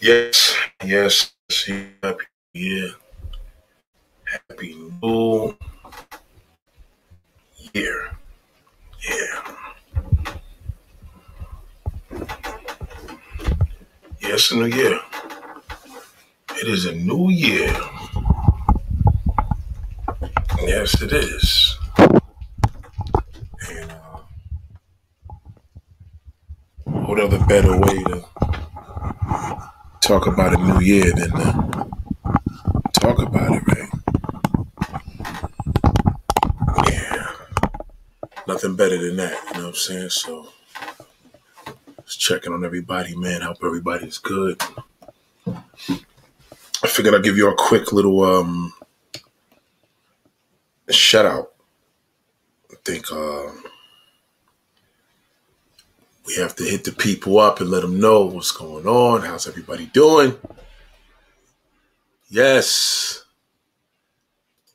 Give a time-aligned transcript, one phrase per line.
[0.00, 0.54] Yes,
[0.84, 1.32] yes,
[2.00, 2.90] happy year.
[4.24, 5.56] Happy new
[7.74, 8.10] year.
[9.10, 9.56] Yeah.
[14.20, 15.00] Yes, a new year.
[16.60, 17.74] It is a new year.
[20.62, 21.76] Yes, it is.
[23.68, 24.20] And uh,
[26.86, 28.47] what other better way to
[30.08, 32.00] talk about a new year than to
[32.94, 33.90] talk about it, right?
[36.90, 37.30] Yeah.
[38.46, 40.08] Nothing better than that, you know what I'm saying?
[40.08, 40.48] So
[42.06, 43.42] just checking on everybody, man.
[43.42, 44.62] Hope everybody's good.
[45.46, 48.72] I figured I'd give you a quick little um
[50.88, 51.52] shout out.
[52.72, 53.50] I think uh,
[56.28, 59.22] we have to hit the people up and let them know what's going on.
[59.22, 60.36] How's everybody doing?
[62.28, 63.24] Yes,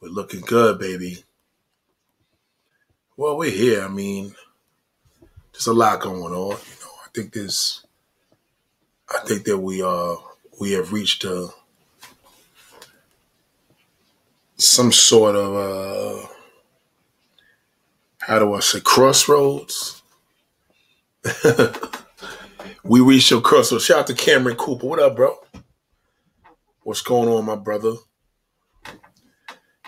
[0.02, 1.24] we're looking good, baby.
[3.16, 3.84] Well, we're here.
[3.84, 4.34] I mean,
[5.52, 6.58] there's a lot going on.
[6.58, 7.86] You know, I think there's,
[9.08, 10.16] I think that we uh
[10.60, 11.50] we have reached a
[14.58, 16.28] some sort of uh
[18.22, 20.03] how do I say crossroads.
[22.84, 23.86] we reached a crossroads.
[23.86, 24.86] Shout out to Cameron Cooper.
[24.86, 25.38] What up, bro?
[26.84, 27.94] What's going on, my brother?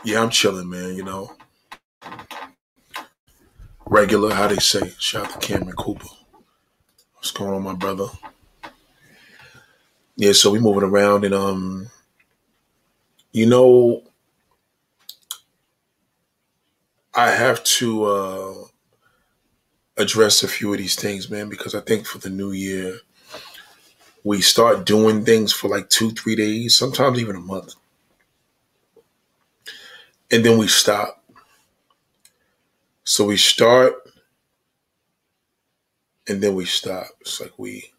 [0.03, 0.95] Yeah, I'm chilling, man.
[0.95, 1.35] You know,
[3.85, 4.33] regular.
[4.33, 4.93] How they say?
[4.97, 6.07] Shout out to Cameron Cooper.
[7.15, 8.07] What's going on, my brother?
[10.15, 11.89] Yeah, so we moving around, and um,
[13.33, 14.03] you know,
[17.13, 18.53] I have to uh
[19.97, 22.99] address a few of these things, man, because I think for the new year,
[24.23, 27.75] we start doing things for like two, three days, sometimes even a month.
[30.31, 31.23] And then we stop.
[33.03, 33.93] So we start
[36.27, 37.07] and then we stop.
[37.21, 37.91] It's like we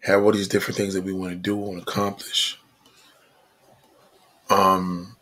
[0.00, 2.58] have all these different things that we want to do and accomplish.
[4.50, 5.16] Um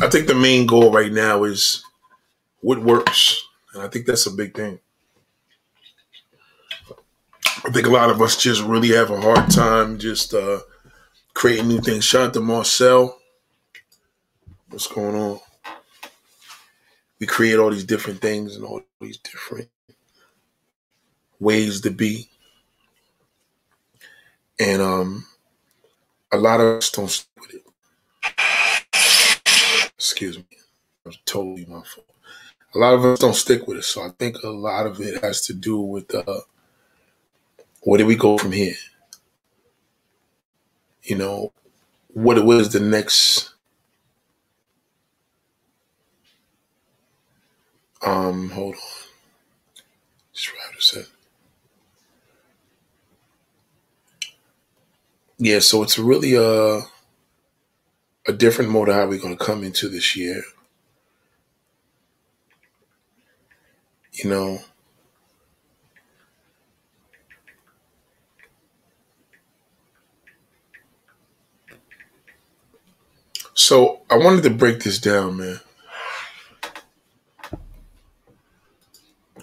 [0.00, 1.82] I think the main goal right now is
[2.60, 3.47] what works.
[3.74, 4.80] And I think that's a big thing.
[7.64, 10.60] I think a lot of us just really have a hard time just uh,
[11.34, 12.04] creating new things.
[12.04, 13.18] Shout out to Marcel.
[14.70, 15.40] What's going on?
[17.18, 19.68] We create all these different things and all these different
[21.40, 22.28] ways to be.
[24.60, 25.26] And um,
[26.32, 27.62] a lot of us don't stick with it.
[29.96, 30.44] Excuse me.
[31.04, 32.06] Was totally my fault.
[32.74, 33.84] A lot of us don't stick with it.
[33.84, 36.40] So I think a lot of it has to do with uh,
[37.82, 38.74] where do we go from here?
[41.02, 41.52] You know,
[42.08, 43.54] what what is the next
[48.02, 48.80] um hold on.
[50.32, 51.08] Just right a second.
[55.38, 56.80] Yeah, so it's really a
[58.26, 60.42] a different mode of how we're gonna come into this year.
[64.22, 64.60] You know,
[73.54, 75.60] so I wanted to break this down, man.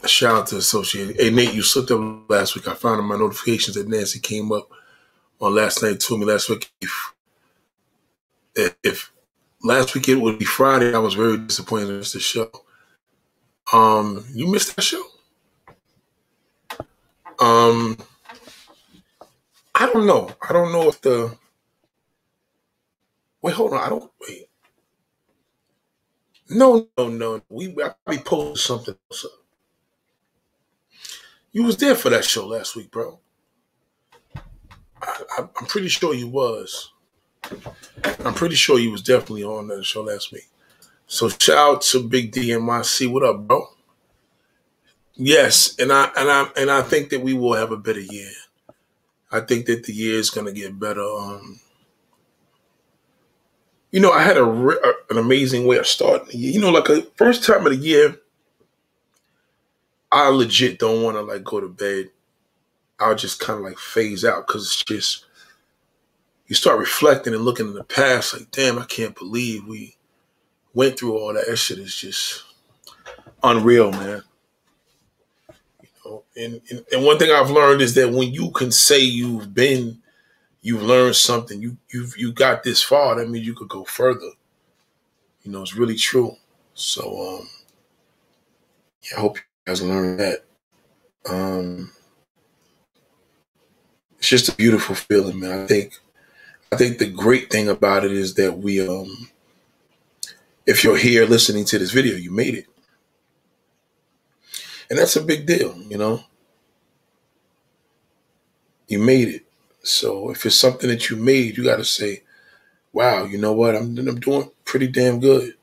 [0.05, 1.15] Shout out to Associated.
[1.19, 2.67] Hey Nate, you slipped up last week.
[2.67, 4.69] I found in my notifications that Nancy came up
[5.39, 6.71] on last night to me last week.
[8.55, 9.13] If, if
[9.63, 12.64] last week it would be Friday, I was very disappointed in the show.
[13.73, 15.03] Um, you missed that show.
[17.39, 17.97] Um,
[19.73, 20.31] I don't know.
[20.47, 21.37] I don't know if the
[23.41, 23.55] wait.
[23.55, 23.81] Hold on.
[23.83, 24.49] I don't wait.
[26.49, 27.41] No, no, no.
[27.49, 29.31] We I probably posted something else up.
[31.51, 33.19] You was there for that show last week, bro.
[35.01, 36.91] I, I, I'm pretty sure you was.
[38.23, 40.47] I'm pretty sure you was definitely on that show last week.
[41.07, 43.11] So shout out to Big D and YC.
[43.11, 43.67] What up, bro?
[45.15, 48.31] Yes, and I and I and I think that we will have a better year.
[49.31, 51.01] I think that the year is going to get better.
[51.03, 51.59] Um,
[53.91, 56.51] you know, I had a, a- an amazing way of starting the year.
[56.53, 58.17] You know, like a first time of the year,
[60.11, 62.09] I legit don't want to like go to bed.
[62.99, 65.25] I'll just kind of like phase out because it's just
[66.47, 68.33] you start reflecting and looking in the past.
[68.33, 69.94] Like, damn, I can't believe we
[70.75, 71.47] went through all that.
[71.47, 72.43] That shit is just
[73.41, 74.21] unreal, man.
[75.81, 78.99] You know, and, and and one thing I've learned is that when you can say
[78.99, 80.01] you've been
[80.65, 81.61] you've learned something.
[81.61, 83.15] You you've you got this far.
[83.15, 84.31] That means you could go further.
[85.43, 86.35] You know, it's really true.
[86.73, 87.49] So um
[89.03, 90.43] yeah, I hope you guys learned that.
[91.29, 91.91] Um
[94.17, 95.63] it's just a beautiful feeling, man.
[95.63, 95.93] I think
[96.71, 99.29] I think the great thing about it is that we um
[100.65, 102.65] if you're here listening to this video, you made it.
[104.89, 106.23] And that's a big deal, you know.
[108.87, 109.45] You made it.
[109.83, 112.23] So if it's something that you made, you got to say,
[112.93, 113.75] "Wow, you know what?
[113.75, 115.55] I'm I'm doing pretty damn good."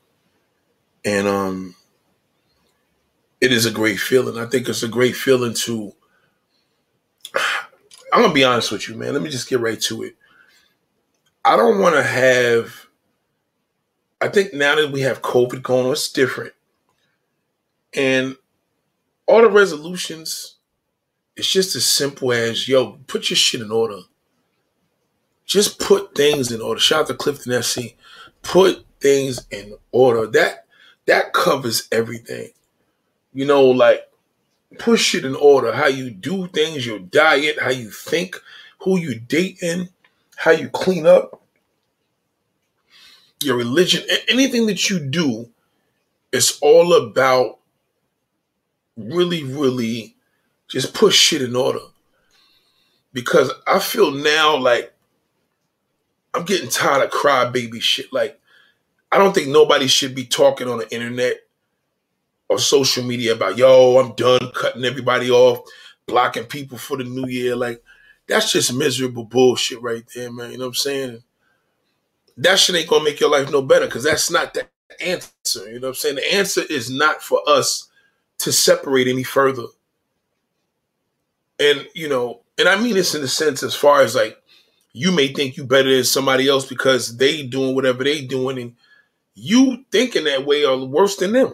[1.05, 1.75] And um
[3.41, 4.37] it is a great feeling.
[4.37, 5.93] I think it's a great feeling to
[8.13, 9.13] I'm going to be honest with you, man.
[9.13, 10.15] Let me just get right to it.
[11.43, 12.82] I don't want to have
[14.23, 16.53] I think now that we have COVID going on, it's different.
[17.93, 18.37] And
[19.27, 20.55] all the resolutions,
[21.35, 23.99] it's just as simple as yo, put your shit in order.
[25.45, 26.79] Just put things in order.
[26.79, 27.97] Shout out to Clifton SC.
[28.43, 30.25] Put things in order.
[30.25, 30.67] That
[31.05, 32.51] that covers everything.
[33.33, 34.09] You know, like
[34.79, 35.73] push it in order.
[35.73, 38.37] How you do things, your diet, how you think,
[38.79, 39.89] who you dating,
[40.37, 41.42] how you clean up,
[43.45, 45.49] your religion, anything that you do,
[46.31, 47.59] it's all about
[48.97, 50.15] really, really
[50.67, 51.79] just put shit in order.
[53.13, 54.93] Because I feel now like
[56.33, 58.11] I'm getting tired of crybaby shit.
[58.11, 58.39] Like,
[59.11, 61.37] I don't think nobody should be talking on the internet
[62.49, 65.59] or social media about, yo, I'm done cutting everybody off,
[66.07, 67.55] blocking people for the new year.
[67.55, 67.83] Like,
[68.27, 70.51] that's just miserable bullshit right there, man.
[70.51, 71.23] You know what I'm saying?
[72.37, 74.67] That shit ain't gonna make your life no better because that's not the
[75.01, 75.69] answer.
[75.69, 76.15] You know what I'm saying?
[76.15, 77.89] The answer is not for us
[78.39, 79.65] to separate any further.
[81.59, 84.41] And, you know, and I mean this in the sense as far as like
[84.93, 88.75] you may think you better than somebody else because they doing whatever they doing and
[89.35, 91.53] you thinking that way are worse than them.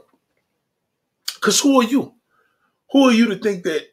[1.39, 2.13] Cause who are you?
[2.91, 3.87] Who are you to think that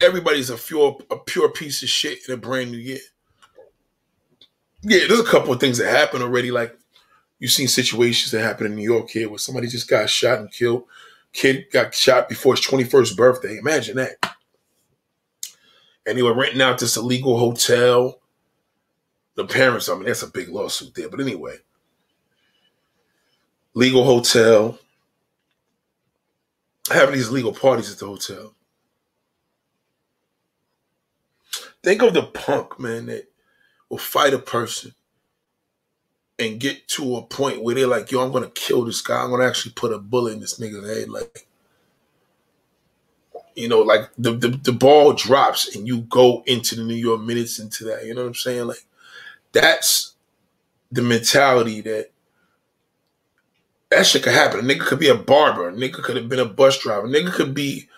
[0.00, 2.98] everybody's a pure a pure piece of shit in a brand new year?
[4.84, 6.50] Yeah, there's a couple of things that happen already.
[6.50, 6.76] Like
[7.38, 10.52] you've seen situations that happen in New York here where somebody just got shot and
[10.52, 10.84] killed.
[11.32, 13.56] Kid got shot before his 21st birthday.
[13.58, 14.36] Imagine that.
[16.06, 18.20] And they were renting out this illegal hotel
[19.34, 21.08] the parents, I mean, that's a big lawsuit there.
[21.08, 21.56] But anyway,
[23.74, 24.78] legal hotel,
[26.90, 28.54] having these legal parties at the hotel.
[31.82, 33.30] Think of the punk, man, that
[33.94, 34.92] will fight a person
[36.40, 39.22] and get to a point where they're like, yo, I'm gonna kill this guy.
[39.22, 41.08] I'm gonna actually put a bullet in this nigga's head.
[41.08, 41.46] Like,
[43.54, 47.20] you know, like the, the, the ball drops and you go into the New York
[47.20, 48.04] minutes into that.
[48.04, 48.66] You know what I'm saying?
[48.66, 48.84] Like,
[49.52, 50.16] that's
[50.90, 52.10] the mentality that
[53.90, 54.58] that shit could happen.
[54.58, 55.68] A nigga could be a barber.
[55.68, 57.06] A nigga could have been a bus driver.
[57.06, 57.88] A nigga could be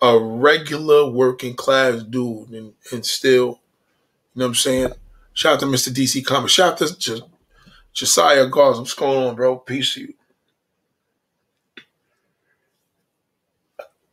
[0.00, 3.58] a regular working class dude and, and still,
[4.32, 4.92] you know what I'm saying?
[5.32, 5.92] Shout out to Mr.
[5.92, 6.52] DC Comics.
[6.52, 7.22] Shout out to J-
[7.92, 8.78] Josiah Gauls.
[8.78, 9.58] What's going on, bro?
[9.58, 10.14] Peace to you.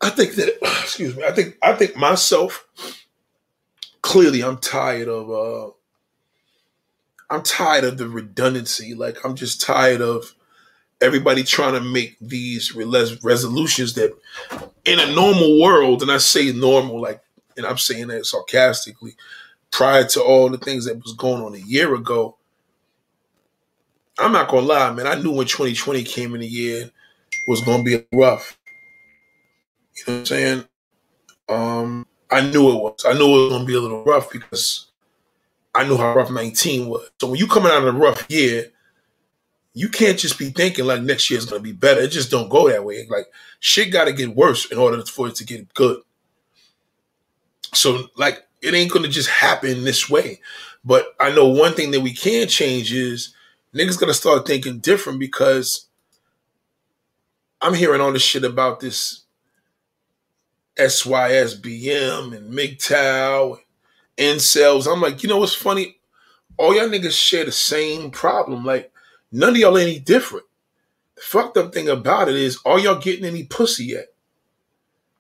[0.01, 2.65] I think that excuse me, I think I think myself
[4.01, 5.71] clearly I'm tired of uh
[7.29, 8.93] I'm tired of the redundancy.
[8.93, 10.35] Like I'm just tired of
[11.01, 14.11] everybody trying to make these res- resolutions that
[14.85, 17.21] in a normal world, and I say normal, like,
[17.55, 19.15] and I'm saying that sarcastically,
[19.71, 22.37] prior to all the things that was going on a year ago,
[24.19, 25.07] I'm not gonna lie, man.
[25.07, 26.89] I knew when 2020 came in the year
[27.47, 28.57] was gonna be rough.
[29.95, 30.63] You know what I'm saying?
[31.49, 33.05] Um, I knew it was.
[33.05, 34.87] I knew it was gonna be a little rough because
[35.77, 37.09] I knew how rough 19 was.
[37.21, 38.71] So when you coming out of a rough year,
[39.77, 42.01] you can't just be thinking like next year is going to be better.
[42.01, 43.05] It just don't go that way.
[43.11, 43.27] Like
[43.59, 46.01] shit got to get worse in order for it to get good.
[47.75, 50.39] So like it ain't to just happen this way.
[50.83, 53.33] But I know one thing that we can change is
[53.73, 55.87] niggas to start thinking different because
[57.61, 59.23] I'm hearing all this shit about this
[60.77, 63.57] SYSBM and MGTOW
[64.17, 64.91] and incels.
[64.91, 65.97] I'm like, you know what's funny?
[66.57, 68.63] All y'all niggas share the same problem.
[68.63, 68.91] Like,
[69.31, 70.45] none of y'all any different.
[71.15, 74.07] The fucked up thing about it is, are y'all getting any pussy yet?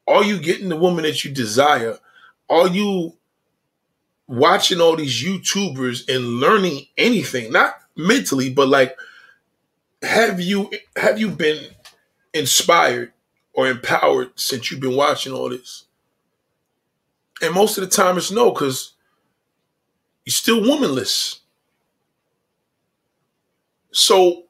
[0.07, 1.97] Are you getting the woman that you desire?
[2.49, 3.16] Are you
[4.27, 7.51] watching all these YouTubers and learning anything?
[7.51, 8.97] Not mentally, but like,
[10.01, 11.63] have you have you been
[12.33, 13.13] inspired
[13.53, 15.85] or empowered since you've been watching all this?
[17.41, 18.93] And most of the time it's no, because
[20.25, 21.39] you're still womanless.
[23.91, 24.43] So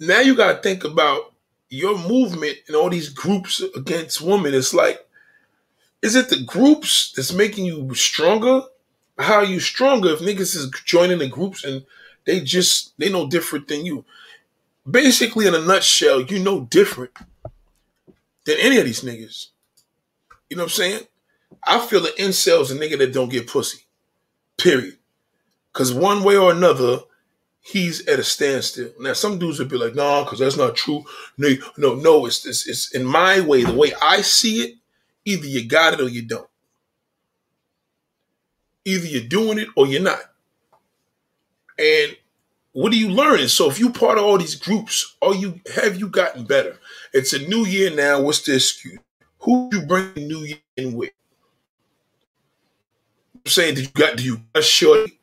[0.00, 1.32] now you got to think about
[1.68, 4.54] your movement and all these groups against women.
[4.54, 5.06] It's like,
[6.02, 8.62] is it the groups that's making you stronger?
[9.18, 11.84] How are you stronger if niggas is joining the groups and
[12.24, 14.04] they just they know different than you?
[14.88, 17.12] Basically, in a nutshell, you know different
[18.46, 19.48] than any of these niggas.
[20.50, 21.00] You know what I'm saying?
[21.66, 23.84] I feel the incel's a nigga that don't get pussy.
[24.58, 24.98] Period.
[25.72, 27.00] Cause one way or another,
[27.60, 28.90] he's at a standstill.
[29.00, 31.04] Now, some dudes would be like, "Nah, because that's not true."
[31.36, 32.26] No, no, no.
[32.26, 34.74] It's, it's it's in my way, the way I see it.
[35.24, 36.47] Either you got it or you don't.
[38.88, 40.20] Either you're doing it or you're not.
[41.78, 42.16] And
[42.72, 43.48] what are you learning?
[43.48, 46.78] So if you part of all these groups, are you have you gotten better?
[47.12, 48.22] It's a new year now.
[48.22, 48.98] What's the excuse?
[49.40, 51.10] Who you bring the new year in with?
[53.34, 55.18] I'm saying, did you got do you got shorty?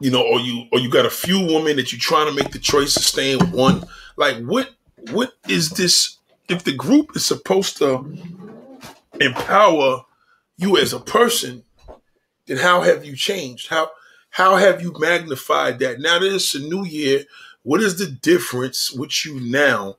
[0.00, 2.52] You know, or you or you got a few women that you're trying to make
[2.52, 3.84] the choice to stay in one.
[4.16, 4.70] Like what
[5.10, 6.16] what is this?
[6.48, 8.16] If the group is supposed to
[9.20, 10.04] empower
[10.56, 11.64] you as a person,
[12.46, 13.68] then how have you changed?
[13.68, 13.90] How
[14.30, 16.00] how have you magnified that?
[16.00, 17.24] Now that it's a new year,
[17.62, 19.96] what is the difference with you now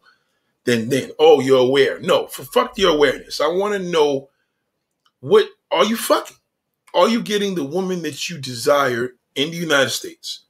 [0.65, 1.11] than then?
[1.19, 1.99] Oh, you're aware.
[1.99, 3.39] No, for fuck your awareness.
[3.39, 4.29] I want to know
[5.19, 6.37] what are you fucking?
[6.93, 10.41] Are you getting the woman that you desire in the United States?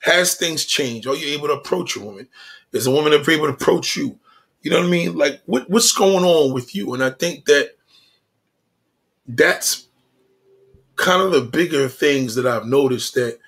[0.00, 1.06] Has things changed?
[1.06, 2.28] Are you able to approach a woman?
[2.72, 4.18] Is a woman able to approach you?
[4.62, 5.16] You know what I mean?
[5.16, 6.94] Like what, what's going on with you?
[6.94, 7.75] And I think that
[9.28, 9.86] that's
[10.96, 13.38] kind of the bigger things that I've noticed that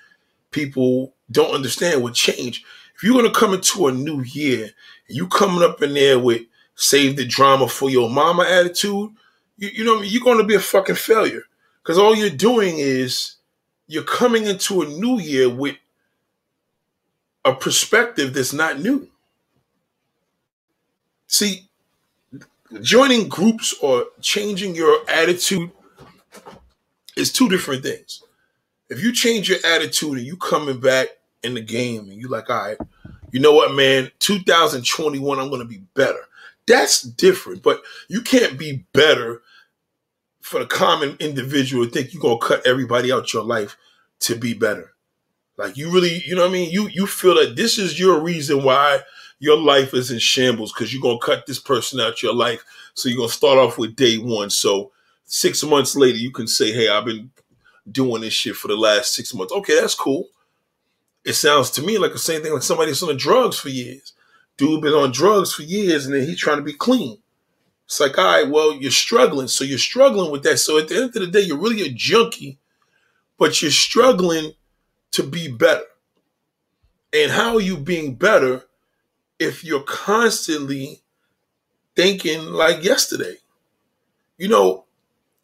[0.51, 2.63] people don't understand with change.
[2.95, 4.71] If you're gonna come into a new year
[5.09, 6.43] you coming up in there with
[6.75, 9.11] save the drama for your mama attitude,
[9.57, 11.43] you, you know you're gonna be a fucking failure.
[11.81, 13.35] Because all you're doing is
[13.87, 15.75] you're coming into a new year with
[17.43, 19.09] a perspective that's not new.
[21.27, 21.68] See,
[22.81, 25.71] joining groups or changing your attitude
[27.15, 28.23] is two different things.
[28.89, 31.09] If you change your attitude and you coming back
[31.43, 32.77] in the game and you like, all right,
[33.31, 36.21] you know what, man, 2021, I'm gonna be better.
[36.67, 39.41] That's different, but you can't be better
[40.41, 43.77] for the common individual to think you're gonna cut everybody out your life
[44.21, 44.93] to be better.
[45.57, 46.71] Like you really, you know what I mean?
[46.71, 49.01] You you feel that this is your reason why
[49.39, 52.63] your life is in shambles because you're gonna cut this person out your life.
[52.93, 54.49] So you're gonna start off with day one.
[54.49, 54.91] So
[55.25, 57.31] six months later, you can say, Hey, I've been
[57.89, 59.53] doing this shit for the last six months.
[59.53, 60.27] Okay, that's cool.
[61.23, 64.13] It sounds to me like the same thing like somebody that's on drugs for years.
[64.57, 67.17] Dude been on drugs for years and then he's trying to be clean.
[67.85, 69.47] It's like, all right, well, you're struggling.
[69.47, 70.57] So you're struggling with that.
[70.57, 72.59] So at the end of the day, you're really a junkie,
[73.37, 74.53] but you're struggling
[75.11, 75.85] to be better.
[77.13, 78.65] And how are you being better
[79.39, 81.01] if you're constantly
[81.95, 83.37] thinking like yesterday?
[84.37, 84.85] You know,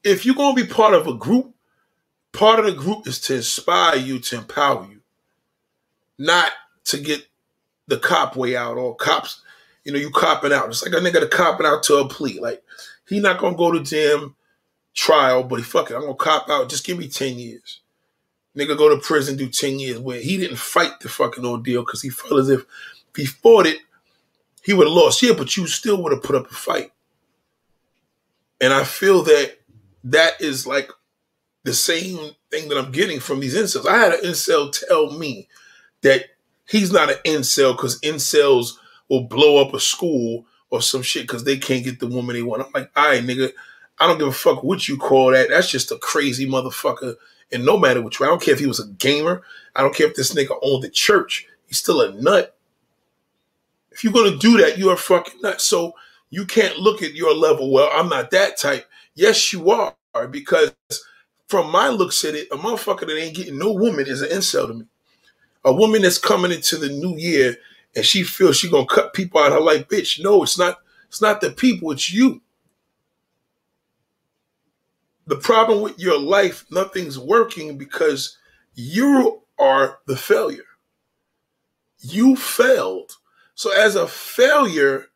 [0.03, 1.53] if you're going to be part of a group,
[2.31, 5.01] part of the group is to inspire you, to empower you,
[6.17, 6.51] not
[6.85, 7.25] to get
[7.87, 9.41] the cop way out or cops
[9.85, 10.67] you know, you copping out.
[10.67, 12.39] It's like a nigga to copping out to a plea.
[12.39, 12.61] Like
[13.07, 14.35] he not gonna go to damn
[14.93, 15.95] trial, but he fuck it.
[15.95, 16.69] I'm gonna cop out.
[16.69, 17.81] Just give me ten years.
[18.57, 19.99] Nigga go to prison, do ten years.
[19.99, 22.65] Where he didn't fight the fucking ordeal because he felt as if
[23.15, 23.77] he fought it,
[24.65, 25.21] he would have lost.
[25.21, 26.91] Yeah, but you still would have put up a fight.
[28.59, 29.59] And I feel that
[30.05, 30.89] that is like
[31.63, 33.87] the same thing that I'm getting from these incels.
[33.87, 35.47] I had an incel tell me
[36.01, 36.25] that
[36.67, 38.71] he's not an incel because incels
[39.07, 42.41] will blow up a school or some shit because they can't get the woman they
[42.41, 42.63] want.
[42.63, 43.51] I'm like, all right, nigga,
[43.99, 45.49] I don't give a fuck what you call that.
[45.49, 47.15] That's just a crazy motherfucker.
[47.51, 49.43] And no matter what you, I don't care if he was a gamer.
[49.75, 51.47] I don't care if this nigga owned the church.
[51.67, 52.54] He's still a nut.
[53.95, 55.61] If you're gonna do that, you're a fucking nut.
[55.61, 55.93] So
[56.29, 57.71] you can't look at your level.
[57.71, 58.85] Well, I'm not that type.
[59.15, 59.95] Yes, you are,
[60.29, 60.73] because
[61.47, 64.67] from my looks at it, a motherfucker that ain't getting no woman is an incel
[64.67, 64.85] to me.
[65.63, 67.55] A woman that's coming into the new year
[67.95, 70.21] and she feels she gonna cut people out of her life, bitch.
[70.21, 70.79] No, it's not.
[71.07, 71.91] It's not the people.
[71.91, 72.41] It's you.
[75.27, 78.37] The problem with your life, nothing's working because
[78.73, 80.65] you are the failure.
[82.01, 83.13] You failed.
[83.55, 85.07] So as a failure,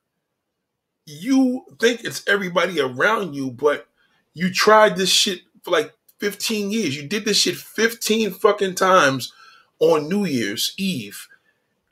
[1.05, 3.87] you think it's everybody around you, but
[4.33, 6.95] you tried this shit for like 15 years.
[6.95, 9.33] You did this shit 15 fucking times
[9.79, 11.27] on New Year's Eve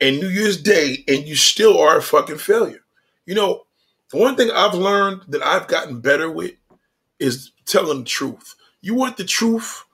[0.00, 2.84] and New Year's Day, and you still are a fucking failure.
[3.26, 3.66] You know,
[4.12, 6.52] one thing I've learned that I've gotten better with
[7.18, 8.54] is telling the truth.
[8.80, 9.84] You want the truth,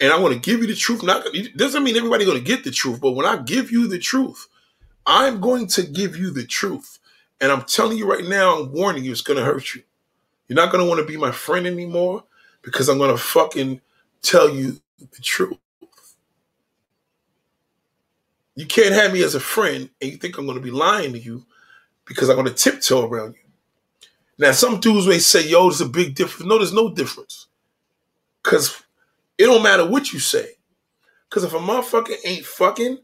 [0.00, 1.02] and I want to give you the truth.
[1.02, 3.98] Not doesn't mean everybody's going to get the truth, but when I give you the
[3.98, 4.46] truth,
[5.06, 6.98] I'm going to give you the truth.
[7.40, 9.82] And I'm telling you right now, I'm warning you, it's going to hurt you.
[10.48, 12.24] You're not going to want to be my friend anymore
[12.62, 13.80] because I'm going to fucking
[14.22, 15.58] tell you the truth.
[18.54, 21.12] You can't have me as a friend and you think I'm going to be lying
[21.12, 21.44] to you
[22.06, 23.50] because I'm going to tiptoe around you.
[24.38, 26.48] Now, some dudes may say, yo, there's a big difference.
[26.48, 27.46] No, there's no difference.
[28.42, 28.82] Because
[29.38, 30.52] it don't matter what you say.
[31.28, 32.98] Because if a motherfucker ain't fucking,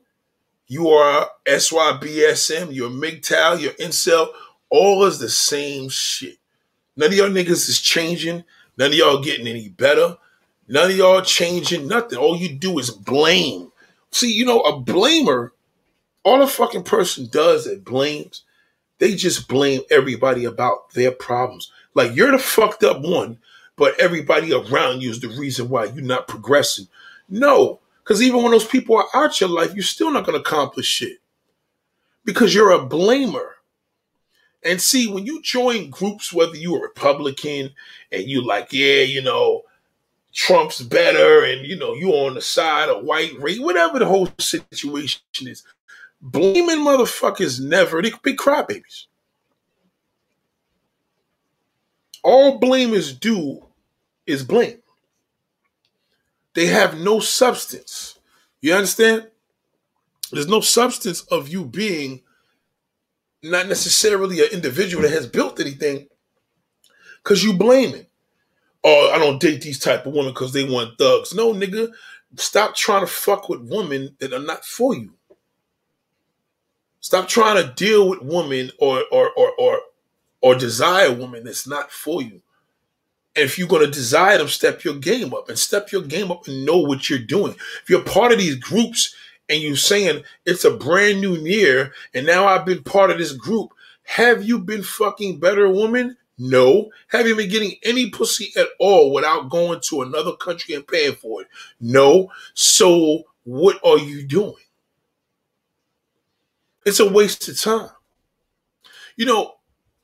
[0.72, 4.28] you are SYSBM, you're MGTOW, you're incel,
[4.70, 6.38] all is the same shit.
[6.96, 8.42] None of y'all niggas is changing.
[8.78, 10.16] None of y'all getting any better.
[10.68, 12.16] None of y'all changing nothing.
[12.16, 13.70] All you do is blame.
[14.12, 15.50] See, you know, a blamer,
[16.22, 18.42] all a fucking person does that blames,
[18.98, 21.70] they just blame everybody about their problems.
[21.92, 23.40] Like you're the fucked up one,
[23.76, 26.88] but everybody around you is the reason why you're not progressing.
[27.28, 30.40] No, because even when those people are out your life, you're still not going to
[30.40, 31.18] accomplish shit
[32.24, 33.50] because you're a blamer.
[34.64, 37.70] And see, when you join groups, whether you're a Republican
[38.12, 39.62] and you like, yeah, you know,
[40.32, 44.28] Trump's better, and you know, you're on the side of white race, whatever the whole
[44.38, 45.62] situation is,
[46.22, 49.06] blaming motherfuckers never, they could be crybabies.
[52.22, 53.64] All blamers do
[54.26, 54.81] is blame.
[56.54, 58.18] They have no substance.
[58.60, 59.28] You understand?
[60.32, 62.22] There's no substance of you being
[63.42, 66.08] not necessarily an individual that has built anything
[67.22, 68.06] because you blaming.
[68.84, 71.34] Oh, I don't date these type of women because they want thugs.
[71.34, 71.92] No, nigga,
[72.36, 75.12] stop trying to fuck with women that are not for you.
[77.00, 79.80] Stop trying to deal with women or or or or
[80.40, 82.40] or desire women that's not for you.
[83.34, 86.46] If you're going to desire them, step your game up and step your game up
[86.46, 87.54] and know what you're doing.
[87.82, 89.14] If you're part of these groups
[89.48, 93.32] and you're saying it's a brand new year and now I've been part of this
[93.32, 93.72] group,
[94.04, 96.16] have you been fucking better woman?
[96.38, 96.90] No.
[97.08, 101.14] Have you been getting any pussy at all without going to another country and paying
[101.14, 101.48] for it?
[101.80, 102.30] No.
[102.54, 104.54] So what are you doing?
[106.84, 107.90] It's a waste of time.
[109.16, 109.54] You know,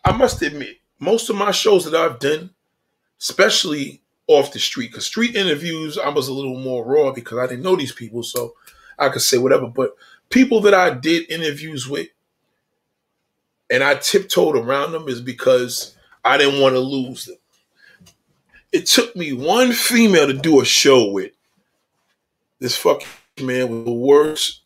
[0.04, 2.50] I must admit, most of my shows that I've done,
[3.20, 7.46] especially off the street, because street interviews, I was a little more raw because I
[7.46, 8.54] didn't know these people, so
[8.98, 9.66] I could say whatever.
[9.66, 9.96] But
[10.28, 12.08] people that I did interviews with
[13.70, 17.36] and I tiptoed around them is because I didn't want to lose them.
[18.72, 21.32] It took me one female to do a show with.
[22.60, 23.06] This fucking
[23.40, 24.60] man was the worst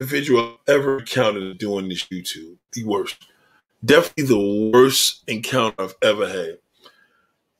[0.00, 2.56] individual I've ever encountered doing this YouTube.
[2.72, 3.16] The worst.
[3.84, 6.58] Definitely the worst encounter I've ever had.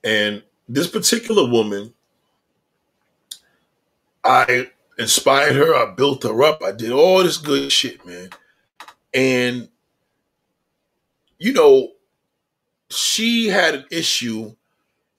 [0.07, 1.93] And this particular woman,
[4.25, 8.31] I inspired her, I built her up, I did all this good shit, man.
[9.13, 9.69] And,
[11.39, 11.93] you know,
[12.89, 14.55] she had an issue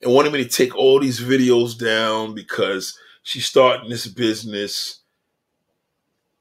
[0.01, 5.01] and wanted me to take all these videos down because she's starting this business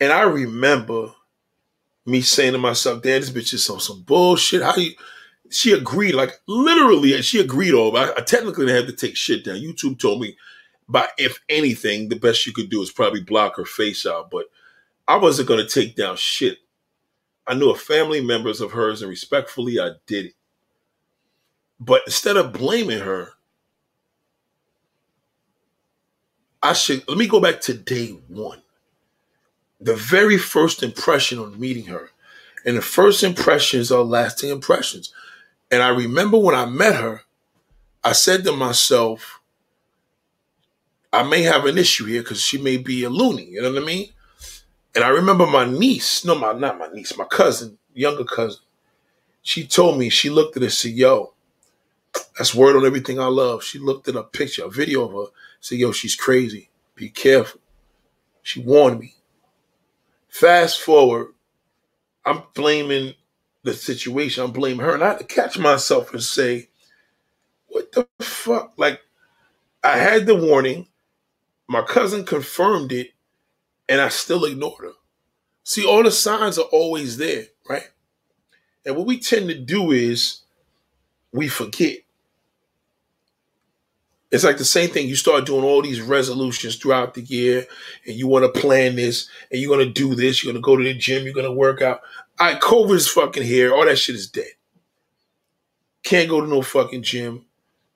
[0.00, 1.12] and I remember
[2.04, 4.94] me saying to myself, "Damn, this bitch is on some bullshit." How you?
[5.50, 7.96] She agreed, like literally, she agreed all.
[7.96, 9.56] I, I technically didn't to take shit down.
[9.56, 10.36] YouTube told me,
[10.88, 14.30] but if anything, the best you could do is probably block her face out.
[14.30, 14.46] But
[15.08, 16.58] I wasn't gonna take down shit.
[17.46, 20.34] I knew a family members of hers, and respectfully, I did it.
[21.78, 23.32] But instead of blaming her,
[26.62, 28.62] I should let me go back to day one
[29.80, 32.10] the very first impression on meeting her.
[32.64, 35.12] And the first impressions are lasting impressions.
[35.70, 37.22] And I remember when I met her,
[38.04, 39.40] I said to myself,
[41.12, 43.82] I may have an issue here because she may be a loony, you know what
[43.82, 44.10] I mean?
[44.94, 48.60] And I remember my niece, no, my not my niece, my cousin, younger cousin,
[49.42, 51.34] she told me, she looked at it and said, Yo,
[52.36, 53.62] that's word on everything I love.
[53.62, 56.68] She looked at a picture, a video of her, said, Yo, she's crazy.
[56.96, 57.60] Be careful.
[58.42, 59.14] She warned me.
[60.28, 61.28] Fast forward,
[62.24, 63.14] I'm blaming
[63.66, 64.44] the situation.
[64.44, 64.94] I'm blaming her.
[64.94, 66.70] And I had to catch myself and say,
[67.68, 68.72] what the fuck?
[68.78, 69.00] Like,
[69.84, 70.88] I had the warning.
[71.68, 73.10] My cousin confirmed it,
[73.88, 74.92] and I still ignored her.
[75.64, 77.88] See, all the signs are always there, right?
[78.84, 80.42] And what we tend to do is
[81.32, 81.98] we forget.
[84.30, 85.08] It's like the same thing.
[85.08, 87.66] You start doing all these resolutions throughout the year,
[88.06, 90.44] and you want to plan this, and you're gonna do this.
[90.44, 91.24] You're gonna go to the gym.
[91.24, 92.02] You're gonna work out.
[92.38, 93.74] Right, COVID is fucking here.
[93.74, 94.44] All that shit is dead.
[96.02, 97.44] Can't go to no fucking gym.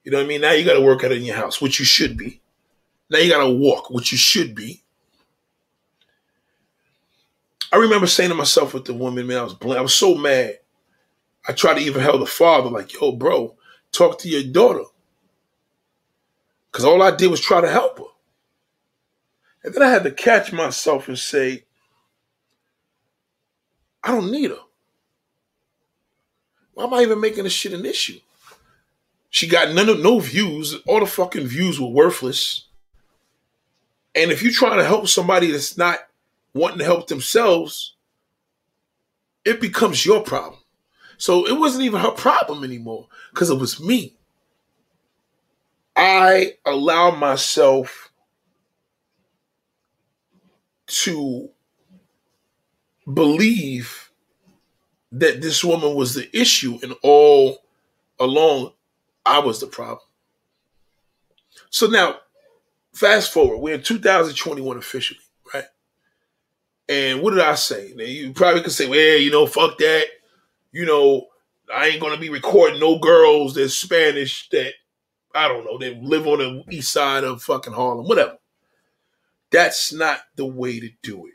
[0.02, 0.40] You know what I mean?
[0.40, 2.40] Now you got to work out in your house, which you should be.
[3.10, 4.82] Now you got to walk, which you should be.
[7.72, 10.14] I remember saying to myself with the woman, man, I was bl- I was so
[10.14, 10.58] mad.
[11.46, 13.56] I tried to even help the father, like, yo, bro,
[13.92, 14.84] talk to your daughter.
[16.70, 18.04] Because all I did was try to help her.
[19.64, 21.64] And then I had to catch myself and say,
[24.02, 24.58] I don't need her.
[26.74, 28.20] Why am I even making this shit an issue?
[29.28, 30.76] She got none of no views.
[30.86, 32.66] All the fucking views were worthless.
[34.14, 35.98] And if you're trying to help somebody that's not
[36.52, 37.94] wanting to help themselves,
[39.44, 40.60] it becomes your problem.
[41.16, 44.14] So it wasn't even her problem anymore because it was me.
[45.94, 48.10] I allow myself
[50.86, 51.50] to
[53.14, 54.10] believe
[55.12, 57.58] that this woman was the issue and all
[58.18, 58.72] along
[59.26, 60.06] I was the problem.
[61.70, 62.16] So now,
[62.92, 65.20] fast forward, we're in 2021 officially,
[65.52, 65.64] right?
[66.88, 67.92] And what did I say?
[67.94, 70.04] Now you probably could say, well, you know, fuck that.
[70.72, 71.26] You know,
[71.72, 74.72] I ain't gonna be recording no girls that's Spanish that
[75.34, 78.38] I don't know, they live on the east side of fucking Harlem, whatever.
[79.50, 81.34] That's not the way to do it.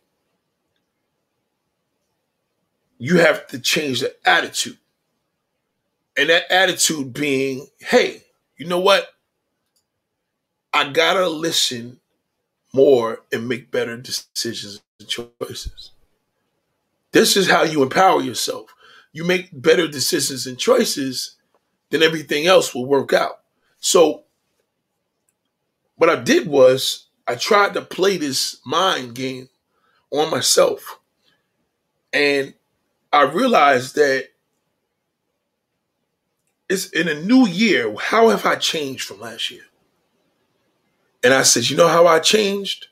[2.97, 4.77] You have to change the attitude.
[6.17, 8.23] And that attitude being, hey,
[8.57, 9.07] you know what?
[10.73, 11.99] I gotta listen
[12.73, 15.91] more and make better decisions and choices.
[17.11, 18.73] This is how you empower yourself.
[19.13, 21.37] You make better decisions and choices,
[21.89, 23.39] then everything else will work out.
[23.79, 24.23] So,
[25.95, 29.47] what I did was I tried to play this mind game
[30.11, 30.99] on myself.
[32.11, 32.53] And
[33.15, 34.27] I realized that
[36.69, 37.95] it's in a new year.
[37.97, 39.63] How have I changed from last year?
[41.23, 42.87] And I said, you know how I changed?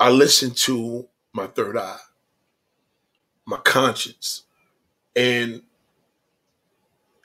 [0.00, 1.98] I listened to my third eye,
[3.46, 4.44] my conscience.
[5.14, 5.62] And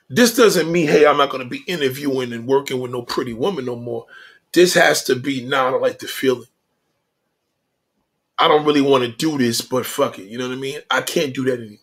[0.08, 3.32] this doesn't mean, hey, I'm not going to be interviewing and working with no pretty
[3.32, 4.06] woman no more.
[4.52, 5.74] This has to be now.
[5.74, 6.48] I like the feeling.
[8.40, 10.24] I don't really want to do this, but fuck it.
[10.24, 10.80] You know what I mean?
[10.90, 11.78] I can't do that anymore.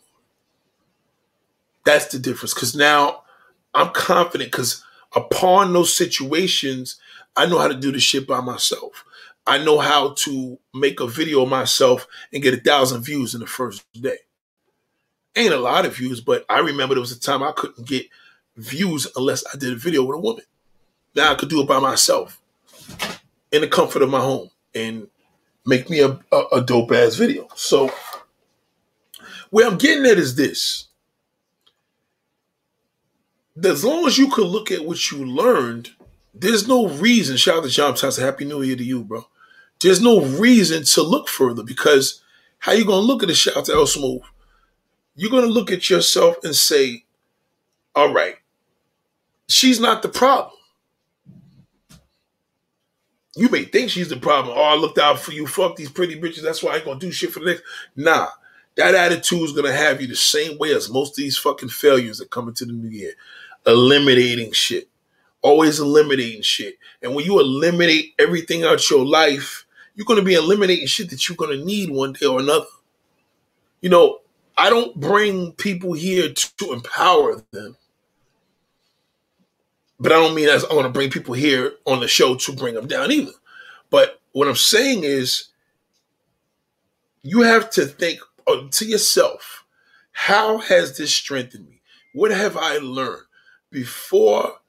[1.86, 2.56] That's the difference.
[2.56, 3.22] Because now
[3.76, 4.52] I'm confident.
[4.52, 4.84] Because
[5.16, 7.00] upon those situations,
[7.36, 9.06] I know how to do the shit by myself.
[9.46, 13.48] I know how to make a video myself and get a thousand views in the
[13.48, 14.18] first day.
[15.36, 18.08] Ain't a lot of views, but I remember there was a time I couldn't get
[18.56, 20.44] views unless I did a video with a woman.
[21.16, 22.42] Now I could do it by myself
[23.52, 25.08] in the comfort of my home and
[25.68, 27.48] make me a, a, a dope ass video.
[27.56, 27.92] So,
[29.52, 30.86] where I'm getting at is this.
[33.64, 35.92] As long as you can look at what you learned,
[36.34, 37.38] there's no reason.
[37.38, 38.24] Shout out to John Thompson.
[38.24, 39.28] Happy New Year to you, bro.
[39.82, 42.22] There's no reason to look further because
[42.60, 44.22] how you gonna look at a shout out to El Smooth?
[45.16, 47.06] You're gonna look at yourself and say,
[47.96, 48.38] "All right,
[49.48, 50.57] she's not the problem."
[53.38, 54.56] You may think she's the problem.
[54.58, 55.46] Oh, I looked out for you.
[55.46, 56.42] Fuck these pretty bitches.
[56.42, 57.64] That's why I ain't gonna do shit for the next.
[57.96, 58.30] Nah,
[58.76, 62.18] that attitude is gonna have you the same way as most of these fucking failures
[62.18, 63.14] that come into the new year.
[63.68, 64.90] Eliminating shit.
[65.44, 66.80] Always eliminating shit.
[67.04, 71.36] And when you eliminate everything out your life, you're gonna be eliminating shit that you're
[71.36, 72.66] gonna need one day or another.
[73.82, 74.22] You know,
[74.58, 77.78] I don't bring people here to, to empower them.
[80.00, 82.52] But I don't mean as I want to bring people here on the show to
[82.54, 83.32] bring them down either.
[83.90, 85.46] But what I'm saying is,
[87.24, 89.66] you have to think uh, to yourself,
[90.12, 91.82] how has this strengthened me?
[92.14, 93.24] What have I learned
[93.72, 94.60] before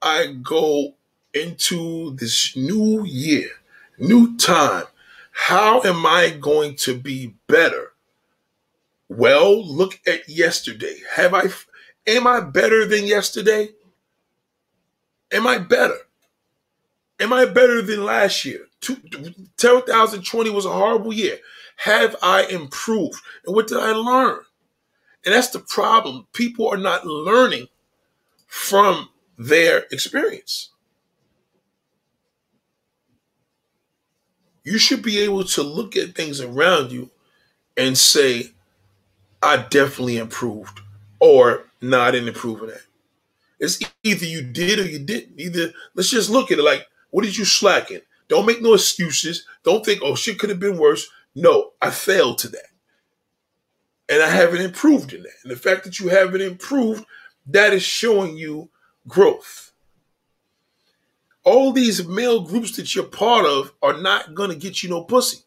[0.00, 0.94] I go
[1.34, 3.48] into this new year,
[3.98, 4.84] new time?
[5.32, 7.92] How am I going to be better?
[9.08, 10.96] Well, look at yesterday.
[11.14, 11.48] Have I
[12.06, 13.70] am I better than yesterday?
[15.32, 15.98] Am I better?
[17.20, 18.66] Am I better than last year?
[18.80, 21.38] 2020 was a horrible year.
[21.78, 23.20] Have I improved?
[23.46, 24.40] And what did I learn?
[25.24, 26.26] And that's the problem.
[26.32, 27.68] People are not learning
[28.46, 30.70] from their experience.
[34.64, 37.10] You should be able to look at things around you
[37.76, 38.52] and say,
[39.42, 40.80] I definitely improved,
[41.20, 42.82] or no, I didn't improve in that.
[43.60, 45.40] It's either you did or you didn't.
[45.40, 48.02] Either let's just look at it like, what did you slack in?
[48.28, 49.46] Don't make no excuses.
[49.64, 51.08] Don't think, oh, shit could have been worse.
[51.34, 52.66] No, I failed to that.
[54.08, 55.32] And I haven't improved in that.
[55.44, 57.04] And the fact that you haven't improved,
[57.46, 58.70] that is showing you
[59.08, 59.72] growth.
[61.44, 65.38] all these male groups that you're part of are not gonna get you no pussy.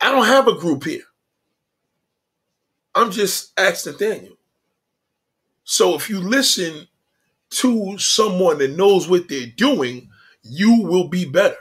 [0.00, 1.04] I don't have a group here.
[2.94, 4.37] I'm just asking Nathaniel.
[5.70, 6.88] So if you listen
[7.50, 10.08] to someone that knows what they're doing,
[10.42, 11.58] you will be better.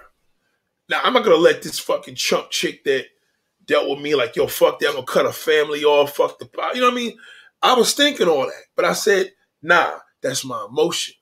[0.87, 3.07] Now I'm not gonna let this fucking chunk chick that
[3.65, 6.47] dealt with me like, yo, fuck that, I'm gonna cut a family off, fuck the
[6.73, 7.17] you know what I mean?
[7.61, 11.15] I was thinking all that, but I said, nah, that's my emotion.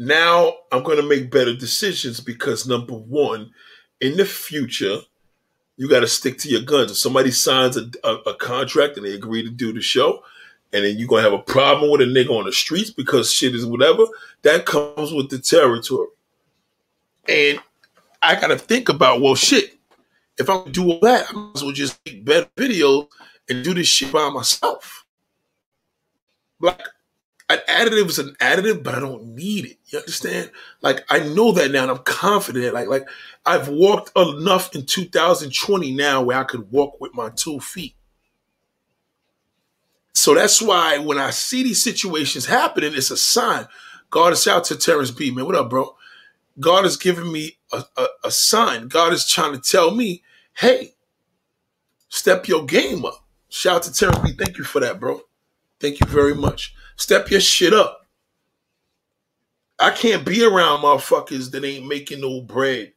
[0.00, 3.52] Now I'm gonna make better decisions because number one,
[4.00, 4.98] in the future,
[5.76, 6.90] you got to stick to your guns.
[6.90, 10.22] If somebody signs a, a, a, contract and they agree to do the show,
[10.72, 13.54] and then you're gonna have a problem with a nigga on the streets because shit
[13.54, 14.04] is whatever,
[14.42, 16.08] that comes with the territory.
[17.28, 17.60] And
[18.22, 19.76] I gotta think about, well, shit,
[20.38, 23.08] if I do all that, I might as well just make better videos
[23.48, 25.04] and do this shit by myself.
[26.60, 26.80] Like
[27.50, 29.78] an additive is an additive, but I don't need it.
[29.86, 30.50] You understand?
[30.82, 32.72] Like I know that now, and I'm confident.
[32.72, 33.08] Like like
[33.44, 37.94] I've walked enough in 2020 now where I could walk with my two feet.
[40.14, 43.66] So that's why when I see these situations happening, it's a sign.
[44.10, 45.46] God is out to Terrence B, man.
[45.46, 45.96] What up, bro?
[46.58, 48.88] God is giving me a, a, a sign.
[48.88, 50.22] God is trying to tell me,
[50.54, 50.94] hey,
[52.08, 53.24] step your game up.
[53.48, 54.32] Shout out to Terrence B.
[54.32, 55.22] Thank you for that, bro.
[55.78, 56.74] Thank you very much.
[56.96, 58.06] Step your shit up.
[59.78, 62.92] I can't be around motherfuckers that ain't making no bread.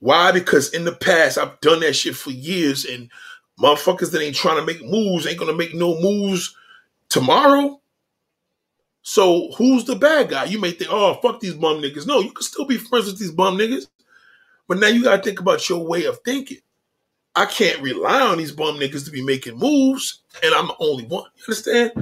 [0.00, 0.32] Why?
[0.32, 3.08] Because in the past, I've done that shit for years, and
[3.58, 6.54] motherfuckers that ain't trying to make moves ain't gonna make no moves
[7.08, 7.80] tomorrow.
[9.02, 10.44] So who's the bad guy?
[10.44, 12.06] You may think, oh, fuck these bum niggas.
[12.06, 13.86] No, you can still be friends with these bum niggas.
[14.68, 16.58] But now you gotta think about your way of thinking.
[17.34, 21.04] I can't rely on these bum niggas to be making moves, and I'm the only
[21.04, 21.24] one.
[21.36, 21.92] You understand?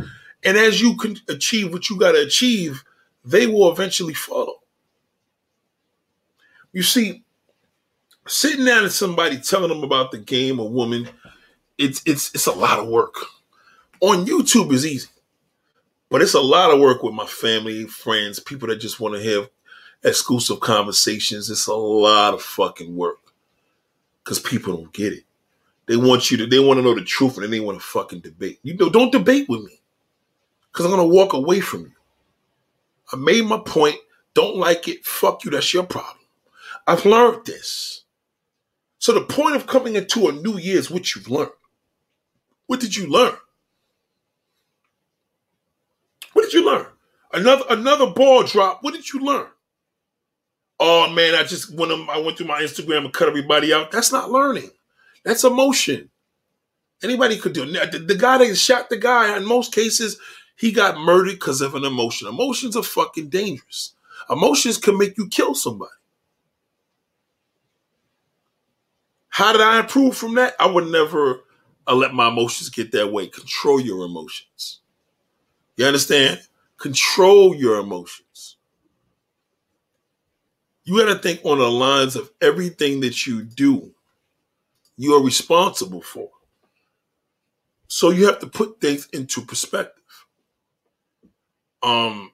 [0.44, 2.82] And as you can achieve what you gotta achieve,
[3.24, 4.60] they will eventually follow.
[6.72, 7.24] You see,
[8.26, 11.08] sitting down to somebody telling them about the game or woman,
[11.80, 13.14] it's it's it's a lot of work.
[14.00, 15.08] On YouTube is easy.
[16.10, 19.22] But it's a lot of work with my family, friends, people that just want to
[19.22, 19.48] have
[20.02, 21.48] exclusive conversations.
[21.48, 23.18] It's a lot of fucking work.
[24.24, 25.24] Cause people don't get it.
[25.86, 28.20] They want you to, they want to know the truth and they want to fucking
[28.20, 28.58] debate.
[28.62, 29.80] You know, don't debate with me.
[30.72, 31.92] Cause I'm gonna walk away from you.
[33.12, 33.96] I made my point.
[34.34, 35.04] Don't like it.
[35.04, 35.50] Fuck you.
[35.50, 36.24] That's your problem.
[36.86, 38.04] I've learned this.
[38.98, 41.50] So the point of coming into a new year is what you've learned.
[42.70, 43.35] What did you learn?
[46.35, 46.87] What did you learn?
[47.33, 48.85] Another another ball drop.
[48.85, 49.48] What did you learn?
[50.78, 53.90] Oh man, I just went I went through my Instagram and cut everybody out.
[53.90, 54.70] That's not learning.
[55.24, 56.11] That's emotion.
[57.02, 57.90] Anybody could do it.
[57.90, 60.16] The, the guy that shot the guy, in most cases,
[60.54, 62.28] he got murdered because of an emotion.
[62.28, 63.94] Emotions are fucking dangerous.
[64.30, 65.90] Emotions can make you kill somebody.
[69.28, 70.54] How did I improve from that?
[70.61, 71.40] I would never
[71.86, 73.26] uh, let my emotions get that way.
[73.26, 74.80] Control your emotions.
[75.76, 76.40] You understand?
[76.78, 78.56] Control your emotions.
[80.84, 83.94] You got to think on the lines of everything that you do,
[84.96, 86.30] you are responsible for.
[87.88, 90.02] So you have to put things into perspective.
[91.82, 92.32] Um,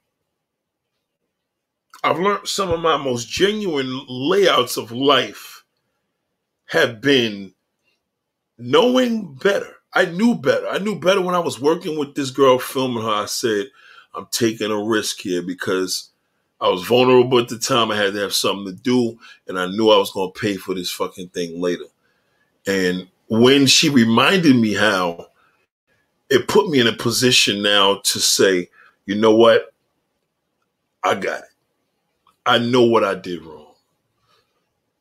[2.02, 5.64] I've learned some of my most genuine layouts of life
[6.66, 7.52] have been
[8.58, 10.68] knowing better I knew better.
[10.68, 13.08] I knew better when I was working with this girl filming her.
[13.08, 13.68] I said,
[14.14, 16.10] I'm taking a risk here because
[16.60, 17.90] I was vulnerable at the time.
[17.90, 20.56] I had to have something to do, and I knew I was going to pay
[20.56, 21.86] for this fucking thing later.
[22.66, 25.28] And when she reminded me how,
[26.28, 28.68] it put me in a position now to say,
[29.06, 29.72] you know what?
[31.02, 31.48] I got it.
[32.44, 33.65] I know what I did wrong.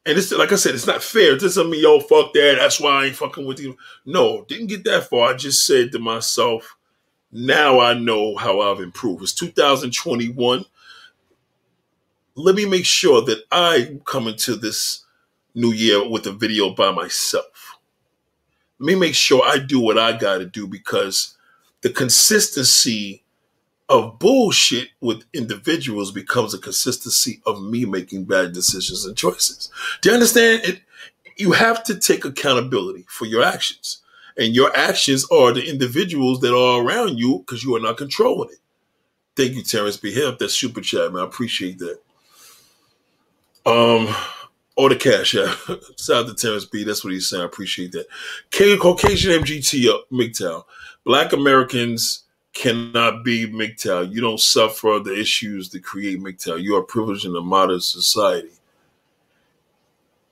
[0.06, 1.34] And it's like I said, it's not fair.
[1.34, 2.58] It doesn't mean, yo, fuck that.
[2.60, 3.76] That's why I ain't fucking with you.
[4.06, 5.32] No, didn't get that far.
[5.32, 6.78] I just said to myself,
[7.32, 9.24] now I know how I've improved.
[9.24, 10.63] It's 2021.
[12.36, 15.06] Let me make sure that I come into this
[15.56, 17.78] new year with a video by myself.
[18.80, 21.36] Let me make sure I do what I got to do because
[21.82, 23.25] the consistency
[23.89, 29.69] of bullshit with individuals becomes a consistency of me making bad decisions and choices.
[30.02, 30.63] Do you understand?
[30.63, 30.82] It,
[31.38, 34.02] you have to take accountability for your actions.
[34.38, 38.50] And your actions are the individuals that are around you because you are not controlling
[38.50, 38.60] it.
[39.36, 40.13] Thank you, Terrence B.
[40.13, 40.39] Hemp.
[40.39, 41.24] That's super chat, man.
[41.24, 42.00] I appreciate that.
[43.65, 44.13] Um,
[44.76, 45.56] or the cash, yeah.
[45.98, 46.84] Shout out to Terrence B.
[46.84, 47.43] That's what he's saying.
[47.43, 48.08] I appreciate that.
[48.80, 50.63] Caucasian MGT up, MGTOW.
[51.06, 52.25] Black Americans
[52.56, 54.12] cannot be MGTOW.
[54.12, 56.63] You don't suffer the issues that create MGTOW.
[56.63, 58.50] You are privileged in a modern society.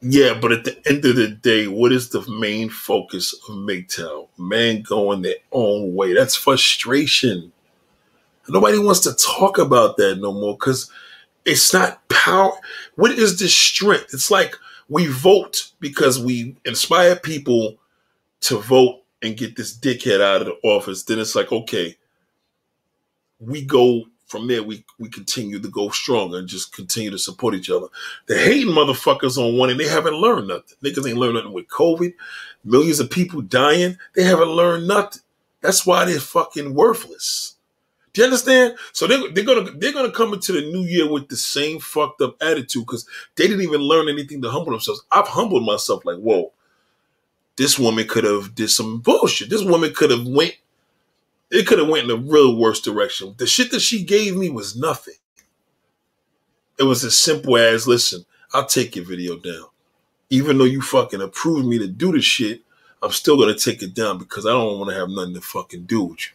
[0.01, 4.27] Yeah, but at the end of the day, what is the main focus of MGTOW?
[4.37, 6.13] Man going their own way.
[6.13, 7.51] That's frustration.
[8.49, 10.89] Nobody wants to talk about that no more because
[11.45, 12.51] it's not power.
[12.95, 14.13] What is this strength?
[14.13, 14.55] It's like
[14.89, 17.77] we vote because we inspire people
[18.41, 21.03] to vote and get this dickhead out of the office.
[21.03, 21.97] Then it's like, okay,
[23.45, 24.63] we go from there.
[24.63, 27.87] We we continue to go stronger and just continue to support each other.
[28.27, 30.77] The hating motherfuckers on one and they haven't learned nothing.
[30.83, 32.13] Niggas ain't learned nothing with COVID.
[32.63, 33.97] Millions of people dying.
[34.15, 35.21] They haven't learned nothing.
[35.61, 37.55] That's why they're fucking worthless.
[38.13, 38.75] Do you understand?
[38.91, 42.21] So they're, they're gonna they're gonna come into the new year with the same fucked
[42.21, 45.03] up attitude because they didn't even learn anything to humble themselves.
[45.11, 46.51] I've humbled myself like, whoa,
[47.55, 49.49] this woman could have did some bullshit.
[49.49, 50.55] This woman could have went,
[51.53, 53.35] it could have went in the real worst direction.
[53.37, 55.13] The shit that she gave me was nothing.
[56.79, 59.65] It was as simple as, listen, I'll take your video down.
[60.31, 62.61] Even though you fucking approved me to do the shit,
[63.03, 65.83] I'm still gonna take it down because I don't want to have nothing to fucking
[65.83, 66.31] do with you.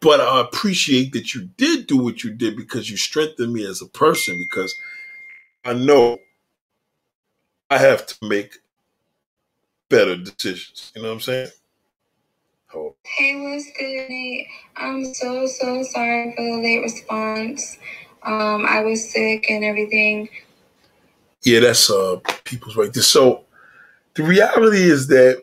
[0.00, 3.82] But I appreciate that you did do what you did because you strengthened me as
[3.82, 4.74] a person because
[5.66, 6.18] I know
[7.68, 8.60] I have to make
[9.90, 10.92] better decisions.
[10.96, 11.48] You know what I'm saying?
[12.72, 14.46] Hey, what's good, Nate?
[14.76, 17.78] I'm so, so sorry for the late response.
[18.22, 20.28] Um, I was sick and everything.
[21.42, 23.02] Yeah, that's uh people's right there.
[23.02, 23.44] So
[24.14, 25.42] the reality is that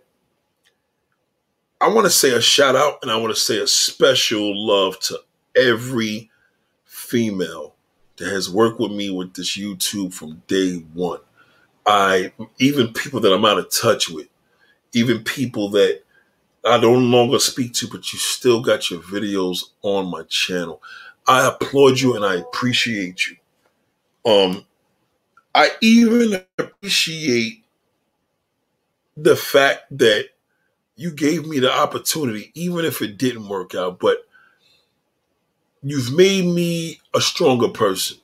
[1.81, 4.97] I want to say a shout out and I want to say a special love
[5.01, 5.19] to
[5.55, 6.31] every
[6.85, 7.75] female
[8.17, 11.19] that has worked with me with this YouTube from day one.
[11.85, 14.27] I even people that I'm out of touch with,
[14.93, 16.03] even people that
[16.67, 20.81] I don't longer speak to, but you still got your videos on my channel.
[21.27, 23.37] I applaud you and I appreciate you.
[24.25, 24.65] Um,
[25.55, 27.63] I even appreciate
[29.15, 30.29] the fact that
[30.95, 34.27] you gave me the opportunity, even if it didn't work out, but
[35.83, 38.17] you've made me a stronger person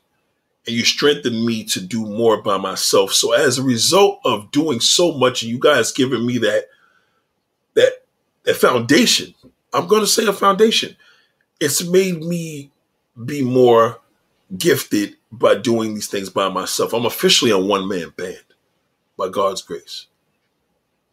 [0.66, 3.14] and you strengthened me to do more by myself.
[3.14, 6.66] So as a result of doing so much and you guys giving me that
[8.44, 9.34] that foundation,
[9.74, 10.96] I'm going to say a foundation.
[11.60, 12.72] It's made me
[13.26, 14.00] be more
[14.58, 16.94] gifted by doing these things by myself.
[16.94, 18.44] I'm officially a one man band
[19.18, 20.08] by God's grace.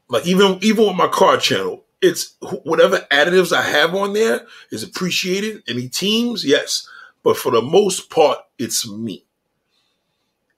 [0.09, 4.83] Like even even with my car channel, it's whatever additives I have on there is
[4.83, 5.63] appreciated.
[5.69, 6.89] Any teams, yes,
[7.23, 9.25] but for the most part, it's me.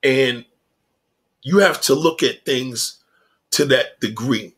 [0.02, 0.44] And
[1.42, 3.02] you have to look at things
[3.52, 4.54] to that degree.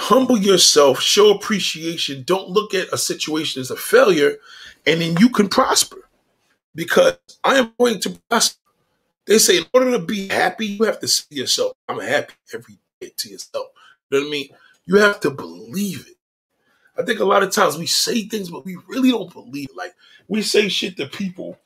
[0.00, 2.22] Humble yourself, show appreciation.
[2.22, 4.38] Don't look at a situation as a failure,
[4.86, 6.08] and then you can prosper.
[6.74, 8.58] Because I am going to prosper.
[9.26, 11.74] They say in order to be happy, you have to see yourself.
[11.86, 13.66] I'm happy every day to yourself.
[14.08, 14.48] You know what I mean?
[14.86, 16.16] You have to believe it.
[16.96, 19.76] I think a lot of times we say things, but we really don't believe it.
[19.76, 19.94] Like
[20.28, 21.58] we say shit to people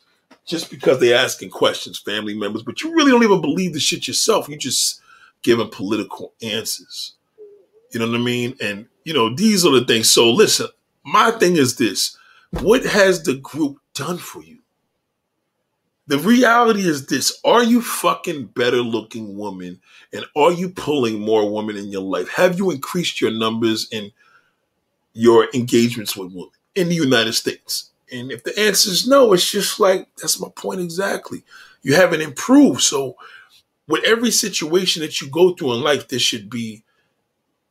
[0.44, 4.09] just because they're asking questions, family members, but you really don't even believe the shit
[4.09, 4.49] yourself.
[4.49, 5.01] You just
[5.42, 7.14] giving political answers.
[7.94, 8.57] You know what I mean?
[8.61, 10.11] And you know, these are the things.
[10.11, 10.66] So listen,
[11.04, 12.18] my thing is this.
[12.50, 14.59] What has the group done for you?
[16.09, 19.80] The reality is this Are you fucking better looking woman?
[20.12, 22.28] And are you pulling more women in your life?
[22.30, 24.11] Have you increased your numbers in
[25.12, 27.90] your engagements with women in the United States?
[28.12, 31.42] And if the answer is no, it's just like, that's my point exactly.
[31.83, 32.83] You haven't improved.
[32.83, 33.16] So,
[33.87, 36.85] with every situation that you go through in life, there should be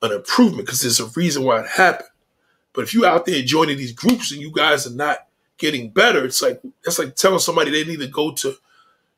[0.03, 2.09] an improvement because there's a reason why it happened.
[2.73, 6.25] But if you're out there joining these groups and you guys are not getting better.
[6.25, 8.55] It's like it's like telling somebody they need to go to,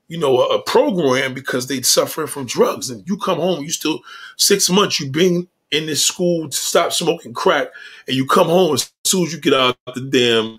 [0.08, 3.71] you know, a, a program because they suffering from drugs, and you come home, you
[3.71, 4.00] still
[4.38, 7.69] six months you've been in this school to stop smoking crack,
[8.08, 10.58] and you come home as soon as you get out the damn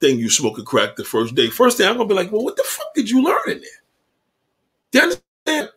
[0.00, 1.48] thing you smoke smoking crack the first day.
[1.48, 3.80] First day I'm gonna be like, well, what the fuck did you learn in there?
[4.90, 5.70] Do you understand?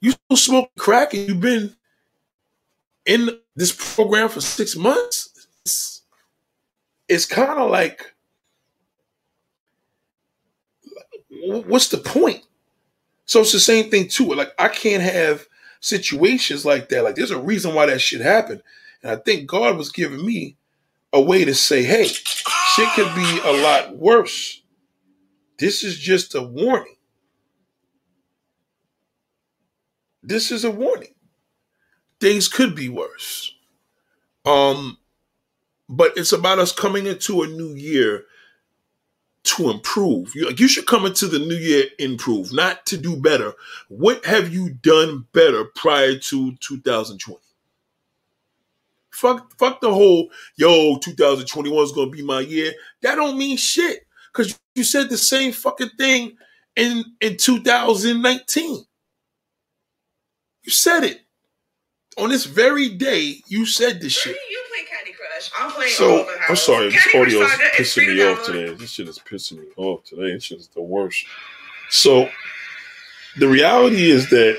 [0.00, 1.74] You still smoking crack and you've been
[3.06, 5.48] in this program for six months.
[5.62, 6.02] It's,
[7.08, 8.14] it's kind of like
[11.44, 12.44] what's the point?
[13.26, 14.34] So it's the same thing too.
[14.34, 15.46] Like I can't have
[15.80, 17.04] situations like that.
[17.04, 18.62] Like there's a reason why that shit happened.
[19.02, 20.56] And I think God was giving me
[21.12, 24.62] a way to say, hey, shit could be a lot worse.
[25.58, 26.96] This is just a warning.
[30.22, 31.13] This is a warning.
[32.24, 33.54] Things could be worse.
[34.46, 34.96] Um,
[35.90, 38.24] but it's about us coming into a new year
[39.42, 40.34] to improve.
[40.34, 43.52] You, you should come into the new year improve, not to do better.
[43.88, 47.40] What have you done better prior to 2020?
[49.10, 52.72] Fuck, fuck the whole yo 2021 is gonna be my year.
[53.02, 56.38] That don't mean shit because you said the same fucking thing
[56.74, 58.86] in in 2019.
[60.62, 61.23] You said it
[62.18, 63.42] on this very day.
[63.46, 64.36] You said this shit.
[64.50, 65.50] You play Candy Crush.
[65.58, 65.90] I'm playing.
[65.92, 68.74] So I'm sorry, this audio is pissing me off today.
[68.74, 70.32] This shit is pissing me off today.
[70.34, 71.24] This shit is the worst.
[71.90, 72.28] So
[73.38, 74.58] the reality is that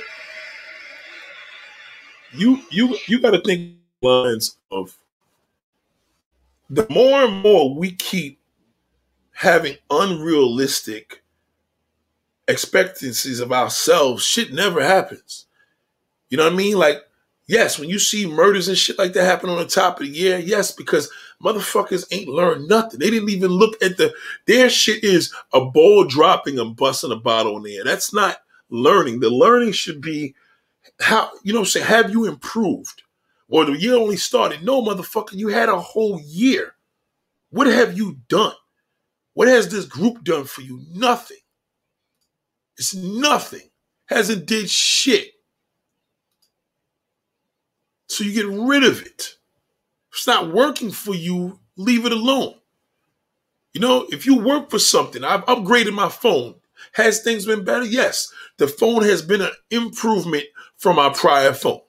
[2.34, 4.98] you you you got to think lines of
[6.70, 8.40] the more and more we keep
[9.34, 11.24] having unrealistic
[12.48, 15.46] expectancies of ourselves, shit never happens.
[16.30, 16.78] You know what I mean?
[16.78, 17.04] Like,
[17.48, 20.12] yes, when you see murders and shit like that happen on the top of the
[20.12, 21.10] year, yes, because
[21.44, 23.00] motherfuckers ain't learned nothing.
[23.00, 24.14] They didn't even look at the
[24.48, 27.84] their shit is a bowl dropping and busting a bottle in there.
[27.84, 28.38] That's not
[28.70, 29.20] learning.
[29.20, 30.36] The learning should be
[31.00, 33.04] how you know say have you improved?
[33.48, 34.64] Or the year only started.
[34.64, 36.74] No, motherfucker, you had a whole year.
[37.52, 38.56] What have you done?
[39.36, 40.82] What has this group done for you?
[40.92, 41.38] Nothing.
[42.78, 43.70] It's nothing.
[44.08, 45.35] Hasn't did shit.
[48.16, 49.36] So you get rid of it.
[50.10, 52.56] If it's not working for you, leave it alone.
[53.74, 56.56] You know, if you work for something, I've upgraded my phone.
[56.94, 57.84] Has things been better?
[57.84, 58.32] Yes.
[58.58, 60.46] The phone has been an improvement
[60.78, 61.82] from our prior phone.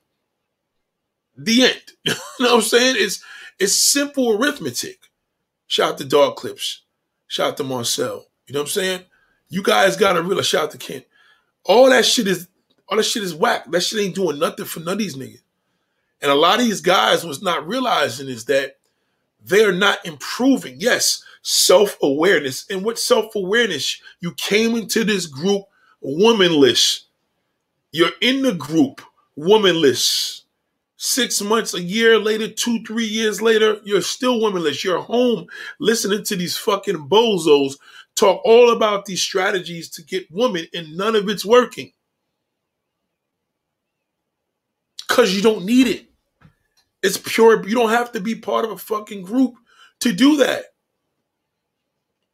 [1.37, 1.83] The end.
[2.05, 2.97] you know what I'm saying?
[2.99, 3.23] It's
[3.61, 4.99] it's simple arithmetic.
[5.69, 6.83] Shout out to Dog Clips.
[7.29, 8.27] Shout out to Marcel.
[8.49, 9.01] You know what I'm saying?
[9.49, 11.05] You guys gotta realize, shout out to Ken.
[11.65, 12.49] All that shit is
[12.89, 13.71] all that shit is whack.
[13.71, 15.43] That shit ain't doing nothing for none of these niggas.
[16.23, 18.79] And a lot of these guys was not realizing is that
[19.45, 20.77] they're not improving.
[20.79, 22.67] Yes, self-awareness.
[22.71, 24.01] And what self-awareness?
[24.21, 25.63] You came into this group
[26.03, 27.03] womanless.
[27.93, 29.01] You're in the group
[29.37, 30.43] womanless.
[30.97, 34.83] Six months, a year later, two, three years later, you're still womanless.
[34.83, 35.47] You're home
[35.79, 37.75] listening to these fucking bozos
[38.15, 41.93] talk all about these strategies to get women, and none of it's working.
[45.17, 46.05] Because you don't need it.
[47.03, 49.55] It's pure, you don't have to be part of a fucking group
[50.01, 50.67] to do that.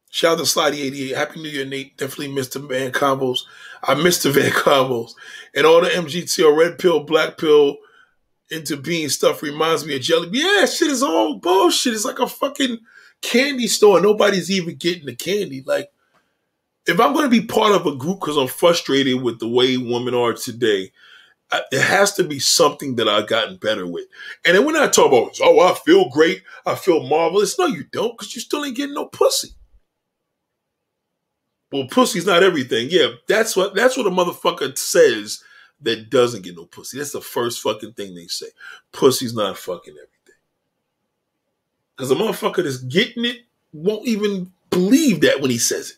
[0.09, 1.15] Shout out to Slidey88.
[1.15, 1.95] Happy New Year, Nate.
[1.95, 3.39] Definitely missed the Van Combos.
[3.83, 5.13] I missed the Van Combos.
[5.55, 7.77] And all the MGTOW, Red Pill, Black Pill,
[8.51, 10.27] into being stuff reminds me of jelly.
[10.33, 11.93] Yeah, shit is all bullshit.
[11.93, 12.79] It's like a fucking
[13.21, 14.01] candy store.
[14.01, 15.63] Nobody's even getting the candy.
[15.65, 15.89] Like,
[16.85, 19.77] if I'm going to be part of a group because I'm frustrated with the way
[19.77, 20.91] women are today,
[21.53, 24.07] I, there has to be something that I've gotten better with.
[24.43, 27.59] And then when I talk about, oh, I feel great, I feel marvelous.
[27.59, 29.49] No, you don't, because you still ain't getting no pussy.
[31.71, 32.87] Well, pussy's not everything.
[32.89, 35.43] Yeah, that's what that's what a motherfucker says
[35.81, 36.97] that doesn't get no pussy.
[36.97, 38.47] That's the first fucking thing they say.
[38.91, 40.39] Pussy's not fucking everything.
[41.95, 43.41] Because a motherfucker that's getting it
[43.73, 45.97] won't even believe that when he says it.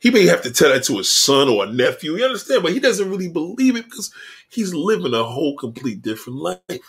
[0.00, 2.62] He may have to tell that to his son or a nephew, you understand?
[2.62, 4.12] But he doesn't really believe it because
[4.50, 6.82] he's living a whole complete different life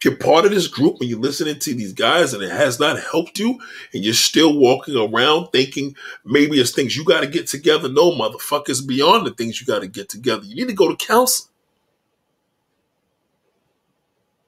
[0.00, 2.80] If you're part of this group and you're listening to these guys and it has
[2.80, 3.60] not helped you
[3.94, 7.88] and you're still walking around thinking maybe it's things you got to get together.
[7.88, 10.44] No, motherfuckers, beyond the things you got to get together.
[10.44, 11.50] You need to go to counseling.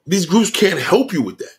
[0.07, 1.57] These groups can't help you with that.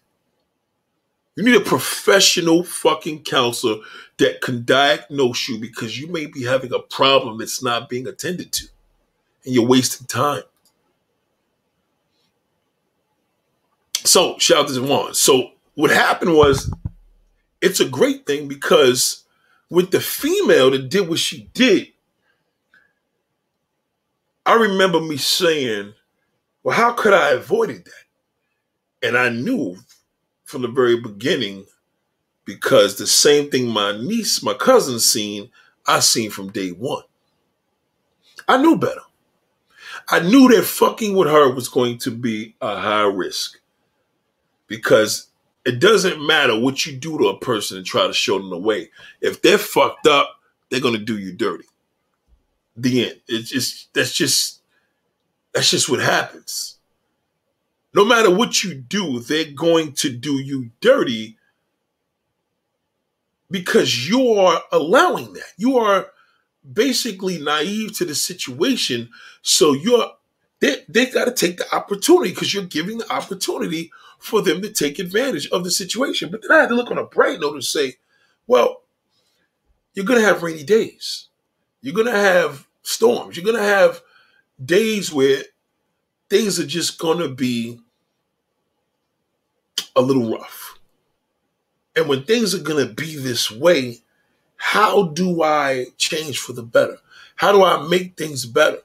[1.37, 3.76] You need a professional fucking counselor
[4.16, 8.53] that can diagnose you because you may be having a problem that's not being attended
[8.53, 8.68] to
[9.45, 10.43] and you're wasting time.
[13.95, 15.14] So shout out to Juan.
[15.14, 16.72] So what happened was
[17.61, 19.24] it's a great thing because
[19.68, 21.89] with the female that did what she did,
[24.47, 25.93] I remember me saying,
[26.62, 29.07] Well, how could I avoided that?
[29.09, 29.76] And I knew
[30.47, 31.66] from the very beginning
[32.47, 35.51] because the same thing my niece, my cousin seen,
[35.86, 37.03] I seen from day one.
[38.49, 39.01] I knew better.
[40.09, 43.61] I knew that fucking with her was going to be a high risk
[44.68, 45.28] because
[45.64, 48.59] it doesn't matter what you do to a person and try to show them the
[48.59, 48.90] way.
[49.20, 50.40] If they're fucked up,
[50.70, 51.64] they're gonna do you dirty.
[52.76, 53.20] The end.
[53.26, 54.61] It's just that's just
[55.53, 56.76] that's just what happens.
[57.97, 61.38] No matter what you do, they're going to do you dirty
[63.51, 65.47] because you are allowing that.
[65.57, 66.09] You are
[66.70, 69.09] basically naive to the situation.
[69.40, 70.11] So you're
[70.61, 74.70] they they got to take the opportunity because you're giving the opportunity for them to
[74.70, 76.30] take advantage of the situation.
[76.30, 77.94] But then I had to look on a bright note and say,
[78.47, 78.82] well,
[79.94, 81.28] you're to have rainy days.
[81.80, 83.38] You're to have storms.
[83.38, 84.03] You're to have
[84.62, 85.44] days where
[86.28, 87.80] things are just to be
[89.95, 90.79] a little rough.
[91.95, 93.99] And when things are going to be this way,
[94.57, 96.99] how do I change for the better?
[97.37, 98.79] How do I make things better?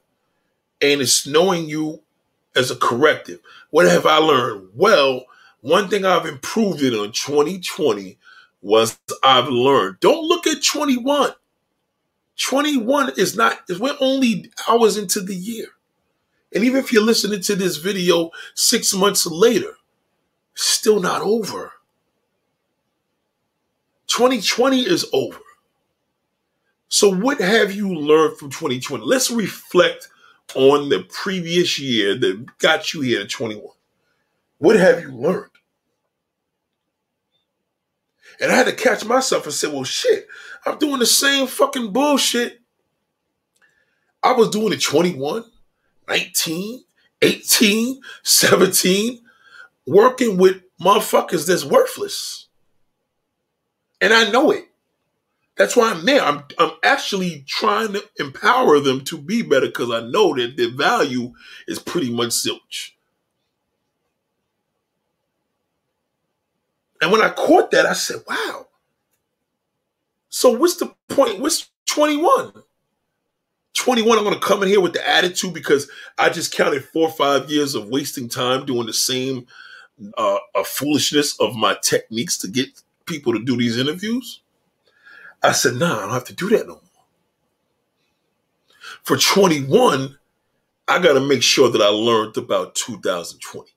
[0.81, 2.01] And it's knowing you
[2.55, 3.39] as a corrective.
[3.69, 4.69] What have I learned?
[4.75, 5.25] Well,
[5.61, 8.17] one thing I've improved it on 2020
[8.61, 9.99] was I've learned.
[9.99, 11.31] Don't look at 21.
[12.41, 15.67] 21 is not, we're only hours into the year.
[16.53, 19.75] And even if you're listening to this video six months later,
[20.53, 21.73] still not over.
[24.07, 25.39] 2020 is over.
[26.89, 29.05] So, what have you learned from 2020?
[29.05, 30.09] Let's reflect
[30.55, 33.63] on the previous year that got you here to 21.
[34.57, 35.51] What have you learned?
[38.41, 40.27] And I had to catch myself and say, well, shit,
[40.65, 42.59] I'm doing the same fucking bullshit.
[44.23, 45.45] I was doing it 21,
[46.07, 46.83] 19,
[47.21, 49.21] 18, 17,
[49.85, 52.47] working with motherfuckers that's worthless.
[53.99, 54.65] And I know it.
[55.57, 56.23] That's why I'm there.
[56.23, 60.71] I'm, I'm actually trying to empower them to be better because I know that their
[60.71, 61.33] value
[61.67, 62.91] is pretty much zilch.
[67.01, 68.67] And when I caught that, I said, wow.
[70.29, 71.39] So what's the point?
[71.39, 72.53] What's 21?
[73.73, 77.07] 21, I'm going to come in here with the attitude because I just counted four
[77.07, 79.47] or five years of wasting time doing the same
[80.17, 82.69] uh, a foolishness of my techniques to get
[83.05, 84.41] people to do these interviews.
[85.43, 86.81] I said, nah, I don't have to do that no more.
[89.03, 90.17] For 21,
[90.87, 93.69] I got to make sure that I learned about 2020.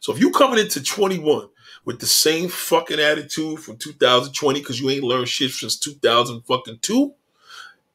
[0.00, 1.48] So if you coming into 21
[1.84, 6.78] with the same fucking attitude from 2020 because you ain't learned shit since 2000 fucking
[6.80, 7.14] two,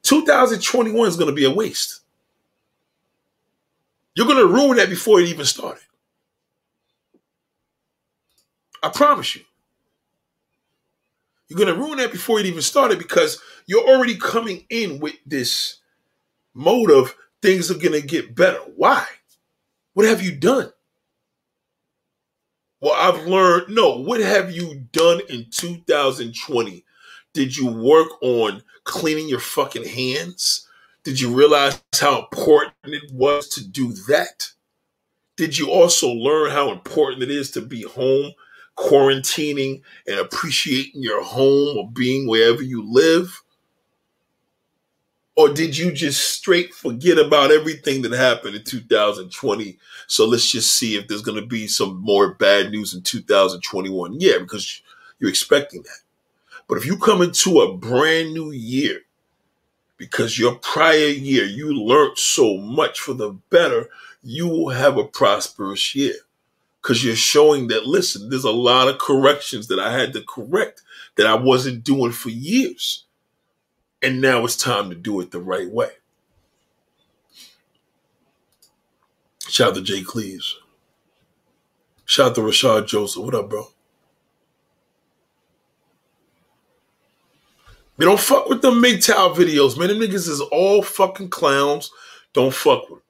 [0.03, 2.01] 2021 is going to be a waste.
[4.15, 5.83] You're going to ruin that before it even started.
[8.83, 9.41] I promise you.
[11.47, 15.15] You're going to ruin that before it even started because you're already coming in with
[15.25, 15.79] this
[16.53, 18.59] mode of things are going to get better.
[18.75, 19.05] Why?
[19.93, 20.71] What have you done?
[22.81, 23.97] Well, I've learned no.
[23.97, 26.83] What have you done in 2020?
[27.33, 30.67] Did you work on cleaning your fucking hands?
[31.03, 34.49] Did you realize how important it was to do that?
[35.37, 38.33] Did you also learn how important it is to be home
[38.75, 43.43] quarantining and appreciating your home or being wherever you live?
[45.35, 49.79] Or did you just straight forget about everything that happened in 2020?
[50.05, 54.17] So let's just see if there's going to be some more bad news in 2021.
[54.19, 54.81] Yeah, because
[55.19, 56.01] you're expecting that.
[56.67, 59.01] But if you come into a brand new year
[59.97, 63.89] because your prior year you learned so much for the better,
[64.21, 66.15] you will have a prosperous year
[66.83, 70.81] because you're showing that, listen, there's a lot of corrections that I had to correct
[71.15, 73.05] that I wasn't doing for years.
[74.01, 75.91] And now it's time to do it the right way.
[79.47, 80.59] Shout out to Jay Cleaves.
[82.03, 83.23] Shout out to Rashad Joseph.
[83.23, 83.65] What up, bro?
[87.95, 89.87] We don't fuck with them MGTOW videos, man.
[89.87, 91.91] Them niggas is all fucking clowns.
[92.33, 93.01] Don't fuck with them.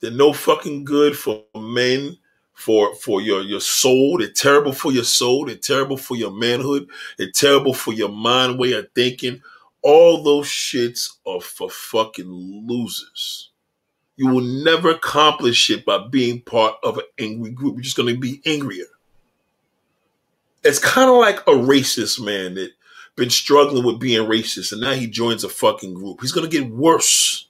[0.00, 2.18] They're no fucking good for men
[2.58, 4.18] for for your your soul.
[4.18, 5.46] They're terrible for your soul.
[5.46, 6.88] They're terrible for your manhood.
[7.16, 9.42] They're terrible for your mind way of thinking.
[9.80, 12.26] All those shits are for fucking
[12.66, 13.50] losers.
[14.16, 17.76] You will never accomplish it by being part of an angry group.
[17.76, 18.86] You're just going to be angrier.
[20.64, 22.72] It's kind of like a racist man that
[23.14, 26.20] been struggling with being racist and now he joins a fucking group.
[26.20, 27.46] He's going to get worse.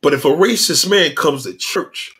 [0.00, 2.14] But if a racist man comes to church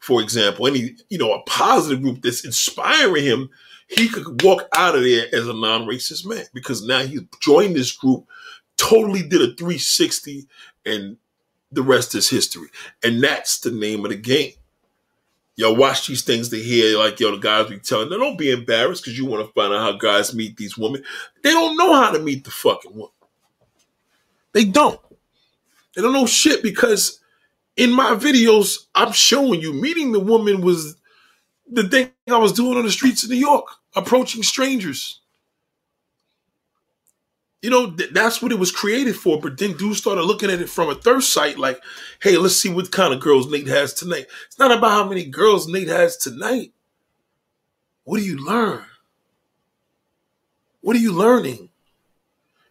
[0.00, 3.50] for example, any you know a positive group that's inspiring him,
[3.88, 7.92] he could walk out of there as a non-racist man because now he joined this
[7.92, 8.24] group,
[8.76, 10.46] totally did a 360,
[10.86, 11.16] and
[11.72, 12.68] the rest is history.
[13.02, 14.52] And that's the name of the game.
[15.56, 18.50] Yo, watch these things to hear, like, yo, the guys be telling them, don't be
[18.50, 21.02] embarrassed because you want to find out how guys meet these women.
[21.42, 23.10] They don't know how to meet the fucking woman.
[24.52, 24.98] They don't.
[25.94, 27.19] They don't know shit because
[27.80, 30.96] in my videos, I'm showing you meeting the woman was
[31.66, 35.22] the thing I was doing on the streets of New York, approaching strangers.
[37.62, 39.40] You know, th- that's what it was created for.
[39.40, 41.82] But then dudes started looking at it from a third sight, like,
[42.20, 44.26] hey, let's see what kind of girls Nate has tonight.
[44.44, 46.74] It's not about how many girls Nate has tonight.
[48.04, 48.84] What do you learn?
[50.82, 51.70] What are you learning?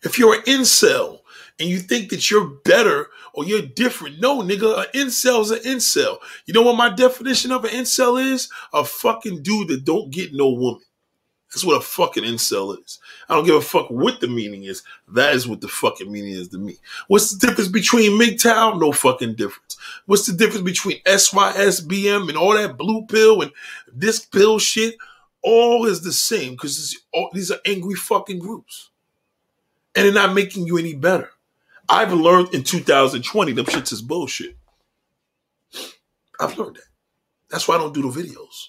[0.03, 1.21] If you're an incel
[1.59, 6.17] and you think that you're better or you're different, no, nigga, an incel's an incel.
[6.45, 8.49] You know what my definition of an incel is?
[8.73, 10.81] A fucking dude that don't get no woman.
[11.49, 12.99] That's what a fucking incel is.
[13.27, 14.83] I don't give a fuck what the meaning is.
[15.07, 16.77] That is what the fucking meaning is to me.
[17.07, 18.79] What's the difference between MGTOW?
[18.79, 19.75] No fucking difference.
[20.05, 23.51] What's the difference between SYSBM and all that blue pill and
[23.91, 24.95] this pill shit?
[25.41, 26.95] All is the same because
[27.33, 28.91] these are angry fucking groups.
[29.95, 31.31] And they're not making you any better.
[31.89, 34.55] I've learned in 2020 them shits is bullshit.
[36.39, 36.83] I've learned that.
[37.49, 38.67] That's why I don't do the videos.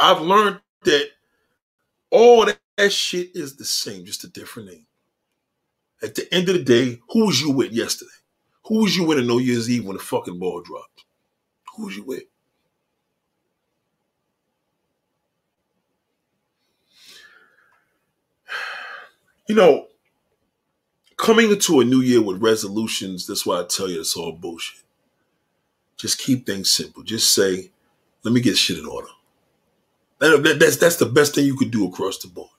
[0.00, 1.10] I've learned that
[2.10, 4.86] all that, that shit is the same, just a different name.
[6.02, 8.10] At the end of the day, who was you with yesterday?
[8.66, 11.04] Who was you with on New Year's Eve when the fucking ball dropped?
[11.76, 12.24] Who was you with?
[19.48, 19.88] You know,
[21.20, 24.82] coming into a new year with resolutions, that's why I tell you it's all bullshit.
[25.96, 27.02] Just keep things simple.
[27.02, 27.70] Just say,
[28.24, 29.08] let me get shit in order.
[30.18, 32.50] That, that's that's the best thing you could do across the board.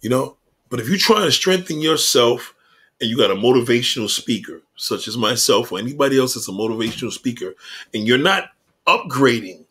[0.00, 0.36] You know,
[0.68, 2.54] but if you're trying to strengthen yourself
[3.00, 7.12] and you got a motivational speaker, such as myself or anybody else that's a motivational
[7.12, 7.54] speaker,
[7.92, 8.50] and you're not
[8.86, 9.64] upgrading,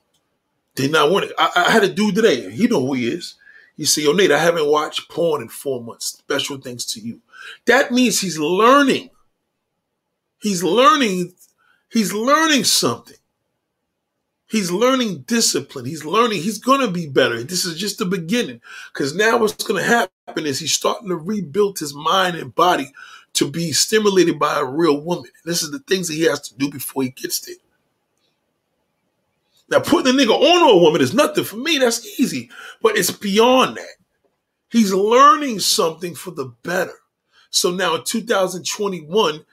[0.75, 1.31] they're not wanting.
[1.37, 2.49] I, I had a dude today.
[2.51, 3.35] He know who he is.
[3.77, 6.07] He said, "Yo, Nate, I haven't watched porn in four months.
[6.07, 7.21] Special thanks to you."
[7.65, 9.11] That means he's learning.
[10.39, 11.33] He's learning.
[11.89, 13.17] He's learning something.
[14.49, 15.85] He's learning discipline.
[15.85, 16.41] He's learning.
[16.41, 17.43] He's going to be better.
[17.43, 18.61] This is just the beginning.
[18.93, 22.91] Because now what's going to happen is he's starting to rebuild his mind and body
[23.33, 25.29] to be stimulated by a real woman.
[25.43, 27.55] This is the things that he has to do before he gets there.
[29.69, 31.77] Now, putting a nigga on a woman is nothing for me.
[31.77, 32.49] That's easy.
[32.81, 33.95] But it's beyond that.
[34.69, 36.93] He's learning something for the better.
[37.49, 39.45] So now in 2021,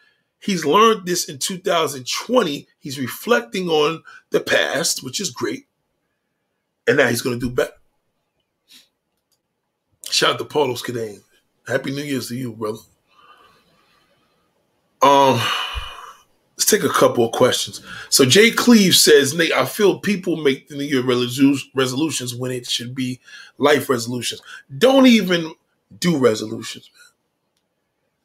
[0.45, 2.69] He's learned this in 2020.
[2.79, 5.67] He's reflecting on the past, which is great.
[6.87, 7.73] And now he's going to do better.
[10.11, 11.23] Shout out to Paulos Cadane.
[11.67, 12.77] Happy New Year's to you, brother.
[15.01, 15.41] Um,
[16.57, 17.81] let's take a couple of questions.
[18.11, 22.69] So Jay Cleve says, Nate, I feel people make the New Year resolutions when it
[22.69, 23.21] should be
[23.59, 24.43] life resolutions.
[24.79, 25.55] Don't even
[25.99, 27.13] do resolutions, man.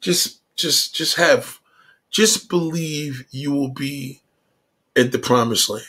[0.00, 1.60] Just, just, just have
[2.10, 4.20] just believe you will be
[4.96, 5.84] at the promised land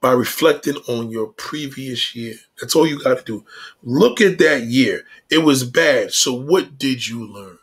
[0.00, 2.34] by reflecting on your previous year.
[2.60, 3.44] That's all you got to do.
[3.82, 5.04] Look at that year.
[5.30, 6.12] It was bad.
[6.12, 7.58] So what did you learn?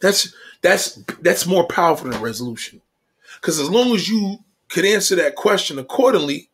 [0.00, 2.80] That's that's that's more powerful than resolution.
[3.40, 4.38] Because as long as you
[4.68, 6.50] could answer that question accordingly,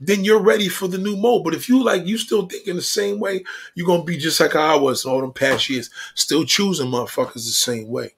[0.00, 1.44] then you're ready for the new mode.
[1.44, 3.44] But if you like you still thinking the same way,
[3.74, 7.40] you're gonna be just like I was all them past years, still choosing motherfuckers the
[7.40, 8.14] same way.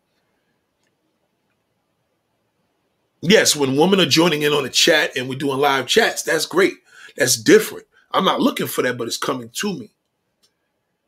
[3.22, 6.44] Yes, when women are joining in on the chat and we're doing live chats, that's
[6.46, 6.74] great.
[7.16, 7.86] That's different.
[8.12, 9.93] I'm not looking for that, but it's coming to me.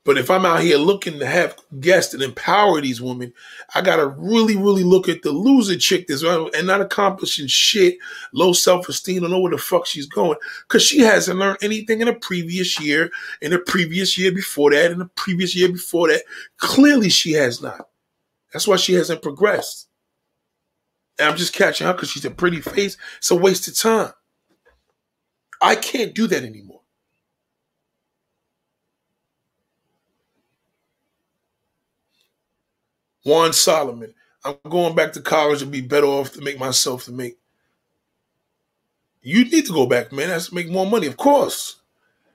[0.07, 3.32] But if I'm out here looking to have guests and empower these women,
[3.74, 7.98] I gotta really, really look at the loser chick that's and not accomplishing shit,
[8.32, 12.07] low self-esteem, don't know where the fuck she's going, because she hasn't learned anything in
[12.07, 13.11] the previous year,
[13.42, 16.22] in the previous year before that, in the previous year before that.
[16.59, 17.88] Clearly, she has not.
[18.52, 19.88] That's why she hasn't progressed.
[21.18, 22.96] And I'm just catching her because she's a pretty face.
[23.18, 24.12] It's a waste of time.
[25.61, 26.75] I can't do that anymore.
[33.26, 34.14] Juan Solomon.
[34.44, 37.38] I'm going back to college and be better off to make myself to make.
[39.22, 40.28] You need to go back, man.
[40.28, 41.76] That's to make more money, of course.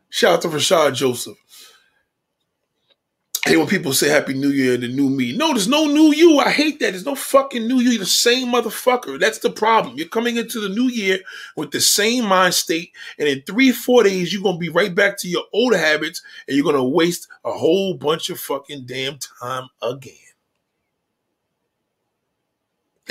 [0.10, 1.38] Shout out to Rashad Joseph
[3.44, 5.36] Hey, when people say Happy New Year and the new me.
[5.36, 6.38] No, there's no new you.
[6.38, 6.92] I hate that.
[6.92, 7.90] There's no fucking new you.
[7.92, 9.20] You're the same motherfucker.
[9.20, 9.98] That's the problem.
[9.98, 11.20] You're coming into the new year
[11.58, 15.18] with the same mind state, and in three, four days, you're gonna be right back
[15.20, 19.68] to your old habits, and you're gonna waste a whole bunch of fucking damn time
[19.82, 20.31] again.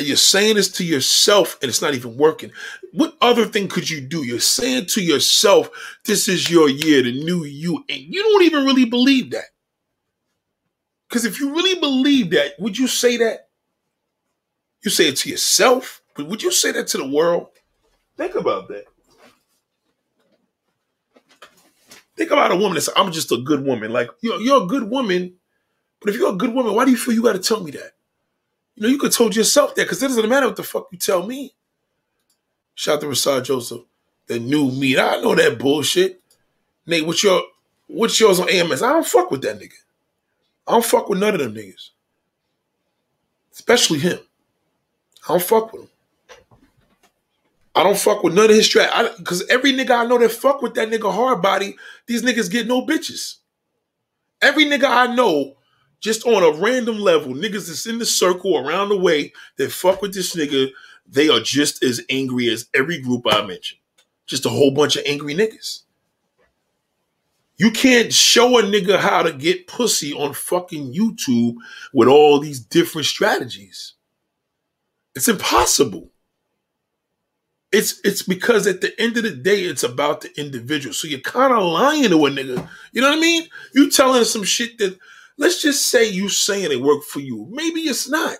[0.01, 2.51] And you're saying this to yourself, and it's not even working.
[2.95, 4.25] What other thing could you do?
[4.25, 5.69] You're saying to yourself,
[6.07, 9.45] this is your year, the new you, and you don't even really believe that.
[11.07, 13.51] Because if you really believe that, would you say that?
[14.83, 17.49] You say it to yourself, but would you say that to the world?
[18.17, 18.87] Think about that.
[22.17, 23.93] Think about a woman that says, I'm just a good woman.
[23.93, 25.35] Like, you're, you're a good woman,
[26.01, 27.73] but if you're a good woman, why do you feel you got to tell me
[27.73, 27.93] that?
[28.81, 30.97] You know, you could told yourself that because it doesn't matter what the fuck you
[30.97, 31.53] tell me.
[32.75, 33.83] Shout out to Rashad Joseph,
[34.27, 34.99] the new me.
[34.99, 36.23] I know that bullshit.
[36.87, 37.43] Nate, what's your
[37.89, 38.83] what's yours on AMS?
[38.83, 39.75] I don't fuck with that nigga.
[40.67, 41.91] I don't fuck with none of them niggas.
[43.53, 44.19] Especially him.
[45.29, 45.89] I don't fuck with him.
[47.75, 49.19] I don't fuck with none of his strat.
[49.19, 51.77] Because every nigga I know that fuck with that nigga hard body,
[52.07, 53.37] these niggas get no bitches.
[54.41, 55.57] Every nigga I know,
[56.01, 60.03] just on a random level, niggas that's in the circle around the way that fuck
[60.03, 60.71] with this nigga,
[61.07, 63.81] they are just as angry as every group I mentioned.
[64.27, 65.83] Just a whole bunch of angry niggas.
[67.59, 71.57] You can't show a nigga how to get pussy on fucking YouTube
[71.93, 73.95] with all these different strategies.
[75.15, 76.11] It's impossible.
[77.71, 80.95] It's it's because at the end of the day, it's about the individual.
[80.95, 82.67] So you're kind of lying to a nigga.
[82.93, 83.47] You know what I mean?
[83.75, 84.99] You telling some shit that
[85.41, 87.49] let's just say you saying it worked for you.
[87.51, 88.37] Maybe it's not.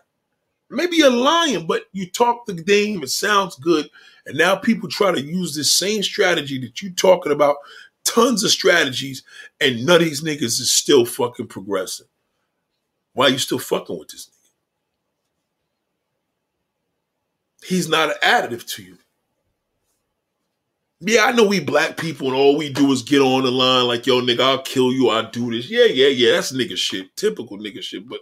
[0.69, 3.89] Maybe you're lying, but you talk the game, it sounds good.
[4.27, 7.57] And now people try to use this same strategy that you're talking about,
[8.05, 9.25] tons of strategies,
[9.61, 12.07] and none of these niggas is still fucking progressing.
[13.15, 14.37] Why are you still fucking with this nigga?
[17.67, 18.99] He's not an additive to you.
[21.03, 23.87] Yeah, I know we black people and all we do is get on the line
[23.87, 25.71] like, yo, nigga, I'll kill you, I'll do this.
[25.71, 28.07] Yeah, yeah, yeah, that's nigga shit, typical nigga shit.
[28.07, 28.21] But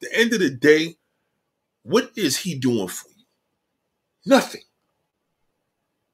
[0.00, 0.96] the end of the day,
[1.82, 3.24] what is he doing for you?
[4.26, 4.62] Nothing.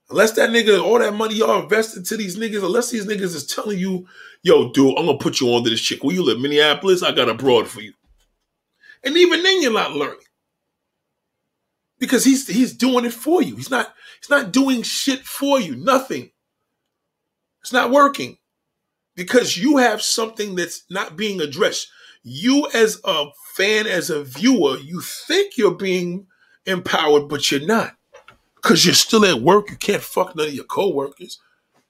[0.08, 3.46] Unless that nigga, all that money y'all invested to these niggas, unless these niggas is
[3.46, 4.06] telling you,
[4.42, 6.02] yo, dude, I'm gonna put you on to this chick.
[6.02, 7.02] Where you live, Minneapolis?
[7.02, 7.92] I got a broad for you.
[9.04, 10.18] And even then you're not learning.
[11.98, 13.56] Because he's he's doing it for you.
[13.56, 16.30] He's not it's not doing shit for you, nothing.
[17.62, 18.38] It's not working
[19.16, 21.88] because you have something that's not being addressed.
[22.22, 26.26] You, as a fan, as a viewer, you think you're being
[26.66, 27.96] empowered, but you're not
[28.56, 29.70] because you're still at work.
[29.70, 31.38] You can't fuck none of your coworkers.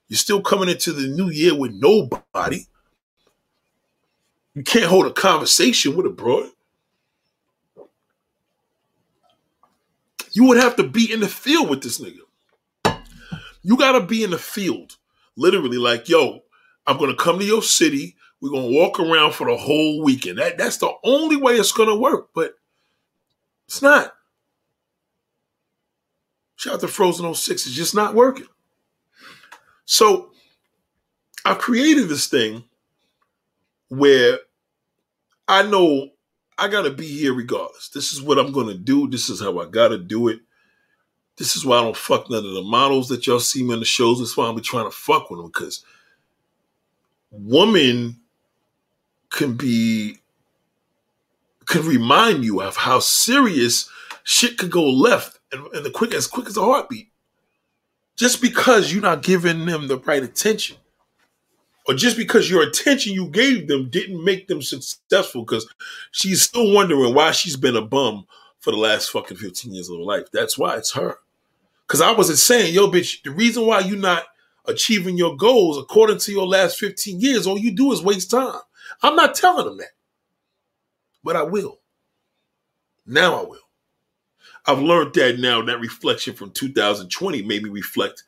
[0.09, 2.66] You're still coming into the new year with nobody.
[4.54, 6.50] You can't hold a conversation with a broad.
[10.37, 12.20] You would have to be in the field with this nigga.
[13.62, 14.99] You got to be in the field,
[15.34, 16.41] literally, like, yo,
[16.87, 18.16] I'm to come to your city.
[18.43, 20.37] We're to walk around for the whole weekend.
[20.37, 22.53] That, that's the only way it's to work, but
[23.66, 24.12] it's not.
[26.57, 27.66] Shout out to Frozen 06.
[27.66, 28.47] It's just not working.
[29.87, 30.32] So
[31.47, 32.64] I created this thing
[33.89, 34.41] where
[35.49, 36.11] I know
[36.59, 37.88] I got to be here regardless.
[37.88, 39.09] This is what I'm to do.
[39.09, 40.40] This is how I got to do it.
[41.36, 43.80] This is why I don't fuck none of the models that y'all see me on
[43.80, 44.18] the shows.
[44.18, 45.84] That's why I'm be trying to fuck with them because
[47.30, 48.20] woman
[49.30, 50.18] can be
[51.66, 53.90] can remind you of how serious
[54.22, 57.09] shit could go left and, and the quick as quick as a heartbeat.
[58.14, 60.78] Just because you're not giving them the right attention
[61.89, 65.66] or just because your attention you gave them didn't make them successful because
[66.11, 68.26] she's still wondering why she's been a bum
[68.59, 70.30] for the last fucking 15 years of her life.
[70.32, 71.18] That's why it's her.
[71.87, 74.24] Because I wasn't saying, yo, bitch, the reason why you're not
[74.64, 78.61] achieving your goals according to your last 15 years, all you do is waste time.
[79.03, 79.91] I'm not telling them that.
[81.22, 81.78] But I will.
[83.07, 83.61] Now I will.
[84.66, 88.24] I've learned that now that reflection from 2020 made me reflect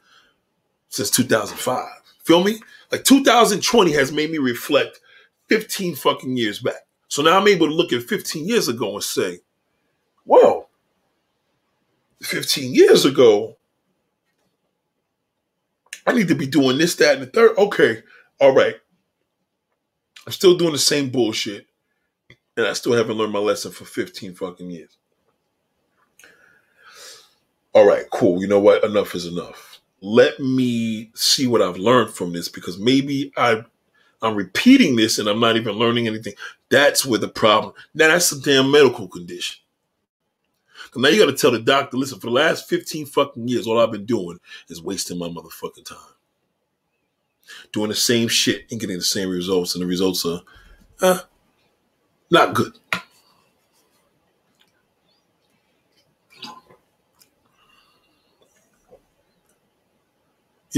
[0.89, 1.85] since 2005.
[2.23, 2.61] Feel me?
[2.91, 5.01] Like 2020 has made me reflect
[5.49, 6.87] 15 fucking years back.
[7.09, 9.41] So now I'm able to look at 15 years ago and say,
[10.25, 10.69] well,
[12.23, 13.57] 15 years ago,
[16.07, 17.57] I need to be doing this, that, and the third.
[17.59, 18.03] Okay,
[18.41, 18.77] all right.
[20.27, 21.67] I'm still doing the same bullshit,
[22.57, 24.97] and I still haven't learned my lesson for 15 fucking years.
[27.75, 28.41] All right, cool.
[28.41, 28.85] You know what?
[28.85, 29.68] Enough is enough.
[30.01, 33.65] Let me see what I've learned from this because maybe I
[34.21, 36.35] I'm repeating this and I'm not even learning anything.
[36.71, 37.73] That's where the problem.
[37.95, 39.57] Now that's a damn medical condition.
[40.97, 43.79] Now you got to tell the doctor, listen, for the last 15 fucking years, all
[43.79, 44.39] I've been doing
[44.69, 45.99] is wasting my motherfucking time.
[47.73, 50.41] Doing the same shit and getting the same results, and the results are
[51.01, 51.21] uh,
[52.31, 52.79] not good.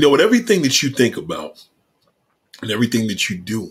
[0.01, 1.63] You know, with everything that you think about
[2.63, 3.71] and everything that you do,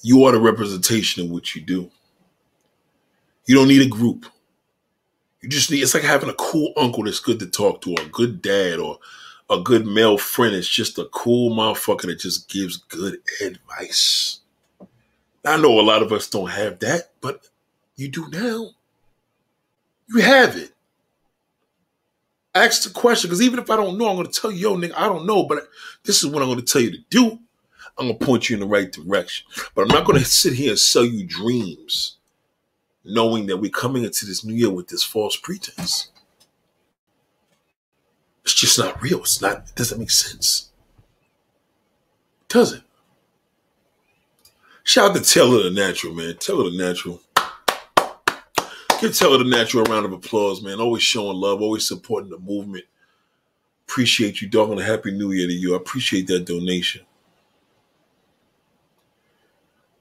[0.00, 1.90] you are the representation of what you do.
[3.44, 4.24] You don't need a group.
[5.42, 8.00] You just need, it's like having a cool uncle that's good to talk to, or
[8.00, 8.98] a good dad, or
[9.50, 14.40] a good male friend It's just a cool motherfucker that just gives good advice.
[15.44, 17.46] I know a lot of us don't have that, but
[17.96, 18.70] you do now.
[20.08, 20.72] You have it.
[22.54, 24.76] Ask the question, because even if I don't know, I'm going to tell you, yo,
[24.76, 25.68] nigga, I don't know, but
[26.04, 27.38] this is what I'm going to tell you to do.
[27.98, 29.46] I'm going to point you in the right direction.
[29.74, 32.18] But I'm not going to sit here and sell you dreams
[33.04, 36.10] knowing that we're coming into this new year with this false pretense.
[38.44, 39.20] It's just not real.
[39.20, 40.70] It's not, it doesn't make sense.
[42.42, 42.84] It doesn't.
[44.84, 46.36] Shout out to Taylor the Natural, man.
[46.38, 47.20] Taylor the Natural.
[49.02, 50.78] Give Taylor the Natural round of applause, man.
[50.78, 52.84] Always showing love, always supporting the movement.
[53.88, 55.74] Appreciate you, dog, and a happy new year to you.
[55.74, 57.00] I appreciate that donation.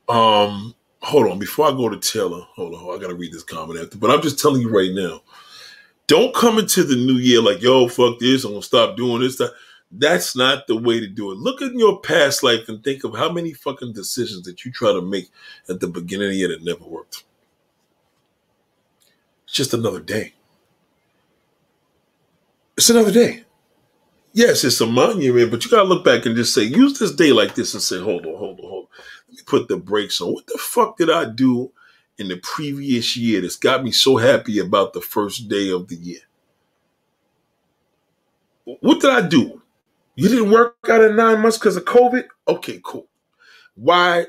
[0.07, 1.39] Um, hold on.
[1.39, 2.95] Before I go to Taylor, hold on.
[2.95, 3.97] I gotta read this comment after.
[3.97, 5.23] But I'm just telling you right now.
[6.05, 9.37] Don't come into the new year like, yo, fuck this, I'm gonna stop doing this.
[9.37, 9.51] That.
[9.89, 11.39] That's not the way to do it.
[11.39, 14.93] Look at your past life and think of how many fucking decisions that you try
[14.93, 15.31] to make
[15.69, 17.23] at the beginning of the year that never worked.
[19.51, 20.31] It's just another day.
[22.77, 23.43] It's another day.
[24.31, 27.33] Yes, it's a monument, but you gotta look back and just say, use this day
[27.33, 28.87] like this and say, hold on, hold on, hold on.
[29.27, 30.31] Let me put the brakes on.
[30.31, 31.69] What the fuck did I do
[32.17, 35.97] in the previous year that's got me so happy about the first day of the
[35.97, 36.21] year?
[38.63, 39.61] What did I do?
[40.15, 42.23] You didn't work out in nine months because of COVID?
[42.47, 43.09] Okay, cool.
[43.75, 44.27] Why?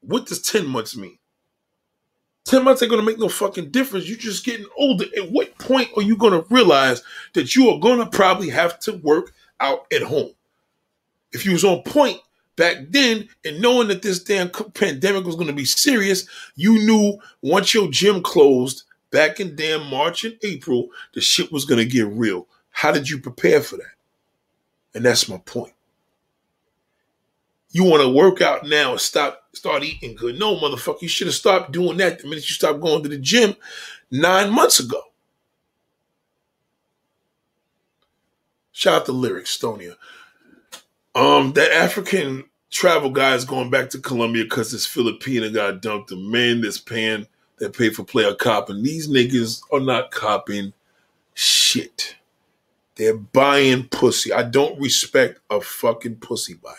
[0.00, 1.18] What does 10 months mean?
[2.50, 4.08] 10 months ain't gonna make no fucking difference.
[4.08, 5.04] You're just getting older.
[5.16, 7.00] At what point are you gonna realize
[7.34, 10.32] that you are gonna probably have to work out at home?
[11.30, 12.18] If you was on point
[12.56, 16.26] back then and knowing that this damn pandemic was gonna be serious,
[16.56, 18.82] you knew once your gym closed
[19.12, 22.48] back in damn March and April, the shit was gonna get real.
[22.70, 23.94] How did you prepare for that?
[24.92, 25.72] And that's my point.
[27.70, 30.38] You want to work out now and stop, start eating good.
[30.38, 33.18] No, motherfucker, you should have stopped doing that the minute you stopped going to the
[33.18, 33.54] gym
[34.10, 35.00] nine months ago.
[38.72, 39.96] Shout out to Lyrics, Stonia.
[41.14, 46.12] Um, that African travel guy is going back to Colombia because this Filipino guy dumped
[46.12, 47.26] a man that's paying
[47.58, 50.72] that paid for player cop, and these niggas are not copping
[51.34, 52.16] shit.
[52.94, 54.32] They're buying pussy.
[54.32, 56.74] I don't respect a fucking pussy buyer.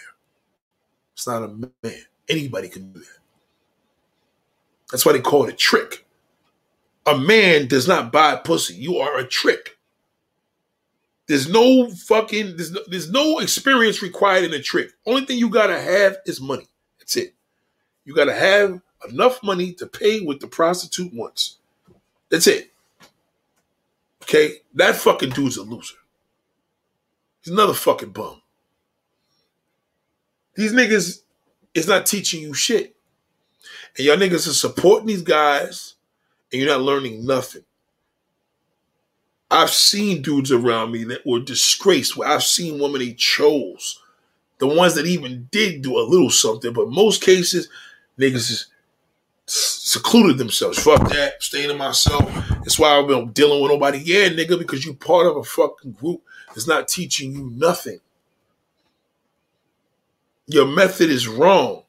[1.13, 2.05] It's not a man.
[2.31, 3.17] Anybody can do that.
[4.89, 6.05] That's why they call it a trick.
[7.05, 8.75] A man does not buy pussy.
[8.75, 9.77] You are a trick.
[11.27, 14.91] There's no fucking there's no, there's no experience required in a trick.
[15.05, 16.67] Only thing you gotta have is money.
[16.99, 17.33] That's it.
[18.05, 21.57] You gotta have enough money to pay what the prostitute wants.
[22.29, 22.71] That's it.
[24.23, 25.95] Okay, that fucking dude's a loser.
[27.43, 28.41] He's another fucking bum.
[30.55, 31.21] These niggas
[31.73, 32.95] is not teaching you shit.
[33.97, 35.95] And y'all niggas are supporting these guys
[36.51, 37.63] and you're not learning nothing.
[39.49, 42.15] I've seen dudes around me that were disgraced.
[42.15, 43.99] Where I've seen women they chose.
[44.59, 47.67] The ones that even did do a little something, but most cases,
[48.17, 48.67] niggas
[49.45, 50.79] secluded themselves.
[50.79, 52.31] Fuck that, staying to myself.
[52.49, 53.97] That's why I've been dealing with nobody.
[53.99, 57.99] Yeah, nigga, because you part of a fucking group that's not teaching you nothing.
[60.47, 61.83] Your method is wrong.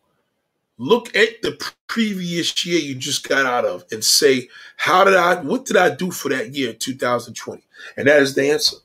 [0.78, 5.40] Look at the previous year you just got out of and say, how did I,
[5.40, 7.62] what did I do for that year, 2020?
[7.96, 8.76] And that is the answer.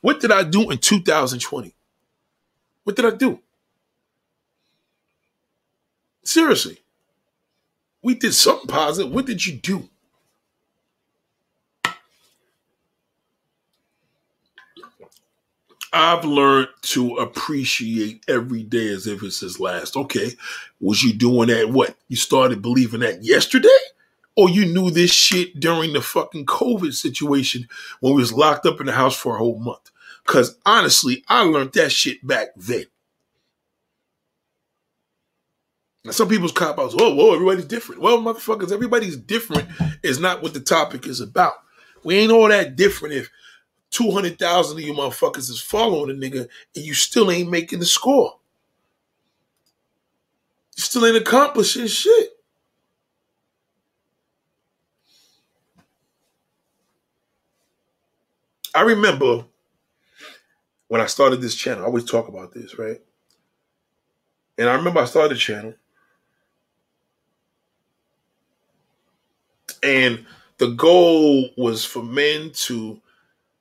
[0.00, 1.74] What did I do in 2020?
[2.84, 3.40] What did I do?
[6.22, 6.78] Seriously.
[8.02, 9.12] We did something positive.
[9.12, 9.88] What did you do?
[15.92, 19.96] I've learned to appreciate every day as if it's his last.
[19.96, 20.32] Okay,
[20.80, 21.70] was you doing that?
[21.70, 21.96] What?
[22.08, 23.68] You started believing that yesterday?
[24.36, 27.68] Or you knew this shit during the fucking COVID situation
[28.00, 29.90] when we was locked up in the house for a whole month?
[30.26, 32.84] Because honestly, I learned that shit back then.
[36.04, 38.00] Now, some people's cop outs, whoa, whoa, everybody's different.
[38.02, 39.68] Well, motherfuckers, everybody's different
[40.02, 41.54] is not what the topic is about.
[42.04, 43.30] We ain't all that different if
[43.90, 48.38] 200,000 of you motherfuckers is following a nigga and you still ain't making the score.
[50.76, 52.30] You still ain't accomplishing shit.
[58.74, 59.44] I remember
[60.88, 63.00] when I started this channel, I always talk about this, right?
[64.58, 65.74] And I remember I started the channel.
[69.82, 70.26] And
[70.58, 73.00] the goal was for men to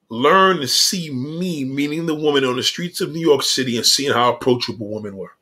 [0.10, 3.86] learn to see me, meaning the woman on the streets of New York City, and
[3.86, 5.36] seeing how approachable women were.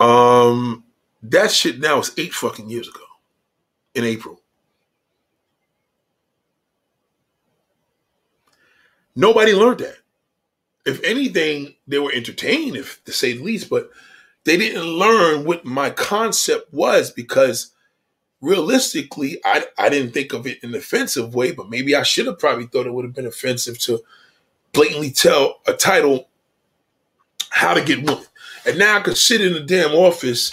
[0.00, 0.84] Um,
[1.22, 3.04] that shit now is eight fucking years ago
[3.94, 4.40] in April.
[9.14, 9.98] Nobody learned that.
[10.84, 13.90] If anything, they were entertained, if to say the least, but
[14.44, 17.72] they didn't learn what my concept was because
[18.42, 22.26] realistically, I, I didn't think of it in an offensive way, but maybe I should
[22.26, 24.02] have probably thought it would have been offensive to
[24.72, 26.28] blatantly tell a title
[27.48, 28.24] how to get women.
[28.66, 30.52] And now I could sit in the damn office,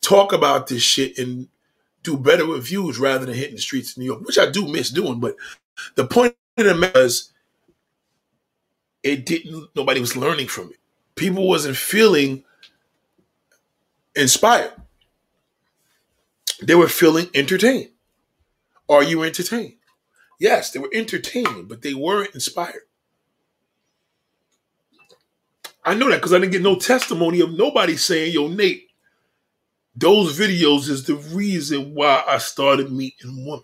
[0.00, 1.48] talk about this shit, and
[2.02, 4.90] do better reviews rather than hitting the streets of New York, which I do miss
[4.90, 5.20] doing.
[5.20, 5.36] But
[5.94, 7.32] the point of the matter is,
[9.02, 9.68] it didn't.
[9.76, 10.78] Nobody was learning from it.
[11.14, 12.44] People wasn't feeling
[14.14, 14.72] inspired.
[16.62, 17.90] They were feeling entertained.
[18.88, 19.74] Are you entertained?
[20.38, 22.82] Yes, they were entertained, but they weren't inspired.
[25.84, 28.88] I know that because I didn't get no testimony of nobody saying, yo, Nate,
[29.94, 33.62] those videos is the reason why I started meeting women.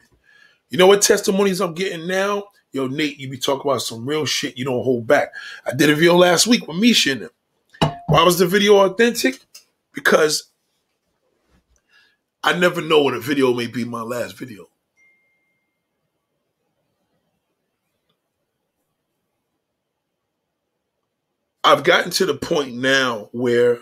[0.70, 2.44] You know what testimonies I'm getting now?
[2.72, 5.32] Yo, Nate, you be talking about some real shit you don't hold back.
[5.66, 7.30] I did a video last week with Misha in them.
[8.06, 9.40] Why was the video authentic?
[9.92, 10.51] Because
[12.44, 14.68] I never know when a video may be my last video.
[21.64, 23.78] I've gotten to the point now where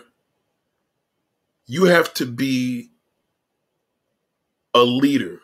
[1.65, 2.91] you have to be
[4.75, 5.39] a leader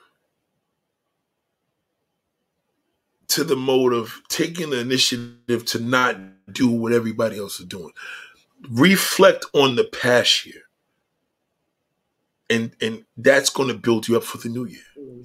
[3.29, 6.17] to the mode of taking the initiative to not
[6.51, 7.91] do what everybody else is doing.
[8.69, 10.66] Reflect on the past year
[12.49, 14.81] and and that's going to build you up for the new year.
[14.97, 15.21] Mm-hmm.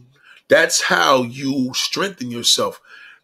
[0.49, 2.81] That's how you strengthen yourself.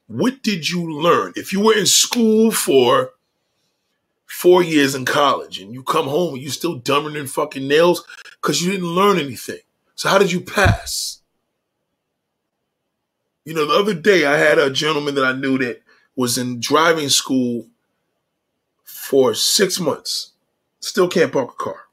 [0.06, 1.32] What did you learn?
[1.36, 3.10] If you were in school for
[4.26, 8.06] four years in college and you come home and you're still dumber than fucking nails
[8.40, 9.58] because you didn't learn anything.
[9.94, 11.20] So how did you pass?
[13.44, 15.82] You know, the other day I had a gentleman that I knew that
[16.14, 17.66] was in driving school
[18.84, 20.32] for six months,
[20.80, 21.87] still can't park a car.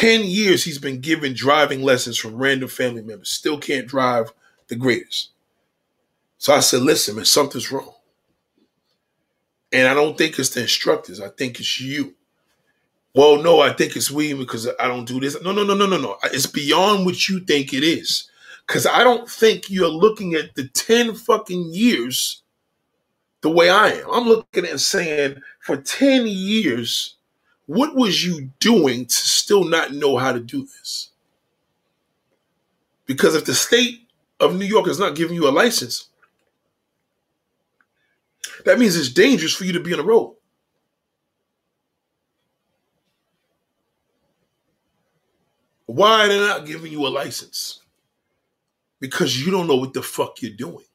[0.00, 4.32] 10 years he's been given driving lessons from random family members, still can't drive
[4.68, 5.32] the greatest.
[6.38, 7.92] So I said, listen, man, something's wrong.
[9.70, 11.20] And I don't think it's the instructors.
[11.20, 12.14] I think it's you.
[13.14, 15.36] Well, no, I think it's we because I don't do this.
[15.42, 16.16] No, no, no, no, no, no.
[16.32, 18.26] It's beyond what you think it is.
[18.66, 22.42] Because I don't think you're looking at the 10 fucking years
[23.42, 24.10] the way I am.
[24.10, 27.16] I'm looking at saying for 10 years,
[27.70, 31.10] what was you doing to still not know how to do this?
[33.06, 34.08] Because if the state
[34.40, 36.08] of New York is not giving you a license,
[38.64, 40.34] that means it's dangerous for you to be on the road.
[45.86, 47.82] Why are they not giving you a license?
[48.98, 50.89] Because you don't know what the fuck you're doing.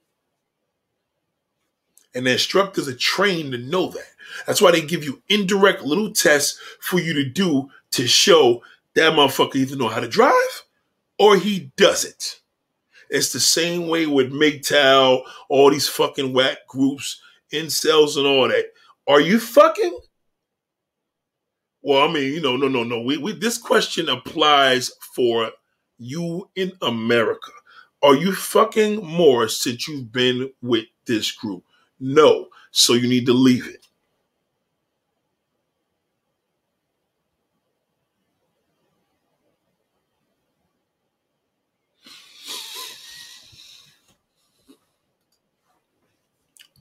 [2.16, 4.08] And the instructors are trained to know that.
[4.48, 8.64] That's why they give you indirect little tests for you to do to show
[8.96, 10.64] that motherfucker either know how to drive
[11.20, 12.42] or he doesn't.
[13.10, 17.22] It's the same way with MGTOW, all these fucking whack groups,
[17.54, 18.66] incels and all that.
[19.08, 19.98] Are you fucking?
[21.82, 23.02] Well, I mean, you know, no, no, no.
[23.02, 25.52] We, we this question applies for
[26.00, 27.52] you in America.
[28.02, 31.64] Are you fucking more since you've been with this group?
[32.00, 32.50] No.
[32.72, 33.86] So you need to leave it.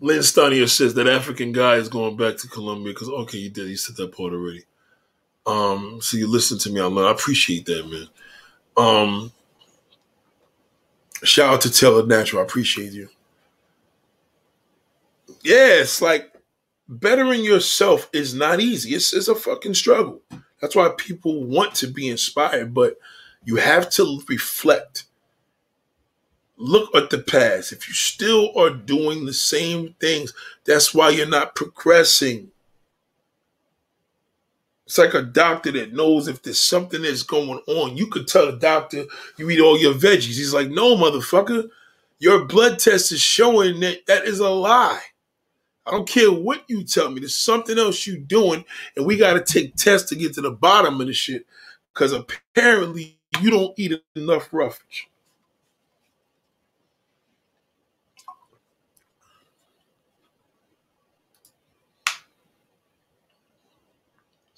[0.00, 3.68] Lynn Stanier says that African guy is going back to Colombia because okay, you did.
[3.68, 4.64] You said that part already.
[5.46, 8.08] Um, so you listen to me on I appreciate that, man.
[8.76, 9.32] Um,
[11.22, 12.42] shout out to Taylor Natural.
[12.42, 13.08] I appreciate you.
[15.44, 16.32] Yeah, like
[16.88, 18.94] bettering yourself is not easy.
[18.94, 20.22] It's, it's a fucking struggle.
[20.60, 22.96] That's why people want to be inspired, but
[23.44, 25.04] you have to reflect
[26.56, 27.72] look at the past.
[27.72, 30.32] If you still are doing the same things,
[30.64, 32.50] that's why you're not progressing.
[34.86, 37.96] It's like a doctor that knows if there's something that's going on.
[37.96, 39.04] You could tell a doctor
[39.36, 40.36] you eat all your veggies.
[40.36, 41.68] He's like, no, motherfucker,
[42.18, 45.02] your blood test is showing that that is a lie.
[45.86, 47.20] I don't care what you tell me.
[47.20, 48.64] There's something else you doing,
[48.96, 51.46] and we got to take tests to get to the bottom of the shit.
[51.92, 55.08] Because apparently you don't eat enough roughage.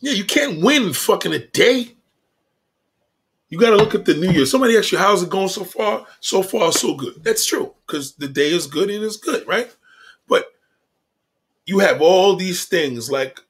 [0.00, 1.92] Yeah, you can't win fucking a day.
[3.48, 4.46] You got to look at the new year.
[4.46, 6.06] Somebody asked you, how's it going so far?
[6.20, 7.22] So far, so good.
[7.24, 9.74] That's true, because the day is good and it's good, right?
[11.66, 13.40] You have all these things like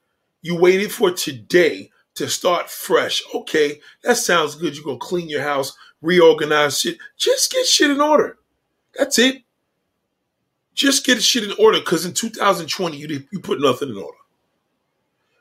[0.43, 3.23] you waited for today to start fresh.
[3.35, 4.75] Okay, that sounds good.
[4.75, 6.99] You're going to clean your house, reorganize shit.
[7.17, 8.39] Just get shit in order.
[8.99, 9.43] That's it.
[10.75, 14.19] Just get shit in order because in 2020, you, you put nothing in order.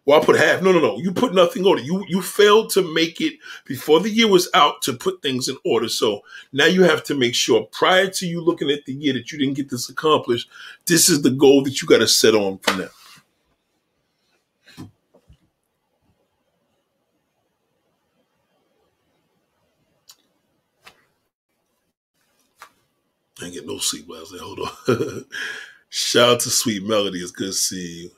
[0.06, 0.62] Well, I put half.
[0.62, 0.98] No, no, no.
[1.00, 1.82] You put nothing order.
[1.82, 3.36] You you failed to make it
[3.66, 5.90] before the year was out to put things in order.
[5.90, 6.22] So
[6.54, 9.40] now you have to make sure prior to you looking at the year that you
[9.40, 10.50] didn't get this accomplished,
[10.86, 12.90] this is the goal that you got to set on for now.
[23.42, 24.42] I get no sleep last night.
[24.42, 25.26] Hold on.
[25.90, 27.20] Shout out to Sweet Melody.
[27.20, 28.12] It's good to see you.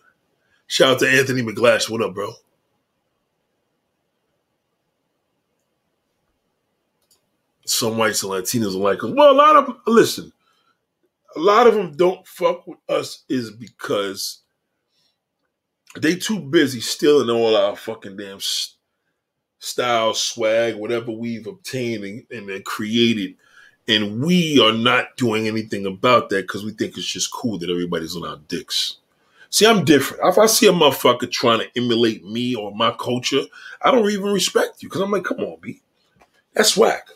[0.68, 1.90] Shout out to Anthony McGlash.
[1.90, 2.34] What up, bro?
[7.66, 9.02] Some whites and Latinos are like.
[9.02, 10.32] Well, a lot of them, listen,
[11.36, 14.40] a lot of them don't fuck with us is because
[16.00, 18.40] they too busy stealing all our fucking damn
[19.60, 23.36] style, swag, whatever we've obtained and, and created.
[23.88, 27.70] And we are not doing anything about that because we think it's just cool that
[27.70, 28.98] everybody's on our dicks.
[29.50, 30.24] See, I'm different.
[30.26, 33.42] If I see a motherfucker trying to emulate me or my culture,
[33.82, 35.82] I don't even respect you because I'm like, come on, B.
[36.54, 37.08] That's whack.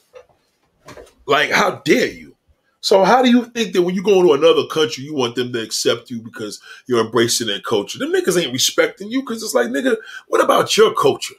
[1.26, 2.36] Like, how dare you?
[2.80, 5.54] So, how do you think that when you go to another country, you want them
[5.54, 8.00] to accept you because you're embracing their culture?
[8.00, 9.96] Them niggas ain't respecting you because it's like, nigga,
[10.28, 11.36] what about your culture?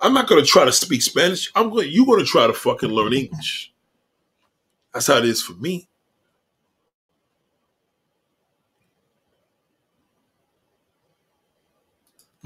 [0.00, 1.50] I'm not gonna try to speak Spanish.
[1.54, 1.90] I'm going.
[1.90, 3.72] You're gonna try to fucking learn English.
[4.92, 5.88] That's how it is for me.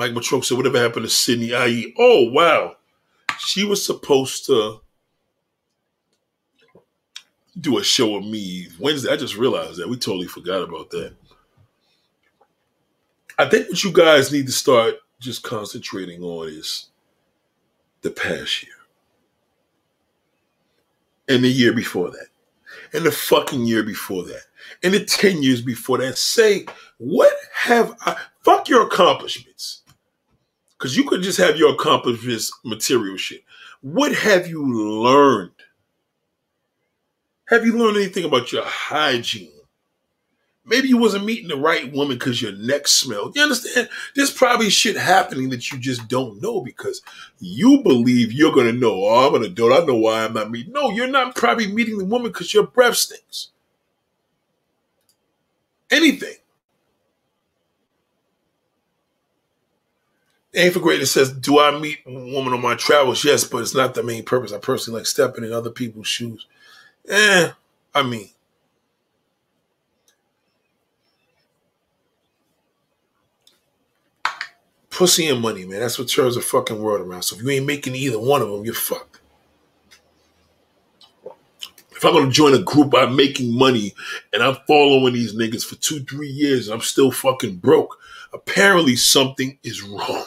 [0.00, 1.94] Mike said, whatever happened to Sydney IE?
[1.98, 2.76] Oh, wow.
[3.38, 4.80] She was supposed to
[7.60, 9.12] do a show with me Wednesday.
[9.12, 9.90] I just realized that.
[9.90, 11.14] We totally forgot about that.
[13.38, 16.86] I think what you guys need to start just concentrating on is
[18.00, 18.72] the past year.
[21.28, 22.28] And the year before that.
[22.94, 24.44] And the fucking year before that.
[24.82, 26.16] And the 10 years before that.
[26.16, 26.64] Say,
[26.96, 29.79] what have I fuck your accomplishments?
[30.80, 33.44] Because you could just have your accomplishments material shit.
[33.82, 35.50] What have you learned?
[37.48, 39.52] Have you learned anything about your hygiene?
[40.64, 43.36] Maybe you wasn't meeting the right woman because your neck smelled.
[43.36, 43.90] You understand?
[44.16, 47.02] There's probably shit happening that you just don't know because
[47.40, 49.04] you believe you're gonna know.
[49.04, 49.82] Oh, I'm an adult.
[49.82, 50.72] I know why I'm not meeting.
[50.72, 53.48] No, you're not probably meeting the woman because your breath stinks.
[55.90, 56.36] Anything.
[60.54, 63.24] Aim for Greatness says, Do I meet a woman on my travels?
[63.24, 64.52] Yes, but it's not the main purpose.
[64.52, 66.46] I personally like stepping in other people's shoes.
[67.08, 67.50] Eh,
[67.94, 68.28] I mean,
[74.90, 75.80] pussy and money, man.
[75.80, 77.22] That's what turns the fucking world around.
[77.22, 79.20] So if you ain't making either one of them, you're fucked.
[81.94, 83.94] If I'm gonna join a group, I'm making money
[84.32, 87.98] and I'm following these niggas for two, three years and I'm still fucking broke
[88.32, 90.24] apparently something is wrong.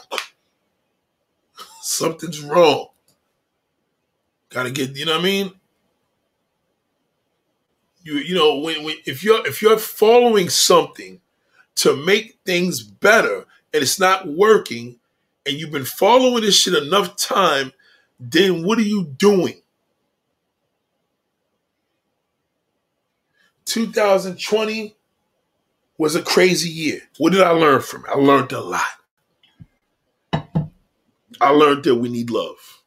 [1.81, 2.87] Something's wrong.
[4.49, 5.51] Gotta get, you know what I mean?
[8.03, 11.21] You you know, when, when if you're if you're following something
[11.75, 14.97] to make things better and it's not working,
[15.45, 17.71] and you've been following this shit enough time,
[18.19, 19.61] then what are you doing?
[23.65, 24.95] 2020
[25.97, 27.01] was a crazy year.
[27.17, 28.11] What did I learn from it?
[28.11, 28.81] I learned a lot.
[31.41, 32.83] I learned that we need love.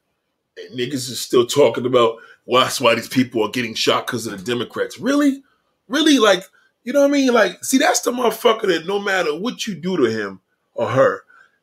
[0.56, 4.26] And niggas is still talking about well, that's why these people are getting shot because
[4.26, 5.00] of the Democrats.
[5.00, 5.42] Really?
[5.88, 6.18] Really?
[6.18, 6.44] Like,
[6.84, 7.32] you know what I mean?
[7.32, 10.40] Like, see, that's the motherfucker that no matter what you do to him
[10.74, 11.22] or her,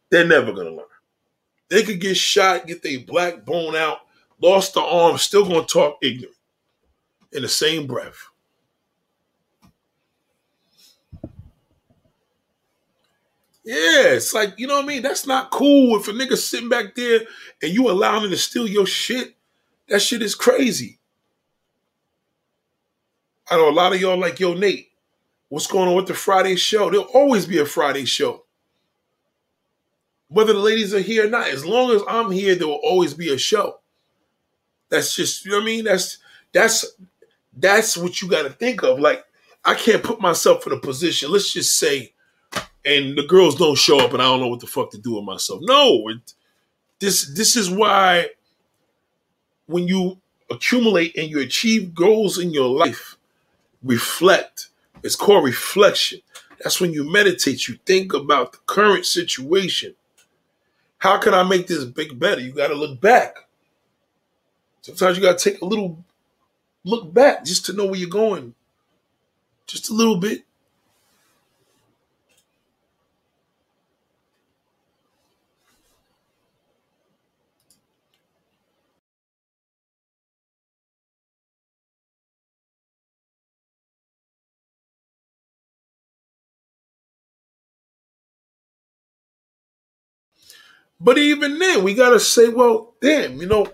[0.09, 0.85] they're never gonna learn.
[1.69, 3.99] They could get shot, get their black bone out,
[4.41, 6.35] lost the arm, still gonna talk ignorant
[7.31, 8.29] in the same breath.
[13.63, 15.01] Yeah, it's like, you know what I mean?
[15.01, 15.97] That's not cool.
[15.97, 17.21] If a nigga sitting back there
[17.61, 19.35] and you allowing him to steal your shit,
[19.87, 20.99] that shit is crazy.
[23.49, 24.89] I know a lot of y'all like, yo, Nate,
[25.49, 26.89] what's going on with the Friday show?
[26.89, 28.43] There'll always be a Friday show.
[30.27, 33.13] Whether the ladies are here or not, as long as I'm here, there will always
[33.13, 33.79] be a show.
[34.89, 35.83] That's just, you know what I mean?
[35.85, 36.17] That's
[36.53, 36.85] that's
[37.55, 38.99] that's what you gotta think of.
[38.99, 39.23] Like,
[39.63, 42.12] I can't put myself in a position, let's just say
[42.85, 45.15] and the girls don't show up, and I don't know what the fuck to do
[45.15, 45.59] with myself.
[45.63, 46.33] No, it,
[46.99, 48.27] this this is why
[49.67, 50.19] when you
[50.49, 53.17] accumulate and you achieve goals in your life,
[53.83, 54.69] reflect.
[55.03, 56.19] It's called reflection.
[56.63, 57.67] That's when you meditate.
[57.67, 59.95] You think about the current situation.
[60.97, 62.39] How can I make this big better?
[62.39, 63.35] You got to look back.
[64.81, 66.03] Sometimes you got to take a little
[66.85, 68.53] look back just to know where you're going.
[69.67, 70.43] Just a little bit.
[90.99, 93.67] But even then, we gotta say, well, damn, you know,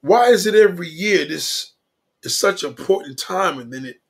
[0.00, 1.72] why is it every year this
[2.22, 4.00] is such an important time and then it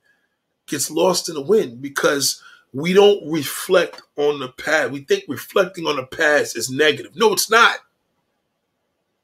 [0.66, 1.82] gets lost in the wind?
[1.82, 2.42] Because
[2.72, 4.90] we don't reflect on the past.
[4.90, 7.12] We think reflecting on the past is negative.
[7.16, 7.76] No, it's not.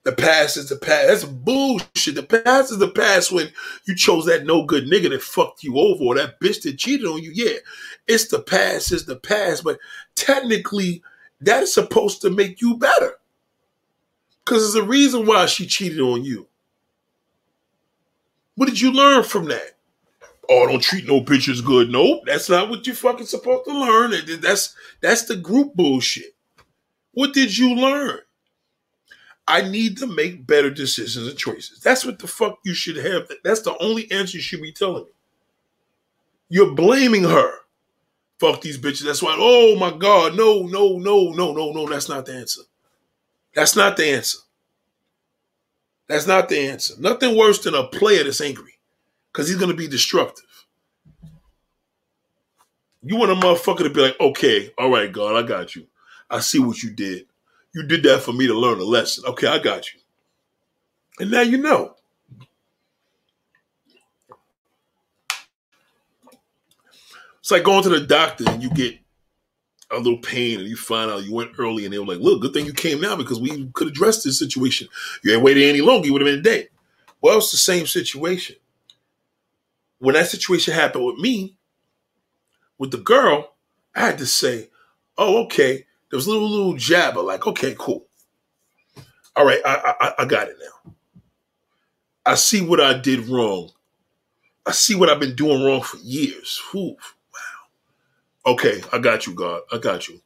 [0.04, 1.06] The past is the past.
[1.06, 2.16] That's bullshit.
[2.16, 3.48] The past is the past when
[3.86, 7.06] you chose that no good nigga that fucked you over or that bitch that cheated
[7.06, 7.30] on you.
[7.32, 7.58] Yeah,
[8.08, 9.62] it's the past, is the past.
[9.62, 9.78] But
[10.16, 11.02] technically,
[11.42, 13.14] that is supposed to make you better.
[14.44, 16.48] Because there's a reason why she cheated on you.
[18.56, 19.76] What did you learn from that?
[20.50, 21.90] Oh, don't treat no bitches good.
[21.90, 24.12] Nope, that's not what you're fucking supposed to learn.
[24.40, 26.34] That's that's the group bullshit.
[27.12, 28.18] What did you learn?
[29.48, 31.80] I need to make better decisions and choices.
[31.80, 33.30] That's what the fuck you should have.
[33.44, 35.10] That's the only answer you should be telling me.
[36.48, 37.61] You're blaming her
[38.42, 39.04] fuck these bitches.
[39.04, 41.88] That's why, oh my God, no, no, no, no, no, no.
[41.88, 42.62] That's not the answer.
[43.54, 44.38] That's not the answer.
[46.08, 46.94] That's not the answer.
[46.98, 48.74] Nothing worse than a player that's angry
[49.32, 50.44] because he's going to be destructive.
[53.04, 55.86] You want a motherfucker to be like, okay, all right, God, I got you.
[56.28, 57.26] I see what you did.
[57.74, 59.24] You did that for me to learn a lesson.
[59.26, 60.00] Okay, I got you.
[61.20, 61.94] And now you know.
[67.42, 68.96] It's like going to the doctor and you get
[69.90, 72.40] a little pain and you find out you went early and they were like, look,
[72.40, 74.86] good thing you came now because we could address this situation.
[75.24, 76.68] You ain't waited any longer, you would have been dead.
[77.20, 78.56] Well, it's the same situation.
[79.98, 81.56] When that situation happened with me,
[82.78, 83.52] with the girl,
[83.94, 84.70] I had to say,
[85.18, 85.84] oh, okay.
[86.10, 88.06] There was a little little jabber, like, okay, cool.
[89.34, 90.92] All right, I, I, I got it now.
[92.24, 93.70] I see what I did wrong.
[94.64, 96.60] I see what I've been doing wrong for years.
[96.70, 96.96] Whew.
[98.44, 99.62] Okay, I got you, God.
[99.72, 100.20] I got you.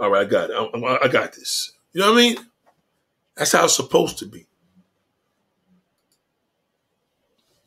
[0.00, 0.56] All right, I got it.
[0.56, 1.72] I, I got this.
[1.92, 2.36] You know what I mean?
[3.36, 4.46] That's how it's supposed to be.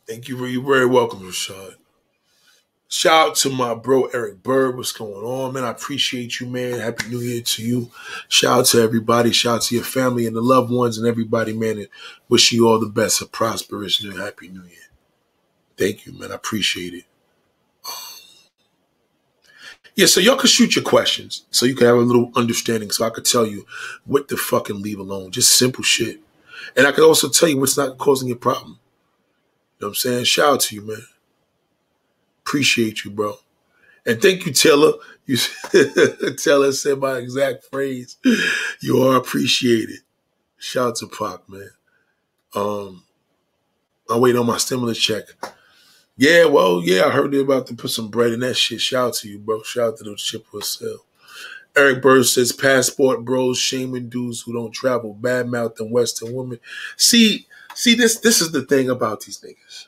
[0.08, 0.44] Thank you.
[0.46, 1.76] You're very welcome, Rashad.
[2.90, 4.78] Shout out to my bro Eric Bird.
[4.78, 5.66] What's going on, man?
[5.66, 6.80] I appreciate you, man.
[6.80, 7.92] Happy New Year to you.
[8.30, 9.34] Shout out to everybody.
[9.34, 11.80] Shout out to your family and the loved ones and everybody, man.
[11.80, 11.90] And
[12.30, 14.88] wish you all the best, a prosperous new happy New Year.
[15.76, 16.32] Thank you, man.
[16.32, 17.04] I appreciate it.
[19.98, 23.04] Yeah, so y'all can shoot your questions so you can have a little understanding so
[23.04, 23.66] I could tell you
[24.06, 25.32] what to fucking leave alone.
[25.32, 26.20] Just simple shit.
[26.76, 28.80] And I can also tell you what's not causing your problem.
[29.80, 30.26] You know what I'm saying?
[30.26, 31.02] Shout out to you, man.
[32.46, 33.38] Appreciate you, bro.
[34.06, 34.94] And thank you, Taylor.
[35.26, 35.38] You
[36.38, 38.18] Taylor said my exact phrase.
[38.80, 40.02] You are appreciated.
[40.60, 41.72] Shout out to Pop, man.
[42.54, 43.04] Um,
[44.10, 45.24] I'm waiting on my stimulus check.
[46.18, 48.82] Yeah, well, yeah, I heard they about to put some bread in that shit.
[48.82, 49.62] Shout out to you, bro.
[49.62, 51.06] Shout out to the chip sale.
[51.76, 56.60] Eric Bird says passport bros shaming dudes who don't travel, bad mouthing Western women.
[56.96, 57.46] See,
[57.76, 59.86] see this this is the thing about these niggas.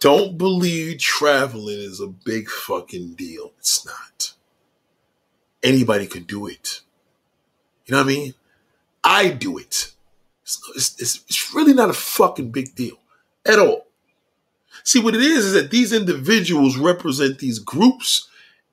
[0.00, 3.52] Don't believe traveling is a big fucking deal.
[3.58, 4.34] It's not.
[5.62, 6.82] Anybody can do it.
[7.86, 8.34] You know what I mean?
[9.02, 9.92] I do it.
[10.42, 10.60] It's,
[11.00, 12.98] it's, it's really not a fucking big deal
[13.46, 13.86] at all.
[14.84, 18.28] See, what it is is that these individuals represent these groups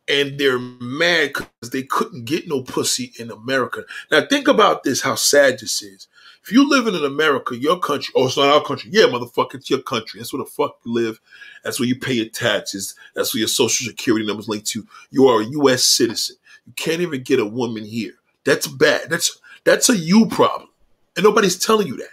[0.08, 3.84] and they're mad because they couldn't get no pussy in America.
[4.12, 6.08] Now, think about this how sad this is.
[6.44, 8.90] If you live in an America, your country, oh, it's not our country.
[8.92, 10.20] Yeah, motherfucker, it's your country.
[10.20, 11.22] That's where the fuck you live.
[11.64, 12.96] That's where you pay your taxes.
[13.14, 14.86] That's where your social security number is linked to.
[15.12, 15.84] You are a U.S.
[15.86, 16.36] citizen.
[16.66, 18.14] You can't even get a woman here.
[18.44, 19.10] That's bad.
[19.10, 20.70] That's that's a you problem.
[21.16, 22.10] And nobody's telling you that.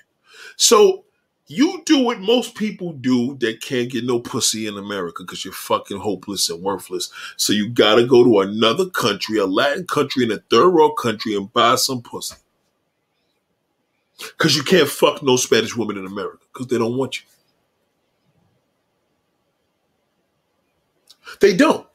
[0.57, 1.05] So
[1.49, 5.55] you do what most people do that can't get no pussy in America because you're
[5.55, 7.11] fucking hopeless and worthless.
[7.39, 11.35] So you gotta go to another country, a Latin country, and a third world country,
[11.35, 12.37] and buy some pussy.
[14.19, 17.27] Because you can't fuck no Spanish woman in America because they don't want you.
[21.41, 21.87] They don't.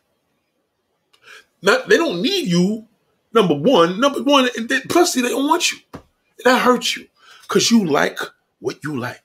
[1.61, 2.87] Not they don't need you.
[3.33, 5.79] Number one, number one, and they, plus they don't want you.
[5.93, 7.07] And that hurts you
[7.43, 8.19] because you like
[8.59, 9.21] what you like.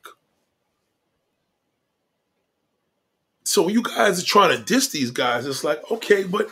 [3.49, 5.47] So you guys are trying to diss these guys.
[5.47, 6.51] It's like, okay, but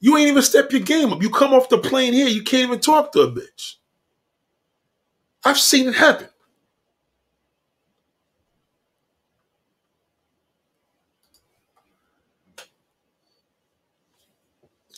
[0.00, 1.22] you ain't even step your game up.
[1.22, 3.76] You come off the plane here, you can't even talk to a bitch.
[5.44, 6.28] I've seen it happen.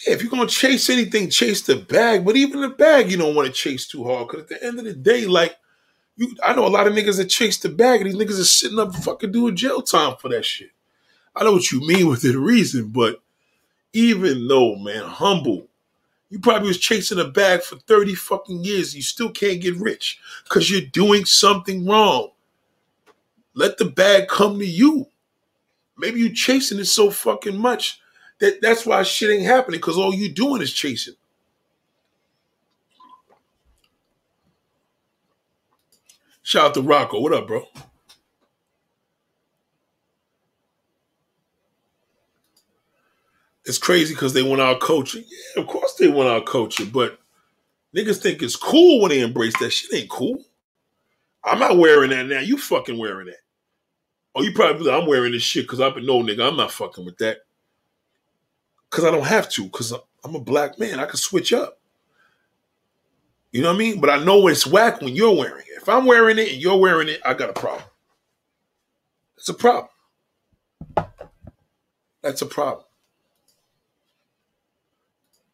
[0.07, 2.25] if you're gonna chase anything, chase the bag.
[2.25, 4.29] But even the bag, you don't want to chase too hard.
[4.29, 5.55] Cause at the end of the day, like
[6.17, 8.45] you, I know a lot of niggas that chase the bag, and these niggas are
[8.45, 10.71] sitting up fucking doing jail time for that shit.
[11.35, 13.23] I know what you mean with the reason, but
[13.93, 15.69] even though, man, humble,
[16.31, 18.95] you probably was chasing a bag for 30 fucking years.
[18.95, 22.31] You still can't get rich because you're doing something wrong.
[23.55, 25.07] Let the bag come to you.
[25.99, 28.01] Maybe you're chasing it so fucking much
[28.39, 31.15] that that's why shit ain't happening because all you doing is chasing.
[36.43, 37.21] Shout out to Rocco.
[37.21, 37.67] What up, bro?
[43.71, 45.23] It's crazy because they want our coaching.
[45.29, 47.21] Yeah, of course they want our coaching, but
[47.95, 49.95] niggas think it's cool when they embrace that shit.
[49.95, 50.43] Ain't cool.
[51.45, 52.41] I'm not wearing that now.
[52.41, 53.37] You fucking wearing that.
[54.35, 56.49] Oh, you probably I'm wearing this shit because I've been no nigga.
[56.49, 57.43] I'm not fucking with that.
[58.91, 59.95] Cause I don't have to, because
[60.25, 60.99] I'm a black man.
[60.99, 61.79] I can switch up.
[63.53, 64.01] You know what I mean?
[64.01, 65.81] But I know it's whack when you're wearing it.
[65.81, 67.89] If I'm wearing it and you're wearing it, I got a problem.
[69.37, 69.91] It's a problem.
[72.21, 72.85] That's a problem.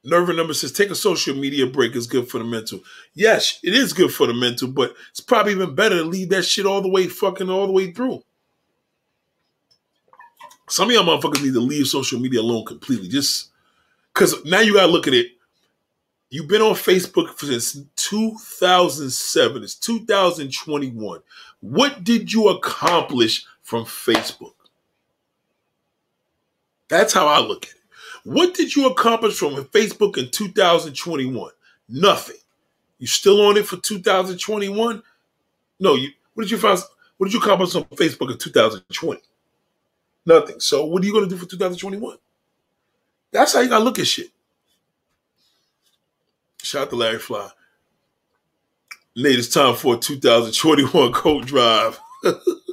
[0.07, 2.79] Nerve number says, take a social media break is good for the mental.
[3.15, 6.45] Yes, it is good for the mental, but it's probably even better to leave that
[6.45, 8.23] shit all the way fucking all the way through.
[10.69, 13.09] Some of y'all motherfuckers need to leave social media alone completely.
[13.09, 13.51] Just
[14.15, 15.27] because now you gotta look at it.
[16.31, 19.63] You've been on Facebook since 2007.
[19.65, 21.21] It's 2021.
[21.61, 24.55] What did you accomplish from Facebook?
[26.89, 27.76] That's how I look at it.
[28.27, 31.49] What did you accomplish from Facebook in 2021?
[31.89, 32.37] Nothing.
[32.99, 35.01] You still on it for 2021?
[35.79, 36.77] No, you what did you find
[37.19, 39.21] what did you accomplish on Facebook in 2020?
[40.27, 40.59] Nothing.
[40.59, 42.17] So what are you to do for 2021?
[43.31, 44.31] That's how you got to look at shit.
[46.65, 47.49] Shout out to Larry Fly.
[49.15, 52.01] Nate, it's time for a 2021 coat drive.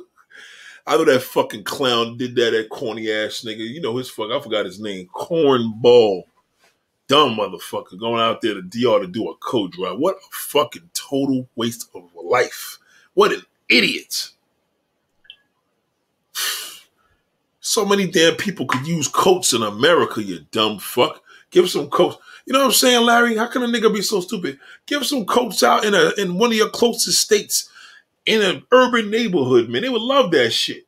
[0.85, 3.60] I know that fucking clown did that at corny ass nigga.
[3.60, 4.31] You know his fuck.
[4.31, 5.07] I forgot his name.
[5.15, 6.23] Cornball.
[7.07, 9.97] Dumb motherfucker going out there to DR to do a code drive.
[9.97, 12.80] What a fucking total waste of life.
[13.14, 14.30] What an idiot.
[17.65, 21.23] So many damn people could use coats in America, you dumb fuck.
[21.49, 22.18] Give some coats.
[22.45, 23.38] You know what I'm saying, Larry?
[23.38, 24.60] How can a nigga be so stupid?
[24.85, 27.69] Give some coats out in a in one of your closest states
[28.25, 29.81] in an urban neighborhood, man.
[29.81, 30.85] They would love that shit.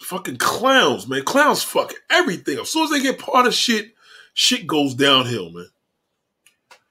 [0.00, 1.24] Fucking clowns, man.
[1.24, 2.58] Clowns fuck everything.
[2.58, 3.94] As soon as they get part of shit,
[4.34, 5.68] shit goes downhill, man.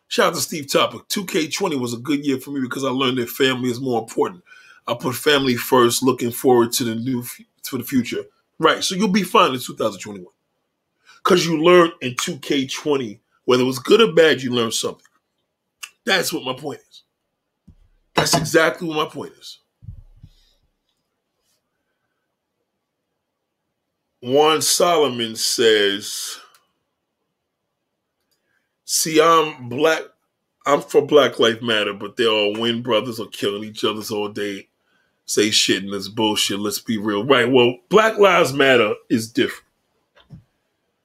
[0.08, 1.08] Shout out to Steve Topic.
[1.08, 4.44] 2K20 was a good year for me because I learned that family is more important.
[4.88, 7.24] I put family first, looking forward to the new
[7.64, 8.26] to the future.
[8.60, 8.84] Right.
[8.84, 10.26] So you'll be fine in 2021.
[11.24, 15.06] Cause you learned in 2K20, whether it was good or bad, you learned something.
[16.04, 16.91] That's what my point is.
[18.16, 19.60] That's exactly what my point is.
[24.22, 26.40] Juan Solomon says,
[28.86, 30.02] See, I'm black.
[30.66, 34.30] I'm for Black Life Matter, but they're all win brothers are killing each other all
[34.30, 34.68] day
[35.32, 36.60] say shit and this bullshit.
[36.60, 37.24] Let's be real.
[37.24, 37.50] Right.
[37.50, 39.66] Well, Black Lives Matter is different.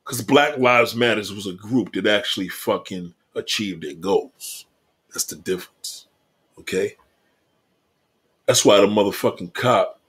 [0.04, 4.66] Because Black Lives Matters was a group that actually fucking achieved their goals.
[5.12, 5.75] That's the difference.
[6.58, 6.96] Okay?
[8.46, 10.00] That's why the motherfucking cop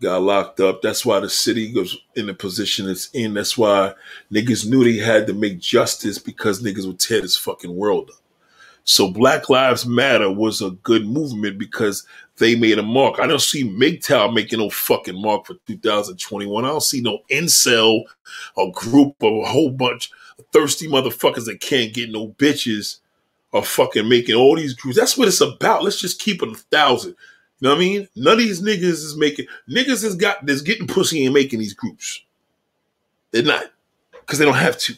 [0.00, 0.82] got locked up.
[0.82, 3.34] That's why the city was in the position it's in.
[3.34, 3.94] That's why
[4.32, 8.22] niggas knew they had to make justice because niggas would tear this fucking world up.
[8.84, 12.06] So Black Lives Matter was a good movement because
[12.38, 13.20] they made a mark.
[13.20, 16.64] I don't see MGTOW making no fucking mark for 2021.
[16.64, 18.04] I don't see no incel,
[18.56, 23.00] a group of a whole bunch of thirsty motherfuckers that can't get no bitches
[23.52, 24.98] are fucking making all these groups.
[24.98, 25.82] That's what it's about.
[25.82, 27.10] Let's just keep it a thousand.
[27.60, 28.08] You know what I mean?
[28.14, 31.74] None of these niggas is making niggas is got that's getting pussy and making these
[31.74, 32.22] groups.
[33.30, 33.64] They're not.
[34.12, 34.94] Because they don't have to.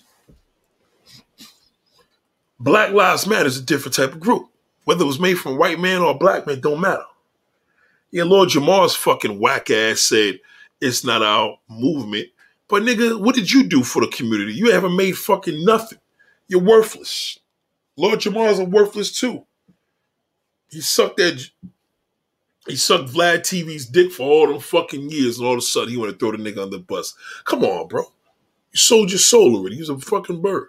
[2.58, 4.48] Black Lives Matter is a different type of group.
[4.84, 7.04] Whether it was made from a white man or a black man, don't matter.
[8.10, 10.40] Yeah, Lord Jamar's fucking whack ass said
[10.80, 12.26] it's not our movement.
[12.68, 14.52] But nigga, what did you do for the community?
[14.52, 15.98] You haven't made fucking nothing.
[16.48, 17.38] You're worthless.
[17.96, 19.46] Lord Jamar's a worthless too.
[20.70, 21.50] He sucked that.
[22.66, 25.90] He sucked Vlad TV's dick for all them fucking years, and all of a sudden
[25.90, 27.14] he want to throw the nigga on the bus.
[27.44, 28.02] Come on, bro.
[28.72, 29.76] You sold your soul already.
[29.76, 30.68] He's a fucking bird.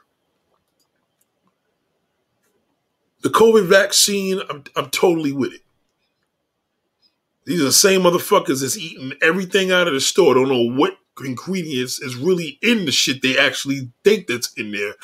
[3.22, 5.62] The COVID vaccine, I'm, I'm totally with it.
[7.46, 10.34] These are the same motherfuckers that's eating everything out of the store.
[10.34, 14.96] Don't know what ingredients is really in the shit they actually think that's in there.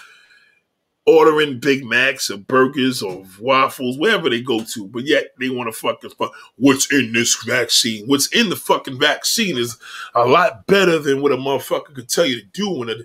[1.07, 5.73] Ordering Big Macs or burgers or waffles, wherever they go to, but yet they want
[5.73, 6.33] to fucking fuck.
[6.57, 8.05] What's in this vaccine?
[8.07, 9.77] What's in the fucking vaccine is
[10.13, 12.95] a lot better than what a motherfucker could tell you to do when a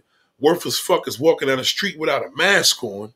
[0.41, 3.15] worthless fucker's walking down the street without a mask on.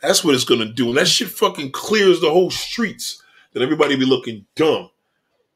[0.00, 0.90] That's what it's gonna do.
[0.90, 3.20] And that shit fucking clears the whole streets.
[3.52, 4.90] Then everybody be looking dumb.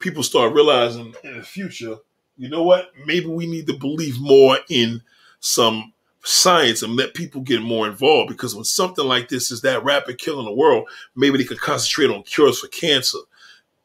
[0.01, 1.99] People start realizing in the future,
[2.37, 2.91] you know what?
[3.07, 5.03] Maybe we need to believe more in
[5.39, 5.93] some
[6.25, 10.19] science and let people get more involved because when something like this is that rapid
[10.19, 13.19] killing the world, maybe they could concentrate on cures for cancer,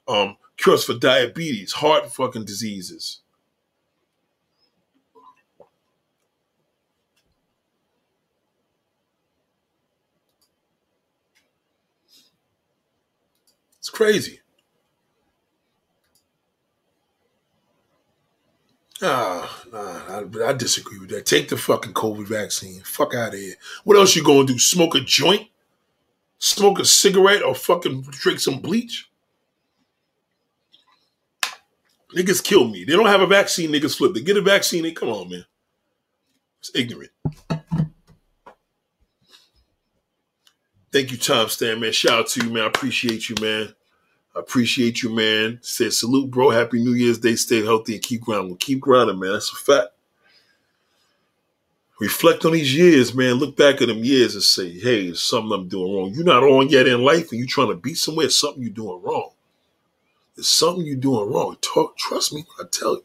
[0.08, 3.22] um, cures for diabetes, heart fucking diseases.
[13.80, 14.42] It's crazy.
[19.02, 21.28] Ah, nah, I, I, disagree with that.
[21.28, 22.82] Take the fucking COVID vaccine.
[22.82, 23.54] Fuck out of here.
[23.84, 24.58] What else you gonna do?
[24.58, 25.48] Smoke a joint?
[26.40, 29.10] Smoke a cigarette or fucking drink some bleach?
[32.16, 32.86] Niggas kill me.
[32.86, 34.14] They don't have a vaccine, niggas flip.
[34.14, 35.46] They get a vaccine, they come on, man.
[36.60, 37.12] It's ignorant.
[40.92, 41.92] Thank you, Tom Stan, man.
[41.92, 42.64] Shout out to you, man.
[42.64, 43.76] I appreciate you, man.
[44.38, 45.60] Appreciate you, man.
[45.62, 46.50] Said salute, bro.
[46.52, 47.36] Happy New Year's Day.
[47.36, 48.56] Stay healthy and keep grinding.
[48.58, 49.34] Keep grinding, man.
[49.34, 49.88] That's a fact.
[52.00, 53.36] Reflect on these years, man.
[53.36, 56.14] Look back at them years and say, hey, there's something I'm doing wrong.
[56.14, 59.02] You're not on yet in life and you're trying to be somewhere, something you're doing
[59.02, 59.32] wrong.
[60.36, 61.58] There's something you're doing wrong.
[61.62, 63.04] Talk, trust me I tell you.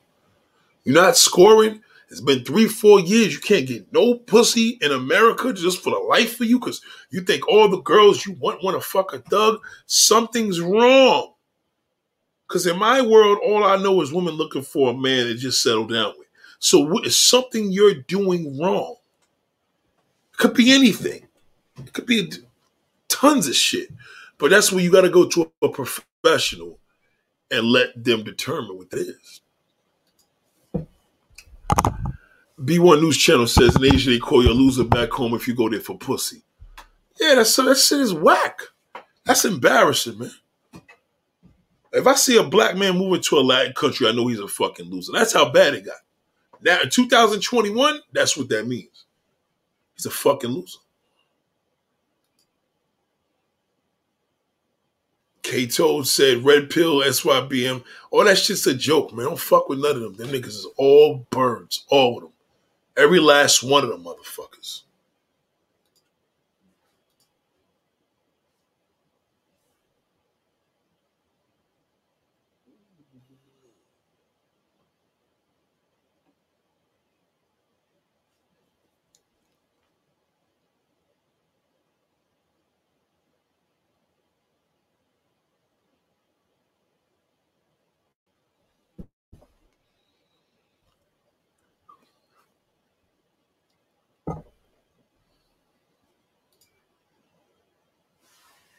[0.84, 1.80] You're not scoring.
[2.12, 3.32] It's been three, four years.
[3.32, 7.22] You can't get no pussy in America just for the life of you because you
[7.22, 9.60] think all the girls you want want to fuck a thug.
[9.86, 11.32] Something's wrong.
[12.46, 15.62] Because in my world, all I know is women looking for a man to just
[15.62, 16.28] settle down with.
[16.58, 18.96] So is something you're doing wrong?
[20.34, 21.26] It could be anything.
[21.78, 22.30] It could be
[23.08, 23.88] tons of shit.
[24.36, 26.78] But that's where you got to go to a professional
[27.50, 29.41] and let them determine what it is.
[32.58, 35.54] B1 News Channel says in Asia they call you a loser back home if you
[35.54, 36.42] go there for pussy.
[37.20, 38.60] Yeah, that's that shit is whack.
[39.24, 40.30] That's embarrassing, man.
[41.92, 44.48] If I see a black man moving to a Latin country, I know he's a
[44.48, 45.12] fucking loser.
[45.12, 45.96] That's how bad it got.
[46.62, 49.04] Now in 2021, that's what that means.
[49.94, 50.78] He's a fucking loser.
[55.42, 57.82] K-Toad said red pill, SYSBM.
[58.10, 59.26] All that shit's a joke, man.
[59.26, 60.14] Don't fuck with none of them.
[60.14, 61.84] Them niggas is all birds.
[61.88, 62.32] All of them.
[62.96, 64.82] Every last one of them motherfuckers.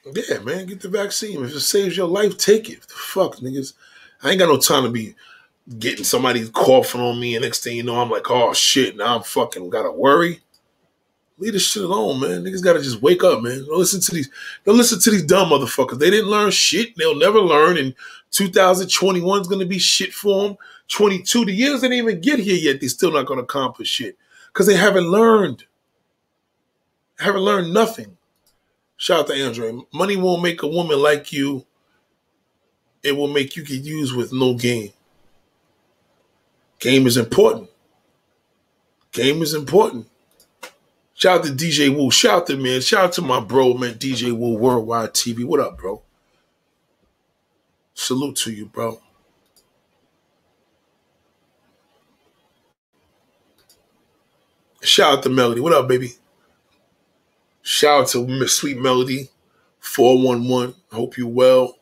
[0.05, 1.43] Yeah, man, get the vaccine.
[1.43, 2.83] If it saves your life, take it.
[2.83, 3.73] Fuck, niggas.
[4.21, 5.15] I ain't got no time to be
[5.79, 9.15] getting somebody coughing on me, and next thing you know, I'm like, oh shit, now
[9.15, 10.41] I'm fucking gotta worry.
[11.37, 12.43] Leave this shit alone, man.
[12.43, 13.65] Niggas gotta just wake up, man.
[13.65, 14.29] Don't listen to these.
[14.65, 15.99] Don't listen to these dumb motherfuckers.
[15.99, 16.95] They didn't learn shit.
[16.95, 17.77] They'll never learn.
[17.77, 17.95] And
[18.31, 20.57] 2021 is gonna be shit for them.
[20.89, 22.79] 22, the years they didn't even get here yet.
[22.79, 24.17] They're still not gonna accomplish shit
[24.47, 25.63] because they haven't learned.
[27.19, 28.17] Haven't learned nothing.
[29.03, 29.81] Shout out to Andre.
[29.93, 31.65] Money won't make a woman like you.
[33.03, 34.93] It will make you get used with no game.
[36.79, 37.69] Game is important.
[39.11, 40.07] Game is important.
[41.15, 42.11] Shout out to DJ Wu.
[42.11, 42.79] Shout out to man.
[42.79, 43.95] Shout out to my bro, man.
[43.95, 45.43] DJ Wu Worldwide TV.
[45.43, 46.01] What up, bro?
[47.93, 49.01] Salute to you, bro.
[54.81, 55.59] Shout out to Melody.
[55.59, 56.13] What up, baby?
[57.63, 59.29] Shout out to Miss Sweet Melody,
[59.79, 60.75] 411.
[60.91, 61.77] I Hope you well.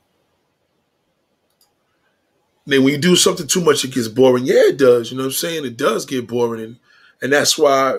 [2.68, 4.46] then when you do something too much, it gets boring.
[4.46, 5.12] Yeah, it does.
[5.12, 5.66] You know what I'm saying?
[5.66, 6.64] It does get boring.
[6.64, 6.78] And,
[7.22, 7.98] and that's why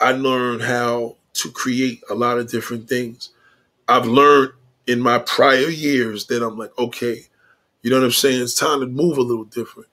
[0.00, 3.30] I learned how to create a lot of different things.
[3.88, 4.52] I've learned
[4.88, 7.22] in my prior years that I'm like, okay,
[7.82, 8.42] you know what I'm saying?
[8.42, 9.88] It's time to move a little different.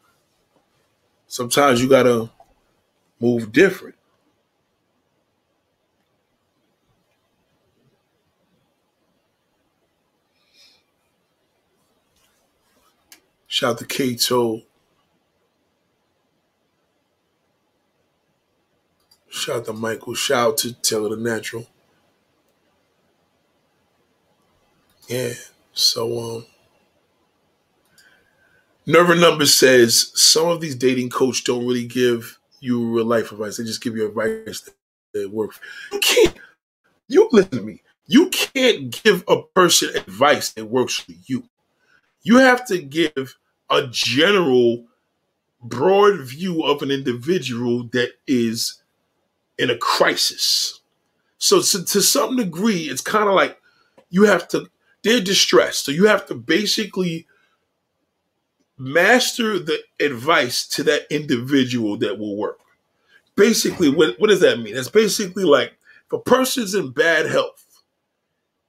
[1.27, 2.29] Sometimes you gotta
[3.19, 3.95] move different.
[13.53, 14.63] Shout out to Kato.
[19.29, 20.15] Shout out to Michael.
[20.15, 21.67] Shout out to Taylor the Natural.
[25.07, 25.33] Yeah.
[25.71, 26.45] So um
[28.87, 33.57] Nerve Number says some of these dating coach don't really give you real life advice.
[33.57, 34.67] They just give you advice
[35.13, 35.59] that works.
[35.91, 36.37] You can't
[37.07, 37.83] you listen to me.
[38.07, 41.43] You can't give a person advice that works for you.
[42.23, 43.35] You have to give
[43.73, 44.85] a general,
[45.61, 48.81] broad view of an individual that is
[49.57, 50.81] in a crisis.
[51.37, 53.59] So, so to some degree, it's kind of like
[54.09, 54.69] you have to,
[55.03, 55.85] they're distressed.
[55.85, 57.27] So you have to basically
[58.77, 62.59] master the advice to that individual that will work.
[63.35, 64.77] Basically, what, what does that mean?
[64.77, 65.73] It's basically like
[66.05, 67.81] if a person's in bad health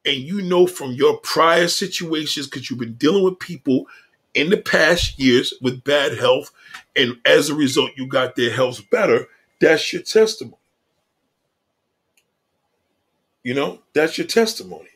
[0.04, 3.86] and you know from your prior situations, because you've been dealing with people
[4.34, 6.50] in the past years with bad health,
[6.96, 9.26] and as a result, you got their health better,
[9.60, 10.56] that's your testimony.
[13.42, 14.88] You know, that's your testimony.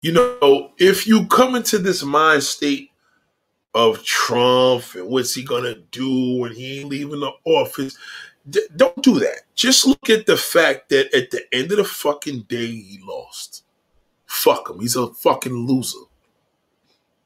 [0.00, 2.92] You know, if you come into this mind state
[3.74, 7.98] of Trump and what's he gonna do when he ain't leaving the office,
[8.48, 9.40] d- don't do that.
[9.56, 13.64] Just look at the fact that at the end of the fucking day, he lost.
[14.26, 14.78] Fuck him.
[14.78, 15.98] He's a fucking loser.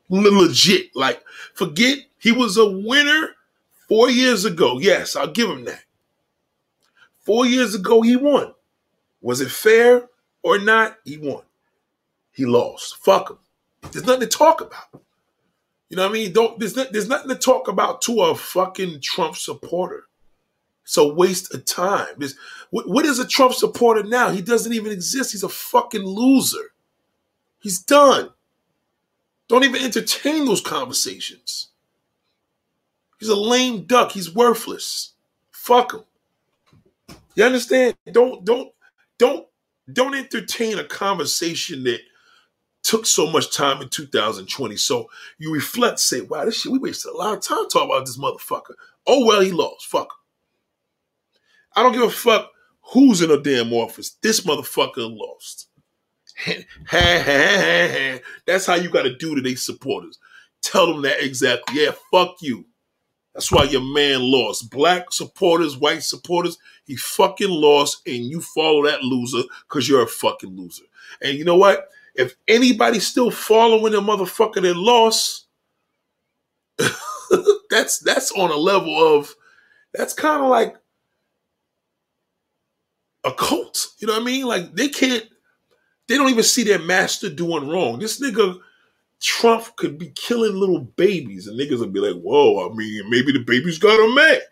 [0.08, 0.94] Legit.
[0.94, 1.22] Like,
[1.54, 3.30] forget he was a winner
[3.86, 4.78] four years ago.
[4.78, 5.84] Yes, I'll give him that.
[7.20, 8.54] Four years ago, he won.
[9.20, 10.08] Was it fair
[10.42, 10.96] or not?
[11.04, 11.42] He won
[12.32, 12.96] he lost.
[12.96, 13.38] Fuck him.
[13.92, 15.02] There's nothing to talk about.
[15.88, 16.32] You know what I mean?
[16.32, 20.04] Don't there's not, there's nothing to talk about to a fucking Trump supporter.
[20.84, 22.16] It's a waste of time.
[22.70, 24.30] What is a Trump supporter now?
[24.30, 25.32] He doesn't even exist.
[25.32, 26.72] He's a fucking loser.
[27.60, 28.30] He's done.
[29.48, 31.68] Don't even entertain those conversations.
[33.20, 34.12] He's a lame duck.
[34.12, 35.12] He's worthless.
[35.50, 36.04] Fuck him.
[37.34, 37.94] You understand?
[38.10, 38.72] Don't don't
[39.18, 39.46] don't
[39.92, 42.00] don't entertain a conversation that
[42.82, 44.76] took so much time in 2020.
[44.76, 48.06] So you reflect, say, wow, this shit, we wasted a lot of time talking about
[48.06, 48.74] this motherfucker.
[49.06, 49.86] Oh, well, he lost.
[49.86, 50.12] Fuck.
[51.74, 52.50] I don't give a fuck
[52.92, 54.16] who's in a damn office.
[54.22, 55.68] This motherfucker lost.
[58.46, 60.18] That's how you got to do to their supporters.
[60.60, 61.82] Tell them that exactly.
[61.82, 62.66] Yeah, fuck you.
[63.34, 64.70] That's why your man lost.
[64.70, 70.06] Black supporters, white supporters, he fucking lost, and you follow that loser because you're a
[70.06, 70.84] fucking loser.
[71.22, 71.88] And you know what?
[72.14, 75.46] If anybody's still following a motherfucker that lost,
[77.70, 79.34] that's that's on a level of
[79.94, 80.76] that's kind of like
[83.24, 83.88] a cult.
[83.98, 84.46] You know what I mean?
[84.46, 85.24] Like they can't,
[86.08, 87.98] they don't even see their master doing wrong.
[87.98, 88.58] This nigga
[89.20, 93.32] Trump could be killing little babies, and niggas would be like, "Whoa!" I mean, maybe
[93.32, 94.42] the babies got him mad.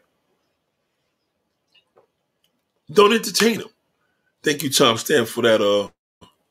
[2.92, 3.68] Don't entertain him.
[4.42, 5.88] Thank you, Tom Stamp, for that uh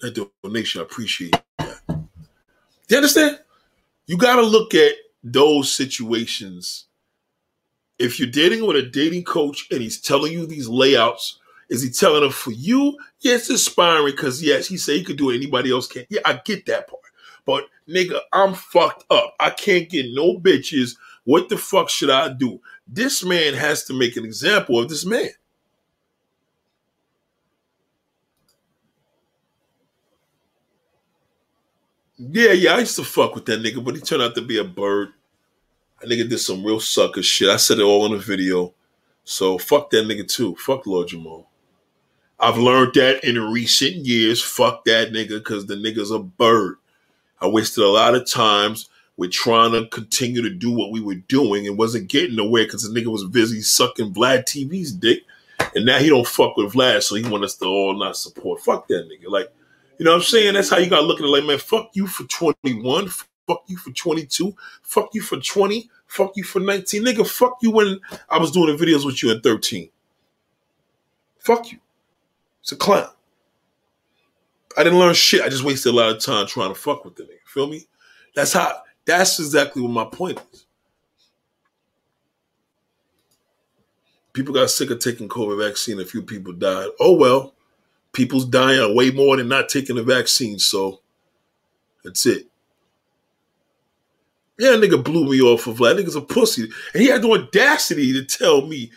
[0.01, 0.81] that donation.
[0.81, 1.79] I appreciate that.
[1.87, 2.05] Do
[2.89, 3.39] You understand?
[4.07, 4.93] You got to look at
[5.23, 6.85] those situations.
[7.97, 11.39] If you're dating with a dating coach and he's telling you these layouts,
[11.69, 12.97] is he telling them for you?
[13.19, 15.35] Yes, inspiring because yes, he said he could do it.
[15.35, 16.05] Anybody else can.
[16.09, 17.01] Yeah, I get that part.
[17.45, 19.35] But nigga, I'm fucked up.
[19.39, 20.95] I can't get no bitches.
[21.25, 22.59] What the fuck should I do?
[22.87, 25.29] This man has to make an example of this man.
[32.21, 34.57] Yeah, yeah, I used to fuck with that nigga, but he turned out to be
[34.57, 35.13] a bird.
[36.01, 37.49] That nigga did some real sucker shit.
[37.49, 38.73] I said it all in the video.
[39.23, 40.55] So fuck that nigga too.
[40.57, 41.45] Fuck Lord Jamar.
[42.37, 44.43] I've learned that in recent years.
[44.43, 46.75] Fuck that nigga, because the nigga's a bird.
[47.39, 51.15] I wasted a lot of times with trying to continue to do what we were
[51.15, 55.23] doing and wasn't getting nowhere because the nigga was busy sucking Vlad TV's dick.
[55.73, 58.61] And now he don't fuck with Vlad, so he want us to all not support.
[58.61, 59.29] Fuck that nigga.
[59.29, 59.53] Like,
[59.99, 60.53] you know what I'm saying?
[60.53, 61.27] That's how you got to look at it.
[61.27, 63.09] Like, man, fuck you for 21.
[63.09, 64.55] Fuck you for 22.
[64.81, 65.89] Fuck you for 20.
[66.07, 67.03] Fuck you for 19.
[67.03, 67.99] Nigga, fuck you when
[68.29, 69.89] I was doing the videos with you at 13.
[71.39, 71.79] Fuck you.
[72.61, 73.09] It's a clown.
[74.77, 75.41] I didn't learn shit.
[75.41, 77.45] I just wasted a lot of time trying to fuck with the nigga.
[77.45, 77.85] Feel me?
[78.33, 78.81] That's how.
[79.05, 80.65] That's exactly what my point is.
[84.31, 85.99] People got sick of taking COVID vaccine.
[85.99, 86.89] A few people died.
[86.99, 87.55] Oh well,
[88.19, 90.59] people's dying way more than not taking the vaccine.
[90.59, 90.99] So
[92.03, 92.47] that's it.
[94.57, 95.95] Yeah, nigga blew me off of that.
[95.95, 96.69] Nigga's a pussy.
[96.93, 98.91] And he had the audacity to tell me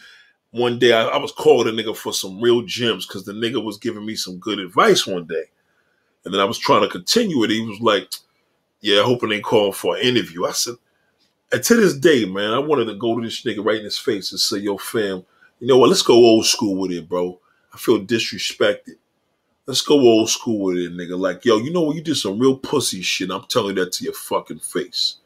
[0.50, 3.62] one day I, I was called a nigga for some real gems because the nigga
[3.62, 5.44] was giving me some good advice one day.
[6.24, 7.50] And then I was trying to continue it.
[7.50, 8.12] He was like,
[8.80, 10.46] Yeah, hoping they call for an interview.
[10.46, 10.74] I said,
[11.52, 13.98] and to this day, man, I wanted to go to this nigga right in his
[13.98, 15.24] face and say, Yo, fam,
[15.60, 15.90] you know what?
[15.90, 17.38] Let's go old school with it, bro.
[17.72, 18.96] I feel disrespected.
[19.66, 21.18] Let's go old school with it, nigga.
[21.18, 21.96] Like, yo, you know what?
[21.96, 23.30] You did some real pussy shit.
[23.30, 25.16] I'm telling that to your fucking face.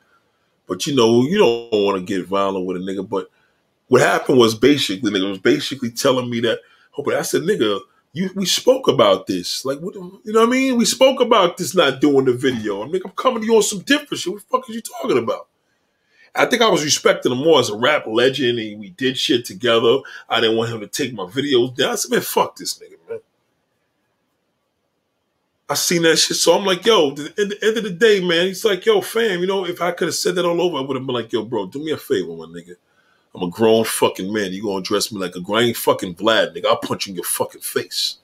[0.66, 3.08] But you know, you don't want to get violent with a nigga.
[3.08, 3.30] But
[3.88, 6.58] what happened was basically, nigga was basically telling me that.
[6.98, 7.80] Oh, Hope I said, nigga,
[8.12, 9.64] you we spoke about this.
[9.64, 10.78] Like, what, you know what I mean?
[10.78, 12.82] We spoke about this not doing the video.
[12.82, 14.32] I'm like, I'm coming to you on some different shit.
[14.32, 15.48] What the fuck are you talking about?
[16.34, 19.44] I think I was respecting him more as a rap legend and we did shit
[19.44, 19.98] together.
[20.28, 21.92] I didn't want him to take my videos down.
[21.92, 23.20] I said, man, fuck this nigga, man.
[25.68, 26.36] I seen that shit.
[26.36, 29.40] So I'm like, yo, at the end of the day, man, he's like, yo, fam,
[29.40, 31.32] you know, if I could have said that all over, I would have been like,
[31.32, 32.76] yo, bro, do me a favor, my nigga.
[33.34, 34.52] I'm a grown fucking man.
[34.52, 36.66] You gonna dress me like a grain fucking Vlad, nigga.
[36.66, 38.18] I'll punch you in your fucking face.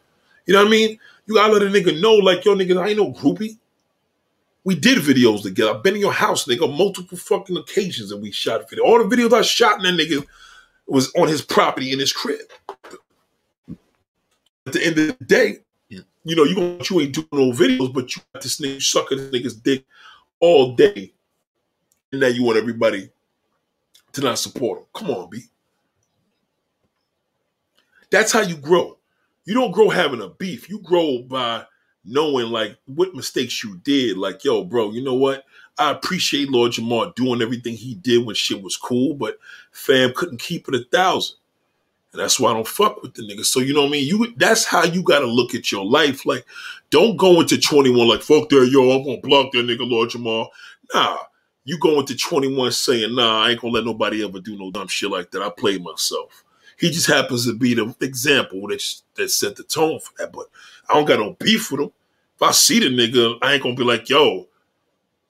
[0.47, 0.99] You know what I mean?
[1.27, 3.59] You gotta let a nigga know, like, yo, nigga, I ain't no groupie.
[4.65, 5.75] We did videos together.
[5.75, 8.85] I've been in your house, nigga, multiple fucking occasions, and we shot video.
[8.85, 10.25] All the videos I shot in that nigga
[10.87, 12.41] was on his property in his crib.
[14.67, 15.59] At the end of the day,
[16.25, 19.19] you know, you going you ain't doing no videos, but you got this nigga sucking
[19.19, 19.85] this nigga's dick
[20.41, 21.13] all day,
[22.11, 23.11] and now you want everybody
[24.13, 24.87] to not support him.
[24.95, 25.43] Come on, B.
[28.11, 28.99] That's how you grow.
[29.45, 30.69] You don't grow having a beef.
[30.69, 31.65] You grow by
[32.05, 34.17] knowing like what mistakes you did.
[34.17, 35.45] Like, yo, bro, you know what?
[35.79, 39.39] I appreciate Lord Jamar doing everything he did when shit was cool, but
[39.73, 41.37] fam couldn't keep it a thousand.
[42.13, 43.45] And that's why I don't fuck with the nigga.
[43.45, 44.07] So you know what I mean?
[44.07, 46.27] You that's how you gotta look at your life.
[46.27, 46.45] Like,
[46.91, 50.49] don't go into 21 like fuck that, yo, I'm gonna block that nigga Lord Jamar.
[50.95, 51.19] Nah.
[51.65, 54.89] You go into 21 saying, nah, I ain't gonna let nobody ever do no dumb
[54.89, 55.43] shit like that.
[55.43, 56.45] I played myself.
[56.77, 58.83] He just happens to be the example that,
[59.15, 60.33] that set the tone for that.
[60.33, 60.47] But
[60.91, 61.93] I don't got no beef with him.
[62.35, 64.49] If I see the nigga, I ain't gonna be like, yo,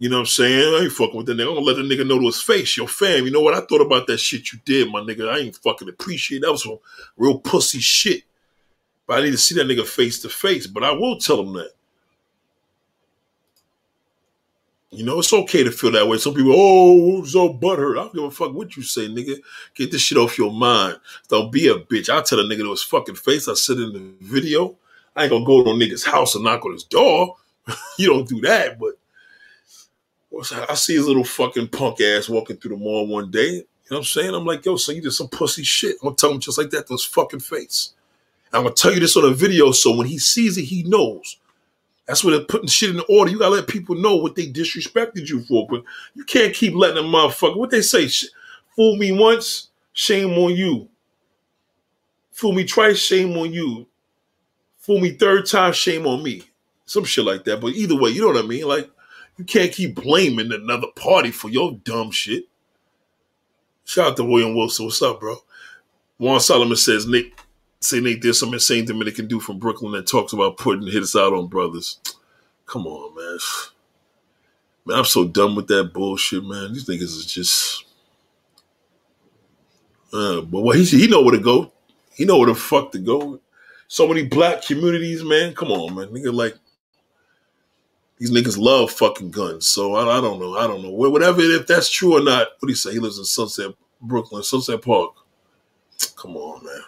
[0.02, 0.74] you know what I'm saying?
[0.74, 1.50] I ain't fucking with the nigga.
[1.50, 3.54] I'm gonna let the nigga know to his face, yo, fam, you know what?
[3.54, 5.32] I thought about that shit you did, my nigga.
[5.32, 6.50] I ain't fucking appreciate that.
[6.50, 6.80] was some
[7.16, 8.24] real pussy shit.
[9.06, 10.66] But I need to see that nigga face to face.
[10.66, 11.70] But I will tell him that.
[14.90, 16.18] You know, it's okay to feel that way.
[16.18, 17.92] Some people, oh, so butthurt.
[17.92, 19.36] I don't give a fuck what you say, nigga.
[19.76, 20.98] Get this shit off your mind.
[21.28, 22.10] Don't be a bitch.
[22.10, 23.46] I'll tell a nigga to his fucking face.
[23.46, 24.76] I said in the video.
[25.14, 27.36] I ain't gonna go to a nigga's house and knock on his door.
[27.98, 28.94] you don't do that, but
[30.68, 33.48] I see his little fucking punk ass walking through the mall one day.
[33.48, 33.58] You
[33.90, 34.34] know what I'm saying?
[34.34, 35.96] I'm like, yo, so you did some pussy shit.
[36.00, 37.92] I'm gonna tell him just like that his fucking face.
[38.52, 41.38] I'm gonna tell you this on a video so when he sees it, he knows.
[42.06, 43.30] That's what they're putting shit in order.
[43.30, 45.66] You gotta let people know what they disrespected you for.
[45.68, 45.84] But
[46.14, 47.56] you can't keep letting them motherfucker.
[47.56, 48.08] What they say?
[48.74, 50.88] Fool me once, shame on you.
[52.30, 53.86] Fool me twice, shame on you.
[54.78, 56.42] Fool me third time, shame on me.
[56.86, 57.60] Some shit like that.
[57.60, 58.66] But either way, you know what I mean?
[58.66, 58.90] Like,
[59.42, 62.44] you can't keep blaming another party for your dumb shit.
[63.84, 64.84] Shout out to William Wilson.
[64.84, 65.36] What's up, bro?
[66.18, 67.36] Juan Solomon says, Nick,
[67.80, 71.32] say Nate, there's some insane Dominican dude from Brooklyn that talks about putting hits out
[71.32, 71.98] on brothers.
[72.66, 73.38] Come on, man.
[74.86, 76.72] Man, I'm so done with that bullshit, man.
[76.72, 77.84] These niggas is just.
[80.12, 81.72] Uh, but what he he know where to go.
[82.14, 83.40] He know where the fuck to go.
[83.88, 85.52] So many black communities, man.
[85.52, 86.08] Come on, man.
[86.08, 86.56] Nigga, like
[88.22, 89.66] these niggas love fucking guns.
[89.66, 90.56] So I, I don't know.
[90.56, 90.90] I don't know.
[90.90, 92.50] Whatever, if that's true or not.
[92.60, 92.92] What do you say?
[92.92, 95.10] He lives in Sunset, Brooklyn, Sunset Park.
[96.14, 96.82] Come on, man.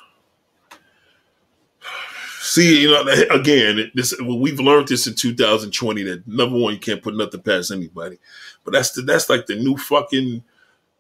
[2.41, 7.03] See, you know, again, this we've learned this in 2020 that number one, you can't
[7.03, 8.17] put nothing past anybody.
[8.63, 10.45] But that's the, that's like the new fucking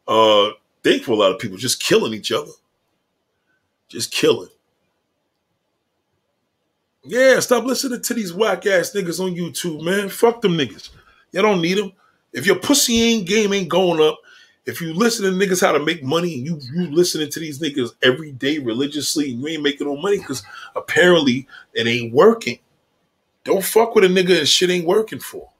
[0.08, 0.48] uh
[0.82, 2.50] thing for a lot of people, just killing each other,
[3.88, 4.48] just killing.
[7.04, 10.08] Yeah, stop listening to these whack ass niggas on YouTube, man.
[10.08, 10.90] Fuck them niggas.
[11.32, 11.92] You don't need them.
[12.32, 14.18] If your pussy ain't game ain't going up,
[14.66, 17.60] If you listen to niggas how to make money and you you listening to these
[17.60, 20.42] niggas every day religiously and you ain't making no money because
[20.74, 22.58] apparently it ain't working.
[23.44, 25.50] Don't fuck with a nigga and shit ain't working for.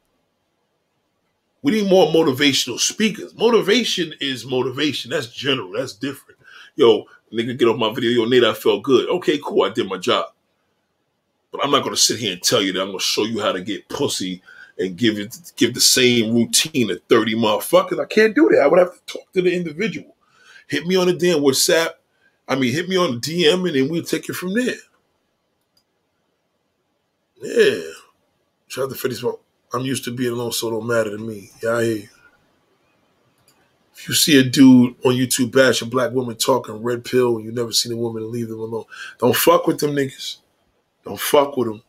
[1.62, 3.34] We need more motivational speakers.
[3.34, 5.10] Motivation is motivation.
[5.10, 5.72] That's general.
[5.72, 6.38] That's different.
[6.76, 8.10] Yo, nigga, get off my video.
[8.10, 9.08] Yo, Nate, I felt good.
[9.10, 9.64] Okay, cool.
[9.64, 10.26] I did my job.
[11.54, 13.52] But I'm not gonna sit here and tell you that I'm gonna show you how
[13.52, 14.42] to get pussy
[14.76, 18.02] and give it give the same routine to 30 motherfuckers.
[18.02, 18.60] I can't do that.
[18.60, 20.16] I would have to talk to the individual.
[20.66, 21.90] Hit me on the damn WhatsApp.
[22.48, 24.74] I mean, hit me on the DM and then we'll take it from there.
[27.40, 27.82] Yeah.
[28.66, 29.40] Shout out to 50 Smoke.
[29.72, 31.50] I'm used to being alone, so it don't matter to me.
[31.62, 32.08] Yeah, I hear you.
[33.94, 37.44] If you see a dude on YouTube bash a black woman talking red pill and
[37.44, 38.86] you never seen a woman leave them alone,
[39.20, 40.38] don't fuck with them niggas.
[41.04, 41.82] Don't fuck with them.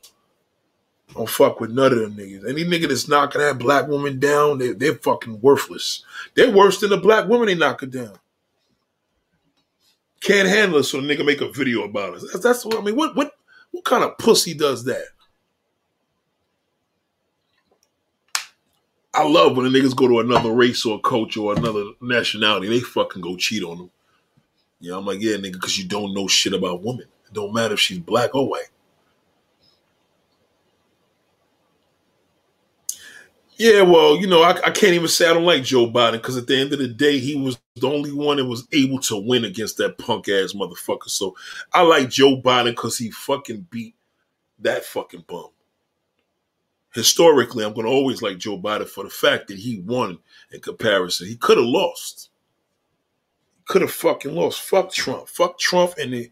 [1.13, 2.49] Don't fuck with none of them niggas.
[2.49, 6.03] Any nigga that's knocking that black woman down, they, they're fucking worthless.
[6.33, 8.17] They're worse than the black woman they knock her down.
[10.19, 12.23] Can't handle it, so nigga make a video about us.
[12.23, 12.95] That's, that's what I mean.
[12.95, 13.33] What what
[13.71, 15.05] what kind of pussy does that?
[19.13, 22.67] I love when the niggas go to another race or culture or another nationality.
[22.67, 23.91] They fucking go cheat on them.
[24.81, 27.05] Yeah, I'm like, yeah, nigga, because you don't know shit about women.
[27.25, 28.69] It don't matter if she's black or white.
[33.57, 36.35] Yeah, well, you know, I, I, can't even say I don't like Joe Biden because
[36.35, 39.15] at the end of the day, he was the only one that was able to
[39.15, 41.07] win against that punk ass motherfucker.
[41.09, 41.37] So
[41.71, 43.95] I like Joe Biden because he fucking beat
[44.59, 45.47] that fucking bum.
[46.93, 50.17] Historically, I'm going to always like Joe Biden for the fact that he won
[50.51, 51.27] in comparison.
[51.27, 52.29] He could have lost.
[53.67, 54.61] Could have fucking lost.
[54.61, 55.29] Fuck Trump.
[55.29, 56.29] Fuck Trump and the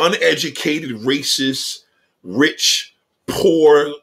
[0.00, 1.84] uneducated, racist,
[2.24, 2.96] rich,
[3.26, 3.94] poor,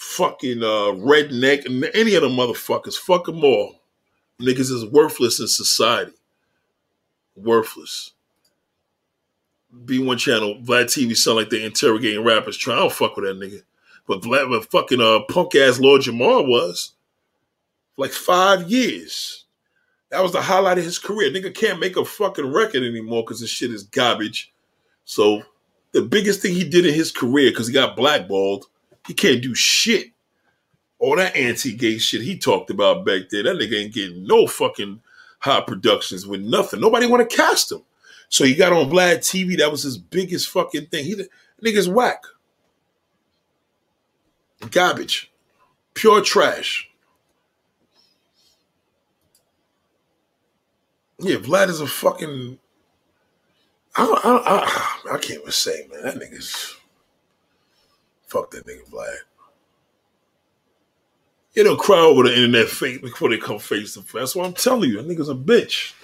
[0.00, 2.96] fucking uh, redneck, and any of the motherfuckers.
[2.96, 3.82] Fuck them all.
[4.40, 6.12] Niggas is worthless in society.
[7.36, 8.12] Worthless.
[9.84, 12.56] B1 channel, Vlad TV sound like they interrogating rappers.
[12.56, 13.62] Try, I don't fuck with that nigga.
[14.08, 16.94] But Vlad, but fucking uh, punk ass Lord Jamar was
[17.96, 19.44] like five years.
[20.10, 21.30] That was the highlight of his career.
[21.30, 24.52] Nigga can't make a fucking record anymore because this shit is garbage.
[25.04, 25.42] So
[25.92, 28.66] the biggest thing he did in his career, because he got blackballed,
[29.06, 30.08] he can't do shit.
[30.98, 35.00] All that anti-gay shit he talked about back there, that nigga ain't getting no fucking
[35.38, 36.80] hot productions with nothing.
[36.80, 37.82] Nobody want to cast him.
[38.28, 39.58] So he got on Vlad TV.
[39.58, 41.04] That was his biggest fucking thing.
[41.04, 41.24] He
[41.64, 42.22] nigga's whack.
[44.70, 45.32] Garbage.
[45.94, 46.88] Pure trash.
[51.18, 52.58] Yeah, Vlad is a fucking.
[53.96, 56.02] I, I, I, I can't even say, man.
[56.02, 56.76] That nigga's.
[58.30, 59.16] Fuck that nigga Vlad.
[61.54, 64.12] You know, cry over the internet fake before they come face to face.
[64.12, 65.02] That's what I'm telling you.
[65.02, 65.94] That nigga's a bitch.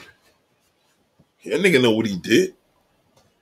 [1.44, 2.55] That nigga know what he did.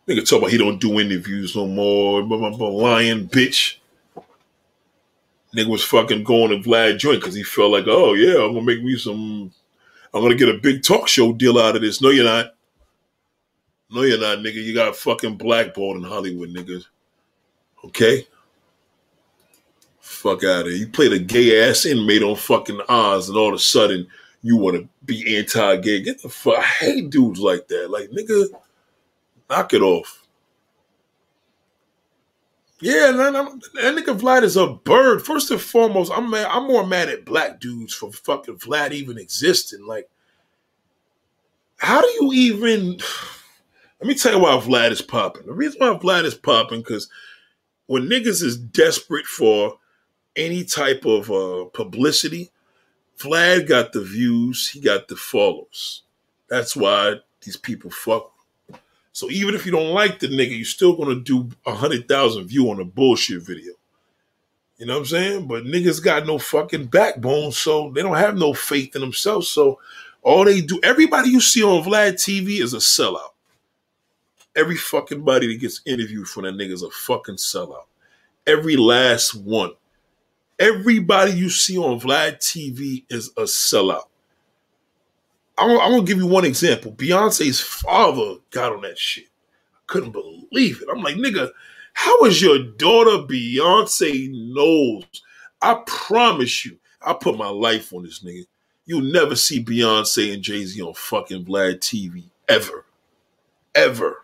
[0.07, 2.23] Nigga talk about he don't do interviews no more.
[2.23, 3.77] Blah, blah, blah, lying bitch.
[5.57, 8.67] Nigga was fucking going to Vlad joint because he felt like, oh yeah, I'm gonna
[8.67, 9.51] make me some.
[10.13, 12.03] I'm gonna get a big talk show deal out of this.
[12.03, 12.55] No, you're not.
[13.91, 14.63] No, you're not, nigga.
[14.63, 16.85] You got fucking blackballed in Hollywood, niggas.
[17.83, 18.27] Okay
[20.25, 20.77] fuck out of here.
[20.77, 24.07] You played a gay ass inmate on fucking Oz, and all of a sudden
[24.43, 26.01] you want to be anti-gay.
[26.03, 26.59] Get the fuck.
[26.59, 27.91] I hate dudes like that.
[27.91, 28.47] Like nigga,
[29.51, 30.27] knock it off.
[32.81, 35.25] Yeah, man, that nigga Vlad is a bird.
[35.25, 39.19] First and foremost, I'm mad, I'm more mad at black dudes for fucking Vlad even
[39.19, 39.87] existing.
[39.87, 40.09] Like,
[41.77, 42.99] how do you even?
[44.01, 45.47] Let me tell you why Vlad is popping.
[45.47, 47.09] The reason why Vlad is popping because
[47.87, 49.79] when niggas is desperate for
[50.37, 52.51] any type of uh, publicity,
[53.19, 56.03] Vlad got the views, he got the follows.
[56.49, 58.33] That's why these people fuck.
[59.13, 62.49] So even if you don't like the nigga, you're still gonna do a hundred thousand
[62.49, 63.75] view on a bullshit video.
[64.79, 65.47] You know what I'm saying?
[65.47, 69.49] But niggas got no fucking backbone, so they don't have no faith in themselves.
[69.49, 69.79] So
[70.21, 73.31] all they do, everybody you see on Vlad TV is a sellout.
[74.57, 77.87] Every fucking body that gets interviewed for that nigga is a fucking sellout.
[78.47, 79.73] Every last one.
[80.59, 84.05] Everybody you see on Vlad TV is a sellout.
[85.59, 86.93] I'm, I'm gonna give you one example.
[86.93, 89.27] Beyonce's father got on that shit.
[89.75, 90.89] I couldn't believe it.
[90.91, 91.51] I'm like, nigga,
[91.93, 95.05] how is your daughter Beyonce knows?
[95.63, 98.47] I promise you, I put my life on this nigga.
[98.87, 102.85] You'll never see Beyonce and Jay Z on fucking Vlad TV ever,
[103.75, 104.24] ever.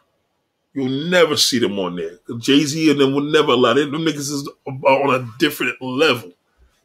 [0.72, 2.18] You'll never see them on there.
[2.38, 3.90] Jay Z and them will never allow them.
[3.90, 6.32] Them niggas is on a different level.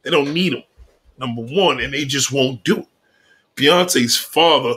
[0.01, 0.63] They don't need them.
[1.17, 2.87] Number one, and they just won't do it.
[3.55, 4.73] Beyonce's father.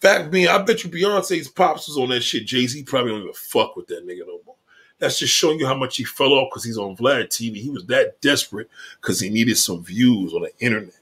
[0.00, 2.46] Fact being, I bet you Beyonce's pops was on that shit.
[2.46, 4.56] Jay Z probably don't even fuck with that nigga no more.
[4.98, 7.56] That's just showing you how much he fell off because he's on Vlad TV.
[7.56, 8.70] He was that desperate
[9.00, 10.94] because he needed some views on the internet.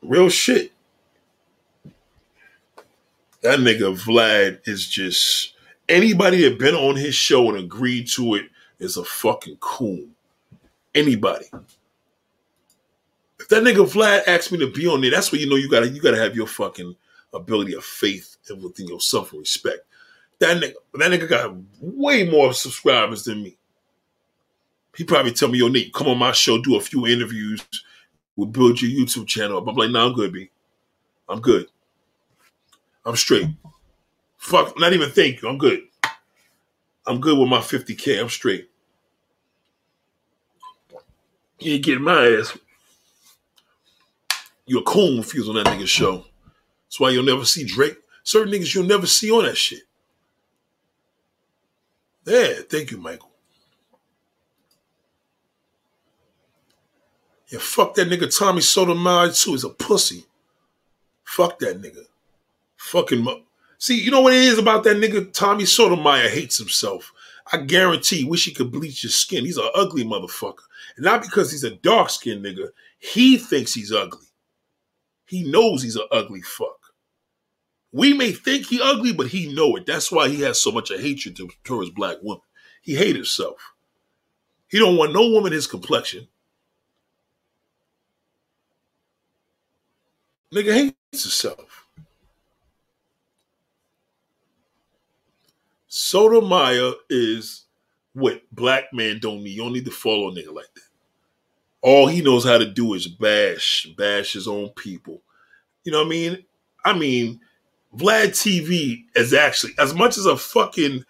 [0.00, 0.72] Real shit.
[3.42, 5.53] That nigga Vlad is just
[5.88, 8.46] anybody that been on his show and agreed to it
[8.78, 10.10] is a fucking coon.
[10.94, 11.46] Anybody.
[13.40, 15.68] If that nigga Vlad asked me to be on there, that's where you know you
[15.68, 16.94] gotta you gotta have your fucking
[17.32, 19.80] ability of faith and within yourself and respect.
[20.38, 23.56] That nigga, that nigga got way more subscribers than me.
[24.96, 27.60] He probably tell me, yo, Nate, come on my show, do a few interviews,
[28.36, 29.66] we'll build your YouTube channel up.
[29.66, 30.50] I'm like, nah, I'm good, B.
[31.28, 31.66] I'm good.
[33.04, 33.48] I'm straight.
[34.44, 35.48] Fuck, not even thank you.
[35.48, 35.84] I'm good.
[37.06, 38.20] I'm good with my 50K.
[38.20, 38.68] I'm straight.
[41.60, 42.58] You ain't getting my ass.
[44.66, 46.26] You're a coon if on that nigga's show.
[46.84, 47.96] That's why you'll never see Drake.
[48.22, 49.84] Certain niggas you'll never see on that shit.
[52.26, 53.30] Yeah, thank you, Michael.
[57.48, 59.52] Yeah, fuck that nigga Tommy Sotomayor too.
[59.52, 60.26] He's a pussy.
[61.24, 62.04] Fuck that nigga.
[62.76, 63.22] Fucking.
[63.22, 63.40] Mo-
[63.78, 65.32] See, you know what it is about that nigga?
[65.32, 67.12] Tommy Sotomayor hates himself.
[67.52, 69.44] I guarantee, wish he could bleach his skin.
[69.44, 70.62] He's an ugly motherfucker.
[70.96, 72.68] And not because he's a dark skinned nigga.
[72.98, 74.26] He thinks he's ugly.
[75.26, 76.78] He knows he's an ugly fuck.
[77.92, 79.86] We may think he ugly, but he know it.
[79.86, 82.42] That's why he has so much of hatred towards black women.
[82.82, 83.72] He hate himself.
[84.68, 86.26] He don't want no woman his complexion.
[90.52, 91.83] Nigga hates himself.
[95.96, 97.66] Sotomayor is
[98.14, 99.50] what black man don't need.
[99.50, 100.82] You don't need to follow a nigga like that.
[101.82, 105.22] All he knows how to do is bash, bash his own people.
[105.84, 106.44] You know what I mean?
[106.84, 107.40] I mean,
[107.96, 111.04] Vlad TV is actually as much as a fucking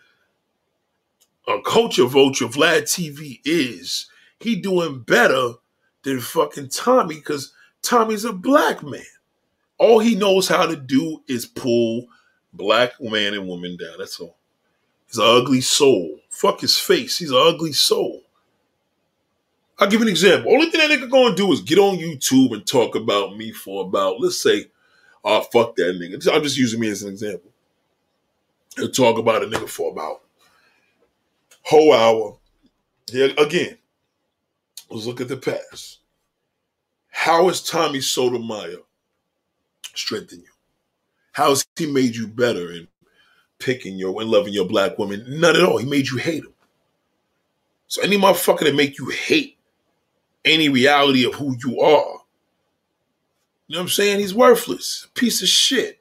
[1.49, 5.53] a culture vulture Vlad TV is, he doing better
[6.03, 9.01] than fucking Tommy because Tommy's a black man.
[9.79, 12.05] All he knows how to do is pull
[12.53, 13.95] black man and woman down.
[13.97, 14.37] That's all.
[15.15, 16.19] He's an ugly soul.
[16.29, 17.19] Fuck his face.
[17.19, 18.25] He's an ugly soul.
[19.79, 20.53] I'll give an example.
[20.53, 23.85] Only thing that nigga gonna do is get on YouTube and talk about me for
[23.85, 24.67] about, let's say,
[25.25, 26.35] oh, fuck that nigga.
[26.35, 27.49] I'm just using me as an example.
[28.75, 30.23] He'll talk about a nigga for about
[31.63, 32.37] whole hour.
[33.13, 33.79] Yeah, again,
[34.91, 36.01] let's look at the past.
[37.13, 38.81] How has Tommy Sotomayor
[39.95, 40.49] strengthened you?
[41.31, 42.89] How has he made you better in
[43.65, 45.25] picking your and loving your black woman?
[45.27, 45.79] None at all.
[45.79, 46.53] He made you hate him.
[47.87, 49.57] So any motherfucker that make you hate
[50.45, 52.21] any reality of who you are,
[53.67, 54.21] you know what I'm saying?
[54.21, 55.07] He's worthless.
[55.09, 56.01] A piece of shit.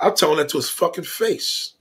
[0.00, 1.74] I'll tell him that to his fucking face.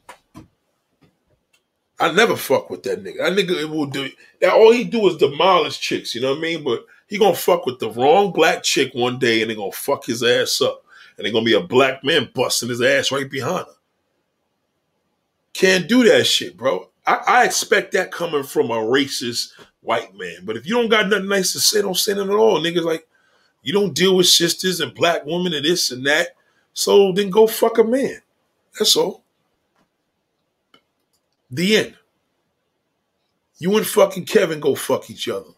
[2.00, 3.18] I never fuck with that nigga.
[3.18, 4.10] That nigga will do
[4.42, 4.54] that.
[4.54, 6.14] All he do is demolish chicks.
[6.14, 6.64] You know what I mean?
[6.64, 10.06] But he gonna fuck with the wrong black chick one day, and they gonna fuck
[10.06, 10.84] his ass up,
[11.18, 13.74] and they gonna be a black man busting his ass right behind her.
[15.54, 16.90] Can't do that shit, bro.
[17.06, 19.52] I, I expect that coming from a racist
[19.82, 20.38] white man.
[20.44, 22.60] But if you don't got nothing nice to say, don't say nothing at all.
[22.60, 23.08] Niggas like
[23.62, 26.30] you don't deal with sisters and black women and this and that.
[26.74, 28.22] So then go fuck a man.
[28.78, 29.24] That's all.
[31.52, 31.96] The end.
[33.60, 35.52] You and fucking Kevin go fuck each other.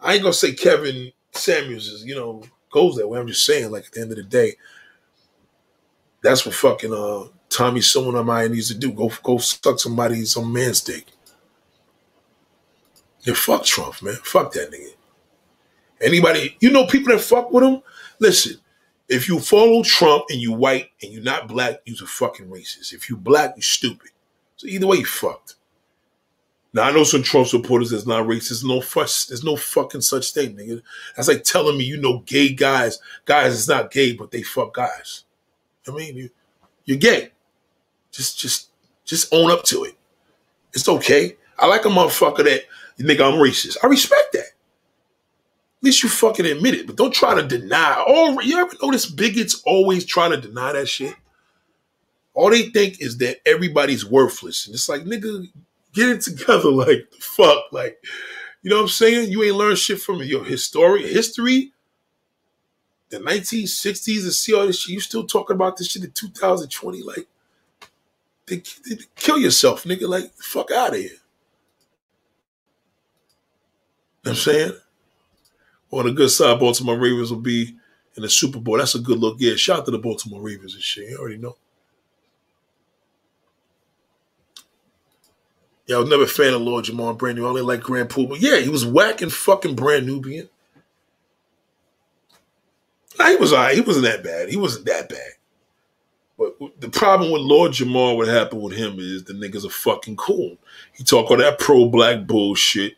[0.00, 3.18] I ain't gonna say Kevin Samuels is, you know, goes that way.
[3.18, 4.56] I'm just saying, like at the end of the day,
[6.22, 8.92] that's what fucking uh Tommy Sotomayor needs to do.
[8.92, 11.06] Go go suck somebody some man's dick.
[13.22, 14.16] Yeah, fuck Trump, man.
[14.22, 14.94] Fuck that nigga.
[16.00, 17.82] Anybody, you know, people that fuck with him.
[18.20, 18.58] Listen,
[19.08, 22.92] if you follow Trump and you white and you're not black, you're a fucking racist.
[22.92, 24.10] If you black, you stupid.
[24.56, 25.56] So either way, you fucked.
[26.72, 28.64] Now I know some Trump supporters that's not racist.
[28.64, 29.26] No fuss.
[29.26, 30.82] There's no fucking such thing, nigga.
[31.16, 32.98] That's like telling me you know gay guys.
[33.24, 35.24] Guys is not gay, but they fuck guys.
[35.86, 36.30] I mean, you,
[36.84, 37.30] you're gay.
[38.18, 38.70] Just, just,
[39.04, 39.96] just own up to it.
[40.72, 41.36] It's okay.
[41.56, 42.62] I like a motherfucker that
[42.96, 43.76] you think I'm racist.
[43.80, 44.40] I respect that.
[44.40, 48.02] At least you fucking admit it, but don't try to deny.
[48.08, 51.14] Oh, you ever notice bigots always try to deny that shit?
[52.34, 54.66] All they think is that everybody's worthless.
[54.66, 55.46] And it's like, nigga,
[55.92, 56.70] get it together.
[56.72, 57.66] Like, the fuck?
[57.70, 57.98] Like,
[58.62, 59.30] you know what I'm saying?
[59.30, 61.72] You ain't learned shit from your history, history,
[63.10, 64.94] the 1960s, and see all this shit.
[64.94, 67.02] You still talking about this shit in 2020?
[67.02, 67.28] Like,
[68.48, 70.08] they, they, kill yourself, nigga.
[70.08, 71.10] Like, fuck out of here.
[74.24, 74.72] You know I'm saying?
[75.90, 77.76] On the good side, Baltimore Ravens will be
[78.16, 78.76] in the Super Bowl.
[78.76, 79.36] That's a good look.
[79.38, 81.08] Yeah, shout out to the Baltimore Ravens and shit.
[81.08, 81.56] You already know.
[85.86, 87.46] Yeah, I was never a fan of Lord Jamar Brand New.
[87.46, 90.50] I only like Grand Puba, but yeah, he was whacking fucking Brand Nubian.
[93.18, 93.74] Nah, he was alright.
[93.74, 94.50] He wasn't that bad.
[94.50, 95.32] He wasn't that bad.
[96.38, 100.16] But the problem with Lord Jamar, what happened with him is the niggas are fucking
[100.16, 100.56] cool.
[100.92, 102.94] He talk all that pro black bullshit.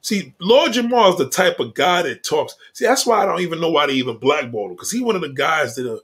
[0.00, 2.54] See, Lord Jamar is the type of guy that talks.
[2.72, 5.16] See, that's why I don't even know why they even blackball him because he one
[5.16, 5.98] of the guys that are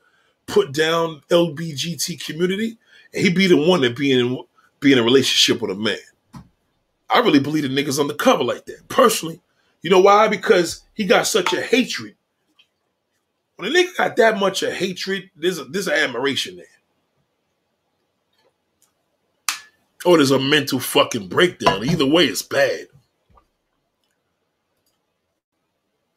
[0.46, 2.78] put down LBGT community,
[3.14, 4.38] and he be the one that be in
[4.80, 5.98] be in a relationship with a man.
[7.08, 8.88] I really believe the niggas undercover like that.
[8.88, 9.40] Personally,
[9.82, 10.26] you know why?
[10.26, 12.16] Because he got such a hatred.
[13.56, 16.66] When a nigga got that much of hatred, there's a, there's an admiration there.
[20.04, 21.84] Or there's a mental fucking breakdown.
[21.84, 22.86] Either way, it's bad.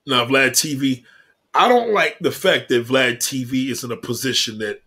[0.08, 1.04] Now, Vlad TV,
[1.54, 4.82] I don't like the fact that Vlad TV is in a position that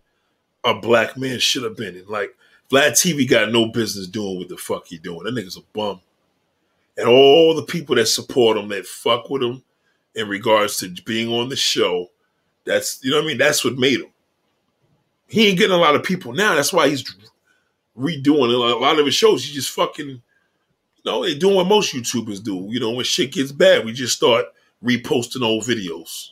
[0.63, 2.07] a black man should have been in.
[2.07, 2.35] Like,
[2.71, 5.23] Vlad TV got no business doing what the fuck he doing.
[5.23, 6.01] That nigga's a bum.
[6.97, 9.63] And all the people that support him, that fuck with him
[10.15, 12.07] in regards to being on the show,
[12.65, 13.37] that's, you know what I mean?
[13.37, 14.11] That's what made him.
[15.27, 16.55] He ain't getting a lot of people now.
[16.55, 17.03] That's why he's
[17.99, 18.75] redoing it.
[18.75, 19.43] a lot of his shows.
[19.43, 20.21] He just fucking, you
[21.05, 22.67] know, they doing what most YouTubers do.
[22.69, 24.45] You know, when shit gets bad, we just start
[24.83, 26.29] reposting old videos.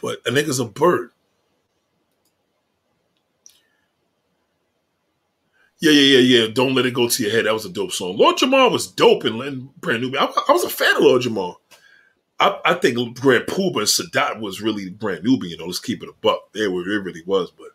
[0.00, 1.10] But a nigga's a bird.
[5.80, 6.46] Yeah, yeah, yeah, yeah.
[6.52, 7.46] Don't let it go to your head.
[7.46, 8.16] That was a dope song.
[8.16, 10.16] Lord Jamar was dope and brand new.
[10.16, 11.56] I, I was a fan of Lord Jamar.
[12.38, 15.38] I, I think Grand Puba and Sadat was really brand new.
[15.42, 16.52] You know, let's keep it a buck.
[16.52, 17.50] They were, it really was.
[17.50, 17.68] But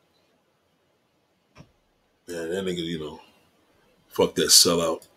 [2.27, 3.19] man, that nigga, you know,
[4.09, 5.07] fuck that sellout.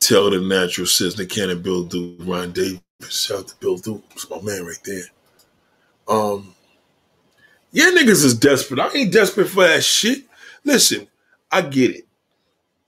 [0.00, 2.80] Tell the natural says they can't Bill Duke, Ryan Davis.
[3.08, 4.04] Shout out to Bill Duke.
[4.12, 5.04] It's my man right there.
[6.08, 6.54] Um,
[7.72, 8.80] yeah, niggas is desperate.
[8.80, 10.24] I ain't desperate for that shit.
[10.64, 11.06] Listen,
[11.50, 12.06] I get it.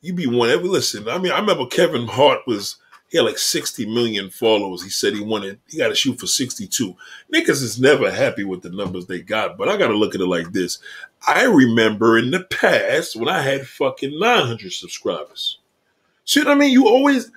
[0.01, 1.09] You be one every listen.
[1.09, 2.77] I mean, I remember Kevin Hart was
[3.11, 4.83] he had like 60 million followers.
[4.83, 6.97] He said he wanted he got to shoot for 62.
[7.35, 10.21] Niggas is never happy with the numbers they got, but I got to look at
[10.21, 10.79] it like this.
[11.27, 15.59] I remember in the past when I had fucking 900 subscribers.
[16.25, 16.71] See what I mean?
[16.71, 17.31] You always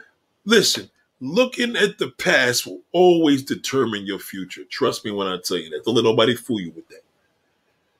[0.46, 0.90] listen.
[1.20, 4.66] Looking at the past will always determine your future.
[4.66, 5.86] Trust me when I tell you that.
[5.86, 7.00] Don't let nobody fool you with that.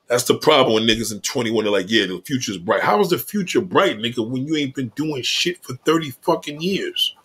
[0.08, 2.82] That's the problem when niggas in 21 are like, yeah, the future's bright.
[2.82, 6.60] How is the future bright, nigga, when you ain't been doing shit for 30 fucking
[6.60, 7.16] years?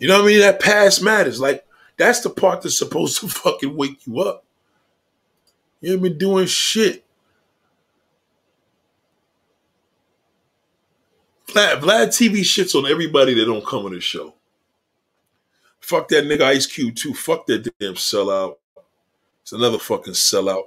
[0.00, 0.40] You know what I mean?
[0.40, 1.40] That past matters.
[1.40, 1.64] Like,
[1.96, 4.44] that's the part that's supposed to fucking wake you up.
[5.80, 7.04] You ain't been doing shit.
[11.46, 14.34] Vlad, Vlad TV shits on everybody that don't come on the show.
[15.80, 17.12] Fuck that nigga Ice Cube too.
[17.12, 18.56] Fuck that damn sellout.
[19.42, 20.64] It's another fucking sellout.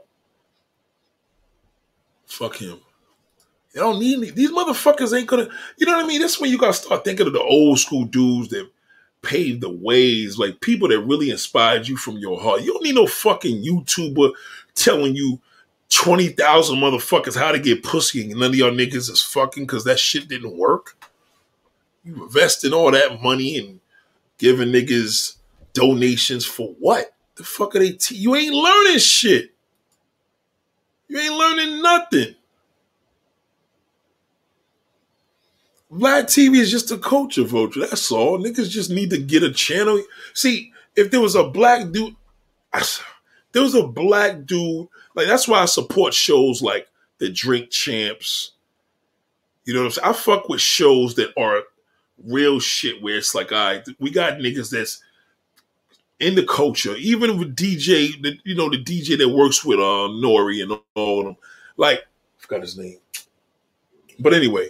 [2.26, 2.80] Fuck him.
[3.74, 4.30] You don't need me.
[4.32, 5.48] These motherfuckers ain't gonna.
[5.78, 6.22] You know what I mean?
[6.22, 8.70] That's when you gotta start thinking of the old school dudes that
[9.24, 12.62] paved the ways, like people that really inspired you from your heart.
[12.62, 14.34] You don't need no fucking YouTuber
[14.76, 15.40] telling you
[15.90, 20.00] 20,000 motherfuckers how to get pussy and none of y'all niggas is fucking because that
[20.00, 20.98] shit didn't work.
[22.04, 23.80] You investing all that money and
[24.38, 25.38] giving niggas
[25.74, 27.14] donations for what?
[27.36, 27.94] The fuck are they?
[27.94, 29.52] Te- you ain't learning shit.
[31.08, 32.36] You ain't learning nothing.
[35.94, 37.82] Vlad TV is just a culture vulture.
[37.82, 38.40] That's all.
[38.40, 40.02] Niggas just need to get a channel.
[40.34, 42.16] See, if there was a black dude,
[43.52, 44.88] there was a black dude.
[45.16, 46.88] Like that's why I support shows like
[47.20, 48.52] the Drink Champs.
[49.66, 50.08] You know what I'm saying?
[50.10, 51.64] I fuck with shows that are
[52.26, 55.02] real shit where it's like, all right, we got niggas that's
[56.20, 60.10] in the culture, even with DJ, the, you know, the DJ that works with uh
[60.10, 61.38] Nori and all of them.
[61.78, 62.98] Like, I forgot his name.
[64.20, 64.70] But anyway,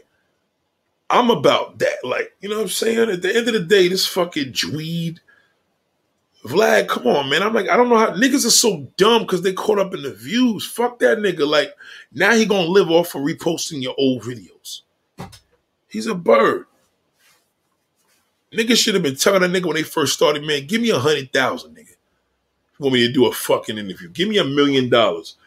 [1.13, 2.03] I'm about that.
[2.03, 3.09] Like, you know what I'm saying?
[3.09, 5.19] At the end of the day, this fucking Dweed,
[6.43, 7.43] Vlad, come on, man.
[7.43, 10.01] I'm like, I don't know how niggas are so dumb because they caught up in
[10.01, 10.65] the views.
[10.65, 11.47] Fuck that nigga.
[11.47, 11.69] Like,
[12.11, 14.81] now he gonna live off of reposting your old videos.
[15.87, 16.65] He's a bird.
[18.51, 20.99] Niggas should have been telling that nigga when they first started, man, give me a
[20.99, 21.89] hundred thousand, nigga.
[21.89, 24.09] You want me to do a fucking interview?
[24.09, 25.37] Give me a million dollars.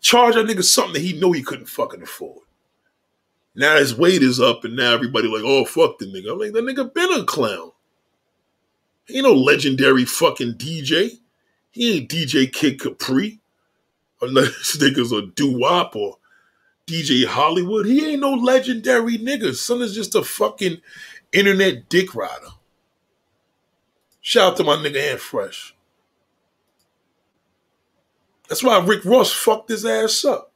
[0.00, 2.47] Charge that nigga something that he know he couldn't fucking afford.
[3.58, 6.32] Now his weight is up, and now everybody like, oh fuck the nigga.
[6.32, 7.72] I'm like, that nigga been a clown.
[9.04, 11.18] He ain't no legendary fucking DJ.
[11.72, 13.40] He ain't DJ Kid Capri.
[14.22, 16.18] Unless niggas are doo wop or
[16.86, 17.86] DJ Hollywood.
[17.86, 19.52] He ain't no legendary nigga.
[19.56, 20.80] Son is just a fucking
[21.32, 22.50] internet dick rider.
[24.20, 25.74] Shout out to my nigga Ant Fresh.
[28.48, 30.47] That's why Rick Ross fucked his ass up.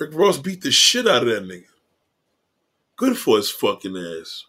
[0.00, 1.66] Rick Ross beat the shit out of that nigga.
[2.96, 4.46] Good for his fucking ass.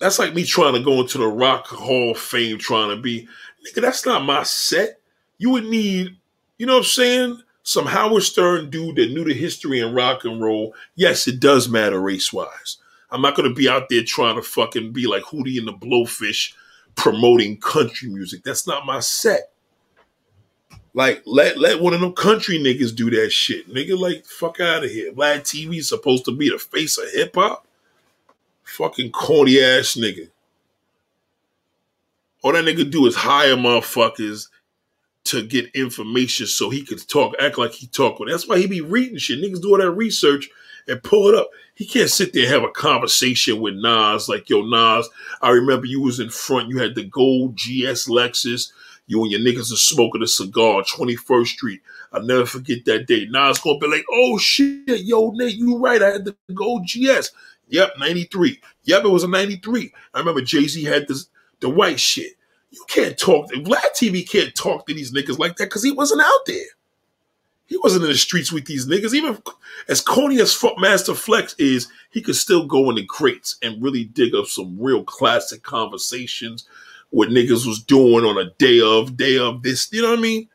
[0.00, 3.28] That's like me trying to go into the Rock Hall of Fame trying to be,
[3.64, 4.98] nigga, that's not my set.
[5.38, 6.16] You would need,
[6.58, 7.42] you know what I'm saying?
[7.62, 10.74] Some Howard Stern dude that knew the history in rock and roll.
[10.96, 12.78] Yes, it does matter race wise.
[13.12, 15.72] I'm not going to be out there trying to fucking be like Hootie and the
[15.72, 16.54] Blowfish
[16.96, 18.42] promoting country music.
[18.42, 19.51] That's not my set.
[20.94, 23.68] Like, let let one of them country niggas do that shit.
[23.72, 25.12] Nigga, like, fuck out of here.
[25.12, 27.66] Vlad TV is supposed to be the face of hip hop.
[28.64, 30.28] Fucking corny ass nigga.
[32.42, 34.48] All that nigga do is hire motherfuckers
[35.24, 38.20] to get information so he could talk, act like he talk.
[38.26, 39.40] That's why he be reading shit.
[39.40, 40.50] Niggas do all that research
[40.88, 41.48] and pull it up.
[41.74, 45.08] He can't sit there and have a conversation with Nas like, yo, Nas,
[45.40, 46.68] I remember you was in front.
[46.68, 48.72] You had the gold GS Lexus.
[49.06, 51.80] You and your niggas are smoking a cigar, 21st Street.
[52.12, 53.26] I'll never forget that day.
[53.30, 56.02] Now it's gonna be like, oh shit, yo, Nate, you right.
[56.02, 57.30] I had to go GS.
[57.68, 58.60] Yep, 93.
[58.84, 59.92] Yep, it was a 93.
[60.14, 61.28] I remember Jay-Z had this
[61.60, 62.32] the white shit.
[62.70, 63.50] You can't talk.
[63.52, 66.64] Vlad TV can't talk to these niggas like that because he wasn't out there.
[67.66, 69.14] He wasn't in the streets with these niggas.
[69.14, 69.38] Even
[69.88, 74.04] as corny as Master Flex is, he could still go in the crates and really
[74.04, 76.66] dig up some real classic conversations.
[77.12, 79.92] What niggas was doing on a day of, day of this.
[79.92, 80.48] You know what I mean?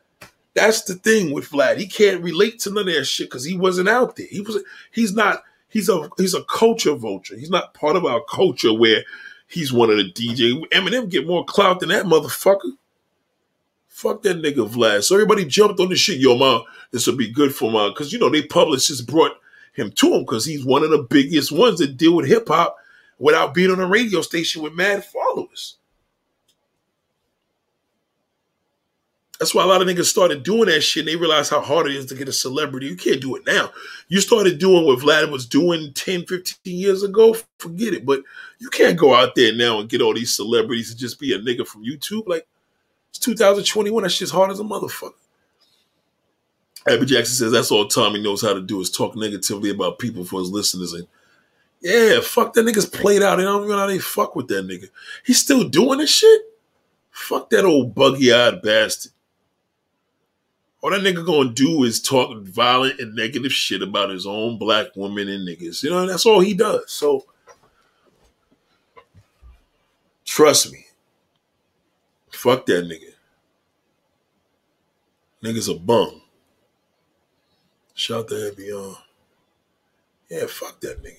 [0.55, 1.77] That's the thing with Vlad.
[1.77, 4.25] He can't relate to none of that shit because he wasn't out there.
[4.27, 4.63] He was.
[4.91, 5.43] He's not.
[5.69, 6.09] He's a.
[6.17, 7.37] He's a culture vulture.
[7.37, 9.03] He's not part of our culture where
[9.47, 10.59] he's one of the DJ.
[10.71, 12.71] Eminem get more clout than that motherfucker.
[13.87, 15.03] Fuck that nigga Vlad.
[15.03, 16.19] So everybody jumped on the shit.
[16.19, 19.33] Yo, ma, this will be good for my because you know they published publicists brought
[19.73, 22.77] him to him because he's one of the biggest ones that deal with hip hop
[23.19, 25.77] without being on a radio station with mad followers.
[29.39, 31.87] That's why a lot of niggas started doing that shit and they realized how hard
[31.87, 32.87] it is to get a celebrity.
[32.87, 33.71] You can't do it now.
[34.07, 38.05] You started doing what Vlad was doing 10, 15 years ago, forget it.
[38.05, 38.21] But
[38.57, 41.39] you can't go out there now and get all these celebrities and just be a
[41.39, 42.27] nigga from YouTube.
[42.27, 42.47] Like,
[43.09, 44.03] it's 2021.
[44.03, 45.13] That shit's hard as a motherfucker.
[46.87, 50.23] Abby Jackson says that's all Tommy knows how to do is talk negatively about people
[50.23, 50.93] for his listeners.
[50.93, 51.05] And
[51.81, 53.39] yeah, fuck that nigga's played out.
[53.39, 54.89] I don't even know how they fuck with that nigga.
[55.25, 56.41] He's still doing this shit.
[57.11, 59.11] Fuck that old buggy eyed bastard.
[60.81, 64.87] All that nigga gonna do is talk violent and negative shit about his own black
[64.95, 65.83] women and niggas.
[65.83, 66.91] You know, that's all he does.
[66.91, 67.25] So
[70.23, 70.85] trust me.
[72.31, 73.13] Fuck that nigga.
[75.43, 76.21] Nigga's a bum.
[77.95, 78.95] Shout out to on.
[80.29, 81.15] Yeah, fuck that nigga.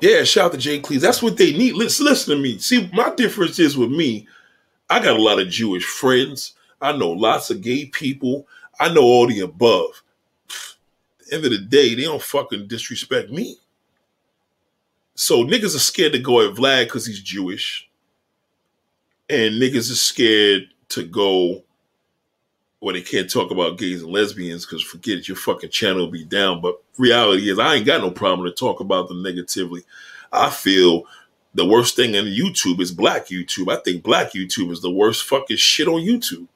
[0.00, 1.00] Yeah, shout out to Jay Cleese.
[1.00, 1.74] That's what they need.
[1.74, 2.58] Listen, listen to me.
[2.58, 4.28] See, my difference is with me,
[4.90, 6.54] I got a lot of Jewish friends.
[6.80, 8.46] I know lots of gay people.
[8.80, 10.02] I know all the above.
[11.28, 13.56] The end of the day, they don't fucking disrespect me.
[15.14, 17.88] So niggas are scared to go at Vlad because he's Jewish.
[19.28, 21.62] And niggas are scared to go
[22.80, 26.10] where they can't talk about gays and lesbians because forget it, your fucking channel will
[26.10, 26.60] be down.
[26.60, 29.84] But reality is I ain't got no problem to talk about them negatively.
[30.32, 31.04] I feel
[31.54, 33.72] the worst thing in YouTube is black YouTube.
[33.72, 36.46] I think black YouTube is the worst fucking shit on YouTube.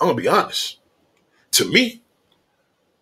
[0.00, 0.78] I'm gonna be honest.
[1.52, 2.02] To me,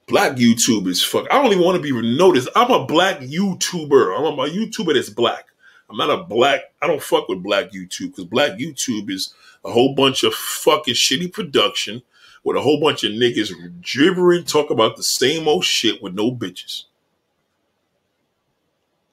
[0.08, 1.26] Black YouTube is fuck.
[1.30, 2.48] I don't even want to be noticed.
[2.56, 4.16] I'm a black YouTuber.
[4.18, 5.44] I'm a YouTuber that's black.
[5.90, 6.60] I'm not a black.
[6.80, 9.34] I don't fuck with black YouTube because black YouTube is
[9.66, 12.00] a whole bunch of fucking shitty production
[12.42, 13.52] with a whole bunch of niggas
[13.82, 16.84] gibbering, talk about the same old shit with no bitches.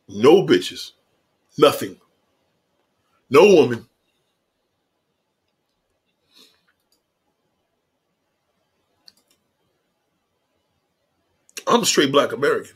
[0.07, 0.93] No bitches.
[1.57, 1.98] Nothing.
[3.30, 3.88] No woman.
[11.68, 12.76] I'm a straight black American.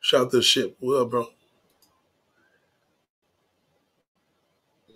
[0.00, 0.76] Shout out to the shit.
[0.78, 1.26] What up, bro?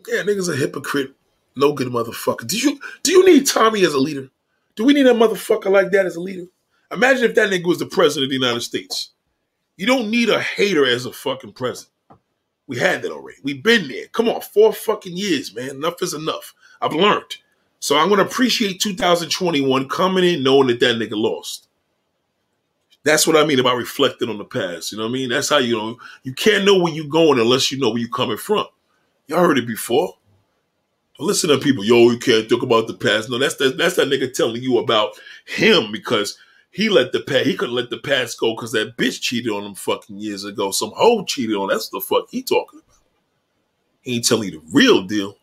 [0.07, 1.13] Yeah, niggas a hypocrite.
[1.57, 2.47] No good motherfucker.
[2.47, 4.31] Do you do you need Tommy as a leader?
[4.75, 6.47] Do we need a motherfucker like that as a leader?
[6.91, 9.11] Imagine if that nigga was the president of the United States.
[9.77, 11.93] You don't need a hater as a fucking president.
[12.73, 13.37] We had that already.
[13.43, 14.07] We've been there.
[14.13, 15.69] Come on, four fucking years, man.
[15.69, 16.55] Enough is enough.
[16.81, 17.37] I've learned.
[17.81, 21.69] So I'm gonna appreciate 2021 coming in knowing that that nigga lost.
[23.05, 24.91] That's what I mean about reflecting on the past.
[24.91, 25.29] You know what I mean?
[25.29, 28.09] That's how you know you can't know where you're going unless you know where you're
[28.09, 28.65] coming from.
[29.27, 30.17] Y'all heard it before.
[31.19, 33.29] Listen to people, yo, you can't talk about the past.
[33.29, 35.13] No, that's that, that's that nigga telling you about
[35.45, 36.39] him because
[36.73, 39.63] he let the past he couldn't let the past go because that bitch cheated on
[39.63, 40.71] him fucking years ago.
[40.71, 41.69] Some hoe cheated on.
[41.69, 42.99] That's the fuck he talking about.
[44.01, 45.37] He ain't telling you the real deal.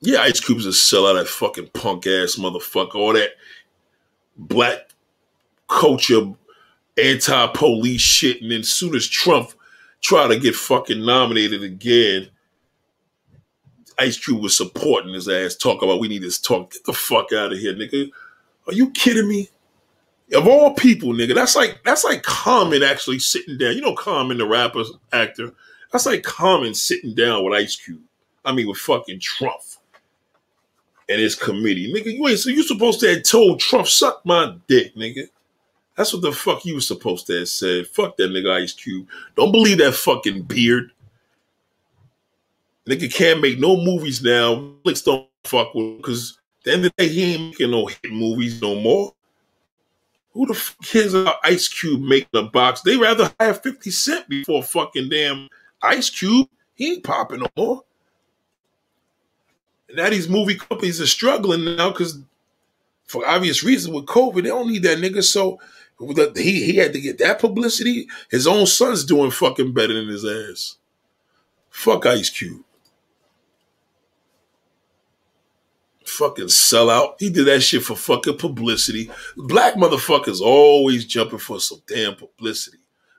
[0.00, 2.96] Yeah, Ice Cube's a sellout, that fucking punk ass motherfucker.
[2.96, 3.30] All that
[4.36, 4.90] black
[5.66, 6.34] culture,
[7.02, 8.42] anti police shit.
[8.42, 9.52] And then soon as Trump
[10.02, 12.28] try to get fucking nominated again,
[13.98, 16.72] Ice Cube was supporting his ass, talk about we need this talk.
[16.72, 18.10] Get the fuck out of here, nigga.
[18.66, 19.48] Are you kidding me?
[20.32, 23.74] Of all people, nigga, that's like that's like Common actually sitting down.
[23.74, 25.52] You know Common, the rapper actor.
[25.92, 28.02] That's like Common sitting down with Ice Cube.
[28.44, 29.60] I mean, with fucking Trump
[31.08, 32.12] and his committee, nigga.
[32.12, 35.28] You ain't so you supposed to have told Trump suck my dick, nigga.
[35.96, 37.86] That's what the fuck you was supposed to have said.
[37.86, 39.06] Fuck that nigga Ice Cube.
[39.36, 40.90] Don't believe that fucking beard.
[42.88, 44.56] Nigga can't make no movies now.
[44.84, 48.10] Netflix don't fuck with because the end of the day, he ain't making no hit
[48.10, 49.12] movies no more.
[50.32, 52.82] Who the fuck cares about Ice Cube making a box?
[52.82, 55.48] They rather have 50 Cent before fucking damn
[55.82, 56.48] Ice Cube.
[56.74, 57.82] He ain't popping no more.
[59.88, 62.18] And now these movie companies are struggling now because
[63.06, 65.22] for obvious reasons with COVID, they don't need that nigga.
[65.22, 65.60] So
[66.34, 68.08] he, he had to get that publicity.
[68.30, 70.76] His own son's doing fucking better than his ass.
[71.70, 72.64] Fuck Ice Cube.
[76.04, 77.14] Fucking sellout.
[77.18, 79.10] He did that shit for fucking publicity.
[79.36, 82.78] Black motherfuckers always jumping for some damn publicity.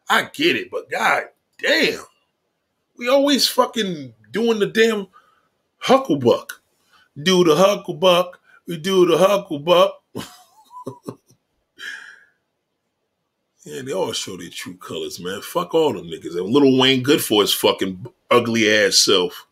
[0.10, 1.24] I get it, but god
[1.60, 2.04] damn.
[2.98, 5.08] We always fucking doing the damn
[5.84, 6.52] hucklebuck.
[7.22, 8.34] Do the hucklebuck.
[8.68, 9.92] We do the hucklebuck.
[13.64, 15.42] yeah, they all show their true colors, man.
[15.42, 16.38] Fuck all them niggas.
[16.38, 19.48] And Lil Wayne good for his fucking ugly ass self.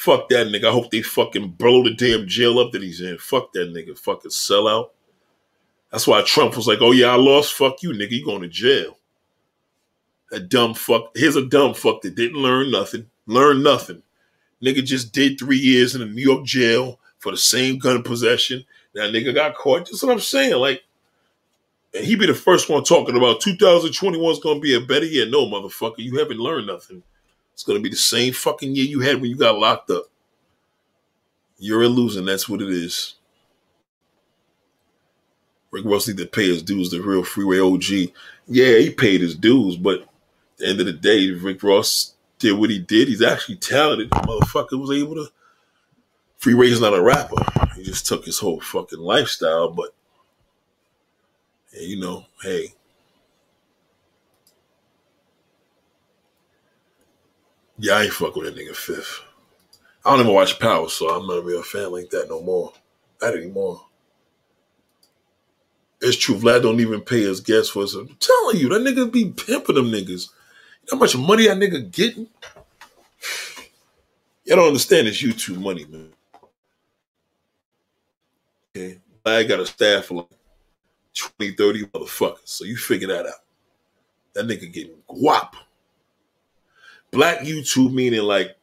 [0.00, 0.64] Fuck that nigga.
[0.64, 3.18] I hope they fucking blow the damn jail up that he's in.
[3.18, 3.98] Fuck that nigga.
[3.98, 4.88] Fucking sellout.
[5.92, 7.52] That's why Trump was like, oh yeah, I lost.
[7.52, 8.12] Fuck you, nigga.
[8.12, 8.96] You going to jail.
[10.32, 11.10] A dumb fuck.
[11.14, 13.10] Here's a dumb fuck that didn't learn nothing.
[13.26, 14.02] Learn nothing.
[14.64, 18.64] Nigga just did three years in a New York jail for the same gun possession.
[18.94, 19.80] That nigga got caught.
[19.84, 20.54] That's what I'm saying.
[20.54, 20.82] Like,
[21.92, 25.28] and he be the first one talking about 2021 is gonna be a better year.
[25.28, 27.02] No, motherfucker, you haven't learned nothing.
[27.60, 30.04] It's going to be the same fucking year you had when you got locked up.
[31.58, 32.22] You're a loser.
[32.22, 33.16] That's what it is.
[35.70, 36.90] Rick Ross need to pay his dues.
[36.90, 38.14] The real freeway OG.
[38.46, 40.08] Yeah, he paid his dues, but at
[40.56, 43.08] the end of the day, Rick Ross did what he did.
[43.08, 44.08] He's actually talented.
[44.08, 45.26] The motherfucker was able to.
[46.38, 47.44] Freeway's not a rapper.
[47.76, 49.90] He just took his whole fucking lifestyle, but
[51.74, 52.72] yeah, you know, hey,
[57.82, 59.22] Yeah, I ain't fuck with that nigga fifth.
[60.04, 62.74] I don't even watch Power, so I'm not a fan like that no more.
[63.22, 63.80] Not anymore.
[66.02, 67.94] It's true, Vlad don't even pay his guests for us.
[67.94, 70.28] I'm telling you, that nigga be pimping them niggas.
[70.28, 72.28] You know how much money that nigga getting?
[74.42, 76.10] You don't understand this YouTube money, man.
[78.76, 78.98] Okay.
[79.24, 80.26] Vlad got a staff of like
[81.14, 82.48] 20, 30 motherfuckers.
[82.48, 83.34] So you figure that out.
[84.34, 85.52] That nigga getting guap
[87.10, 88.56] black YouTube meaning like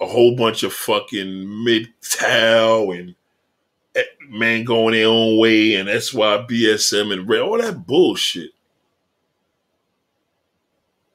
[0.00, 3.14] a whole bunch of fucking MGTOW and
[3.94, 8.50] eh, man going their own way and that's why BSM and all that bullshit.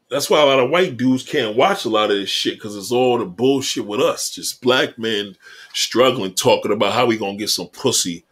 [0.09, 2.75] That's why a lot of white dudes can't watch a lot of this shit because
[2.75, 4.29] it's all the bullshit with us.
[4.29, 5.35] Just black men
[5.73, 8.23] struggling, talking about how we gonna get some pussy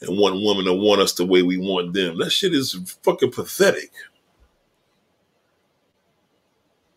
[0.00, 2.18] and want women to want us the way we want them.
[2.18, 3.92] That shit is fucking pathetic.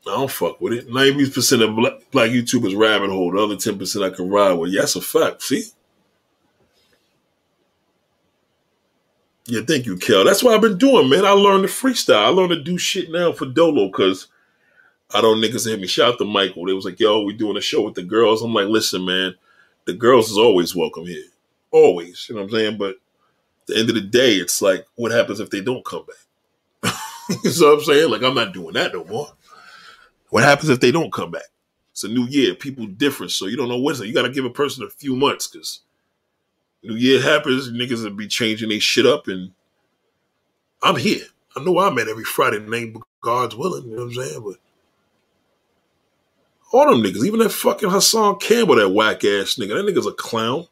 [0.07, 0.88] I don't fuck with it.
[0.88, 3.32] 90% of black, black YouTubers rabbit hole.
[3.32, 4.72] The other 10% I can ride with.
[4.72, 5.41] Yeah, that's a fact.
[5.41, 5.64] See?
[9.48, 10.23] Yeah, thank you, Kel.
[10.23, 11.26] That's what I've been doing, man.
[11.26, 12.23] I learned to freestyle.
[12.23, 14.27] I learned to do shit now for Dolo because
[15.14, 15.88] I don't niggas hit me.
[15.88, 16.65] Shout out to Michael.
[16.65, 18.41] They was like, yo, we doing a show with the girls.
[18.41, 19.36] I'm like, listen, man,
[19.86, 21.26] the girls is always welcome here.
[21.72, 22.26] Always.
[22.27, 22.77] You know what I'm saying?
[22.77, 22.95] But at
[23.68, 26.94] the end of the day, it's like, what happens if they don't come back?
[27.44, 28.11] you know what I'm saying?
[28.11, 29.30] Like, I'm not doing that no more.
[30.30, 31.43] What happens if they don't come back?
[31.91, 32.56] It's a new year.
[32.56, 34.02] People different, so you don't know what's.
[34.02, 35.81] You got to give a person a few months because
[36.84, 37.72] new year happens.
[37.72, 39.52] Niggas will be changing their shit up, and
[40.84, 41.23] I'm here.
[41.56, 43.85] I know I'm at every Friday night, but God's willing.
[43.85, 44.43] You know what I'm saying?
[44.43, 44.56] But
[46.73, 50.11] all them niggas, even that fucking Hassan Campbell, that whack ass nigga, that nigga's a
[50.11, 50.68] clown.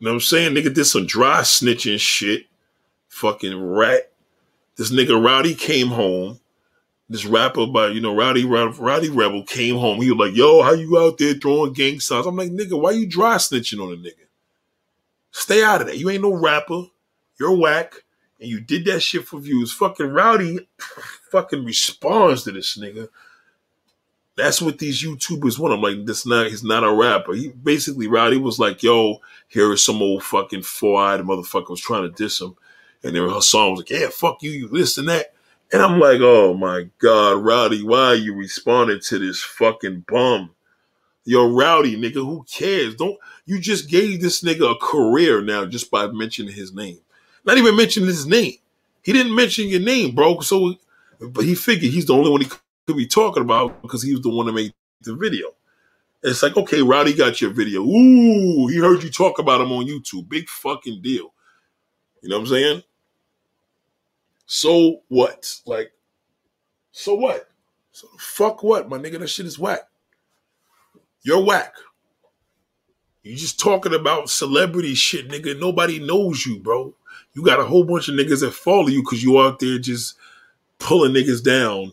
[0.00, 0.54] You know what I'm saying?
[0.54, 2.46] Nigga did some dry snitching shit.
[3.08, 4.10] Fucking rat.
[4.76, 6.40] This nigga Rowdy came home
[7.08, 10.00] this rapper by you know Rowdy Rowdy Rebel came home.
[10.00, 12.90] He was like, "Yo, how you out there throwing gang signs?" I'm like, "Nigga, why
[12.92, 14.26] you dry snitching on a nigga?
[15.30, 15.98] Stay out of that.
[15.98, 16.84] You ain't no rapper.
[17.38, 17.94] You're whack.
[18.40, 19.72] And you did that shit for views.
[19.72, 20.68] Fucking Rowdy
[21.30, 23.08] fucking responds to this nigga.
[24.36, 25.74] That's what these YouTubers want.
[25.74, 27.34] I'm like, this not he's not a rapper.
[27.34, 32.02] He basically Rowdy was like, yo, here is some old fucking four-eyed motherfucker was trying
[32.02, 32.54] to diss him.
[33.02, 35.34] And then Hassan was like, yeah, fuck you, you this and that.
[35.70, 40.50] And I'm like, oh my God, Rowdy, why are you responding to this fucking bum?
[41.24, 42.94] Yo, Rowdy, nigga, who cares?
[42.94, 46.98] Don't you just gave this nigga a career now just by mentioning his name.
[47.44, 48.54] Not even mentioning his name.
[49.02, 50.40] He didn't mention your name, bro.
[50.40, 50.74] So
[51.20, 52.48] but he figured he's the only one he
[52.86, 54.72] could be talking about because he was the one that made
[55.02, 55.48] the video.
[56.22, 57.82] It's like, okay, Rowdy got your video.
[57.82, 60.28] Ooh, he heard you talk about him on YouTube.
[60.28, 61.32] Big fucking deal.
[62.22, 62.82] You know what I'm saying?
[64.48, 65.60] So what?
[65.66, 65.92] Like,
[66.90, 67.48] so what?
[67.92, 69.20] So fuck what, my nigga?
[69.20, 69.82] That shit is whack.
[71.22, 71.74] You're whack.
[73.22, 75.60] You just talking about celebrity shit, nigga.
[75.60, 76.94] Nobody knows you, bro.
[77.34, 80.16] You got a whole bunch of niggas that follow you because you out there just
[80.78, 81.92] pulling niggas down.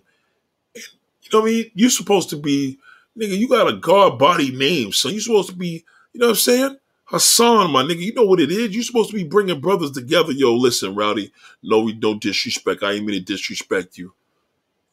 [0.74, 0.84] And,
[1.24, 1.72] you know what I mean?
[1.74, 2.80] You're supposed to be,
[3.18, 5.84] nigga, you got a guard body name, so you're supposed to be,
[6.14, 6.78] you know what I'm saying?
[7.06, 8.74] Hassan, my nigga, you know what it is.
[8.74, 10.32] You're supposed to be bringing brothers together.
[10.32, 12.84] Yo, listen, Rowdy, no, don't disrespect.
[12.84, 14.14] I ain't mean to disrespect you.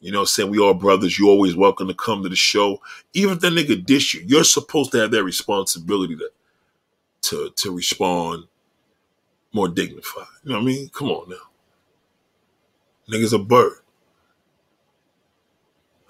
[0.00, 0.50] You know what I'm saying?
[0.50, 1.18] We all brothers.
[1.18, 2.80] You always welcome to come to the show.
[3.14, 6.30] Even if that nigga dish you, you're supposed to have that responsibility to
[7.22, 8.44] to to respond
[9.52, 10.26] more dignified.
[10.44, 10.90] You know what I mean?
[10.90, 11.36] Come on now.
[13.10, 13.78] Nigga's a bird.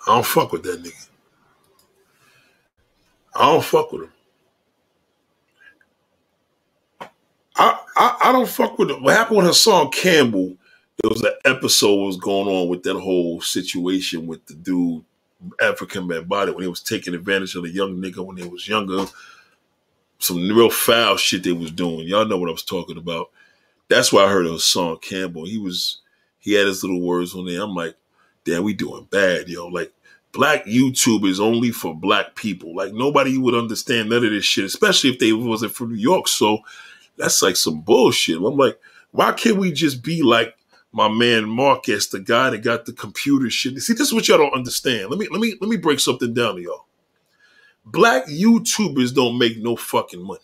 [0.06, 1.08] I don't fuck with that nigga.
[3.34, 4.12] I don't fuck with him.
[7.62, 8.90] I, I, I don't fuck with.
[8.90, 10.56] What happened with Hassan Campbell?
[11.00, 15.04] There was an episode was going on with that whole situation with the dude
[15.60, 18.66] African man body when he was taking advantage of the young nigga when he was
[18.66, 19.06] younger.
[20.18, 22.08] Some real foul shit they was doing.
[22.08, 23.30] Y'all know what I was talking about.
[23.88, 25.46] That's why I heard Hassan Campbell.
[25.46, 25.98] He was
[26.40, 27.62] he had his little words on there.
[27.62, 27.94] I'm like,
[28.44, 29.68] damn, we doing bad, yo.
[29.68, 29.92] Like
[30.32, 32.74] black YouTube is only for black people.
[32.74, 36.26] Like nobody would understand none of this shit, especially if they wasn't from New York.
[36.26, 36.58] So
[37.22, 38.36] that's like some bullshit.
[38.36, 38.78] I'm like,
[39.10, 40.56] why can't we just be like
[40.92, 43.78] my man Marcus, the guy that got the computer shit?
[43.78, 45.10] See, this is what y'all don't understand.
[45.10, 46.86] Let me let me let me break something down to y'all.
[47.84, 50.40] Black YouTubers don't make no fucking money.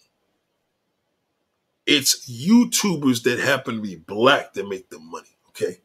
[1.86, 5.36] It's YouTubers that happen to be black that make the money.
[5.50, 5.78] Okay.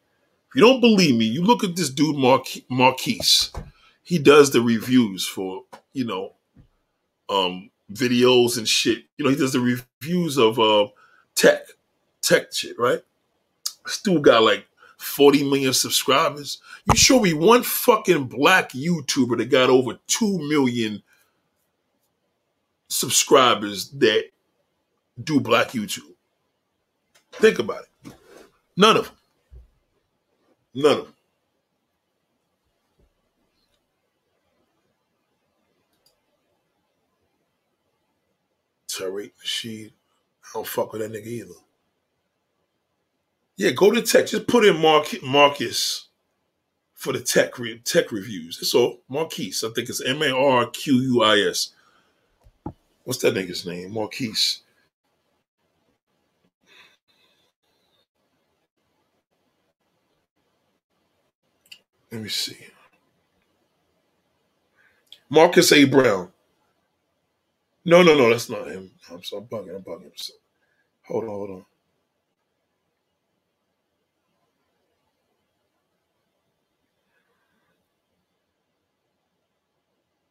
[0.48, 2.16] If you don't believe me, you look at this dude
[2.68, 3.50] Marquise
[4.04, 6.34] he does the reviews for you know
[7.28, 9.04] um videos and shit.
[9.16, 10.88] You know, he does the reviews of uh
[11.34, 11.62] tech
[12.22, 13.02] tech shit, right?
[13.86, 14.66] Still got like
[14.98, 16.58] 40 million subscribers.
[16.86, 21.02] You show me one fucking black YouTuber that got over 2 million
[22.88, 24.24] subscribers that
[25.22, 26.14] do black YouTube.
[27.32, 28.14] Think about it.
[28.76, 29.14] None of them.
[30.74, 31.13] None of them.
[38.98, 39.92] Tariq Nasheed.
[40.44, 41.54] I don't fuck with that nigga either.
[43.56, 44.26] Yeah, go to tech.
[44.26, 46.08] Just put in Mark Marcus
[46.94, 48.58] for the tech re- tech reviews.
[48.58, 49.00] That's all.
[49.08, 49.62] Marquise.
[49.62, 51.70] I think it's M A R Q U I S.
[53.04, 53.92] What's that nigga's name?
[53.92, 54.60] Marquise.
[62.10, 62.56] Let me see.
[65.28, 65.84] Marcus A.
[65.84, 66.30] Brown.
[67.84, 68.90] No, no, no, that's not him.
[69.10, 69.76] I'm sorry, I'm bugging.
[69.76, 70.10] I'm bugging.
[70.14, 70.32] So,
[71.02, 71.64] hold on, hold on.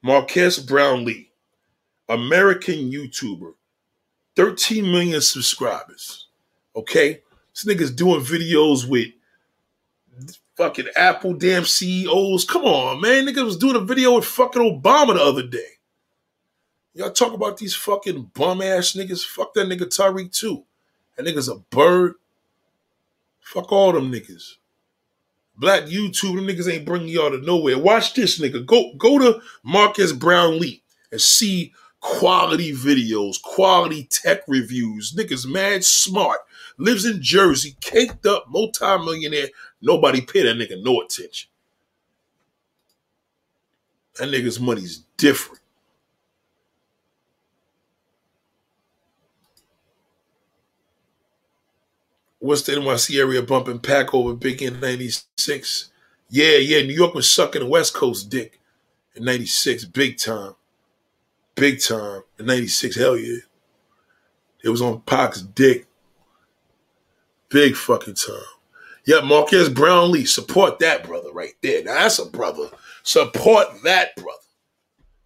[0.02, 1.30] Marques Brownlee,
[2.10, 3.54] American YouTuber,
[4.36, 6.28] 13 million subscribers.
[6.76, 7.22] Okay?
[7.54, 9.10] This nigga's doing videos with
[10.58, 12.46] fucking Apple damn CEOs.
[12.46, 13.26] Come on, man.
[13.26, 15.73] Nigga was doing a video with fucking Obama the other day.
[16.96, 19.26] Y'all talk about these fucking bum ass niggas.
[19.26, 20.64] Fuck that nigga Tariq too.
[21.18, 22.16] That nigga's a bird.
[23.40, 24.56] Fuck all them niggas.
[25.56, 27.78] Black YouTube, them niggas ain't bringing y'all to nowhere.
[27.78, 28.66] Watch this nigga.
[28.66, 35.14] Go go to Marques Brownlee and see quality videos, quality tech reviews.
[35.14, 36.40] Niggas mad smart.
[36.78, 39.48] Lives in Jersey, caked up, multi-millionaire.
[39.82, 41.50] Nobody pay that nigga no attention.
[44.18, 45.63] That nigga's money's different.
[52.44, 55.92] What's the NYC area bumping Pac over Big in 96?
[56.28, 58.60] Yeah, yeah, New York was sucking the West Coast dick
[59.16, 60.56] in 96, big time.
[61.56, 62.24] Big time.
[62.38, 63.38] In 96, hell yeah.
[64.62, 65.88] It was on Pac's dick.
[67.48, 68.36] Big fucking time.
[69.06, 71.86] Yeah, Marques Brownlee, support that brother right there.
[71.86, 72.68] Now that's a brother.
[73.04, 74.38] Support that brother.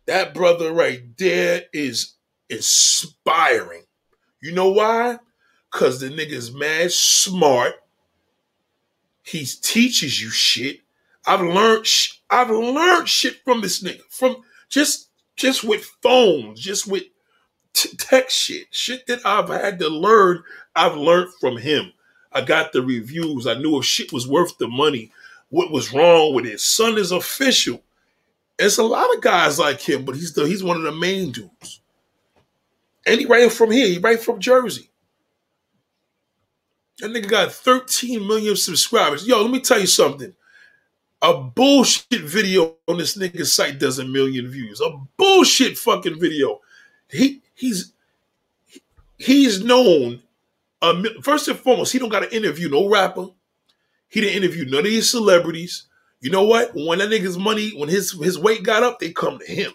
[0.06, 2.14] That brother right there is
[2.48, 3.86] inspiring.
[4.40, 5.18] You know why?
[5.72, 7.76] Cause the nigga's mad smart.
[9.24, 10.80] He teaches you shit.
[11.26, 14.02] I've learned sh- I've learned shit from this nigga.
[14.10, 14.38] From
[14.70, 17.04] just just with phones, just with
[17.74, 20.44] t- text shit, shit that I've had to learn.
[20.76, 21.94] I've learned from him.
[22.32, 23.48] I got the reviews.
[23.48, 25.12] I knew if shit was worth the money,
[25.50, 26.60] what was wrong with it.
[26.60, 27.84] Son is official.
[28.60, 31.32] It's a lot of guys like him, but he's the he's one of the main
[31.32, 31.82] dudes.
[33.06, 33.88] And he right from here.
[33.88, 34.90] He right from Jersey.
[37.00, 39.28] That nigga got 13 million subscribers.
[39.28, 40.34] Yo, let me tell you something.
[41.22, 44.82] A bullshit video on this nigga's site does a million views.
[44.82, 46.60] A bullshit fucking video.
[47.10, 47.94] He he's
[49.18, 50.22] he's known.
[50.82, 53.28] Uh, first and foremost, he don't got to interview no rapper.
[54.10, 55.86] He didn't interview none of these celebrities.
[56.22, 56.72] You know what?
[56.76, 59.72] When that nigga's money, when his his weight got up, they come to him.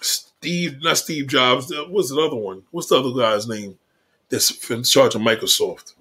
[0.00, 1.72] Steve, not Steve Jobs.
[1.88, 2.62] What's the other one?
[2.70, 3.78] What's the other guy's name?
[4.28, 5.94] That's in charge of Microsoft.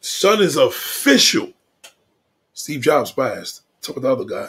[0.00, 1.52] Son is official.
[2.52, 3.62] Steve Jobs passed.
[3.80, 4.48] Talk about the other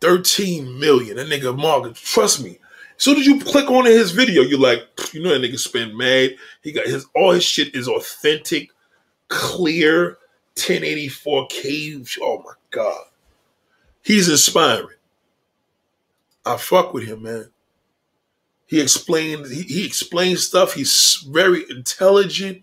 [0.00, 1.16] 13 million.
[1.16, 2.58] That nigga Mark, trust me.
[2.96, 4.82] As soon as you click on his video, you're like,
[5.12, 6.36] you know that nigga spend mad.
[6.62, 8.70] He got his all his shit is authentic,
[9.28, 10.18] clear,
[10.56, 12.18] 1084K.
[12.20, 13.04] Oh my God.
[14.02, 14.96] He's inspiring.
[16.44, 17.50] I fuck with him, man.
[18.70, 20.74] He explained, he, he explains stuff.
[20.74, 22.62] He's very intelligent.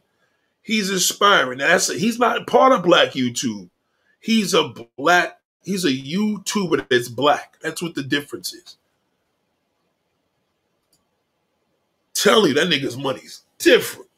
[0.61, 1.57] He's inspiring.
[1.57, 3.69] That's a, he's not part of black YouTube.
[4.21, 7.57] He's a black, he's a YouTuber that's black.
[7.61, 8.77] That's what the difference is.
[12.13, 14.09] Tell you that nigga's money's different.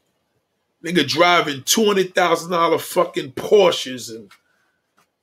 [0.85, 4.31] Nigga driving $200,000 fucking Porsches and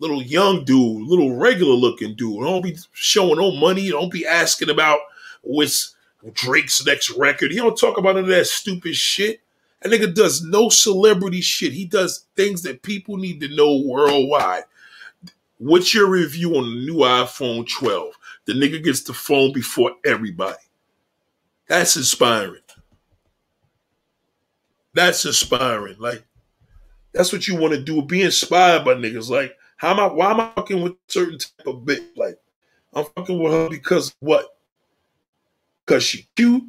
[0.01, 2.43] little young dude, little regular looking dude.
[2.43, 3.89] Don't be showing no money.
[3.89, 4.99] Don't be asking about
[5.43, 5.96] what's
[6.33, 7.51] Drake's next record.
[7.51, 9.41] He don't talk about none of that stupid shit.
[9.83, 11.73] That nigga does no celebrity shit.
[11.73, 14.65] He does things that people need to know worldwide.
[15.59, 18.13] What's your review on the new iPhone 12?
[18.47, 20.57] The nigga gets the phone before everybody.
[21.69, 22.63] That's inspiring.
[24.95, 25.97] That's inspiring.
[25.99, 26.25] Like,
[27.13, 28.03] that's what you want to do.
[28.03, 29.31] Be inspired by niggas.
[29.31, 30.07] Like, how am I?
[30.07, 32.07] Why am I fucking with certain type of bitch?
[32.17, 32.39] Like,
[32.93, 34.56] I'm fucking with her because what?
[35.87, 36.65] Because she cute.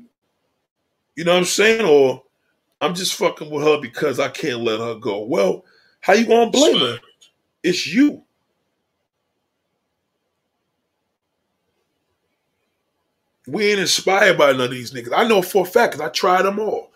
[1.16, 1.86] You know what I'm saying?
[1.86, 2.24] Or
[2.80, 5.24] I'm just fucking with her because I can't let her go.
[5.24, 5.66] Well,
[6.02, 7.00] how you gonna blame her?
[7.64, 8.24] It's you.
[13.48, 15.14] We ain't inspired by none of these niggas.
[15.16, 16.92] I know for a fact because I tried them all.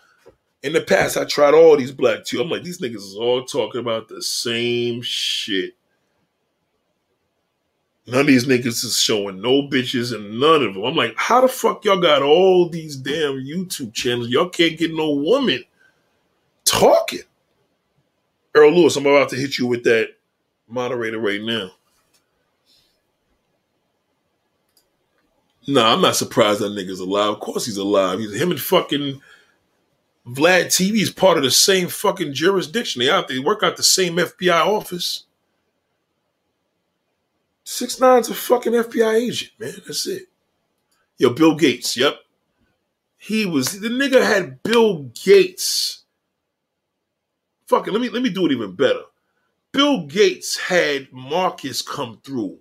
[0.62, 2.40] In the past, I tried all these black too.
[2.40, 5.74] I'm like, these niggas is all talking about the same shit.
[8.06, 10.84] None of these niggas is showing no bitches and none of them.
[10.84, 14.28] I'm like, how the fuck y'all got all these damn YouTube channels?
[14.28, 15.62] Y'all can't get no woman
[16.64, 17.20] talking.
[18.54, 20.08] Earl Lewis, I'm about to hit you with that
[20.68, 21.70] moderator right now.
[25.68, 27.30] No, nah, I'm not surprised that nigga's alive.
[27.30, 28.18] Of course he's alive.
[28.18, 29.22] He's him and fucking
[30.26, 33.00] Vlad TV is part of the same fucking jurisdiction.
[33.00, 35.24] They out they work out the same FBI office.
[37.72, 39.72] Six Nine's a fucking FBI agent, man.
[39.86, 40.24] That's it.
[41.16, 41.96] Yo, Bill Gates.
[41.96, 42.16] Yep.
[43.16, 46.02] He was the nigga had Bill Gates.
[47.68, 49.00] Fucking let me let me do it even better.
[49.72, 52.58] Bill Gates had Marcus come through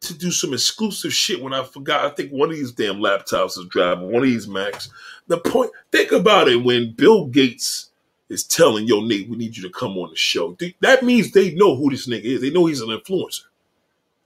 [0.00, 2.06] to do some exclusive shit when I forgot.
[2.06, 4.88] I think one of these damn laptops is driving, one of these Macs.
[5.26, 7.90] The point, think about it when Bill Gates
[8.28, 10.56] is telling, yo, Nate, we need you to come on the show.
[10.80, 12.40] That means they know who this nigga is.
[12.40, 13.42] They know he's an influencer,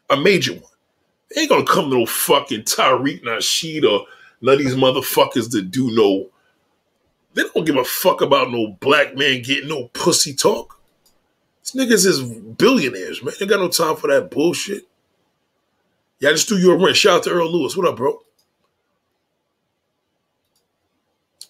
[0.08, 0.62] a major one.
[1.30, 4.06] They ain't gonna come to no fucking Tariq Nasheed or
[4.40, 6.28] none of these motherfuckers that do no.
[7.34, 10.80] They don't give a fuck about no black man getting no pussy talk.
[11.62, 13.34] These niggas is billionaires, man.
[13.38, 14.88] They got no time for that bullshit.
[16.18, 16.96] Yeah, I just threw you a rent.
[16.96, 17.76] Shout out to Earl Lewis.
[17.76, 18.20] What up, bro?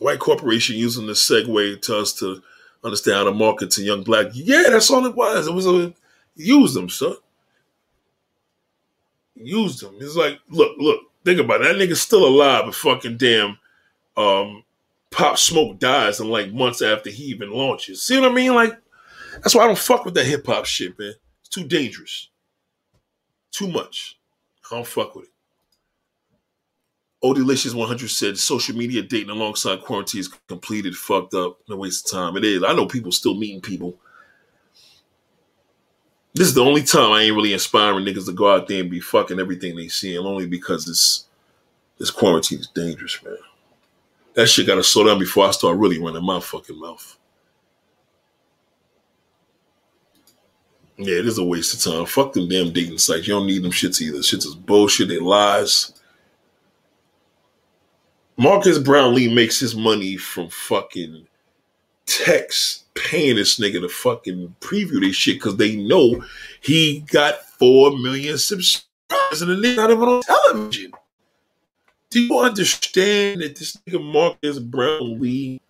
[0.00, 2.42] White corporation using the segue to us to
[2.82, 4.28] understand how to market to young black.
[4.32, 5.46] Yeah, that's all it was.
[5.46, 5.92] It was a
[6.34, 7.16] use them, son.
[9.34, 9.96] Use them.
[10.00, 11.64] It's like, look, look, think about it.
[11.64, 13.58] That nigga's still alive, but fucking damn,
[14.16, 14.64] um,
[15.10, 18.02] Pop Smoke dies in like months after he even launches.
[18.02, 18.54] See what I mean?
[18.54, 18.72] Like,
[19.34, 21.12] that's why I don't fuck with that hip hop shit, man.
[21.40, 22.30] It's too dangerous.
[23.52, 24.18] Too much.
[24.70, 25.29] I don't fuck with it.
[27.22, 32.06] O Delicious 100 said social media dating alongside quarantine is completed, fucked up, no waste
[32.06, 32.36] of time.
[32.36, 32.62] It is.
[32.64, 33.94] I know people still meeting people.
[36.32, 38.90] This is the only time I ain't really inspiring niggas to go out there and
[38.90, 41.26] be fucking everything they see, and only because this
[41.98, 43.36] this quarantine is dangerous, man.
[44.34, 47.18] That shit gotta slow down before I start really running my fucking mouth.
[50.96, 52.06] Yeah, it is a waste of time.
[52.06, 53.26] Fuck them damn dating sites.
[53.26, 54.18] You don't need them shits either.
[54.18, 55.08] Shits is bullshit.
[55.08, 55.92] They lies.
[58.40, 61.26] Marques Brownlee makes his money from fucking
[62.06, 66.24] text paying this nigga to fucking preview this shit because they know
[66.62, 70.90] he got four million subscribers and the nigga not even on television.
[72.08, 75.60] Do you understand that this nigga Marques Brownlee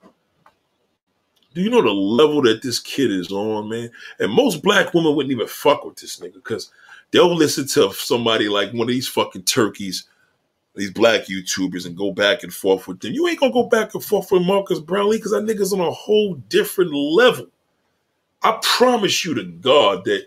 [1.52, 3.90] do you know the level that this kid is on, man?
[4.20, 6.70] And most black women wouldn't even fuck with this nigga because
[7.10, 10.04] they'll listen to somebody like one of these fucking turkeys,
[10.74, 13.12] these black YouTubers, and go back and forth with them.
[13.12, 15.90] You ain't gonna go back and forth with Marques Brownlee because that nigga's on a
[15.90, 17.46] whole different level.
[18.42, 20.24] I promise you to God that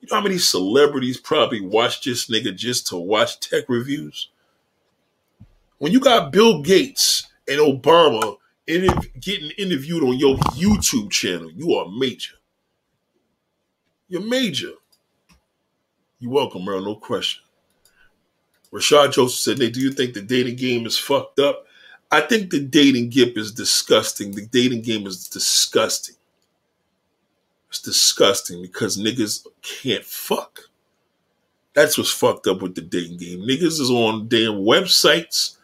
[0.00, 4.30] you know how many celebrities probably watch this nigga just to watch tech reviews?
[5.78, 8.36] When you got Bill Gates and Obama
[8.66, 12.34] getting interviewed on your YouTube channel, you are major.
[14.08, 14.72] You're major.
[16.18, 16.80] You're welcome, bro.
[16.80, 17.42] No question.
[18.72, 21.66] Rashad Joseph said, Nate, do you think the dating game is fucked up?
[22.10, 24.32] I think the dating game is disgusting.
[24.32, 26.16] The dating game is disgusting.
[27.68, 30.60] It's disgusting because niggas can't fuck.
[31.72, 33.40] That's what's fucked up with the dating game.
[33.40, 35.56] Niggas is on damn websites.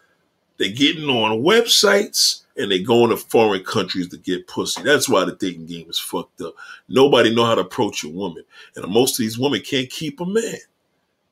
[0.57, 4.81] They're getting on websites and they're going to foreign countries to get pussy.
[4.81, 6.55] That's why the dating game is fucked up.
[6.87, 8.43] Nobody know how to approach a woman.
[8.75, 10.57] And most of these women can't keep a man.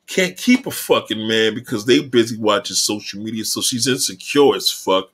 [0.07, 3.43] Can't keep a fucking man because they busy watching social media.
[3.45, 5.09] So she's insecure as fuck,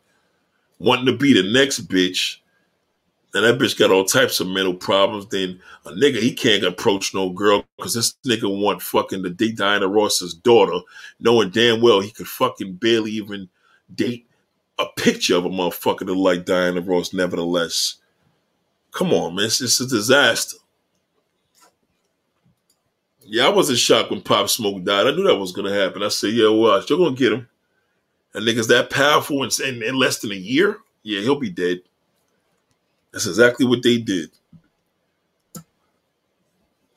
[0.79, 2.37] wanting to be the next bitch.
[3.33, 5.27] And that bitch got all types of mental problems.
[5.27, 9.87] Then a nigga, he can't approach no girl because this nigga want fucking the Diana
[9.87, 10.79] Ross's daughter,
[11.21, 13.47] knowing damn well he could fucking barely even
[13.95, 14.27] date
[14.79, 17.95] a picture of a motherfucker that like Diana Ross, nevertheless.
[18.91, 19.45] Come on, man.
[19.45, 20.57] It's, it's a disaster.
[23.31, 25.07] Yeah, I wasn't shocked when Pop Smoke died.
[25.07, 26.03] I knew that was gonna happen.
[26.03, 27.47] I said, yeah, watch, you're gonna get him.
[28.33, 31.79] And niggas that powerful in, in, in less than a year, yeah, he'll be dead.
[33.13, 34.31] That's exactly what they did.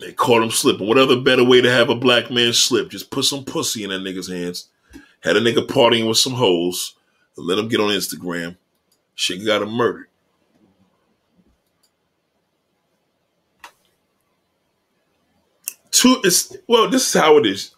[0.00, 0.88] They caught him slipping.
[0.88, 2.90] What other better way to have a black man slip?
[2.90, 4.68] Just put some pussy in that nigga's hands.
[5.20, 6.96] Had a nigga partying with some hoes
[7.36, 8.56] let him get on Instagram.
[9.14, 10.06] Shit got him murdered.
[16.04, 16.20] Two
[16.68, 17.74] well, this is how it is.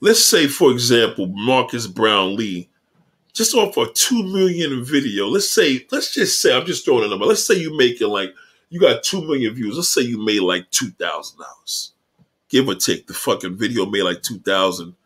[0.00, 2.68] Let's say, for example, Marques Brownlee,
[3.32, 5.28] just off a two million video.
[5.28, 7.24] Let's say, let's just say, I'm just throwing a number.
[7.24, 8.34] Let's say you making like
[8.68, 9.76] you got two million views.
[9.76, 11.92] Let's say you made like two thousand dollars,
[12.48, 13.06] give or take.
[13.06, 14.96] The fucking video made like two thousand.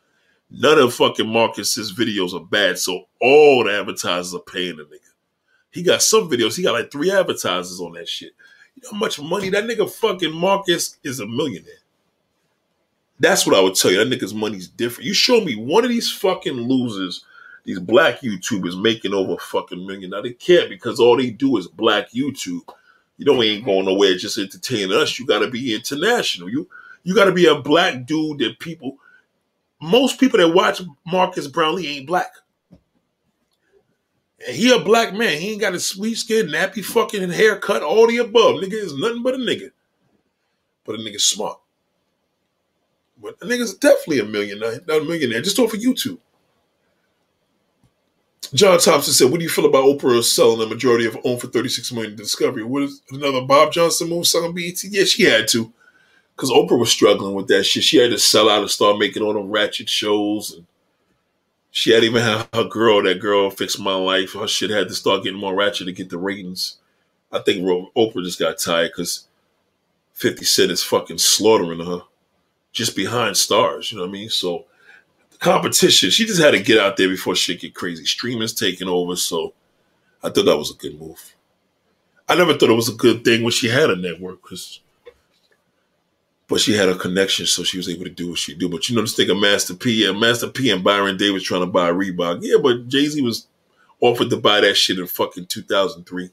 [0.50, 5.12] None of fucking Marcus's videos are bad, so all the advertisers are paying the nigga.
[5.72, 8.32] He got some videos, he got like three advertisers on that shit.
[8.76, 11.81] You know how much money that nigga fucking Marcus is a millionaire.
[13.22, 14.04] That's what I would tell you.
[14.04, 15.06] That nigga's money's different.
[15.06, 17.24] You show me one of these fucking losers,
[17.62, 20.10] these black YouTubers making over a fucking million.
[20.10, 22.68] Now they can't because all they do is black YouTube.
[23.18, 25.20] You know, we ain't going nowhere just entertaining us.
[25.20, 26.50] You gotta be international.
[26.50, 26.68] You
[27.04, 28.98] you gotta be a black dude that people
[29.80, 32.32] most people that watch Marques Brownlee ain't black.
[34.44, 35.40] And he a black man.
[35.40, 38.56] He ain't got a sweet skin, nappy fucking haircut, all the above.
[38.56, 39.70] Nigga is nothing but a nigga.
[40.84, 41.61] But a nigga smart.
[43.22, 45.40] But a nigga's definitely a millionaire, not a millionaire.
[45.40, 46.18] Just it for YouTube.
[48.52, 51.46] John Thompson said, What do you feel about Oprah selling the majority of own for
[51.46, 52.64] 36 million to Discovery?
[52.64, 54.82] What is another Bob Johnson move selling BET?
[54.84, 55.72] Yeah, she had to
[56.36, 57.84] because Oprah was struggling with that shit.
[57.84, 60.52] She had to sell out and start making all them ratchet shows.
[60.52, 60.66] And
[61.70, 64.34] she had even had her girl, that girl fixed my life.
[64.34, 66.78] Her shit had to start getting more ratchet to get the ratings.
[67.30, 69.26] I think Oprah just got tired because
[70.14, 72.02] 50 Cent is fucking slaughtering her
[72.72, 73.90] just behind Starz.
[73.92, 74.28] You know what I mean?
[74.28, 74.64] So
[75.30, 78.04] the competition, she just had to get out there before shit get crazy.
[78.04, 79.16] Streaming's taking over.
[79.16, 79.54] So
[80.22, 81.34] I thought that was a good move.
[82.28, 84.80] I never thought it was a good thing when she had a network because
[86.52, 88.68] but she had a connection, so she was able to do what she do.
[88.68, 91.62] But you know, this thing of Master P, and Master P and Baron Davis trying
[91.62, 92.40] to buy Reebok.
[92.42, 93.46] Yeah, but Jay Z was
[94.00, 96.28] offered to buy that shit in fucking 2003.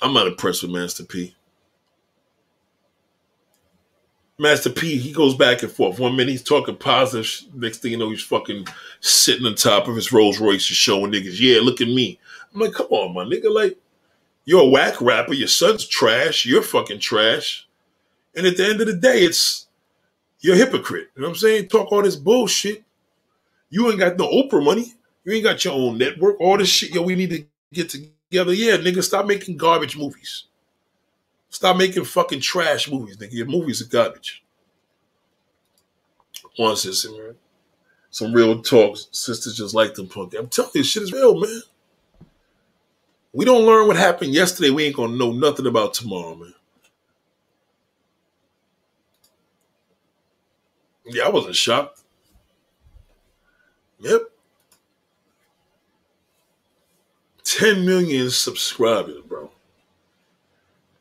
[0.00, 1.36] I'm not impressed with Master P.
[4.38, 5.98] Master P, he goes back and forth.
[5.98, 7.30] One minute he's talking positive.
[7.54, 8.66] Next thing you know, he's fucking
[9.00, 12.18] sitting on top of his Rolls Royce and showing niggas, yeah, look at me.
[12.54, 13.54] I'm like, come on, my nigga.
[13.54, 13.78] Like,
[14.44, 15.34] you're a whack rapper.
[15.34, 16.44] Your son's trash.
[16.44, 17.68] You're fucking trash.
[18.34, 19.68] And at the end of the day, it's
[20.40, 21.10] you're a hypocrite.
[21.14, 21.68] You know what I'm saying?
[21.68, 22.82] Talk all this bullshit.
[23.70, 24.94] You ain't got no Oprah money.
[25.24, 26.40] You ain't got your own network.
[26.40, 28.52] All this shit, yo, we need to get together.
[28.52, 30.44] Yeah, nigga, stop making garbage movies.
[31.52, 33.34] Stop making fucking trash movies, nigga.
[33.34, 34.42] Your movies are garbage.
[36.56, 37.34] One sister, man.
[38.10, 39.08] Some real talks.
[39.12, 40.34] Sisters just like them punk.
[40.34, 41.60] I'm telling you, shit is real, man.
[43.34, 44.70] We don't learn what happened yesterday.
[44.70, 46.54] We ain't gonna know nothing about tomorrow, man.
[51.04, 52.00] Yeah, I wasn't shocked.
[54.00, 54.22] Yep.
[57.44, 59.51] 10 million subscribers, bro.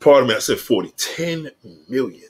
[0.01, 0.93] Pardon me, I said 40.
[0.97, 1.51] 10
[1.89, 2.29] million.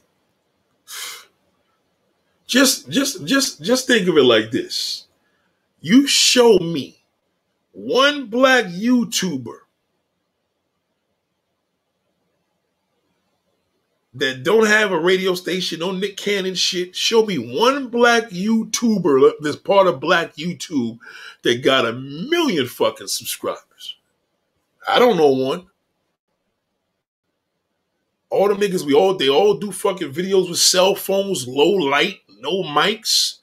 [2.47, 5.07] Just just just just think of it like this.
[5.81, 6.99] You show me
[7.71, 9.59] one black YouTuber
[14.15, 16.95] that don't have a radio station, on Nick Cannon shit.
[16.95, 20.99] Show me one black YouTuber that's part of black YouTube
[21.43, 23.97] that got a million fucking subscribers.
[24.87, 25.67] I don't know one.
[28.31, 32.21] All the niggas, we all they all do fucking videos with cell phones, low light,
[32.39, 33.39] no mics.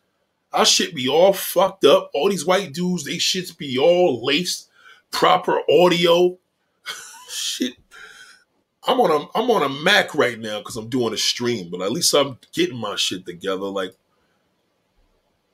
[0.52, 2.10] Our shit be all fucked up.
[2.14, 4.70] All these white dudes, they shits be all laced,
[5.10, 6.38] proper audio.
[7.28, 7.74] shit
[8.88, 11.82] I'm on a I'm on a Mac right now because I'm doing a stream, but
[11.82, 13.66] at least I'm getting my shit together.
[13.66, 13.94] Like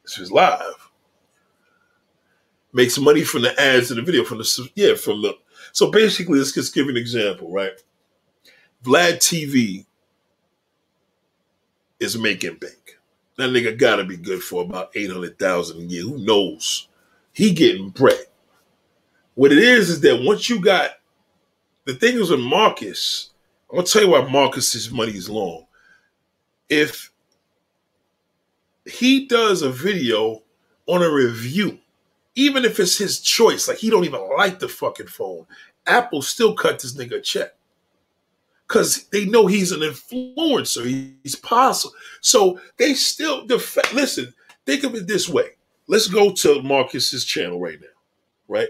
[0.04, 0.90] this is live.
[2.72, 5.36] Makes money from the ads in the video from the yeah from the
[5.72, 7.72] so basically let's just give an example, right?
[8.84, 9.86] Vlad TV
[11.98, 12.98] is making bank.
[13.38, 16.02] That nigga gotta be good for about eight hundred thousand a year.
[16.02, 16.88] Who knows?
[17.32, 18.26] He getting bread.
[19.34, 20.90] What it is is that once you got
[21.86, 23.30] the thing is with Marcus,
[23.70, 25.66] I'm gonna tell you why Marcus's money is long.
[26.68, 27.10] If
[28.84, 30.42] he does a video
[30.86, 31.78] on a review,
[32.34, 35.46] even if it's his choice, like he don't even like the fucking phone,
[35.86, 37.54] Apple still cut this nigga a check.
[38.66, 41.94] Cause they know he's an influencer, he's possible.
[42.20, 44.32] So they still def- listen.
[44.64, 45.50] Think of it this way.
[45.86, 47.86] Let's go to Marcus's channel right now,
[48.48, 48.68] right?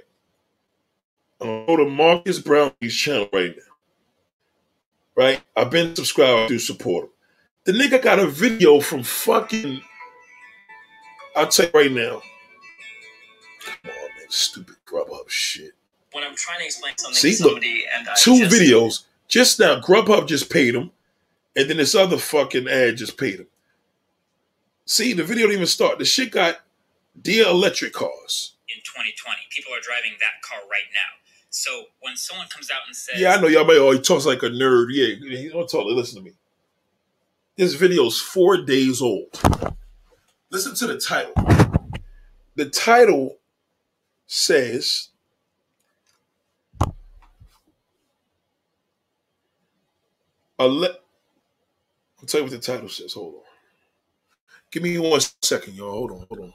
[1.41, 3.63] I'm gonna go to Marques Brownlee's channel right now.
[5.17, 5.41] Right?
[5.57, 7.11] I've been subscribed to support him.
[7.65, 9.81] The nigga got a video from fucking
[11.37, 12.23] I'll tell you right now.
[13.65, 15.73] Come on, man, stupid Grubhub shit.
[16.13, 19.05] When I'm trying to explain something See, to somebody look, and I two just, videos.
[19.29, 20.91] Just now, Grubhub just paid him,
[21.57, 23.47] and then this other fucking ad just paid him.
[24.87, 25.99] See, the video didn't even start.
[25.99, 26.61] The shit got
[27.21, 28.57] dear electric cars.
[28.69, 31.25] in 2020, people are driving that car right now.
[31.51, 34.27] So when someone comes out and says, Yeah, I know y'all may oh he talks
[34.27, 34.89] like a nerd.
[34.91, 35.87] Yeah, he don't talk.
[35.87, 36.33] Listen to me.
[37.57, 39.29] This video's four days old.
[40.51, 41.33] Listen to the title.
[42.57, 43.39] The title
[44.27, 45.11] says
[50.61, 50.97] ele-
[52.21, 53.15] I'll tell you what the title says.
[53.15, 53.43] Hold on.
[54.73, 55.93] Give me one second, y'all.
[55.93, 56.55] Hold on, hold on.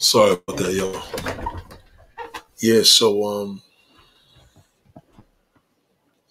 [0.00, 1.02] Sorry about that, y'all.
[2.58, 3.62] Yeah, so um,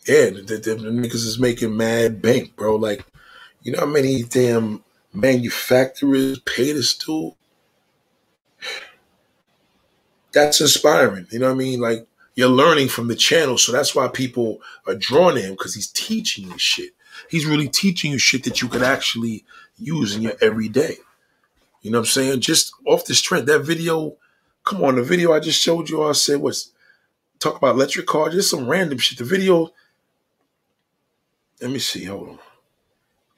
[0.08, 2.78] yeah, the, the, the niggas is making mad bank, bro.
[2.78, 3.06] Like,
[3.62, 7.34] you know how many damn manufacturers pay this dude?
[10.32, 11.28] That's inspiring.
[11.30, 11.82] You know what I mean?
[11.82, 15.76] Like, you're learning from the channel, so that's why people are drawn to him because
[15.76, 16.92] he's teaching you shit.
[17.30, 19.44] He's really teaching you shit that you could actually
[19.78, 20.98] use in your everyday.
[21.82, 22.42] You know what I'm saying?
[22.42, 24.18] Just off the strength, that video.
[24.64, 26.04] Come on, the video I just showed you.
[26.04, 26.72] I said was
[27.40, 29.18] talk about electric car, just some random shit.
[29.18, 29.70] The video.
[31.62, 32.04] Let me see.
[32.06, 32.40] Hold on.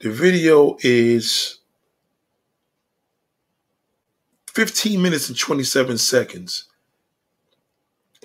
[0.00, 1.58] The video is
[4.48, 6.64] 15 minutes and 27 seconds.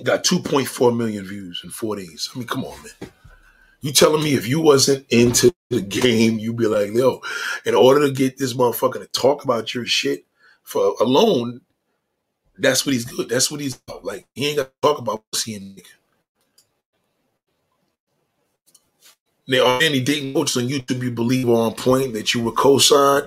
[0.04, 2.30] Got 2.4 million views in four days.
[2.34, 3.12] I mean, come on, man.
[3.82, 7.22] You telling me if you wasn't into the game, you'd be like, yo,
[7.66, 10.26] in order to get this motherfucker to talk about your shit
[10.64, 11.62] for alone,
[12.58, 13.30] that's what he's good.
[13.30, 14.06] That's what he's about.
[14.06, 15.86] Like, he ain't got to talk about pussy and nigga.
[19.48, 22.56] Now, are any dating coaches on YouTube you believe are on point that you would
[22.56, 23.24] co-sign?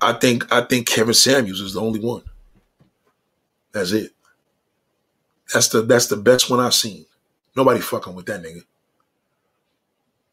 [0.00, 2.22] I think I think Kevin Samuels is the only one.
[3.72, 4.10] That's it.
[5.52, 7.06] That's the that's the best one I've seen.
[7.56, 8.62] Nobody fucking with that nigga.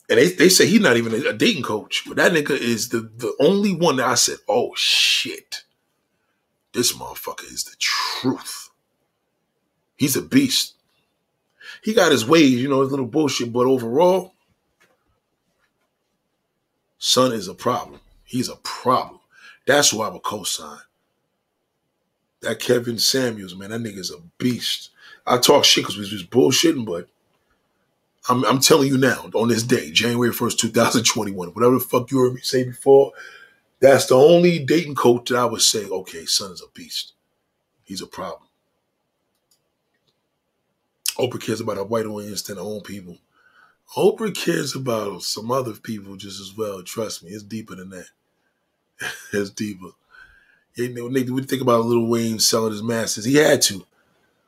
[0.09, 3.01] And they, they say he's not even a dating coach, but that nigga is the,
[3.01, 5.63] the only one that I said, oh shit.
[6.73, 8.69] This motherfucker is the truth.
[9.95, 10.75] He's a beast.
[11.81, 14.33] He got his ways, you know, his little bullshit, but overall,
[16.97, 17.99] son is a problem.
[18.23, 19.19] He's a problem.
[19.65, 20.79] That's who I would co-sign.
[22.41, 24.91] That Kevin Samuels, man, that nigga's a beast.
[25.25, 27.09] I talk shit because we was bullshitting, but
[28.29, 32.19] I'm, I'm telling you now, on this day, January 1st, 2021, whatever the fuck you
[32.19, 33.13] heard me say before,
[33.79, 37.13] that's the only Dayton coach that I would say, okay, son is a beast.
[37.83, 38.49] He's a problem.
[41.17, 43.17] Oprah cares about a white audience than her own people.
[43.95, 46.83] Oprah cares about some other people just as well.
[46.83, 48.07] Trust me, it's deeper than that.
[49.33, 49.89] it's deeper.
[50.75, 53.85] You know, we think about Lil Wayne selling his masters, he had to.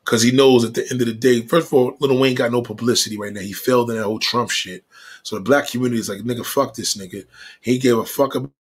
[0.03, 2.51] Because he knows at the end of the day, first of all, Lil Wayne got
[2.51, 3.41] no publicity right now.
[3.41, 4.83] He failed in that whole Trump shit.
[5.23, 7.25] So the black community is like, nigga, fuck this nigga.
[7.61, 8.51] He gave a fuck about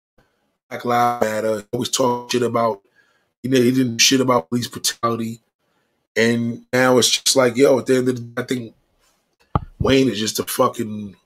[0.69, 1.59] Black Lives Matter.
[1.59, 2.83] He always talk shit about,
[3.43, 5.41] you know, he didn't shit about police brutality.
[6.17, 8.75] And now it's just like, yo, at the end of the day, I think
[9.79, 11.17] Wayne is just a fucking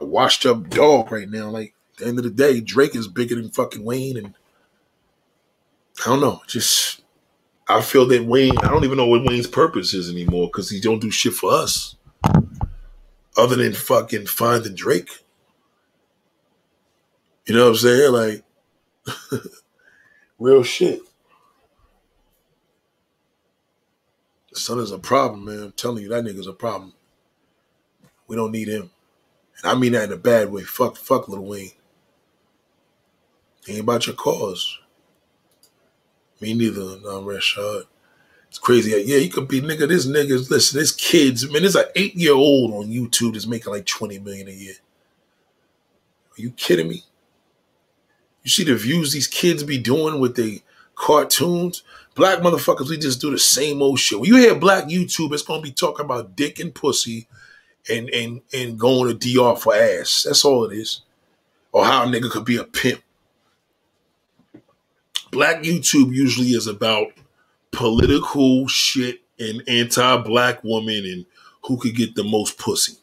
[0.00, 1.50] washed up dog right now.
[1.50, 4.16] Like, at the end of the day, Drake is bigger than fucking Wayne.
[4.16, 4.34] And
[6.06, 7.01] I don't know, just
[7.68, 10.80] I feel that Wayne, I don't even know what Wayne's purpose is anymore because he
[10.80, 11.96] don't do shit for us
[13.36, 15.10] other than fucking finding Drake.
[17.46, 18.12] You know what I'm saying?
[18.12, 18.44] Like,
[20.38, 21.00] real shit.
[24.52, 25.62] The son is a problem, man.
[25.62, 26.92] I'm telling you, that nigga's a problem.
[28.28, 28.90] We don't need him.
[29.62, 30.62] And I mean that in a bad way.
[30.62, 31.72] Fuck, fuck Lil Wayne.
[33.68, 34.78] Ain't about your cause.
[36.42, 37.84] Me neither, no, Rashad.
[38.48, 38.90] It's crazy.
[39.06, 39.86] Yeah, you could be nigga.
[39.86, 43.72] This niggas, listen, this kids, man, there's an eight year old on YouTube that's making
[43.72, 44.74] like 20 million a year.
[46.36, 47.04] Are you kidding me?
[48.42, 50.60] You see the views these kids be doing with the
[50.96, 51.84] cartoons?
[52.16, 54.18] Black motherfuckers, we just do the same old shit.
[54.18, 57.28] When you hear black YouTube, it's gonna be talking about dick and pussy
[57.88, 60.24] and and and going to DR for ass.
[60.26, 61.02] That's all it is.
[61.70, 63.00] Or how a nigga could be a pimp
[65.32, 67.08] black YouTube usually is about
[67.72, 71.26] political shit and anti-black woman and
[71.64, 72.94] who could get the most pussy.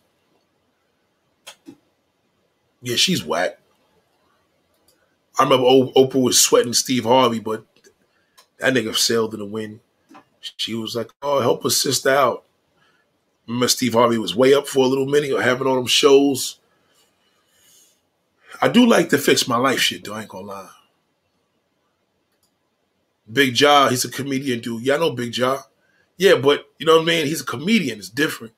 [2.81, 3.59] Yeah, she's whack.
[5.37, 7.65] I remember Oprah was sweating Steve Harvey, but
[8.59, 9.81] that nigga sailed in the wind.
[10.39, 12.45] She was like, "Oh, help a sister out."
[13.47, 16.59] Remember, Steve Harvey was way up for a little minute, or having all them shows.
[18.61, 20.13] I do like to fix my life shit, though.
[20.13, 20.69] I ain't gonna lie.
[23.31, 24.83] Big Jaw, he's a comedian dude.
[24.83, 25.61] Y'all know Big Jaw.
[26.17, 27.25] Yeah, but you know what I mean?
[27.27, 27.99] He's a comedian.
[27.99, 28.53] It's different.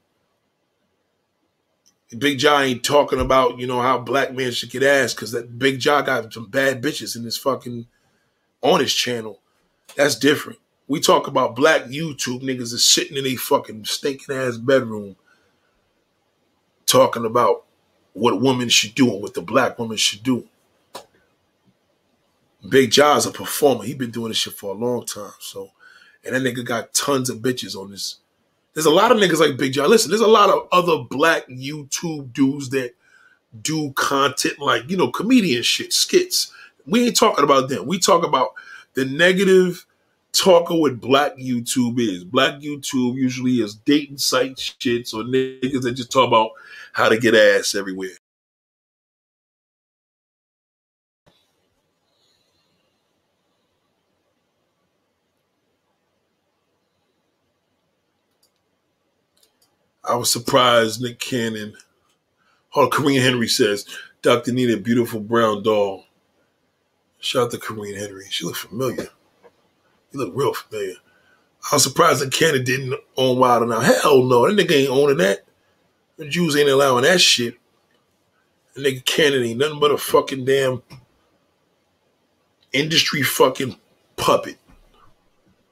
[2.18, 5.58] Big Jaw ain't talking about, you know, how black men should get ass because that
[5.58, 7.88] Big Jaw got some bad bitches in his fucking
[8.62, 9.40] on his channel.
[9.96, 10.60] That's different.
[10.88, 15.16] We talk about black YouTube niggas is sitting in a fucking stinking ass bedroom
[16.86, 17.64] talking about
[18.14, 20.48] what women should do and what the black woman should do.
[22.68, 23.84] Big Jaw's a performer.
[23.84, 25.34] He been doing this shit for a long time.
[25.40, 25.72] So,
[26.24, 28.18] and that nigga got tons of bitches on this.
[28.74, 29.86] There's a lot of niggas like Big Jaw.
[29.86, 32.94] Listen, there's a lot of other black YouTube dudes that
[33.62, 36.54] do content like, you know, comedian shit, skits.
[36.86, 37.86] We ain't talking about them.
[37.86, 38.52] We talk about
[38.94, 39.86] the negative
[40.32, 42.24] talking what black YouTube is.
[42.24, 46.52] Black YouTube usually is dating site shits or niggas that just talk about
[46.94, 48.21] how to get ass everywhere.
[60.12, 61.74] I was surprised Nick Cannon.
[62.76, 63.86] Oh, Kareem Henry says,
[64.22, 64.52] Dr.
[64.52, 66.04] Nina, beautiful brown doll.
[67.20, 68.26] Shout out to Kareem Henry.
[68.30, 69.08] She looked familiar.
[70.12, 70.96] You look real familiar.
[71.72, 73.86] I was surprised that Cannon didn't own Wild 'N Out.
[73.86, 75.46] Hell no, that nigga ain't owning that.
[76.18, 77.56] The Jews ain't allowing that shit.
[78.74, 80.84] That nigga Cannon ain't nothing but a fucking damn
[82.74, 83.78] industry fucking
[84.18, 84.58] puppet.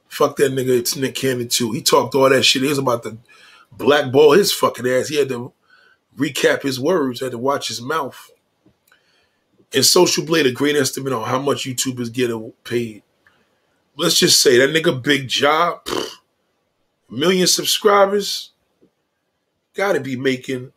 [0.08, 0.78] Fuck that nigga.
[0.78, 1.72] It's Nick Cannon too.
[1.72, 2.62] He talked all that shit.
[2.62, 3.18] He was about to
[3.72, 5.08] blackball his fucking ass.
[5.08, 5.52] He had to
[6.16, 7.20] recap his words.
[7.20, 8.30] Had to watch his mouth.
[9.72, 12.30] And Social Blade a great estimate on how much YouTubers get
[12.64, 13.02] paid.
[13.96, 15.86] Let's just say that nigga Big Job,
[17.08, 18.50] million subscribers,
[19.74, 20.72] gotta be making.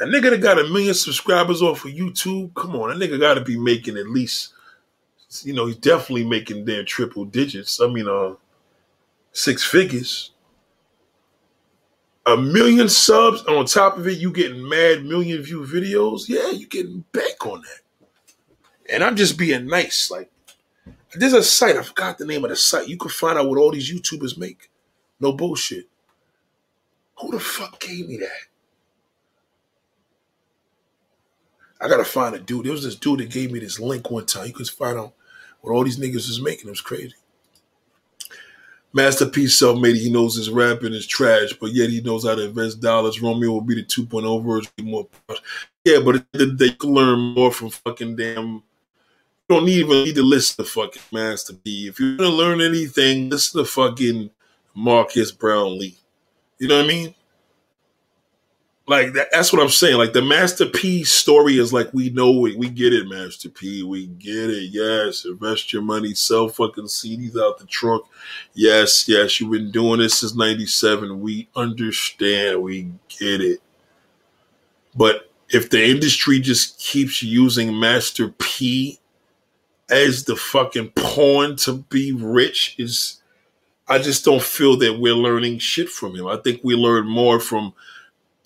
[0.00, 3.40] A nigga that got a million subscribers off of YouTube, come on, that nigga gotta
[3.40, 4.52] be making at least,
[5.42, 7.80] you know, he's definitely making their triple digits.
[7.80, 8.34] I mean, uh,
[9.32, 10.32] six figures.
[12.26, 16.28] A million subs on top of it, you getting mad million view videos.
[16.28, 18.92] Yeah, you getting back on that.
[18.92, 20.10] And I'm just being nice.
[20.10, 20.30] Like,
[21.14, 22.88] there's a site, I forgot the name of the site.
[22.88, 24.70] You can find out what all these YouTubers make.
[25.20, 25.88] No bullshit.
[27.20, 28.28] Who the fuck gave me that?
[31.80, 32.66] I gotta find a dude.
[32.66, 34.46] There was this dude that gave me this link one time.
[34.46, 35.14] You could find out
[35.60, 36.66] what all these niggas was making.
[36.68, 37.14] It was crazy.
[38.92, 39.96] Master P self made.
[39.96, 43.20] He knows his rapping is trash, but yet he knows how to invest dollars.
[43.20, 44.70] Romeo will be the 2.0 version.
[44.82, 45.06] More,
[45.84, 48.54] yeah, but they can learn more from fucking damn.
[48.54, 48.62] You
[49.48, 51.88] don't even need to listen to fucking Master P.
[51.88, 54.30] If you're gonna learn anything, listen to fucking
[54.74, 55.96] Marques Brownlee.
[56.58, 57.14] You know what I mean?
[58.88, 59.96] Like that, that's what I'm saying.
[59.96, 63.82] Like the Master P story is like we know it, we get it, Master P,
[63.82, 64.70] we get it.
[64.70, 68.04] Yes, invest your money, sell fucking CDs out the trunk.
[68.54, 71.20] Yes, yes, you've been doing this since '97.
[71.20, 73.60] We understand, we get it.
[74.94, 79.00] But if the industry just keeps using Master P
[79.90, 83.20] as the fucking pawn to be rich, is
[83.88, 86.28] I just don't feel that we're learning shit from him.
[86.28, 87.74] I think we learn more from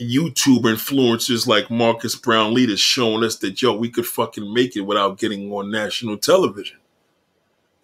[0.00, 4.80] YouTube influencers like Marques Brownlee that's showing us that yo, we could fucking make it
[4.80, 6.78] without getting on national television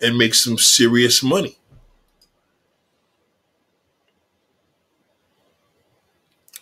[0.00, 1.56] and make some serious money.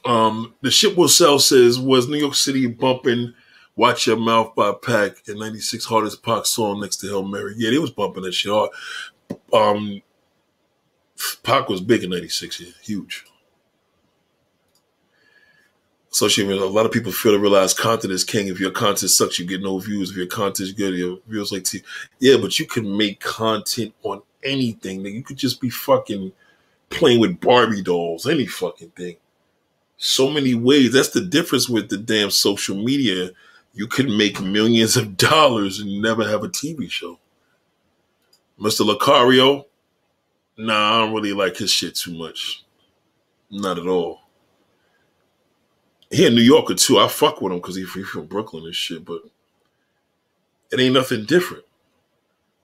[0.05, 3.33] Um, the ship will sell says was New York City bumping
[3.75, 7.55] "Watch Your Mouth" by Pac and '96 hardest Pac song next to Hail Mary.
[7.57, 8.71] Yeah, they was bumping that shit hard.
[9.53, 10.03] Um,
[11.43, 13.25] Pac was big in '96, yeah, huge.
[16.15, 18.47] Social media, a lot of people feel to realize content is king.
[18.47, 20.13] If your content sucks, you get no views.
[20.13, 21.83] If your content is good, your views like T.
[22.21, 25.05] Yeah, but you can make content on anything.
[25.05, 26.31] You could just be fucking
[26.89, 29.17] playing with Barbie dolls, any fucking thing.
[29.97, 30.93] So many ways.
[30.93, 33.31] That's the difference with the damn social media.
[33.73, 37.19] You can make millions of dollars and never have a TV show.
[38.61, 38.89] Mr.
[38.89, 39.65] Lucario,
[40.57, 42.65] nah, I don't really like his shit too much.
[43.51, 44.24] Not at all
[46.15, 46.99] he a New Yorker too.
[46.99, 49.23] I fuck with him because he, from Brooklyn and shit, but
[50.71, 51.65] it ain't nothing different.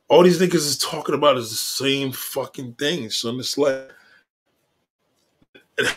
[0.09, 3.39] All these niggas is talking about is the same fucking thing, son.
[3.39, 3.93] It's like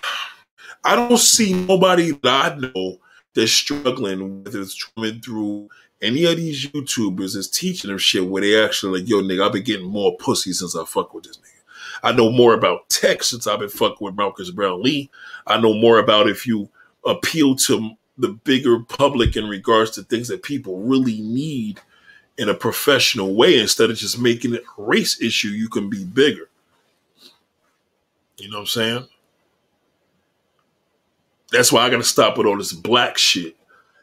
[0.84, 2.98] I don't see nobody that I know
[3.34, 5.70] that's struggling with it's coming through
[6.02, 9.54] any of these YouTubers is teaching them shit where they actually like, yo, nigga, I've
[9.54, 12.04] been getting more pussy since I fuck with this nigga.
[12.04, 15.10] I know more about tech since I've been fucking with Marques Brownlee.
[15.48, 16.70] I know more about if you
[17.06, 21.80] appeal to the bigger public in regards to things that people really need
[22.38, 26.04] in a professional way instead of just making it a race issue you can be
[26.04, 26.50] bigger.
[28.38, 29.08] You know what i'm saying?
[31.52, 33.56] That's why i gotta stop with all this black shit.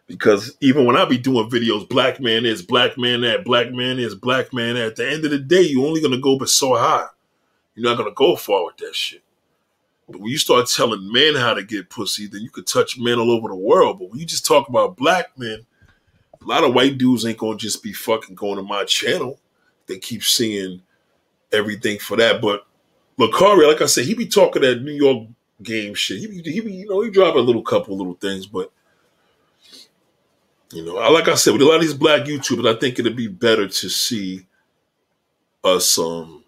[0.07, 3.99] Because even when i be doing videos black man is black man that black man
[3.99, 6.77] is black man at the end of the day you're only gonna go but so
[6.77, 7.07] high.
[7.75, 9.23] You're not gonna go far with that shit
[10.11, 13.19] but when you start telling men how to get pussy, then you could touch men
[13.19, 13.99] all over the world.
[13.99, 15.65] But when you just talk about black men,
[16.41, 19.39] a lot of white dudes ain't gonna just be fucking going to my channel.
[19.87, 20.83] They keep seeing
[21.53, 22.41] everything for that.
[22.41, 22.67] But
[23.19, 25.29] Lucario, like I said, he be talking that New York
[25.63, 26.19] game shit.
[26.19, 28.73] He be, he be you know, he drop a little couple little things, but
[30.73, 33.17] you know, like I said, with a lot of these black YouTubers, I think it'd
[33.17, 34.47] be better to see
[35.63, 36.43] us um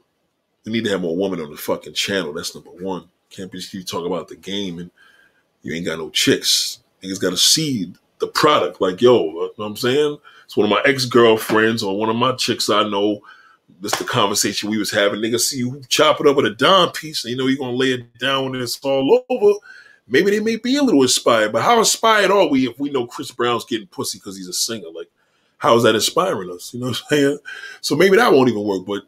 [0.64, 2.32] we need to have more women on the fucking channel.
[2.32, 3.08] That's number one.
[3.32, 4.90] Can't be just keep talking about the game and
[5.62, 6.80] you ain't got no chicks.
[7.02, 8.80] Niggas gotta see the product.
[8.80, 10.18] Like, yo, you know what I'm saying?
[10.44, 13.20] It's one of my ex-girlfriends or one of my chicks I know.
[13.80, 15.20] This the conversation we was having.
[15.20, 17.76] Nigga see you chop it up with a dime piece and you know you're gonna
[17.76, 19.58] lay it down when it's all over.
[20.06, 23.06] Maybe they may be a little inspired, but how inspired are we if we know
[23.06, 24.88] Chris Brown's getting pussy because he's a singer?
[24.92, 25.08] Like,
[25.58, 26.74] how is that inspiring us?
[26.74, 27.38] You know what I'm saying?
[27.80, 29.02] So maybe that won't even work, but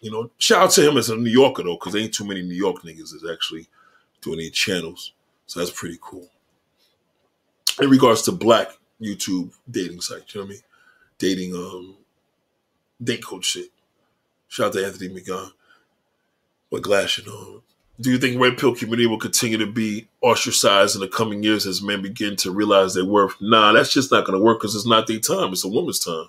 [0.00, 2.42] you know, shout out to him as a New Yorker though, because ain't too many
[2.42, 3.66] New York niggas is actually
[4.22, 5.12] doing these channels.
[5.46, 6.28] So that's pretty cool.
[7.80, 8.68] In regards to black
[9.00, 10.62] YouTube dating sites, you know what I mean?
[11.18, 11.96] Dating um
[13.02, 13.68] date coach shit.
[14.48, 15.52] Shout out to Anthony McGon.
[16.70, 17.62] But Glass, you know.
[18.00, 21.66] Do you think red pill community will continue to be ostracized in the coming years
[21.66, 23.34] as men begin to realize their worth?
[23.40, 25.52] Nah, that's just not gonna work because it's not their time.
[25.52, 26.28] It's a woman's time.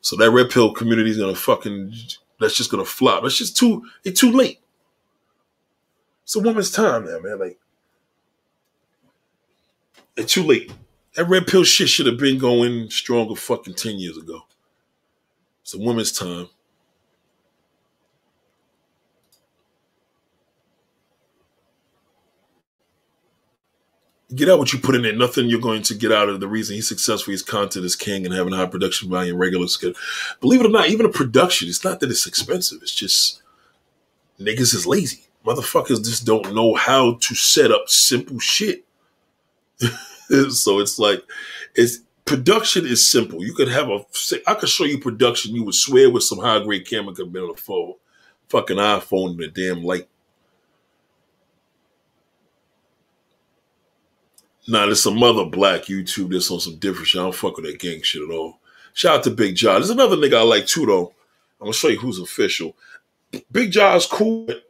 [0.00, 1.94] So that red pill community is gonna fucking
[2.40, 3.24] that's just gonna flop.
[3.24, 4.60] It's just too it's too late.
[6.24, 7.38] It's a woman's time now, man.
[7.38, 7.58] Like
[10.16, 10.72] it's too late.
[11.14, 14.40] That red pill shit should have been going stronger fucking ten years ago.
[15.62, 16.48] It's a woman's time.
[24.34, 25.14] Get out what you put in there.
[25.14, 27.30] Nothing you're going to get out of the reason he's successful.
[27.30, 29.92] His content is king and having high production value and regular skill.
[30.40, 32.80] Believe it or not, even a production, it's not that it's expensive.
[32.82, 33.40] It's just
[34.40, 35.26] niggas is lazy.
[35.44, 38.84] Motherfuckers just don't know how to set up simple shit.
[40.50, 41.22] so it's like,
[41.76, 43.44] it's production is simple.
[43.44, 44.04] You could have a,
[44.46, 45.54] I could show you production.
[45.54, 47.94] You would swear with some high grade camera could be on a phone,
[48.48, 50.08] fucking iPhone and a damn light.
[54.68, 57.20] Nah, there's some other black YouTube that's on some different shit.
[57.20, 58.58] I don't fuck with that gang shit at all.
[58.94, 59.74] Shout out to Big John.
[59.74, 61.14] There's another nigga I like too, though.
[61.60, 62.76] I'm gonna show you who's official.
[63.52, 64.46] Big John is cool.
[64.46, 64.64] But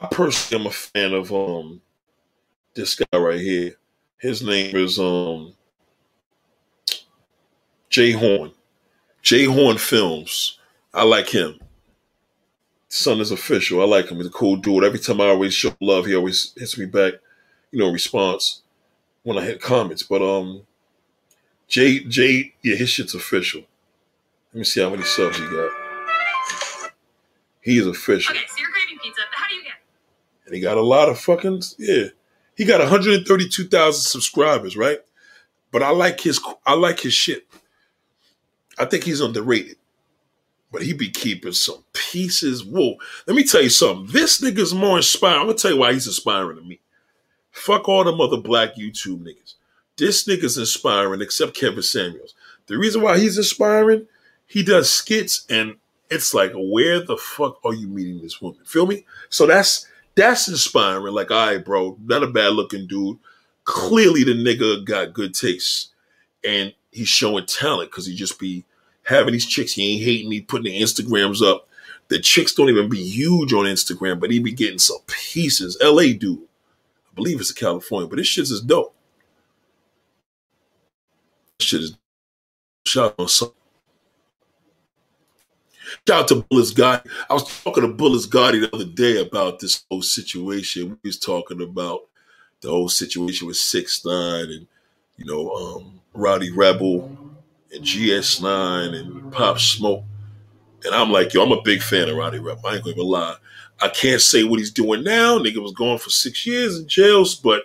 [0.00, 1.80] I personally am a fan of um
[2.74, 3.76] this guy right here.
[4.18, 5.54] His name is um
[7.90, 8.52] Jay Horn.
[9.20, 10.58] Jay Horn Films.
[10.92, 11.60] I like him.
[12.88, 13.80] Son is official.
[13.80, 14.16] I like him.
[14.18, 14.82] He's a cool dude.
[14.82, 17.14] Every time I always show love, he always hits me back,
[17.70, 18.61] you know, response
[19.22, 20.02] when I hit comments.
[20.02, 20.62] But um,
[21.68, 23.62] Jay, Jay, yeah, his shit's official.
[24.52, 25.70] Let me see how many subs he got.
[27.60, 28.34] He is official.
[28.34, 29.22] Okay, so you're craving pizza.
[29.30, 29.72] but How do you get?
[30.46, 32.06] And he got a lot of fucking yeah.
[32.56, 34.98] He got 132,000 subscribers, right?
[35.70, 37.46] But I like his I like his shit.
[38.78, 39.76] I think he's underrated.
[40.70, 42.64] But he be keeping some pieces.
[42.64, 42.96] Whoa.
[43.26, 44.12] Let me tell you something.
[44.12, 45.40] This nigga's more inspiring.
[45.40, 46.80] I'm gonna tell you why he's inspiring to me.
[47.52, 49.54] Fuck all them other black YouTube niggas.
[49.96, 52.34] This nigga's inspiring, except Kevin Samuels.
[52.66, 54.06] The reason why he's inspiring,
[54.46, 55.76] he does skits, and
[56.10, 58.60] it's like, where the fuck are you meeting this woman?
[58.64, 59.04] Feel me?
[59.28, 61.14] So that's that's inspiring.
[61.14, 63.18] Like, all right, bro, not a bad looking dude.
[63.64, 65.90] Clearly, the nigga got good taste,
[66.44, 68.64] and he's showing talent because he just be
[69.04, 69.72] having these chicks.
[69.72, 70.32] He ain't hating.
[70.32, 71.68] He putting the Instagrams up.
[72.08, 75.78] The chicks don't even be huge on Instagram, but he be getting some pieces.
[75.80, 76.12] L.A.
[76.12, 76.46] dude.
[77.12, 78.94] I believe it's in California, but this shit is dope.
[81.58, 81.96] This shit is
[82.96, 83.52] out some.
[86.08, 87.06] Shout out to Bullets Gotti.
[87.28, 90.98] I was talking to Bullets Gotti the other day about this whole situation.
[91.02, 92.00] We was talking about
[92.60, 94.66] the whole situation with Six Nine and
[95.16, 97.16] you know um, Rowdy Rebel
[97.72, 100.04] and GS9 and Pop Smoke.
[100.84, 102.62] And I'm like, yo, I'm a big fan of Rowdy Rebel.
[102.66, 103.36] I ain't gonna lie.
[103.82, 105.38] I can't say what he's doing now.
[105.38, 107.64] Nigga was gone for six years in jails, but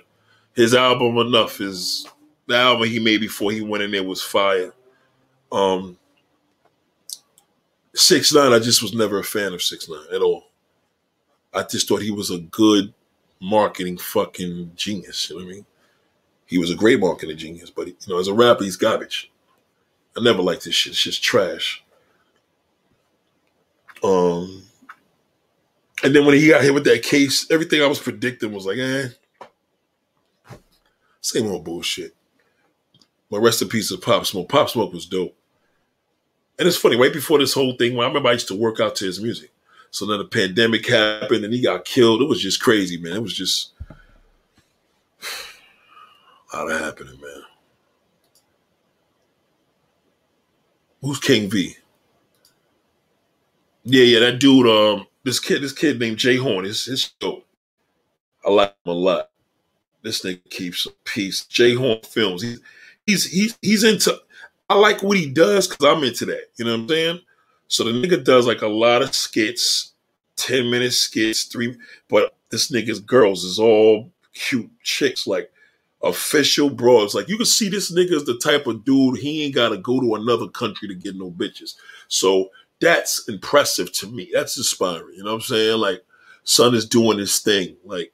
[0.55, 2.07] his album Enough is
[2.47, 4.73] the album he made before he went in there was fire.
[5.51, 5.97] Um
[7.93, 10.47] Six Nine, I just was never a fan of Six Nine at all.
[11.53, 12.93] I just thought he was a good
[13.39, 15.29] marketing fucking genius.
[15.29, 15.65] You know what I mean?
[16.45, 19.31] He was a great marketing genius, but you know, as a rapper, he's garbage.
[20.15, 20.91] I never liked this shit.
[20.93, 21.83] It's just trash.
[24.03, 24.66] Um,
[26.03, 28.77] and then when he got hit with that case, everything I was predicting was like,
[28.77, 29.07] eh,
[31.21, 32.15] same old bullshit.
[33.29, 34.47] My rest in peace of Pop Smoke.
[34.47, 35.35] Pop Smoke was dope.
[36.57, 38.79] And it's funny, right before this whole thing, when I remember I used to work
[38.79, 39.51] out to his music.
[39.91, 42.21] So then the pandemic happened and he got killed.
[42.21, 43.17] It was just crazy, man.
[43.17, 43.73] It was just
[46.53, 47.41] a lot of happening, man.
[51.01, 51.75] Who's King V?
[53.83, 57.45] Yeah, yeah, that dude, um, this kid, this kid named Jay Horn, is his dope.
[58.45, 59.29] I like him a lot.
[60.01, 61.45] This nigga keeps a piece.
[61.45, 62.41] Jay Horn films.
[62.41, 62.61] He's
[63.05, 64.17] he's he's he's into
[64.69, 66.49] I like what he does because I'm into that.
[66.57, 67.19] You know what I'm saying?
[67.67, 69.93] So the nigga does like a lot of skits,
[70.37, 71.77] 10 minute skits, three,
[72.09, 75.51] but this nigga's girls is all cute chicks, like
[76.03, 77.13] official broads.
[77.15, 80.15] Like you can see this nigga's the type of dude, he ain't gotta go to
[80.15, 81.75] another country to get no bitches.
[82.07, 82.49] So
[82.79, 84.29] that's impressive to me.
[84.33, 85.15] That's inspiring.
[85.15, 85.77] You know what I'm saying?
[85.79, 86.03] Like,
[86.43, 87.75] son is doing his thing.
[87.83, 88.13] Like,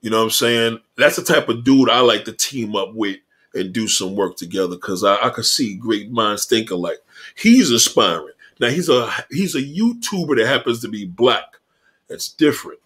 [0.00, 0.78] you know what I'm saying?
[0.96, 3.16] That's the type of dude I like to team up with
[3.54, 6.98] and do some work together because I, I can see great minds think alike.
[7.36, 8.34] He's inspiring.
[8.60, 11.44] Now he's a he's a YouTuber that happens to be black.
[12.08, 12.80] That's different.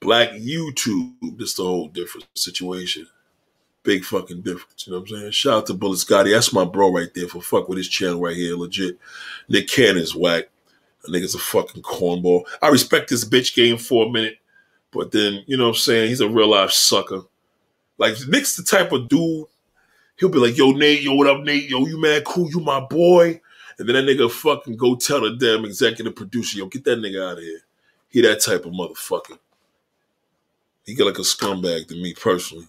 [0.00, 3.06] Black YouTube, that's the whole different situation.
[3.84, 4.86] Big fucking difference.
[4.86, 5.30] You know what I'm saying?
[5.32, 6.32] Shout out to Bullets Gotti.
[6.32, 8.56] That's my bro right there for fuck with his channel right here.
[8.56, 8.98] Legit.
[9.48, 10.48] Nick Cannon's whack.
[11.06, 12.44] A nigga's a fucking cornball.
[12.62, 14.38] I respect this bitch game for a minute,
[14.90, 16.08] but then, you know what I'm saying?
[16.08, 17.20] He's a real life sucker.
[17.98, 19.46] Like, Nick's the type of dude,
[20.18, 21.68] he'll be like, yo, Nate, yo, what up, Nate?
[21.68, 22.50] Yo, you mad cool?
[22.50, 23.40] You my boy.
[23.78, 27.30] And then that nigga fucking go tell the damn executive producer, yo, get that nigga
[27.30, 27.60] out of here.
[28.08, 29.38] He that type of motherfucker.
[30.86, 32.68] He got like a scumbag to me personally.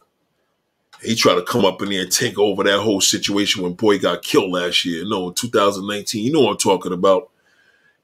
[1.05, 3.99] He tried to come up in there and take over that whole situation when Boy
[3.99, 5.03] got killed last year.
[5.05, 6.25] No, in 2019.
[6.25, 7.29] You know what I'm talking about.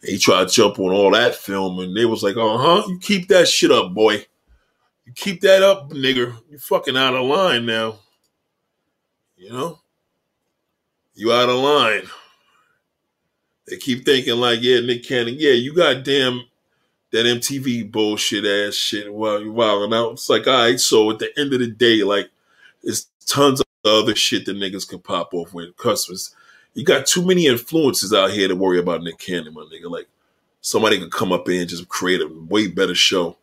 [0.03, 2.99] He tried to jump on all that film, and they was like, uh huh, you
[2.99, 4.25] keep that shit up, boy.
[5.05, 6.35] You keep that up, nigger.
[6.49, 7.99] You fucking out of line now.
[9.35, 9.80] You know?
[11.13, 12.03] You out of line.
[13.67, 16.43] They keep thinking like, yeah, Nick Cannon, yeah, you got damn
[17.11, 20.13] that MTV bullshit ass shit while you're wilding out.
[20.13, 22.30] It's like, all right, so at the end of the day, like,
[22.84, 26.35] it's tons of other shit that niggas can pop off with customers.
[26.74, 29.90] You got too many influences out here to worry about Nick Cannon, my nigga.
[29.90, 30.08] Like,
[30.61, 33.38] somebody can come up in and just create a way better show.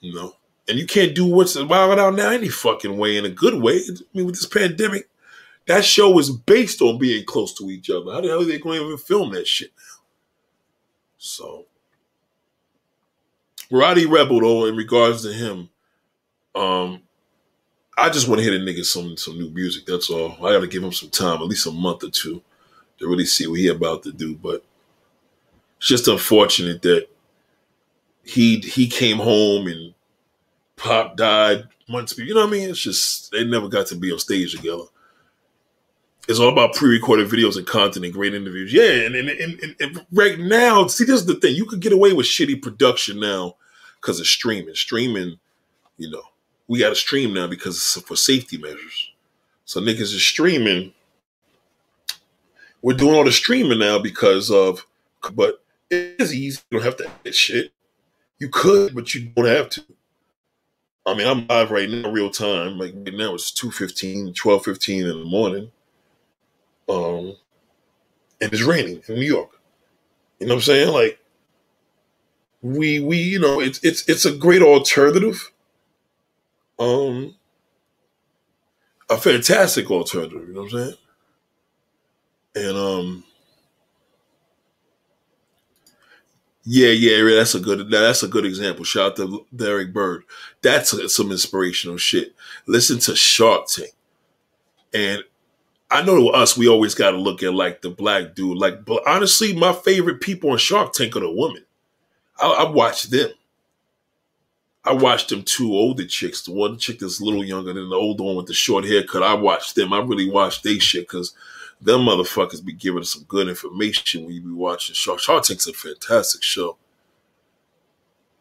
[0.00, 0.36] You know?
[0.68, 3.76] And you can't do what's wilding out now any fucking way in a good way.
[3.76, 5.08] I mean, with this pandemic,
[5.66, 8.12] that show is based on being close to each other.
[8.12, 10.02] How the hell are they going to even film that shit now?
[11.18, 11.66] So,
[13.70, 15.68] Rowdy Rebel, though, in regards to him,
[16.54, 17.02] um,
[17.96, 19.84] I just want to hear the nigga some some new music.
[19.86, 20.32] That's all.
[20.34, 22.42] I got to give him some time, at least a month or two,
[22.98, 24.34] to really see what he about to do.
[24.34, 24.64] But
[25.78, 27.08] it's just unfortunate that
[28.24, 29.94] he he came home and
[30.76, 32.16] Pop died months.
[32.18, 32.70] You know what I mean?
[32.70, 34.84] It's just they never got to be on stage together.
[36.28, 38.72] It's all about pre-recorded videos and content and great interviews.
[38.72, 41.54] Yeah, and and, and, and right now, see, this is the thing.
[41.54, 43.56] You could get away with shitty production now
[44.00, 44.74] because of streaming.
[44.74, 45.38] Streaming,
[45.98, 46.22] you know,
[46.72, 49.10] we got to stream now because it's for safety measures.
[49.66, 50.94] So niggas is streaming.
[52.80, 54.86] We're doing all the streaming now because of,
[55.34, 56.62] but it is easy.
[56.70, 57.72] You don't have to edit shit.
[58.38, 59.84] You could, but you don't have to.
[61.04, 62.78] I mean, I'm live right now, real time.
[62.78, 65.70] Like right now, it's 2.15, 12.15 in the morning.
[66.88, 67.36] Um,
[68.40, 69.60] and it's raining in New York.
[70.40, 70.88] You know what I'm saying?
[70.94, 71.18] Like,
[72.62, 75.51] we we you know it's it's it's a great alternative.
[76.78, 77.36] Um,
[79.10, 80.48] a fantastic alternative.
[80.48, 80.94] You know what I'm saying?
[82.54, 83.24] And um,
[86.64, 88.84] yeah, yeah, that's a good that's a good example.
[88.84, 90.24] Shout out to Derek Bird.
[90.60, 92.34] That's a, some inspirational shit.
[92.66, 93.92] Listen to Shark Tank,
[94.92, 95.24] and
[95.92, 98.56] I know us, we always got to look at like the black dude.
[98.56, 101.64] Like, but honestly, my favorite people on Shark Tank are the women.
[102.40, 103.30] I, I watch them.
[104.84, 106.42] I watched them two older chicks.
[106.42, 109.22] The one chick that's a little younger than the older one with the short haircut.
[109.22, 109.92] I watched them.
[109.92, 111.34] I really watched they shit because
[111.80, 115.20] them motherfuckers be giving us some good information when you be watching Shark.
[115.20, 116.76] Shark Tank's a fantastic show.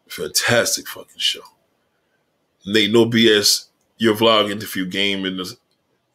[0.08, 1.42] Fantastic fucking show.
[2.66, 3.68] Nate, no BS.
[3.98, 5.56] Your vlog interview game in the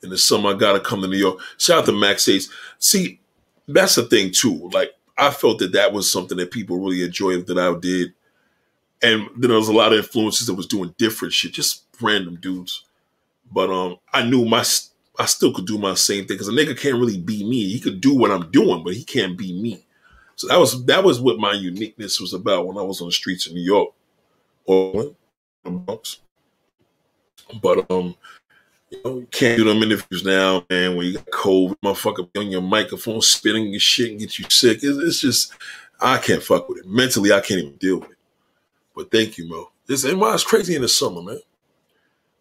[0.02, 0.50] in the summer.
[0.50, 1.38] I gotta come to New York.
[1.56, 2.50] Shout out to Max Ace.
[2.78, 3.20] See,
[3.68, 4.68] that's the thing too.
[4.72, 8.12] Like I felt that that was something that people really enjoyed that I did.
[9.02, 12.36] And then there was a lot of influences that was doing different shit, just random
[12.36, 12.84] dudes.
[13.52, 14.64] But um, I knew my
[15.18, 17.68] I still could do my same thing because a nigga can't really be me.
[17.68, 19.84] He could do what I'm doing, but he can't be me.
[20.36, 23.12] So that was that was what my uniqueness was about when I was on the
[23.12, 23.90] streets of New York
[24.66, 25.14] or
[25.64, 26.20] Bronx.
[27.62, 28.16] But um,
[28.90, 30.96] you know, you can't do them interviews now, man.
[30.96, 34.78] When you got COVID, motherfucker on your microphone spitting your shit and get you sick.
[34.82, 35.52] It's, it's, just,
[36.00, 36.86] I can't fuck with it.
[36.86, 38.15] Mentally, I can't even deal with it.
[38.96, 39.70] But thank you, Mo.
[39.86, 41.38] This why it's crazy in the summer, man.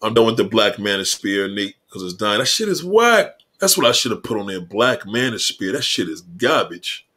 [0.02, 2.40] I'm done with the Black Manosphere, Nate, because it's dying.
[2.40, 3.40] That shit is whack.
[3.60, 4.62] That's what I should have put on there.
[4.62, 5.74] Black Manosphere.
[5.74, 7.08] That shit is garbage.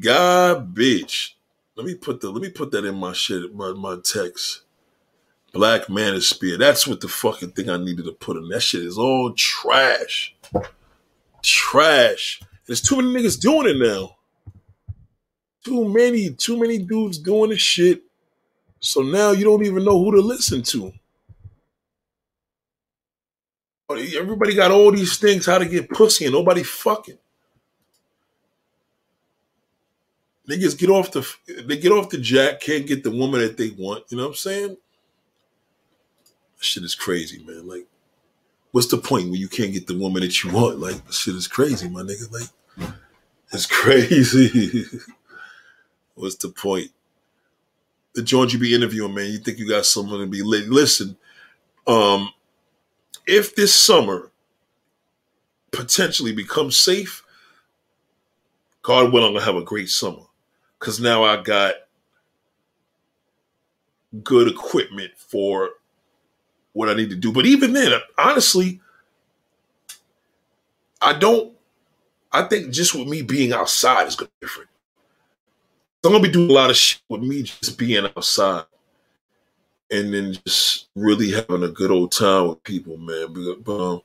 [0.00, 1.36] Garbage.
[1.74, 4.62] Let me put the let me put that in my shit, my, my text.
[5.52, 6.58] Black Manosphere.
[6.58, 8.48] That's what the fucking thing I needed to put in.
[8.50, 10.36] That shit is all trash.
[11.42, 12.42] Trash.
[12.66, 14.16] There's too many niggas doing it now.
[15.64, 18.02] Too many, too many dudes doing the shit.
[18.80, 20.92] So now you don't even know who to listen to.
[23.88, 27.18] Oh, everybody got all these things how to get pussy and nobody fucking.
[30.48, 31.26] Niggas get off the
[31.66, 34.04] they get off the jack, can't get the woman that they want.
[34.08, 34.76] You know what I'm saying?
[36.60, 37.66] Shit is crazy, man.
[37.68, 37.86] Like,
[38.72, 40.80] what's the point when you can't get the woman that you want?
[40.80, 42.30] Like, shit is crazy, my nigga.
[42.32, 42.48] Like,
[43.52, 44.84] it's crazy.
[46.20, 46.90] What's the point?
[48.14, 50.68] The joint you be interviewing, man, you think you got someone to be lit.
[50.68, 51.16] Listen,
[51.86, 52.32] um,
[53.26, 54.30] if this summer
[55.70, 57.22] potentially becomes safe,
[58.82, 60.22] God willing, I'm gonna have a great summer
[60.78, 61.74] because now I got
[64.24, 65.70] good equipment for
[66.72, 67.32] what I need to do.
[67.32, 68.80] But even then, honestly,
[71.00, 71.52] I don't.
[72.32, 74.69] I think just with me being outside is different.
[76.04, 78.64] I'm gonna be doing a lot of shit with me just being outside,
[79.90, 83.34] and then just really having a good old time with people, man.
[83.34, 84.02] But, but um,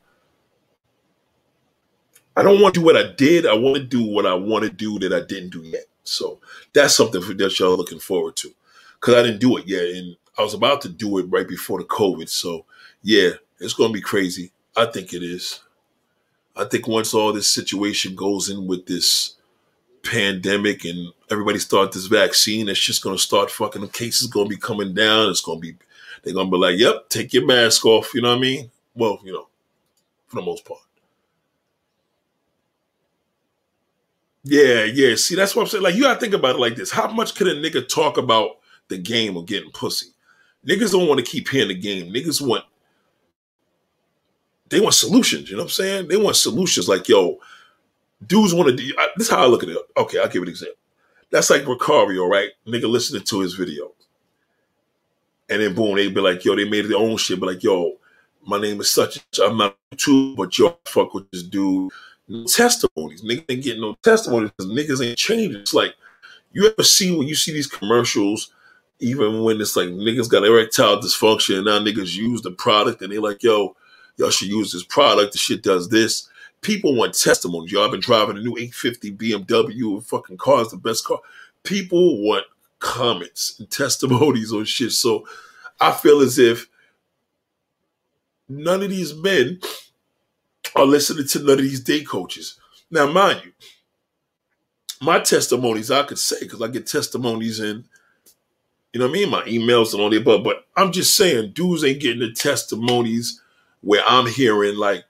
[2.36, 3.46] I don't want to do what I did.
[3.46, 5.86] I want to do what I want to do that I didn't do yet.
[6.04, 6.40] So
[6.74, 8.52] that's something that y'all looking forward to.
[9.00, 11.80] Cause I didn't do it yet, and I was about to do it right before
[11.80, 12.28] the COVID.
[12.28, 12.66] So
[13.04, 14.52] yeah, it's gonna be crazy.
[14.76, 15.62] I think it is.
[16.58, 19.35] I think once all this situation goes in with this
[20.06, 24.58] pandemic and everybody start this vaccine, it's just gonna start fucking the cases gonna be
[24.58, 25.30] coming down.
[25.30, 25.76] It's gonna be
[26.24, 28.72] they're gonna be like, Yep, take your mask off, you know what I mean?
[28.96, 29.48] Well, you know,
[30.28, 30.80] for the most part.
[34.44, 35.16] Yeah, yeah.
[35.16, 35.84] See, that's what I'm saying.
[35.84, 36.92] Like, you gotta think about it like this.
[36.92, 38.58] How much could a nigga talk about
[38.90, 40.08] the game of getting pussy?
[40.68, 42.14] Niggas don't want to keep hearing the game.
[42.14, 42.64] Niggas want
[44.70, 46.08] they want solutions, you know what I'm saying?
[46.08, 47.40] They want solutions like, yo,
[48.26, 48.76] dudes want to
[49.18, 49.78] this is how I look at it.
[49.98, 50.78] Okay, I'll give an example.
[51.32, 52.52] That's like Ricario, right?
[52.68, 53.92] Nigga listening to his video.
[55.50, 57.98] And then boom, they be like, yo, they made their own shit, but like, yo,
[58.48, 59.24] my name is such.
[59.40, 61.92] I'm not too, but yo, fuck with this dude
[62.28, 63.22] no testimonies.
[63.22, 65.62] Niggas ain't getting no testimonies because niggas ain't changing.
[65.62, 65.96] It's like
[66.52, 68.52] you ever see when you see these commercials,
[69.00, 73.12] even when it's like niggas got erectile dysfunction and now niggas use the product and
[73.12, 73.76] they like, yo,
[74.18, 75.34] y'all should use this product.
[75.34, 76.30] The shit does this.
[76.66, 77.72] People want testimonies.
[77.72, 81.20] Y'all been driving a new 850 BMW fucking car is the best car.
[81.62, 82.44] People want
[82.80, 84.92] comments and testimonies on shit.
[84.92, 85.28] So
[85.80, 86.68] I feel as if
[88.50, 89.60] none of these men
[90.76, 92.60] are listening to none of these day coaches.
[92.90, 93.52] Now, mind you,
[95.02, 97.86] my testimonies I could say because I get testimonies in,
[98.92, 100.44] you know what I mean, my emails and all the above.
[100.44, 103.40] But I'm just saying, dudes ain't getting the testimonies
[103.82, 105.06] where I'm hearing like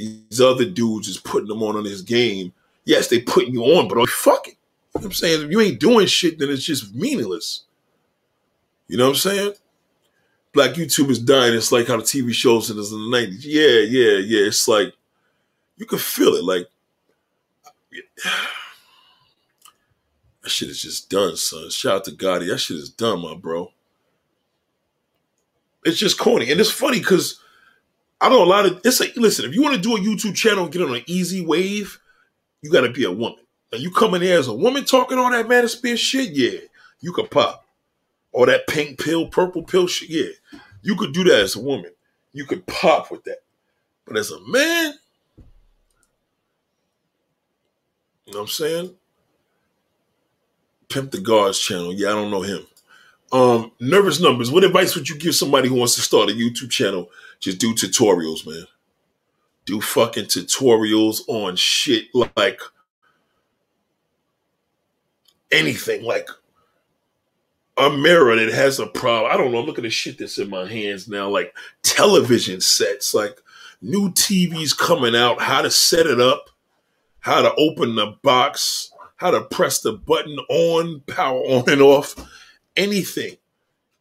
[0.00, 2.52] these other dudes is putting them on on this game.
[2.84, 4.56] Yes, they putting you on, but are you fucking?
[4.94, 5.44] You know I'm saying?
[5.44, 7.64] If you ain't doing shit, then it's just meaningless.
[8.88, 9.52] You know what I'm saying?
[10.52, 11.54] Black YouTube is dying.
[11.54, 13.42] It's like how the TV shows in the 90s.
[13.44, 14.48] Yeah, yeah, yeah.
[14.48, 14.94] It's like
[15.76, 16.42] you can feel it.
[16.44, 16.66] Like
[20.42, 21.70] that shit is just done, son.
[21.70, 22.48] Shout out to Gotti.
[22.48, 23.72] That shit is done, my bro.
[25.84, 27.40] It's just corny, and it's funny because
[28.20, 28.80] I know a lot of.
[28.84, 31.02] It's like, listen, if you want to do a YouTube channel and get on an
[31.06, 31.98] easy wave,
[32.62, 33.38] you got to be a woman.
[33.72, 36.60] And you come in there as a woman talking all that manosphere shit, yeah,
[37.00, 37.64] you could pop.
[38.32, 41.90] All that pink pill, purple pill shit, yeah, you could do that as a woman.
[42.32, 43.38] You could pop with that.
[44.06, 44.94] But as a man,
[48.30, 48.94] You know what I'm saying?
[50.88, 51.92] Pimp the Guards channel.
[51.92, 52.64] Yeah, I don't know him.
[53.32, 54.52] Um, nervous numbers.
[54.52, 57.10] What advice would you give somebody who wants to start a YouTube channel?
[57.40, 58.66] Just do tutorials, man.
[59.64, 62.60] Do fucking tutorials on shit like
[65.50, 66.28] anything, like
[67.76, 69.32] a mirror that has a problem.
[69.32, 69.60] I don't know.
[69.60, 73.40] I'm looking at shit that's in my hands now, like television sets, like
[73.80, 76.50] new TVs coming out, how to set it up,
[77.20, 82.14] how to open the box, how to press the button on, power on and off,
[82.76, 83.36] anything,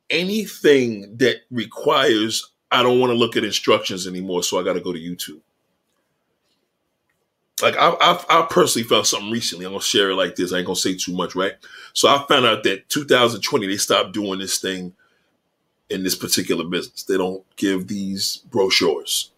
[0.10, 4.82] anything that requires, I don't want to look at instructions anymore, so I got to
[4.82, 5.42] go to YouTube.
[7.62, 9.66] Like I, I, I personally found something recently.
[9.66, 10.54] I'm gonna share it like this.
[10.54, 11.54] I ain't gonna say too much, right?
[11.94, 14.94] So I found out that 2020 they stopped doing this thing
[15.90, 17.04] in this particular business.
[17.04, 19.32] They don't give these brochures,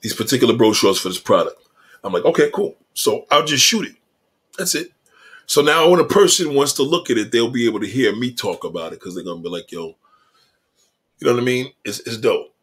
[0.00, 1.56] these particular brochures for this product.
[2.04, 2.76] I'm like, okay, cool.
[2.94, 3.96] So I'll just shoot it.
[4.58, 4.92] That's it.
[5.46, 8.14] So now when a person wants to look at it, they'll be able to hear
[8.14, 9.96] me talk about it because they're gonna be like, yo,
[11.20, 11.72] you know what I mean?
[11.84, 12.54] It's, it's dope.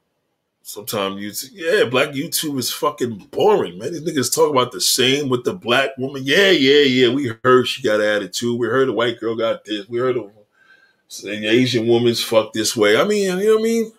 [0.64, 3.94] Sometimes YouTube, yeah, black YouTube is fucking boring, man.
[3.94, 6.24] These niggas talk about the same with the black woman.
[6.26, 7.14] Yeah, yeah, yeah.
[7.14, 8.60] We heard she got attitude.
[8.60, 9.88] We heard the white girl got this.
[9.88, 10.30] We heard the,
[11.24, 13.00] the Asian woman's fucked this way.
[13.00, 13.92] I mean, you know what I mean?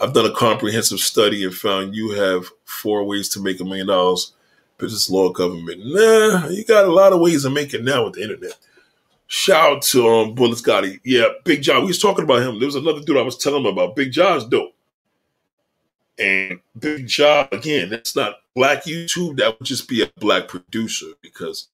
[0.00, 3.88] I've done a comprehensive study and found you have four ways to make a million
[3.88, 4.34] dollars.
[4.76, 5.80] Business, law, government.
[5.84, 8.56] Nah, you got a lot of ways to make it now with the internet.
[9.28, 11.00] Shout out to um Bullets Gotti.
[11.04, 11.82] Yeah, Big John.
[11.82, 12.58] We was talking about him.
[12.58, 13.94] There was another dude I was telling him about.
[13.94, 14.74] Big John's dope.
[16.18, 19.36] And Big John, again, that's not black YouTube.
[19.36, 21.68] That would just be a black producer because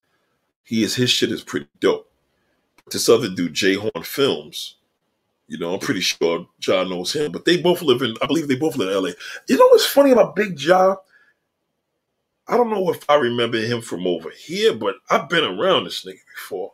[0.65, 2.11] he is his shit is pretty dope.
[2.91, 4.77] This other dude, Jay Horn Films,
[5.47, 8.49] you know, I'm pretty sure John knows him, but they both live in, I believe
[8.49, 9.11] they both live in LA.
[9.49, 10.97] You know what's funny about Big John?
[12.47, 16.05] I don't know if I remember him from over here, but I've been around this
[16.05, 16.73] nigga before.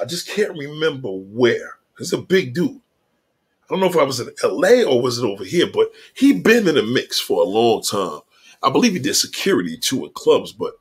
[0.00, 1.78] I just can't remember where.
[1.98, 2.80] He's a big dude.
[3.64, 6.32] I don't know if I was in LA or was it over here, but he
[6.32, 8.20] been in the mix for a long time.
[8.62, 10.74] I believe he did security too at clubs, but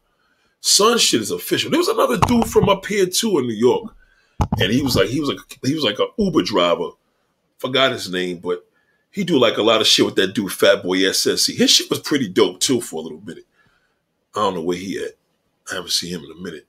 [0.59, 1.71] son shit is official.
[1.71, 3.93] There was another dude from up here too in New York,
[4.59, 6.89] and he was like he was like he was like an Uber driver.
[7.57, 8.65] Forgot his name, but
[9.11, 11.55] he do like a lot of shit with that dude Fat Boy SSE.
[11.55, 13.39] His shit was pretty dope too for a little bit.
[14.35, 15.11] I don't know where he at.
[15.71, 16.65] I haven't seen him in a minute.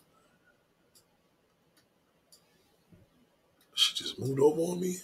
[3.82, 4.96] She just moved over on me.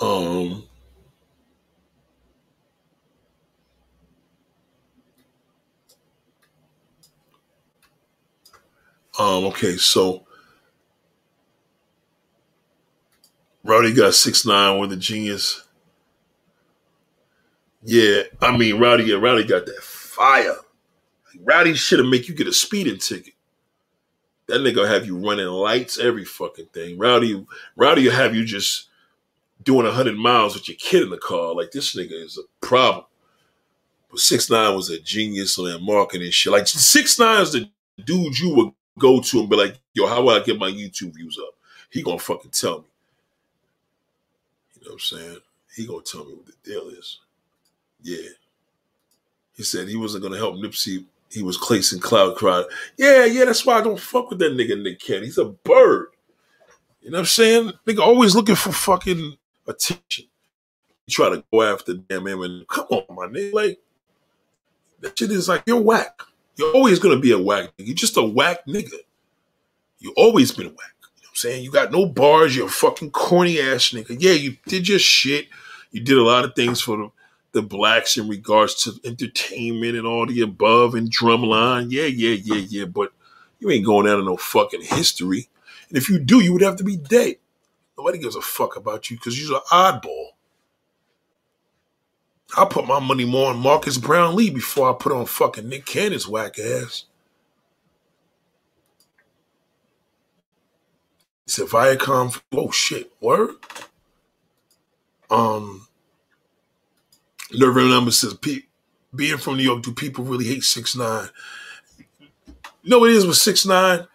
[0.00, 0.64] Um,
[9.18, 10.24] um, okay, so
[13.62, 15.64] Rowdy got six nine with a genius.
[17.82, 20.56] Yeah, I mean Rowdy, yeah, Rowdy got that fire.
[21.40, 23.34] Rowdy should have make you get a speeding ticket.
[24.46, 26.98] That nigga have you running lights, every fucking thing.
[26.98, 28.88] Rowdy, Rowdy will have you just
[29.62, 31.54] doing hundred miles with your kid in the car.
[31.54, 33.04] Like this nigga is a problem.
[34.10, 36.52] But six nine was a genius on that marketing shit.
[36.52, 37.68] Like six nine is the
[38.04, 41.14] dude you would go to and be like, "Yo, how will I get my YouTube
[41.14, 41.54] views up?"
[41.90, 42.84] He gonna fucking tell me.
[44.74, 45.38] You know what I'm saying?
[45.76, 47.18] He gonna tell me what the deal is.
[48.02, 48.30] Yeah.
[49.54, 51.04] He said he wasn't gonna help Nipsey.
[51.30, 52.64] He was Clayson Cloud cried.
[52.96, 55.24] Yeah, yeah, that's why I don't fuck with that nigga Nick Cannon.
[55.24, 56.08] He's a bird.
[57.02, 57.72] You know what I'm saying?
[57.86, 60.26] Nigga always looking for fucking attention.
[61.06, 63.52] You try to go after damn him and Come on, my nigga.
[63.52, 63.78] Like
[65.00, 66.22] that shit is like you're whack.
[66.56, 67.86] You're always gonna be a whack nigga.
[67.86, 68.92] You're just a whack nigga.
[70.00, 70.76] You always been whack.
[70.76, 71.64] You know what I'm saying?
[71.64, 74.16] You got no bars, you're a fucking corny ass nigga.
[74.18, 75.48] Yeah, you did your shit.
[75.92, 77.10] You did a lot of things for the,
[77.52, 81.88] the blacks in regards to entertainment and all the above and drumline.
[81.90, 82.84] Yeah, yeah, yeah, yeah.
[82.84, 83.12] But
[83.58, 85.48] you ain't going out of no fucking history.
[85.88, 87.36] And if you do, you would have to be dead.
[87.96, 90.28] Nobody gives a fuck about you because you're an oddball.
[92.56, 96.28] I put my money more on Marques Brownlee before I put on fucking Nick Cannon's
[96.28, 97.04] whack ass.
[101.46, 102.40] He said Viacom.
[102.52, 103.56] Oh shit, word.
[105.30, 105.87] Um,
[107.52, 108.36] Nerve number says,
[109.14, 111.28] being from New York, do people really hate six nine?
[112.86, 114.06] What it is with six nine?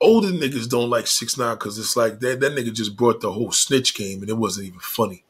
[0.00, 3.32] Older niggas don't like six nine because it's like that that nigga just brought the
[3.32, 5.24] whole snitch game and it wasn't even funny.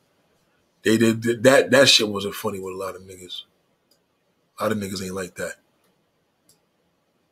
[0.82, 3.42] They did that that shit wasn't funny with a lot of niggas.
[4.58, 5.54] A lot of niggas ain't like that.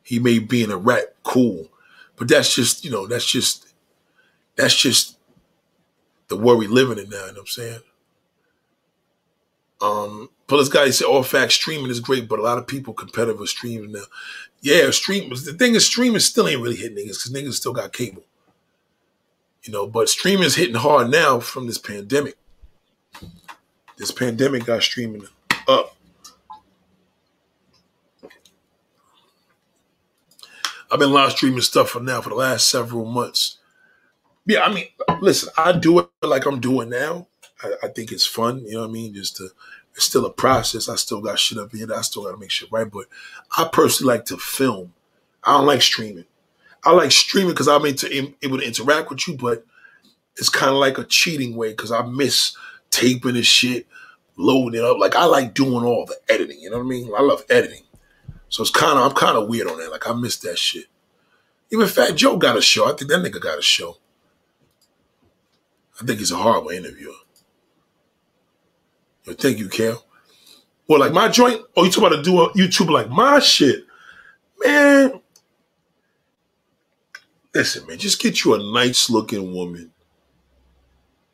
[0.02, 1.68] He made being a rat cool,
[2.16, 3.74] but that's just you know that's just
[4.57, 5.18] that's just
[6.28, 7.26] the world we living in now.
[7.26, 7.81] You know what I'm saying?
[9.82, 12.94] Um, but this guy said all facts streaming is great, but a lot of people
[12.94, 14.04] competitive with streaming now.
[14.60, 15.44] Yeah, streamers.
[15.44, 18.22] The thing is, streaming still ain't really hitting niggas because niggas still got cable.
[19.64, 22.36] You know, but streaming is hitting hard now from this pandemic.
[23.96, 25.26] This pandemic got streaming
[25.66, 25.96] up.
[30.90, 33.58] I've been live streaming stuff for now for the last several months.
[34.44, 34.86] Yeah, I mean,
[35.20, 37.26] listen, I do it like I'm doing now.
[37.62, 39.15] I, I think it's fun, you know what I mean?
[39.15, 39.49] Just to
[39.94, 40.89] it's still a process.
[40.89, 42.91] I still got shit up here I still gotta make shit right.
[42.91, 43.07] But
[43.57, 44.94] I personally like to film.
[45.44, 46.24] I don't like streaming.
[46.84, 49.65] I like streaming because I'm able to interact with you, but
[50.36, 52.57] it's kind of like a cheating way because I miss
[52.91, 53.86] taping and shit,
[54.36, 54.99] loading it up.
[54.99, 56.60] Like I like doing all the editing.
[56.60, 57.12] You know what I mean?
[57.16, 57.82] I love editing.
[58.49, 59.92] So it's kind of I'm kind of weird on that.
[59.92, 60.86] Like I miss that shit.
[61.70, 62.84] Even Fat Joe got a show.
[62.86, 63.99] I think that nigga got a show.
[66.00, 67.12] I think he's a horrible interviewer.
[69.25, 70.05] Thank you, Cal.
[70.89, 71.62] Well, like my joint.
[71.76, 73.84] Oh, you talking about to do a YouTube like my shit,
[74.65, 75.20] man?
[77.55, 79.92] Listen, man, just get you a nice looking woman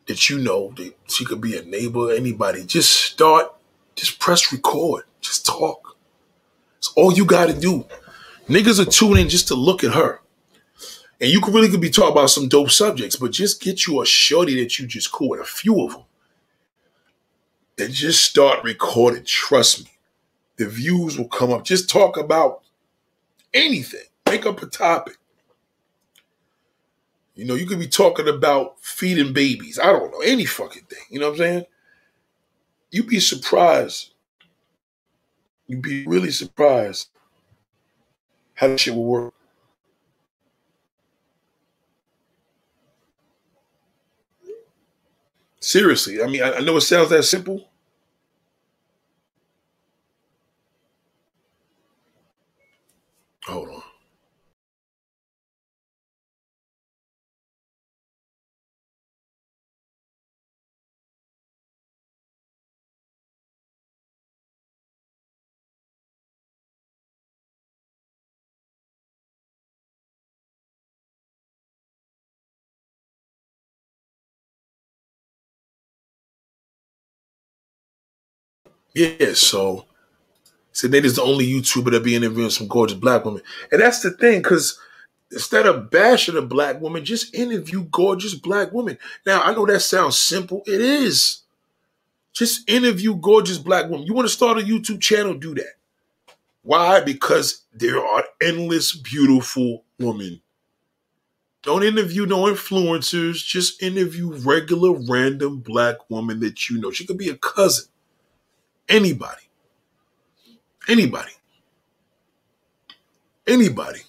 [0.06, 2.64] that you know that she could be a neighbor, anybody.
[2.64, 3.54] Just start,
[3.94, 5.96] just press record, just talk.
[6.78, 7.86] It's all you got to do.
[8.48, 10.20] Niggas are tuning just to look at her.
[11.20, 14.00] And you could really could be talking about some dope subjects, but just get you
[14.00, 16.04] a shorty that you just cool with, a few of them.
[17.78, 19.24] And just start recording.
[19.24, 19.90] Trust me.
[20.56, 21.64] The views will come up.
[21.64, 22.62] Just talk about
[23.54, 24.00] anything.
[24.26, 25.16] Make up a topic.
[27.36, 29.78] You know, you could be talking about feeding babies.
[29.78, 31.04] I don't know, any fucking thing.
[31.08, 31.64] You know what I'm saying?
[32.90, 34.12] You'd be surprised.
[35.68, 37.10] You'd be really surprised
[38.54, 39.34] how that shit will work.
[45.60, 47.67] Seriously, I mean, I know it sounds that simple.
[78.98, 79.86] Yeah, so
[80.72, 83.42] said Nate is the only YouTuber that be interviewing some gorgeous black women.
[83.70, 84.76] And that's the thing, because
[85.30, 88.98] instead of bashing a black woman, just interview gorgeous black women.
[89.24, 90.62] Now, I know that sounds simple.
[90.66, 91.42] It is.
[92.32, 94.04] Just interview gorgeous black women.
[94.04, 95.74] You want to start a YouTube channel, do that.
[96.62, 97.00] Why?
[97.00, 100.40] Because there are endless beautiful women.
[101.62, 103.44] Don't interview no influencers.
[103.46, 106.90] Just interview regular, random black woman that you know.
[106.90, 107.86] She could be a cousin.
[108.88, 109.42] Anybody.
[110.88, 111.32] Anybody.
[113.46, 114.00] Anybody.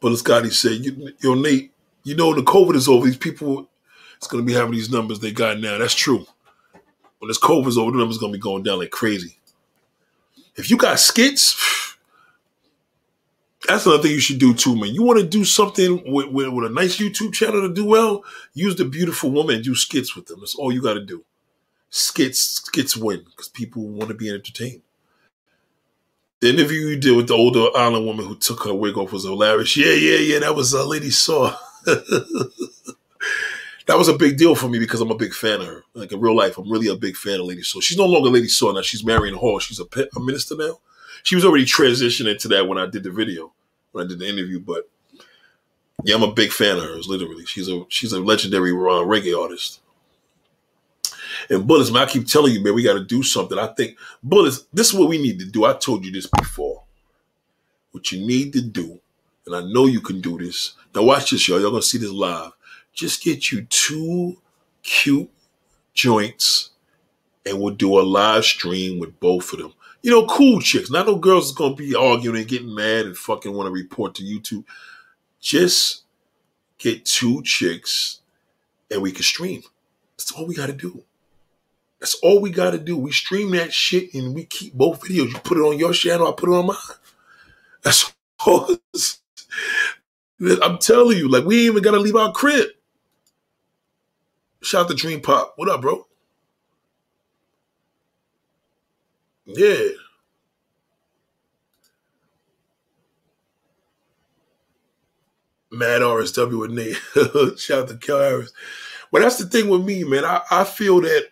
[0.00, 1.72] But as Scotty said, you, yo, Nate,
[2.04, 3.06] you know, the COVID is over.
[3.06, 3.68] These people,
[4.16, 5.78] it's going to be having these numbers they got now.
[5.78, 6.26] That's true.
[7.18, 9.38] When this COVID is over, the numbers going to be going down like crazy.
[10.54, 11.96] If you got skits,
[13.66, 14.94] that's another thing you should do too, man.
[14.94, 18.22] You want to do something with, with, with a nice YouTube channel to do well,
[18.54, 20.40] use the beautiful woman and do skits with them.
[20.40, 21.24] That's all you got to do
[21.96, 24.82] skits skits win because people want to be entertained.
[26.40, 29.24] The interview you did with the older island woman who took her wig off was
[29.24, 29.76] hilarious.
[29.76, 30.38] Yeah, yeah, yeah.
[30.40, 31.56] That was a uh, Lady Saw.
[31.86, 32.50] that
[33.88, 35.84] was a big deal for me because I'm a big fan of her.
[35.94, 37.80] Like in real life, I'm really a big fan of Lady Saw.
[37.80, 38.82] She's no longer Lady Saw now.
[38.82, 39.58] She's Marion Hall.
[39.58, 40.78] She's a, a minister now.
[41.22, 43.52] She was already transitioning to that when I did the video,
[43.92, 44.60] when I did the interview.
[44.60, 44.88] But
[46.04, 47.08] yeah, I'm a big fan of hers.
[47.08, 49.80] Literally, she's a she's a legendary uh, reggae artist.
[51.48, 53.58] And Bullets, man, I keep telling you, man, we got to do something.
[53.58, 55.64] I think Bullets, this is what we need to do.
[55.64, 56.82] I told you this before.
[57.92, 59.00] What you need to do,
[59.46, 60.74] and I know you can do this.
[60.94, 61.60] Now watch this, y'all.
[61.60, 62.52] Y'all gonna see this live.
[62.92, 64.36] Just get you two
[64.82, 65.30] cute
[65.94, 66.70] joints,
[67.46, 69.72] and we'll do a live stream with both of them.
[70.02, 70.90] You know, cool chicks.
[70.90, 74.14] Not no girls is gonna be arguing and getting mad and fucking want to report
[74.16, 74.64] to YouTube.
[75.40, 76.02] Just
[76.78, 78.20] get two chicks,
[78.90, 79.62] and we can stream.
[80.18, 81.02] That's all we got to do.
[82.00, 82.96] That's all we got to do.
[82.96, 85.32] We stream that shit and we keep both videos.
[85.32, 86.76] You put it on your channel, I put it on mine.
[87.82, 88.12] That's
[88.46, 88.76] all.
[90.62, 92.68] I'm telling you, like we ain't even got to leave our crib.
[94.62, 95.54] Shout out to Dream Pop.
[95.56, 96.06] What up, bro?
[99.46, 99.88] Yeah.
[105.70, 106.96] Mad RSW with Nate.
[107.58, 108.52] Shout out to Kel Harris.
[109.10, 110.24] Well, that's the thing with me, man.
[110.24, 111.28] I, I feel that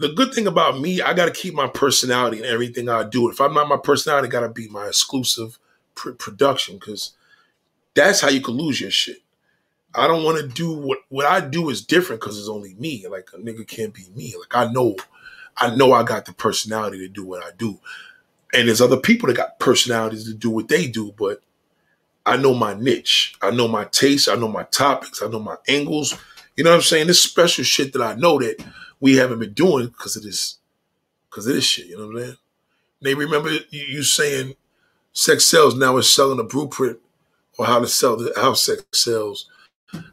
[0.00, 3.28] the good thing about me, I got to keep my personality in everything I do.
[3.28, 5.58] If I'm not my personality, got to be my exclusive
[5.94, 7.12] pr- production because
[7.94, 9.18] that's how you can lose your shit.
[9.94, 13.06] I don't want to do what what I do is different because it's only me.
[13.08, 14.34] Like a nigga can't be me.
[14.38, 14.96] Like I know,
[15.58, 17.78] I know I got the personality to do what I do,
[18.54, 21.12] and there's other people that got personalities to do what they do.
[21.18, 21.42] But
[22.24, 23.34] I know my niche.
[23.42, 24.30] I know my taste.
[24.30, 25.20] I know my topics.
[25.22, 26.16] I know my angles.
[26.56, 27.08] You know what I'm saying?
[27.08, 28.64] This special shit that I know that
[29.00, 30.58] we haven't been doing because of this,
[31.28, 31.86] because of this shit.
[31.86, 32.36] You know what I'm saying?
[33.02, 34.54] They remember you, saying
[35.12, 35.74] sex sells.
[35.74, 36.98] Now it's selling a blueprint
[37.58, 39.48] or how to sell the, how sex sells.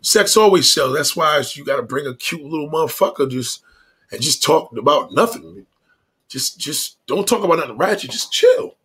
[0.01, 0.95] Sex always sells.
[0.95, 3.61] That's why you got to bring a cute little motherfucker just
[4.11, 5.65] and just talk about nothing.
[6.29, 8.11] Just just don't talk about nothing ratchet.
[8.11, 8.75] Just chill.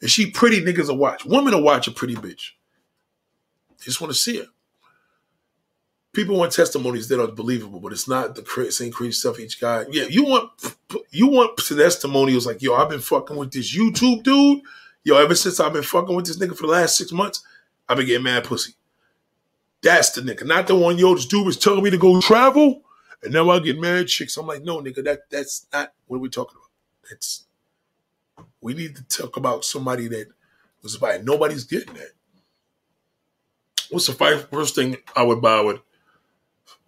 [0.00, 1.24] And she pretty niggas will watch.
[1.26, 2.52] Women will watch a pretty bitch.
[3.78, 4.46] They just want to see her
[6.12, 9.84] people want testimonies that are believable, but it's not the same crazy stuff each guy.
[9.90, 10.50] Yeah, you want
[11.10, 14.62] you want testimonials like, yo, I've been fucking with this YouTube dude.
[15.04, 17.42] Yo, ever since I've been fucking with this nigga for the last six months,
[17.88, 18.74] I've been getting mad pussy.
[19.82, 20.98] That's the nigga, not the one.
[20.98, 22.82] Yo, this dude was telling me to go travel,
[23.22, 24.36] and now I get mad chicks.
[24.36, 26.70] I'm like, no, nigga, that that's not what we're talking about.
[27.08, 27.44] That's
[28.60, 30.26] we need to talk about somebody that
[30.82, 31.24] was buying.
[31.24, 32.10] Nobody's getting that.
[33.90, 35.80] What's the first thing I would buy with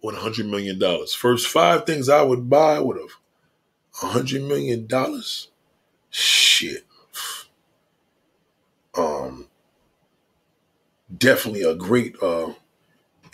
[0.03, 1.15] with a hundred million dollars?
[1.15, 3.07] First five things I would buy with a
[4.07, 5.49] hundred million dollars.
[6.09, 6.85] Shit.
[8.97, 9.47] Um,
[11.17, 12.53] definitely a great uh,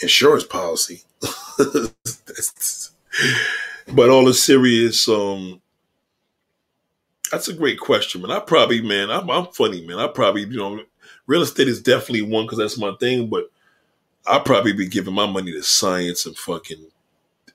[0.02, 1.04] insurance policy.
[3.94, 5.62] But all the serious, um,
[7.32, 8.32] that's a great question, man.
[8.32, 10.00] I probably, man, I'm, I'm funny, man.
[10.00, 10.82] I probably, you know,
[11.28, 13.52] real estate is definitely one because that's my thing, but
[14.26, 16.88] I'll probably be giving my money to science and fucking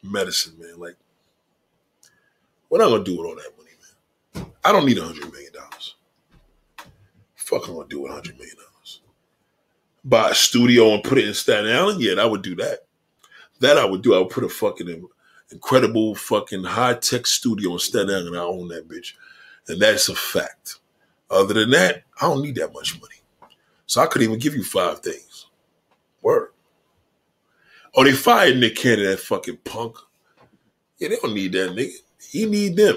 [0.03, 0.79] medicine, man.
[0.79, 0.97] Like,
[2.69, 3.71] what am I gonna do with all that money,
[4.45, 4.53] man?
[4.65, 5.95] I don't need a hundred million dollars.
[7.35, 9.01] Fuck, I'm gonna do with a hundred million dollars.
[10.05, 12.01] Buy a studio and put it in Staten Island?
[12.01, 12.81] Yeah, I would do that.
[13.61, 14.15] That I would do.
[14.15, 15.09] I would put a fucking
[15.53, 19.13] incredible fucking high tech studio in Staten Island and I own that bitch.
[19.69, 20.81] And that's a fact.
[21.31, 23.15] Other than that, I don't need that much money.
[23.87, 25.47] So I could even give you five things.
[26.23, 26.51] Word.
[27.97, 29.97] Oh, they fired Nick Cannon, that fucking punk.
[30.99, 31.93] Yeah, they don't need that nigga.
[32.31, 32.97] He need them.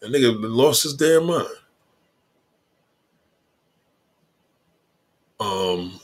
[0.00, 1.48] That nigga lost his damn mind.
[5.40, 6.00] Um,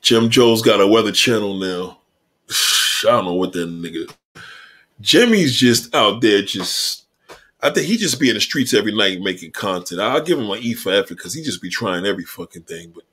[0.00, 1.98] Jim Joe's got a weather channel now.
[3.02, 4.12] I don't know what that nigga.
[5.00, 7.04] Jimmy's just out there, just.
[7.60, 10.00] I think he just be in the streets every night making content.
[10.00, 12.92] I'll give him an E for effort because he just be trying every fucking thing.
[12.94, 13.04] But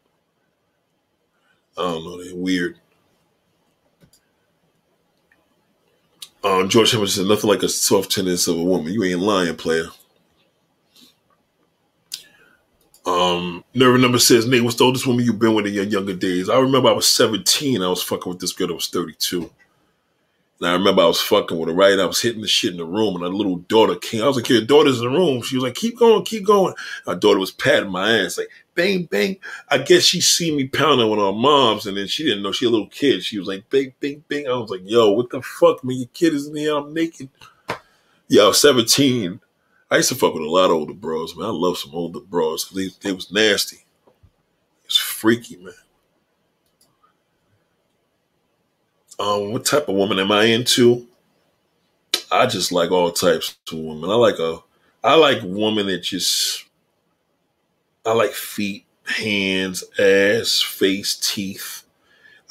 [1.77, 2.79] I don't know, they're weird.
[6.43, 8.93] Um, George Hamilton said, nothing like a soft tenderness of a woman.
[8.93, 9.87] You ain't lying, player.
[13.05, 16.13] Um, Nerve Number says, Nate, what's the oldest woman you've been with in your younger
[16.13, 16.49] days?
[16.49, 17.81] I remember I was 17.
[17.81, 19.49] I was fucking with this girl that was 32.
[20.59, 21.99] And I remember I was fucking with her, right?
[21.99, 24.23] I was hitting the shit in the room, and her little daughter came.
[24.23, 25.41] I was like, Your daughter's in the room.
[25.41, 26.73] She was like, Keep going, keep going.
[27.05, 29.37] Her daughter was patting my ass, like, bang, bang.
[29.69, 32.65] I guess she see me pounding with her moms, and then she didn't know she
[32.65, 33.23] a little kid.
[33.23, 34.47] She was like, bang, bang, bang.
[34.47, 35.97] I was like, Yo, what the fuck, man?
[35.97, 36.75] Your kid is in here.
[36.75, 37.29] I'm naked.
[38.29, 39.39] Was 17.
[39.91, 41.47] I used to fuck with a lot of older bros, man.
[41.47, 43.85] I love some older bros because they, they was nasty.
[44.85, 45.73] It's freaky, man.
[49.19, 51.07] Um, what type of woman am I into?
[52.31, 54.09] I just like all types of women.
[54.09, 54.59] I like a,
[55.03, 56.65] I like women that just,
[58.05, 61.83] I like feet, hands, ass, face, teeth.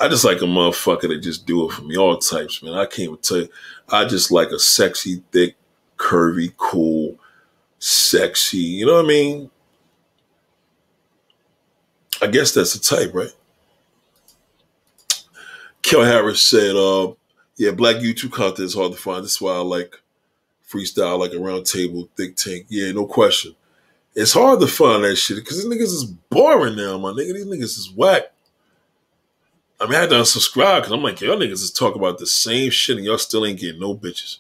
[0.01, 1.97] I just like a motherfucker that just do it for me.
[1.97, 2.75] All types, man.
[2.75, 3.49] I can't even tell you.
[3.89, 5.57] I just like a sexy, thick,
[5.99, 7.19] curvy, cool,
[7.79, 8.59] sexy.
[8.59, 9.51] You know what I mean?
[12.23, 13.35] I guess that's the type, right?
[15.85, 17.13] Kel Harris said, uh,
[17.57, 19.23] yeah, black YouTube content is hard to find.
[19.23, 20.01] That's why I like
[20.67, 22.67] freestyle, like a round table, thick tank.
[22.71, 23.55] Yeah, no question.
[24.15, 27.35] It's hard to find that shit because these niggas is boring now, my nigga.
[27.35, 28.23] These niggas is whack.
[29.79, 32.27] I mean, I had to unsubscribe because I'm like, y'all niggas is talking about the
[32.27, 34.39] same shit and y'all still ain't getting no bitches.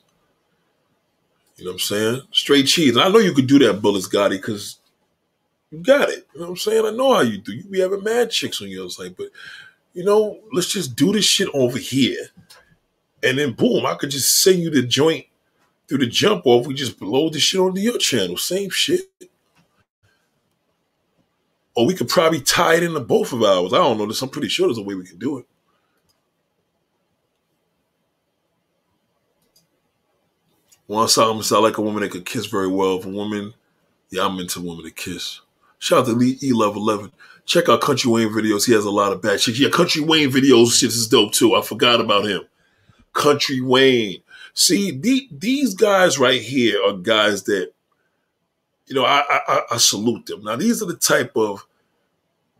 [1.56, 2.22] You know what I'm saying?
[2.32, 2.96] Straight cheese.
[2.96, 4.78] And I know you could do that, Bullets Gotti, because
[5.70, 6.26] you got it.
[6.32, 6.86] You know what I'm saying?
[6.86, 7.52] I know how you do.
[7.52, 9.28] You be having mad chicks on your site, but
[9.94, 12.26] you know, let's just do this shit over here.
[13.22, 15.24] And then boom, I could just send you the joint
[15.88, 16.66] through the jump off.
[16.66, 18.36] We just load the shit onto your channel.
[18.36, 19.02] Same shit.
[21.76, 23.72] Or we could probably tie it into both of ours.
[23.72, 24.06] I don't know.
[24.06, 25.46] This I'm pretty sure there's a way we can do it.
[30.86, 32.98] One Solomon said, I like a woman that could kiss very well.
[32.98, 33.54] If a woman,
[34.10, 35.40] yeah, I'm into women that kiss.
[35.78, 37.10] Shout out to Lee E Love 11.
[37.46, 38.66] Check out Country Wayne videos.
[38.66, 39.58] He has a lot of bad shit.
[39.58, 41.54] Yeah, Country Wayne videos shit is dope too.
[41.54, 42.42] I forgot about him.
[43.12, 44.22] Country Wayne.
[44.54, 47.72] See, the, these guys right here are guys that,
[48.86, 50.42] you know, I, I, I salute them.
[50.42, 51.66] Now, these are the type of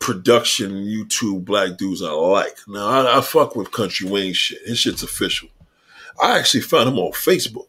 [0.01, 2.57] production YouTube black dudes I like.
[2.69, 4.61] Now, I, I fuck with Country Wayne shit.
[4.67, 5.49] His shit's official.
[6.23, 7.69] I actually found him on Facebook,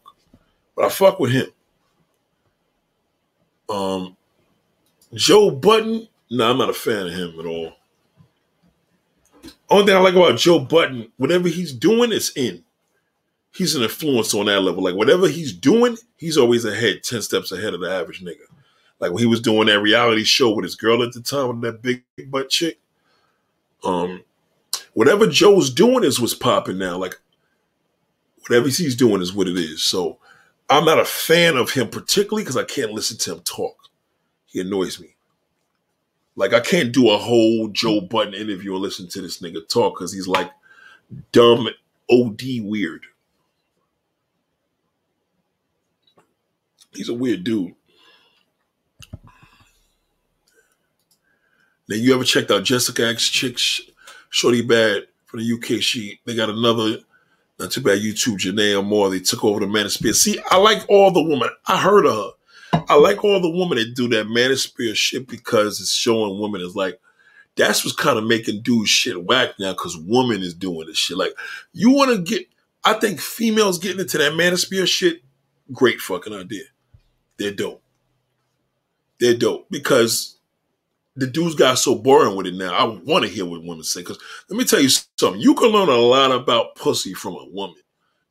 [0.74, 1.46] but I fuck with him.
[3.68, 4.16] Um,
[5.14, 7.72] Joe Budden, no, I'm not a fan of him at all.
[9.68, 12.64] Only thing I like about Joe Budden, whatever he's doing, is in.
[13.52, 14.82] He's an influence on that level.
[14.82, 18.44] Like whatever he's doing, he's always ahead, 10 steps ahead of the average nigga.
[19.00, 21.60] Like when he was doing that reality show with his girl at the time, with
[21.62, 22.78] that big butt chick.
[23.84, 24.24] Um,
[24.94, 26.96] whatever Joe's doing is what's popping now.
[26.96, 27.18] Like
[28.46, 29.82] whatever he's doing is what it is.
[29.82, 30.18] So
[30.68, 33.76] I'm not a fan of him particularly because I can't listen to him talk.
[34.46, 35.15] He annoys me.
[36.36, 38.06] Like I can't do a whole Joe hmm.
[38.06, 40.50] Budden interview and listen to this nigga talk because he's like
[41.32, 41.68] dumb,
[42.10, 43.06] OD weird.
[46.94, 47.74] He's a weird dude.
[51.88, 53.58] Now you ever checked out Jessica X chick
[54.30, 55.80] Shorty Bad from the UK?
[55.80, 56.98] She they got another
[57.58, 59.08] not too bad YouTube Janae Moore.
[59.08, 60.14] They took over the Manosphere.
[60.14, 61.48] See, I like all the women.
[61.66, 62.30] I heard of her.
[62.88, 66.76] I like all the women that do that Manosphere shit because it's showing women is
[66.76, 67.00] like
[67.56, 71.16] that's what's kind of making dudes shit whack now because woman is doing this shit.
[71.16, 71.32] Like
[71.72, 72.46] you want to get,
[72.84, 75.22] I think females getting into that Manosphere shit.
[75.72, 76.64] Great fucking idea.
[77.38, 77.82] They're dope.
[79.18, 80.38] They're dope because
[81.16, 82.74] the dudes got so boring with it now.
[82.74, 85.40] I want to hear what women say because let me tell you something.
[85.40, 87.76] You can learn a lot about pussy from a woman.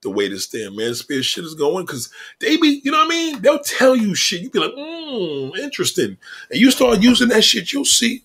[0.06, 3.09] The way this damn manosphere shit is going, because they be, you know what I
[3.09, 3.42] mean?
[3.42, 4.42] They'll tell you shit.
[4.42, 6.16] You be like, hmm, interesting.
[6.51, 8.24] And you start using that shit, you'll see.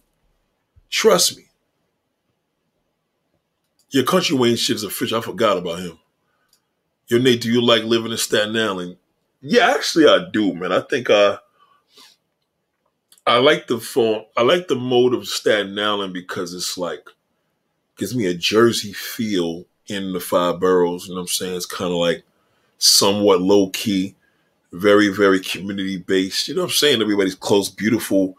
[0.91, 1.45] Trust me.
[3.89, 5.15] Your country Wayne shit is a fish.
[5.15, 5.99] I forgot about him.
[7.09, 8.99] Your Nate, do you like living in Staten Island?
[9.41, 10.73] Yeah, actually I do, man.
[10.73, 11.39] I think I
[13.27, 14.25] I like the form.
[14.37, 17.09] I like the mode of Staten Island because it's like
[17.97, 21.07] gives me a Jersey feel in the five boroughs.
[21.07, 21.57] You know what I'm saying?
[21.57, 22.23] It's kind of like
[22.79, 24.15] somewhat low key,
[24.73, 26.49] very very community based.
[26.49, 27.03] You know what I'm saying?
[27.03, 28.39] Everybody's close, beautiful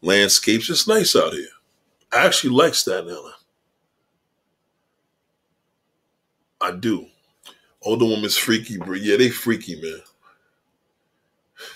[0.00, 0.70] landscapes.
[0.70, 1.48] It's nice out here.
[2.12, 3.34] I actually like Staten Island.
[6.60, 7.06] I do.
[7.82, 10.00] Older woman's freaky, but yeah, they freaky, man.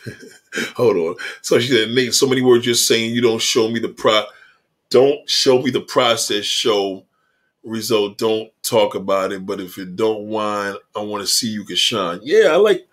[0.77, 1.17] Hold on.
[1.43, 4.25] So she said, Nate, so many words you're saying you don't show me the pro
[4.91, 7.05] don't show me the process, show
[7.69, 9.45] result, don't talk about it.
[9.47, 12.21] But if it don't whine, I want to see you can shine.
[12.23, 12.87] Yeah, I like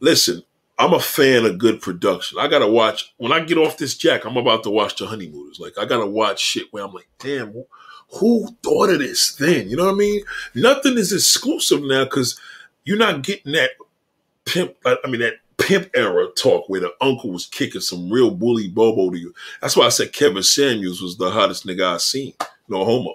[0.00, 0.42] listen,
[0.78, 2.38] I'm a fan of good production.
[2.38, 5.60] I gotta watch when I get off this jack, I'm about to watch the honeymooners.
[5.60, 7.54] Like I gotta watch shit where I'm like, damn,
[8.12, 9.68] who thought of this then?
[9.68, 10.22] You know what I mean?
[10.54, 12.38] Nothing is exclusive now because
[12.84, 13.70] you're not getting that
[14.44, 14.74] pimp.
[14.84, 19.10] I mean that pimp era talk where the uncle was kicking some real bully bobo
[19.10, 19.34] to you.
[19.60, 22.34] That's why I said Kevin Samuels was the hottest nigga I seen.
[22.68, 23.14] No homo.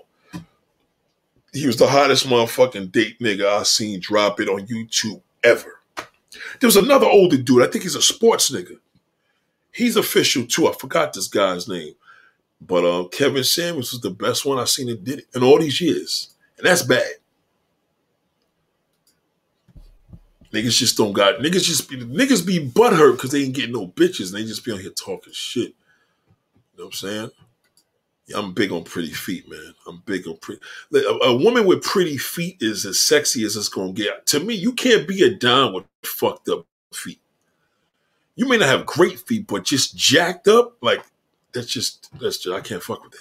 [1.54, 5.80] He was the hottest motherfucking date nigga I seen drop it on YouTube ever.
[6.60, 7.64] There was another older dude.
[7.64, 8.78] I think he's a sports nigga.
[9.74, 10.68] He's official too.
[10.68, 11.94] I forgot this guy's name.
[12.62, 15.60] But uh, Kevin Samuels was the best one I seen that did it in all
[15.60, 16.36] these years.
[16.58, 17.12] And that's bad.
[20.54, 23.88] Niggas just don't got niggas just be niggas be butthurt because they ain't getting no
[23.88, 25.70] bitches and they just be on here talking shit.
[25.70, 27.32] You know what I'm saying?
[28.36, 29.74] I'm big on pretty feet, man.
[29.88, 30.62] I'm big on pretty.
[30.94, 34.26] A, a, woman with pretty feet is as sexy as it's gonna get.
[34.28, 37.20] To me, you can't be a dime with fucked up feet.
[38.36, 41.04] You may not have great feet, but just jacked up, like
[41.54, 43.18] that's just that's just I can't fuck with that.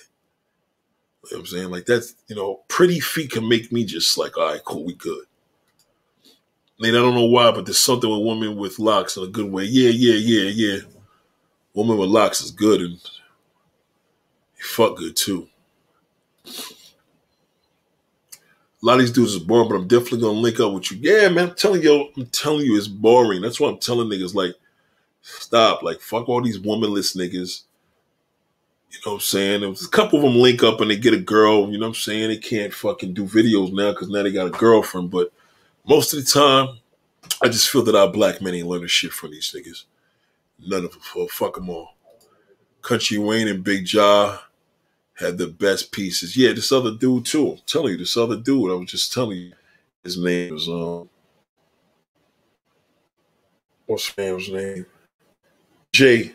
[1.25, 1.71] You know what I'm saying?
[1.71, 4.95] Like that's you know, pretty feet can make me just like, all right, cool, we
[4.95, 5.25] good.
[6.83, 9.51] And I don't know why, but there's something with women with locks in a good
[9.51, 9.65] way.
[9.65, 10.79] Yeah, yeah, yeah, yeah.
[11.75, 12.99] Woman with locks is good and
[14.61, 15.49] you fuck good too.
[18.83, 20.99] A lot of these dudes is boring, but I'm definitely gonna link up with you.
[21.01, 23.43] Yeah, man, I'm telling you, I'm telling you, it's boring.
[23.43, 24.55] That's why I'm telling niggas like,
[25.21, 27.63] stop, like, fuck all these womanless niggas.
[28.91, 29.63] You know what I'm saying?
[29.63, 31.71] a couple of them link up and they get a girl.
[31.71, 32.29] You know what I'm saying?
[32.29, 35.11] They can't fucking do videos now because now they got a girlfriend.
[35.11, 35.33] But
[35.87, 36.79] most of the time,
[37.43, 39.85] I just feel that our black men ain't learning shit from these niggas.
[40.67, 41.29] None of them.
[41.29, 41.95] Fuck them all.
[42.83, 44.41] Country Wayne and Big Jaw
[45.21, 46.37] had the best pieces.
[46.37, 47.53] Yeah, this other dude too.
[47.53, 48.71] I'm telling you, this other dude.
[48.71, 49.53] I was just telling you,
[50.03, 51.09] his name was um.
[53.87, 54.87] What's his name?
[55.93, 56.35] Jay.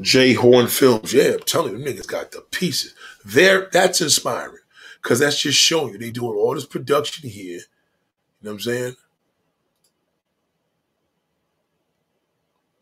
[0.00, 1.12] Jay Horn Films.
[1.12, 2.94] Yeah, I'm telling you, niggas got the pieces.
[3.24, 4.58] There, that's inspiring.
[5.02, 7.58] Cause that's just showing you they doing all this production here.
[7.58, 7.60] You
[8.42, 8.96] know what I'm saying?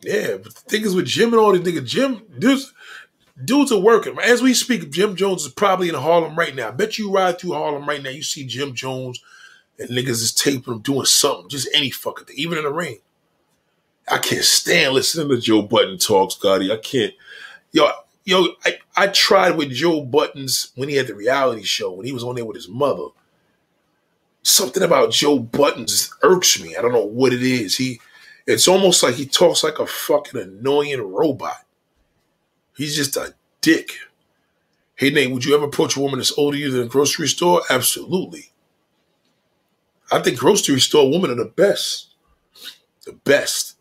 [0.02, 2.72] Yeah, but the thing is with Jim and all these niggas, Jim, dudes,
[3.42, 4.16] dudes are working.
[4.18, 6.68] As we speak, Jim Jones is probably in Harlem right now.
[6.68, 9.22] I bet you ride through Harlem right now, you see Jim Jones
[9.78, 12.98] and niggas is taping him doing something, just any fucking thing, even in the rain.
[14.08, 16.70] I can't stand listening to Joe Budden talk, Scotty.
[16.70, 17.14] I can't.
[17.72, 17.88] Yo,
[18.24, 22.12] yo, I, I tried with Joe Buddens when he had the reality show, when he
[22.12, 23.06] was on there with his mother.
[24.42, 26.76] Something about Joe Buddens irks me.
[26.76, 27.78] I don't know what it is.
[27.78, 28.00] He
[28.46, 31.63] it's almost like he talks like a fucking annoying robot.
[32.76, 33.92] He's just a dick.
[34.96, 37.62] Hey Nate, would you ever approach a woman that's older than a grocery store?
[37.70, 38.50] Absolutely.
[40.12, 42.08] I think grocery store women are the best.
[43.04, 43.76] The best.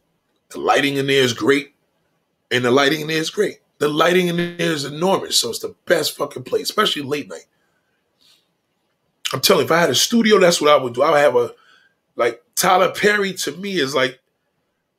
[0.49, 1.73] The lighting in there is great.
[2.51, 3.59] And the lighting in there is great.
[3.79, 5.39] The lighting in there is enormous.
[5.39, 7.45] So it's the best fucking place, especially late night.
[9.33, 11.01] I'm telling you, if I had a studio, that's what I would do.
[11.01, 11.53] I would have a
[12.15, 14.19] like Tyler Perry to me is like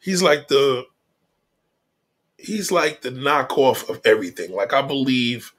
[0.00, 0.84] he's like the
[2.44, 4.52] he's like the knockoff of everything.
[4.52, 5.52] Like I believe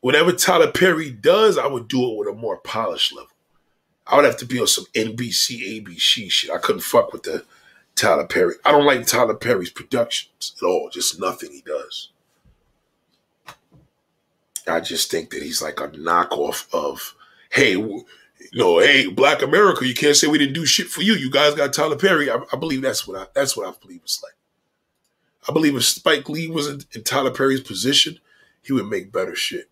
[0.00, 3.30] whatever Tyler Perry does, I would do it with a more polished level.
[4.06, 6.50] I would have to be on some NBC, ABC shit.
[6.50, 7.44] I couldn't fuck with the
[7.94, 8.54] Tyler Perry.
[8.64, 10.88] I don't like Tyler Perry's productions at all.
[10.90, 12.10] Just nothing he does.
[14.66, 17.14] I just think that he's like a knockoff of,
[17.50, 17.76] hey,
[18.52, 21.14] know, hey, Black America, you can't say we didn't do shit for you.
[21.14, 22.30] You guys got Tyler Perry.
[22.30, 24.34] I, I believe that's what I that's what I believe it's like.
[25.48, 28.18] I believe if Spike Lee was in, in Tyler Perry's position,
[28.62, 29.70] he would make better shit.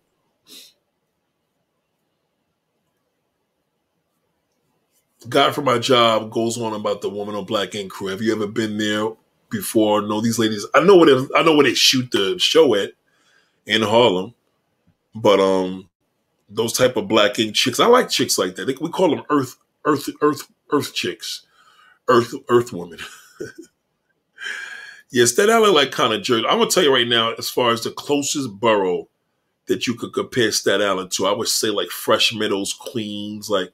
[5.29, 8.07] Guy from my job goes on about the woman on Black Ink Crew.
[8.07, 9.09] Have you ever been there
[9.49, 10.01] before?
[10.01, 10.65] No, these ladies.
[10.73, 12.91] I know where they, I know where they shoot the show at
[13.65, 14.33] in Harlem,
[15.13, 15.89] but um,
[16.49, 17.79] those type of Black Ink chicks.
[17.79, 18.65] I like chicks like that.
[18.65, 21.45] They, we call them Earth Earth Earth Earth chicks,
[22.07, 22.99] Earth Earth women.
[25.11, 26.45] yes, that Island like kind of jerk.
[26.47, 29.07] I'm gonna tell you right now, as far as the closest borough
[29.67, 33.71] that you could compare Staten Island to, I would say like Fresh Meadows, Queens, like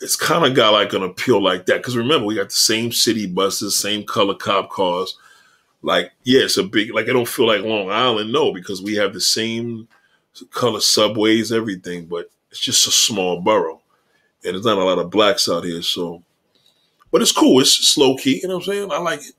[0.00, 1.78] it's kind of got like an appeal like that.
[1.78, 5.16] Because remember, we got the same city buses, same color cop cars.
[5.82, 8.94] Like, yeah, it's a big, like, I don't feel like Long Island, no, because we
[8.94, 9.86] have the same
[10.50, 13.82] color subways, everything, but it's just a small borough.
[14.44, 15.82] And there's not a lot of blacks out here.
[15.82, 16.22] So,
[17.10, 17.60] but it's cool.
[17.60, 18.40] It's slow key.
[18.42, 18.92] You know what I'm saying?
[18.92, 19.34] I like it.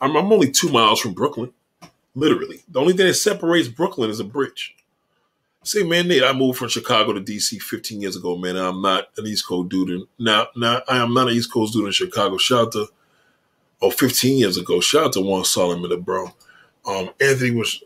[0.00, 1.52] I'm, I'm only two miles from Brooklyn,
[2.14, 2.62] literally.
[2.68, 4.76] The only thing that separates Brooklyn is a bridge.
[5.64, 8.56] Say, man, Nate, I moved from Chicago to DC 15 years ago, man.
[8.56, 10.06] I'm not an East Coast dude.
[10.18, 12.38] Now, now I am not an East Coast dude in Chicago.
[12.38, 12.86] Shout out to,
[13.82, 14.80] oh, 15 years ago.
[14.80, 16.32] Shout out to Juan Solomon, bro.
[16.86, 17.82] Um, Anthony was,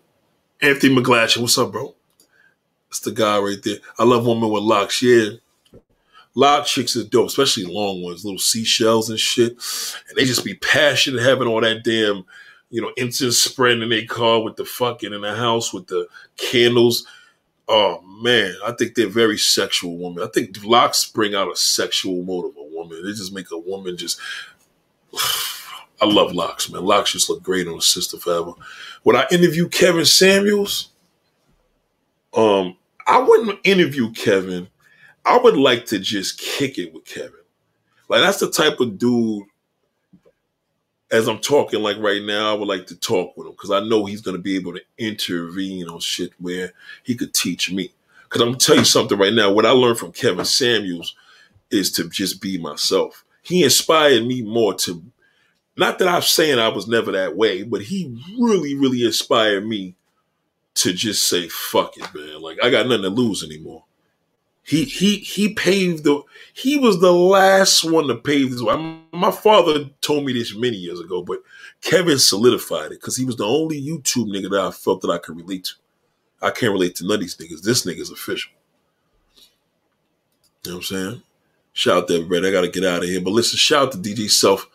[0.60, 1.41] Anthony McGlashan.
[1.41, 1.94] What's up, bro?
[2.89, 3.78] That's the guy right there.
[3.99, 5.02] I love women with locks.
[5.02, 5.31] Yeah.
[6.35, 9.52] Lock chicks is dope, especially long ones, little seashells and shit.
[10.09, 12.25] And they just be passionate having all that damn,
[12.70, 16.07] you know, incense spreading in their car with the fucking in the house with the
[16.36, 17.07] candles
[17.69, 20.23] Oh man, I think they're very sexual women.
[20.23, 23.02] I think locks bring out a sexual mode of a woman.
[23.02, 24.20] They just make a woman just.
[26.01, 26.85] I love locks, man.
[26.85, 28.52] Locks just look great on a sister forever.
[29.05, 30.91] When I interview Kevin Samuels,
[32.35, 34.67] um, I wouldn't interview Kevin.
[35.25, 37.33] I would like to just kick it with Kevin.
[38.09, 39.44] Like that's the type of dude
[41.12, 43.81] as I'm talking like right now, I would like to talk with him because I
[43.81, 47.92] know he's going to be able to intervene on shit where he could teach me.
[48.25, 49.52] Because I'm to tell you something right now.
[49.52, 51.15] What I learned from Kevin Samuels
[51.70, 53.26] is to just be myself.
[53.42, 55.05] He inspired me more to,
[55.76, 59.94] not that I'm saying I was never that way, but he really, really inspired me
[60.76, 62.41] to just say, fuck it, man.
[62.41, 63.84] Like, I got nothing to lose anymore.
[64.65, 66.23] He he he paved the.
[66.55, 69.00] He was the last one to pave this way.
[69.12, 71.39] My father told me this many years ago, but
[71.81, 75.18] Kevin solidified it because he was the only YouTube nigga that I felt that I
[75.18, 75.73] could relate to.
[76.42, 77.62] I can't relate to none of these niggas.
[77.62, 78.52] This nigga's official.
[80.65, 81.23] You know what I'm saying?
[81.73, 82.49] Shout out to everybody.
[82.49, 83.20] I gotta get out of here.
[83.20, 84.68] But listen, shout out to DJ Self.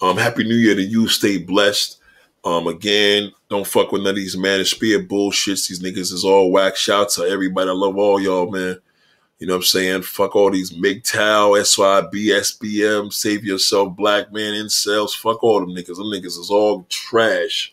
[0.00, 1.08] Um, happy New Year to you.
[1.08, 1.98] Stay blessed.
[2.44, 5.68] Um, again, don't fuck with none of these manosphere bullshits.
[5.68, 6.76] These niggas is all whack.
[6.76, 7.68] Shout out to everybody.
[7.68, 8.78] I love all y'all, man.
[9.38, 10.02] You know what I'm saying?
[10.02, 15.16] Fuck all these MGTOW, SYB, SBM, save yourself, black man, incels.
[15.16, 15.96] Fuck all them niggas.
[15.96, 17.72] Them niggas is all trash.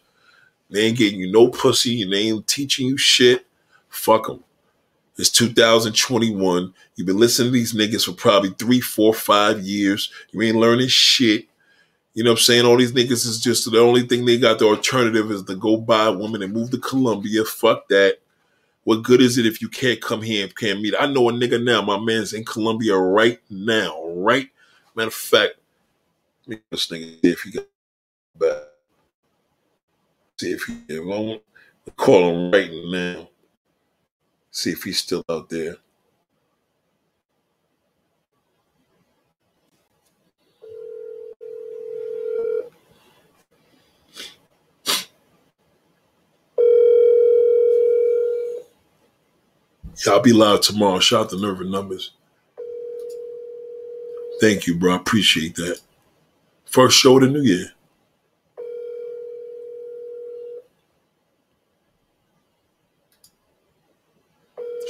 [0.69, 3.45] They ain't getting you no pussy they ain't teaching you shit.
[3.89, 4.43] Fuck them.
[5.17, 6.73] It's 2021.
[6.95, 10.11] You've been listening to these niggas for probably three, four, five years.
[10.31, 11.45] You ain't learning shit.
[12.13, 12.65] You know what I'm saying?
[12.65, 14.59] All these niggas is just the only thing they got.
[14.59, 17.43] The alternative is to go buy a woman and move to Colombia.
[17.45, 18.19] Fuck that.
[18.85, 20.93] What good is it if you can't come here and can't meet?
[20.99, 21.81] I know a nigga now.
[21.81, 24.05] My man's in Colombia right now.
[24.09, 24.47] Right.
[24.95, 25.55] Matter of fact,
[26.47, 27.65] this nigga if he got
[28.39, 28.63] back.
[30.37, 31.41] See if he won't
[31.97, 33.27] call him right now.
[34.51, 35.77] See if he's still out there.
[50.03, 50.99] Yeah, I'll be live tomorrow.
[50.99, 52.11] Shout out to Nerve Numbers.
[54.41, 54.93] Thank you, bro.
[54.93, 55.79] I appreciate that.
[56.65, 57.71] First show of the new year.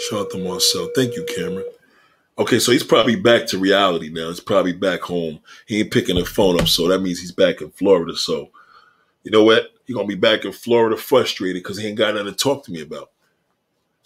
[0.10, 0.90] Shout out to Marcel.
[0.96, 1.66] Thank you, Cameron.
[2.38, 4.28] Okay, so he's probably back to reality now.
[4.28, 5.40] He's probably back home.
[5.68, 8.16] He ain't picking the phone up, so that means he's back in Florida.
[8.16, 8.50] So,
[9.24, 9.72] you know what?
[9.86, 12.72] He's gonna be back in Florida frustrated because he ain't got nothing to talk to
[12.72, 13.12] me about.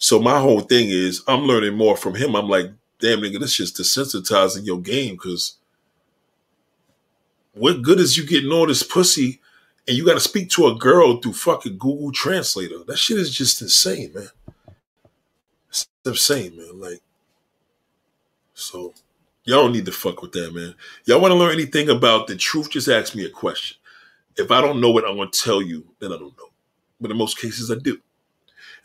[0.00, 2.34] So my whole thing is I'm learning more from him.
[2.34, 5.58] I'm like, damn nigga, this just desensitizing your game because
[7.52, 9.40] what good is you getting all this pussy
[9.86, 12.78] and you got to speak to a girl through fucking Google Translator?
[12.86, 14.28] That shit is just insane, man.
[15.68, 16.80] It's insane, man.
[16.80, 17.02] Like,
[18.54, 18.94] so
[19.44, 20.74] y'all don't need to fuck with that, man.
[21.04, 22.70] Y'all want to learn anything about the truth?
[22.70, 23.76] Just ask me a question.
[24.38, 26.48] If I don't know it, I'm gonna tell you that I don't know.
[26.98, 28.00] But in most cases, I do.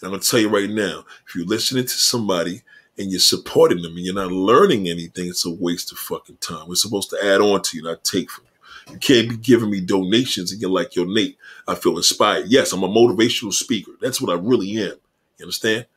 [0.01, 2.61] And I'm gonna tell you right now, if you're listening to somebody
[2.97, 6.67] and you're supporting them and you're not learning anything, it's a waste of fucking time.
[6.67, 8.93] We're supposed to add on to you, not take from you.
[8.93, 12.47] You can't be giving me donations and you're like, yo, Nate, I feel inspired.
[12.47, 13.91] Yes, I'm a motivational speaker.
[13.99, 14.97] That's what I really am.
[15.37, 15.87] You understand?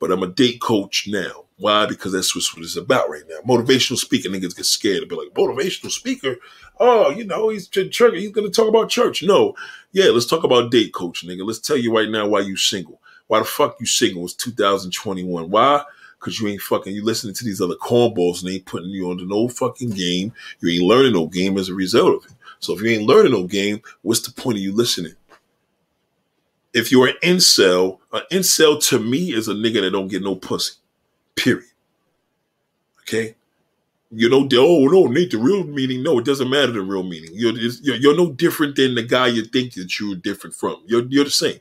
[0.00, 1.44] But I'm a date coach now.
[1.58, 1.86] Why?
[1.86, 3.36] Because that's what it's about right now.
[3.46, 6.36] Motivational speaker, niggas get scared and be like, motivational speaker?
[6.80, 7.96] Oh, you know, he's church.
[8.14, 9.22] He's going to talk about church.
[9.22, 9.54] No.
[9.92, 11.46] Yeah, let's talk about date coach, nigga.
[11.46, 13.00] Let's tell you right now why you single.
[13.32, 14.26] Why the fuck you single?
[14.26, 15.48] It's 2021.
[15.48, 15.82] Why?
[16.20, 19.10] Because you ain't fucking, you listening to these other cornballs and they ain't putting you
[19.10, 20.34] on no fucking game.
[20.60, 22.36] You ain't learning no game as a result of it.
[22.58, 25.14] So if you ain't learning no game, what's the point of you listening?
[26.74, 30.34] If you're an incel, an incel to me is a nigga that don't get no
[30.34, 30.74] pussy.
[31.34, 31.64] Period.
[33.00, 33.34] Okay?
[34.10, 36.02] You know, oh no, Nate, the real meaning.
[36.02, 37.30] No, it doesn't matter the real meaning.
[37.32, 40.82] You're, you're, you're no different than the guy you think that you're different from.
[40.84, 41.60] You're you're the same.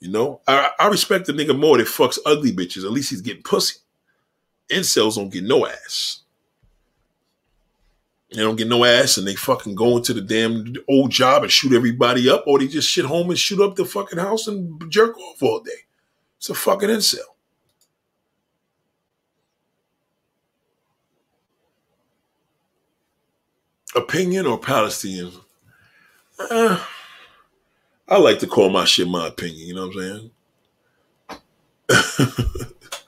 [0.00, 2.84] You know, I, I respect the nigga more that fucks ugly bitches.
[2.84, 3.78] At least he's getting pussy.
[4.70, 6.22] Incels don't get no ass.
[8.32, 11.52] They don't get no ass and they fucking go into the damn old job and
[11.52, 14.90] shoot everybody up, or they just shit home and shoot up the fucking house and
[14.90, 15.86] jerk off all day.
[16.38, 17.18] It's a fucking incel.
[23.94, 25.32] Opinion or Palestinian?
[26.38, 26.84] Uh,
[28.08, 30.30] I like to call my shit my opinion, you know what I'm
[31.88, 32.30] saying?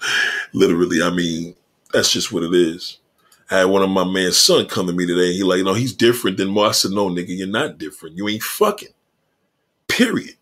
[0.53, 1.55] Literally, I mean,
[1.93, 2.99] that's just what it is.
[3.51, 5.33] I had one of my man's son come to me today.
[5.33, 6.67] He like, no, he's different than more.
[6.67, 8.17] I said, no, nigga, you're not different.
[8.17, 8.89] You ain't fucking.
[9.87, 10.35] Period.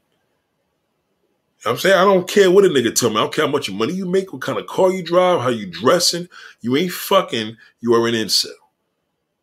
[1.58, 3.16] You know I'm saying I don't care what a nigga tell me.
[3.16, 5.48] I don't care how much money you make, what kind of car you drive, how
[5.48, 6.28] you dressing.
[6.60, 7.56] You ain't fucking.
[7.80, 8.48] You are an incel.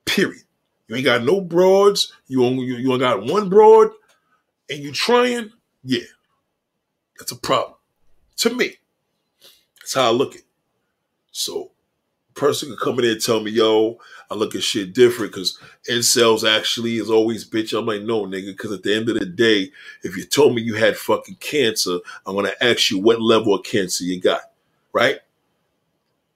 [0.06, 0.44] Period.
[0.88, 2.12] You ain't got no broads.
[2.28, 3.92] You only you, you only got one broad,
[4.74, 5.52] and you trying.
[5.84, 6.02] Yeah,
[7.20, 7.78] that's a problem
[8.38, 8.78] to me.
[9.82, 10.42] That's how I look at.
[10.42, 10.48] it.
[11.32, 11.72] So
[12.32, 14.00] a person can come in there and tell me, yo,
[14.32, 17.78] I look at shit different because incels actually is always bitch.
[17.78, 19.72] I'm like, no, nigga, because at the end of the day,
[20.04, 23.64] if you told me you had fucking cancer, I'm gonna ask you what level of
[23.66, 24.42] cancer you got,
[24.94, 25.20] right?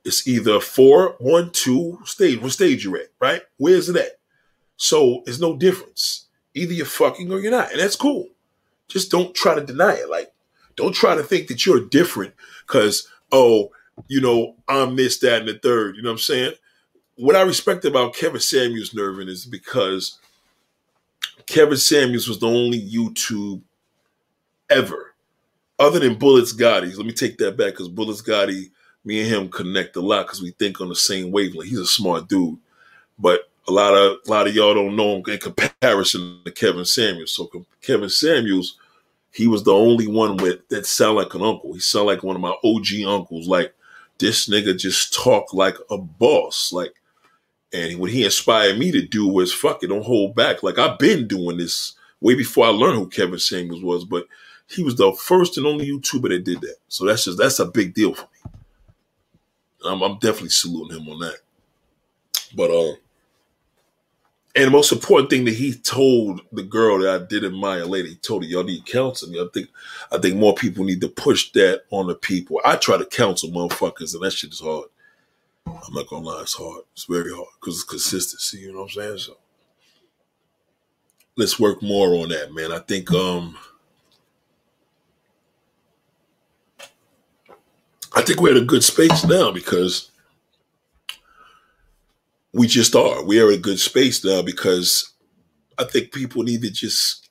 [0.06, 2.41] It's either four, one, two stage.
[2.41, 3.41] What stage you're at, right?
[3.57, 4.19] Where's it at?
[4.77, 6.26] So it's no difference.
[6.58, 8.27] Either you're fucking or you're not, and that's cool.
[8.88, 10.10] Just don't try to deny it.
[10.10, 10.32] Like,
[10.76, 12.34] don't try to think that you're different
[12.66, 13.72] because oh
[14.08, 15.95] you know, I'm this, that, and the third.
[15.95, 16.53] You know what I'm saying?
[17.16, 20.19] What I respect about Kevin Samuels Nervin is because
[21.48, 23.61] Kevin Samuels was the only YouTube
[24.69, 25.16] ever,
[25.80, 26.95] other than Bullets Gotti.
[26.95, 28.69] Let me take that back because Bullets Gotti,
[29.03, 31.69] me and him connect a lot because we think on the same wavelength.
[31.69, 32.60] He's a smart dude,
[33.18, 36.85] but a lot of a lot of y'all don't know him in comparison to Kevin
[36.85, 37.33] Samuels.
[37.33, 37.49] So
[37.81, 38.77] Kevin Samuels,
[39.31, 41.73] he was the only one with that sound like an uncle.
[41.73, 43.73] He sound like one of my OG uncles, like
[44.19, 46.71] this nigga just talk like a boss.
[46.71, 46.93] Like,
[47.73, 50.63] and what he inspired me to do was fuck it, don't hold back.
[50.63, 54.27] Like I've been doing this way before I learned who Kevin Samuels was, but
[54.69, 56.75] he was the first and only YouTuber that did that.
[56.87, 58.51] So that's just that's a big deal for me.
[59.85, 61.37] I'm, I'm definitely saluting him on that.
[62.55, 62.95] But um,
[64.58, 68.08] and the most important thing that he told the girl that I did admire later,
[68.08, 69.40] he told her, y'all need counseling.
[69.40, 69.69] I think
[70.11, 72.60] I think more people need to push that on the people.
[72.66, 74.88] I try to counsel motherfuckers, and that shit is hard.
[75.68, 76.82] I'm not gonna lie, it's hard.
[76.94, 79.18] It's very hard because it's consistency, you know what I'm saying?
[79.19, 79.38] So
[81.36, 82.72] let's work more on that, man.
[82.72, 83.58] I think um
[88.16, 90.10] I think we're in a good space now because
[92.58, 93.24] we just are.
[93.24, 95.14] We are in a good space now because
[95.77, 97.30] I think people need to just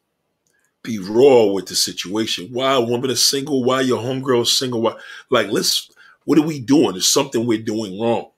[0.84, 2.48] be raw with the situation.
[2.52, 3.64] Why a woman is single?
[3.64, 4.82] Why your homegirl is single?
[4.82, 4.94] Why
[5.28, 5.90] like let's
[6.26, 6.92] what are we doing?
[6.92, 8.30] There's something we're doing wrong.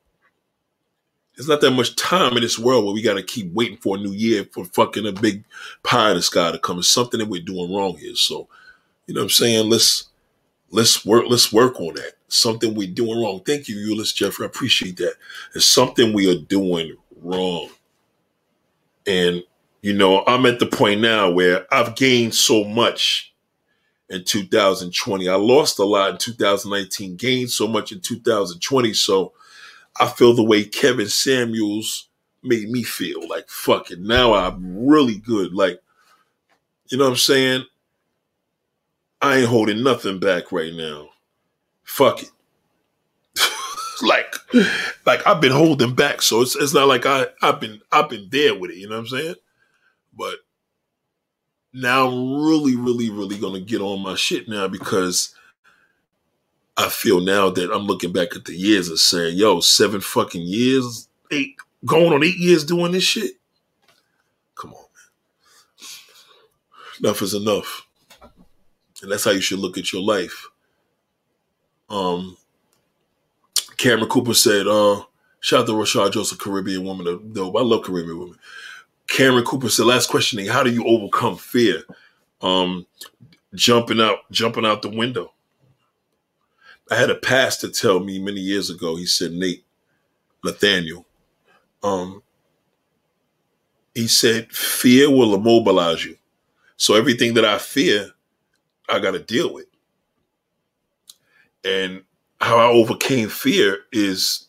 [1.36, 4.00] There's not that much time in this world where we gotta keep waiting for a
[4.00, 5.44] new year for fucking a big
[5.82, 6.78] pie in the sky to come.
[6.78, 8.16] It's something that we're doing wrong here.
[8.16, 8.48] So,
[9.06, 9.68] you know what I'm saying?
[9.68, 10.08] Let's
[10.70, 12.17] let's work let's work on that.
[12.28, 13.40] Something we're doing wrong.
[13.44, 14.44] Thank you, Euless Jeffrey.
[14.44, 15.14] I appreciate that.
[15.54, 17.70] It's something we are doing wrong.
[19.06, 19.42] And
[19.80, 23.32] you know, I'm at the point now where I've gained so much
[24.10, 25.28] in 2020.
[25.28, 28.92] I lost a lot in 2019, gained so much in 2020.
[28.94, 29.32] So
[30.00, 32.08] I feel the way Kevin Samuels
[32.42, 34.00] made me feel like fuck it.
[34.00, 35.52] Now I'm really good.
[35.52, 35.80] Like,
[36.88, 37.64] you know what I'm saying?
[39.20, 41.07] I ain't holding nothing back right now.
[41.88, 42.30] Fuck it.
[44.02, 44.34] like,
[45.06, 48.28] like I've been holding back, so it's it's not like I I've been I've been
[48.30, 48.76] there with it.
[48.76, 49.34] You know what I'm saying?
[50.16, 50.34] But
[51.72, 55.34] now I'm really, really, really gonna get on my shit now because
[56.76, 60.42] I feel now that I'm looking back at the years and saying, yo, seven fucking
[60.42, 63.32] years, eight, going on eight years doing this shit.
[64.54, 64.84] Come on,
[65.80, 65.88] man.
[67.00, 67.86] Enough is enough.
[69.02, 70.47] And that's how you should look at your life.
[71.88, 72.36] Um
[73.78, 75.02] Cameron Cooper said, uh,
[75.40, 77.32] shout out to Rashad Joseph, Caribbean woman.
[77.32, 77.56] Dope.
[77.56, 78.38] I love Caribbean women.
[79.06, 81.84] Cameron Cooper said, last questioning, how do you overcome fear?
[82.42, 82.86] Um,
[83.54, 85.32] jumping out, jumping out the window.
[86.90, 89.64] I had a pastor tell me many years ago, he said, Nate,
[90.44, 91.06] Nathaniel,
[91.82, 92.22] um,
[93.94, 96.16] he said, fear will immobilize you.
[96.76, 98.10] So everything that I fear,
[98.88, 99.66] I got to deal with.
[101.68, 102.02] And
[102.40, 104.48] how I overcame fear is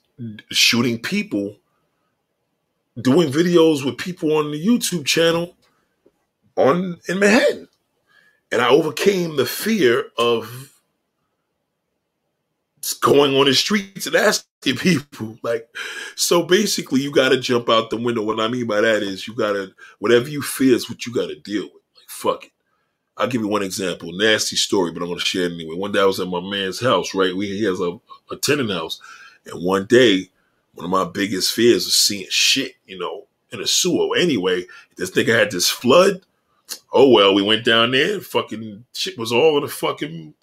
[0.51, 1.57] shooting people,
[3.01, 5.57] doing videos with people on the YouTube channel
[6.56, 7.67] on in Manhattan.
[8.51, 10.73] And I overcame the fear of
[13.01, 15.38] going on the streets and asking people.
[15.43, 15.67] Like,
[16.15, 18.23] so basically, you got to jump out the window.
[18.23, 21.14] What I mean by that is you got to, whatever you fear is what you
[21.14, 21.83] got to deal with.
[21.95, 22.51] Like, fuck it.
[23.19, 24.11] I'll give you one example.
[24.14, 25.75] Nasty story, but I'm going to share it anyway.
[25.75, 27.35] One day I was at my man's house, right?
[27.35, 27.99] We, he has a,
[28.31, 29.01] a tenant house.
[29.45, 30.30] And one day,
[30.73, 34.17] one of my biggest fears was seeing shit, you know, in a sewer.
[34.17, 34.65] Anyway,
[34.95, 36.22] this nigga had this flood.
[36.93, 40.33] Oh, well, we went down there and fucking shit was all in the fucking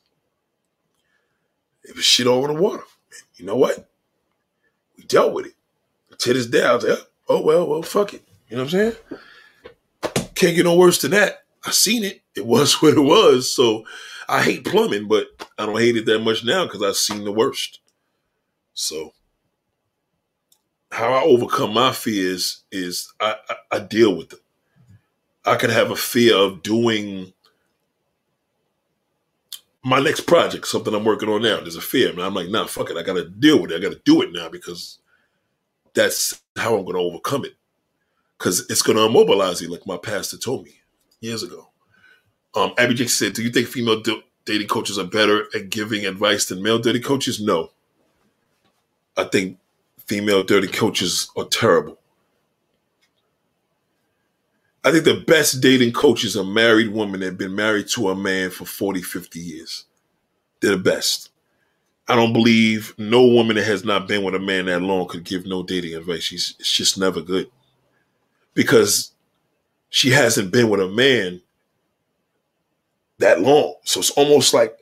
[1.86, 2.82] it was shit all in the water.
[3.36, 3.88] You know what?
[4.96, 5.52] We dealt with it.
[6.18, 6.98] To this day, I was like,
[7.28, 8.26] oh well, well, fuck it.
[8.48, 10.24] You know what I'm saying?
[10.34, 11.44] Can't get no worse than that.
[11.66, 12.22] I seen it.
[12.34, 13.52] It was what it was.
[13.52, 13.84] So
[14.28, 15.26] I hate plumbing, but
[15.58, 17.80] I don't hate it that much now because I've seen the worst.
[18.74, 19.12] So
[20.92, 24.40] how I overcome my fears is I, I, I deal with them.
[25.44, 27.32] I could have a fear of doing
[29.84, 31.60] my next project, something I'm working on now.
[31.60, 32.96] There's a fear, and I'm like, nah, fuck it.
[32.96, 33.76] I got to deal with it.
[33.76, 34.98] I got to do it now because
[35.94, 37.54] that's how I'm to overcome it.
[38.36, 40.72] Because it's to immobilize you, like my pastor told me
[41.20, 41.68] years ago.
[42.54, 44.02] Um, Abby Jake said, "Do you think female
[44.44, 47.70] dating coaches are better at giving advice than male dating coaches?" No.
[49.16, 49.58] I think
[50.06, 51.98] female dating coaches are terrible.
[54.84, 58.14] I think the best dating coaches are married women that have been married to a
[58.14, 59.84] man for 40, 50 years.
[60.60, 61.30] They're the best.
[62.08, 65.24] I don't believe no woman that has not been with a man that long could
[65.24, 66.22] give no dating advice.
[66.22, 67.50] She's it's just never good.
[68.54, 69.10] Because
[69.90, 71.40] she hasn't been with a man
[73.18, 73.74] that long.
[73.84, 74.76] So it's almost like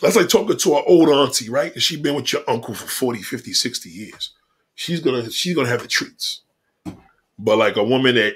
[0.00, 1.72] that's like talking to an old auntie, right?
[1.72, 4.32] And she been with your uncle for 40, 50, 60 years.
[4.74, 6.40] She's gonna she's gonna have the treats.
[7.38, 8.34] But like a woman that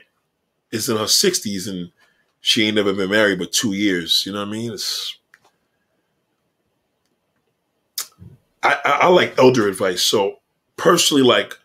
[0.70, 1.91] is in her sixties and
[2.41, 4.73] she ain't never been married but two years, you know what I mean?
[4.73, 5.18] It's
[8.62, 10.02] I, I like elder advice.
[10.02, 10.36] So
[10.76, 11.59] personally, like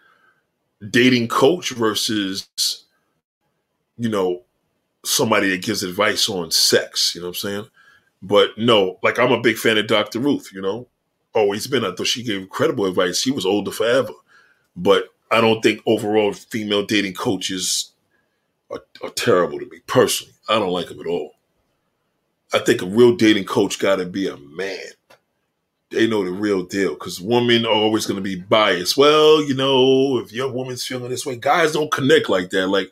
[0.90, 2.48] dating coach versus
[4.02, 4.42] you know
[5.06, 7.14] somebody that gives advice on sex.
[7.14, 7.68] You know what I'm saying?
[8.22, 10.20] But no, like I'm a big fan of Dr.
[10.20, 10.52] Ruth.
[10.54, 10.88] You know,
[11.36, 11.86] oh, always been.
[11.86, 13.22] I thought she gave incredible advice.
[13.22, 14.14] She was older forever,
[14.76, 17.92] but I don't think overall female dating coaches
[18.72, 20.34] are, are terrible to me personally.
[20.50, 21.36] I don't like them at all.
[22.54, 24.80] I think a real dating coach got to be a man.
[25.90, 28.98] They know the real deal because women are always going to be biased.
[28.98, 32.68] Well, you know, if your woman's feeling this way, guys don't connect like that.
[32.68, 32.92] Like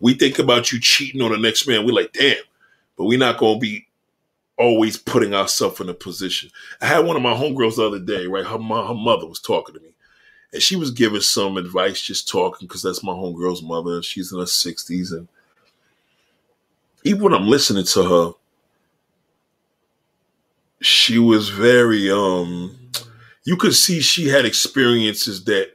[0.00, 2.36] we think about you cheating on the next man, we're like, damn,
[2.96, 3.86] but we're not to be
[4.56, 6.50] always putting ourselves in a position.
[6.80, 8.44] I had one of my homegirls the other day, right?
[8.44, 9.90] Her, her mother was talking to me
[10.52, 14.02] and she was giving some advice, just talking, because that's my homegirl's mother.
[14.02, 15.12] She's in her 60s.
[15.12, 15.28] And
[17.04, 18.32] even when I'm listening to her,
[20.80, 22.76] she was very, um,
[23.44, 25.72] you could see she had experiences that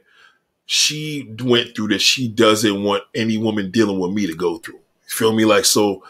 [0.66, 4.80] she went through that she doesn't want any woman dealing with me to go through.
[5.06, 5.44] Feel me?
[5.44, 6.04] Like, so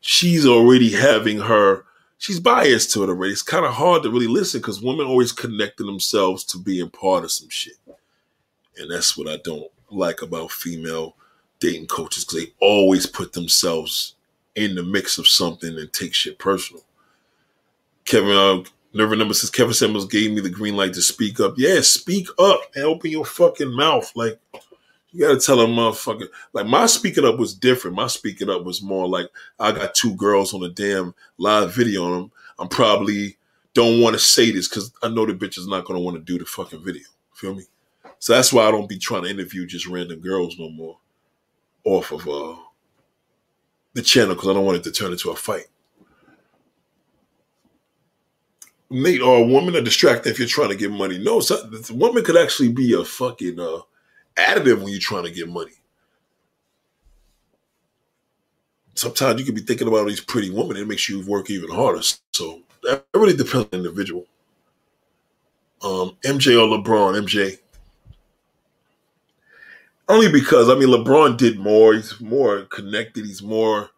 [0.00, 1.84] she's already having her
[2.24, 3.32] she's biased to it already.
[3.32, 7.22] It's kind of hard to really listen because women always connecting themselves to being part
[7.22, 7.76] of some shit.
[8.78, 11.16] And that's what I don't like about female
[11.60, 14.14] dating coaches because they always put themselves
[14.54, 16.82] in the mix of something and take shit personal.
[18.06, 18.62] Kevin, uh,
[18.94, 21.54] never remember says Kevin Samuels gave me the green light to speak up.
[21.56, 24.10] Yeah, speak up and open your fucking mouth.
[24.14, 24.38] Like,
[25.12, 26.28] you gotta tell a motherfucker.
[26.52, 27.96] Like, my speaking up was different.
[27.96, 32.04] My speaking up was more like, I got two girls on a damn live video
[32.04, 32.32] on them.
[32.58, 33.36] I'm probably
[33.74, 36.22] don't want to say this because I know the bitch is not gonna want to
[36.22, 37.02] do the fucking video.
[37.32, 37.64] Feel me?
[38.20, 40.98] So that's why I don't be trying to interview just random girls no more
[41.84, 42.56] off of uh,
[43.92, 45.66] the channel because I don't want it to turn into a fight.
[48.94, 51.18] Nate, or a woman a distractor if you're trying to get money?
[51.18, 53.80] No, so, the woman could actually be a fucking uh,
[54.36, 55.72] additive when you're trying to get money.
[58.94, 62.02] Sometimes you could be thinking about these pretty women, it makes you work even harder.
[62.32, 64.26] So that really depends on the individual.
[65.82, 67.58] Um, MJ or LeBron, MJ.
[70.08, 71.94] Only because I mean LeBron did more.
[71.94, 73.24] He's more connected.
[73.24, 73.90] He's more.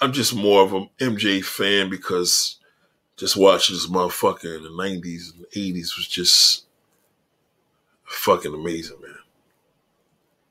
[0.00, 2.59] I'm just more of an MJ fan because
[3.20, 6.64] just watching this motherfucker in the '90s and '80s was just
[8.04, 9.14] fucking amazing, man.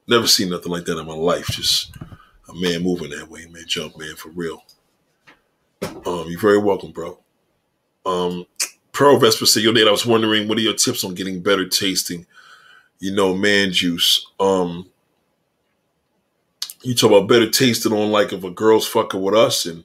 [0.08, 1.48] Never seen nothing like that in my life.
[1.48, 1.92] Just
[2.48, 3.66] a man moving that way, man.
[3.68, 4.64] Jump, man, for real.
[5.82, 7.20] Um, you're very welcome, bro.
[8.06, 8.46] Um,
[8.94, 11.68] Pearl Vesper said, "Yo, Nate, I was wondering, what are your tips on getting better
[11.68, 12.26] tasting?"
[13.00, 14.28] you know, man juice.
[14.40, 14.90] Um,
[16.82, 19.84] you talk about better tasting on like if a girl's fucking with us and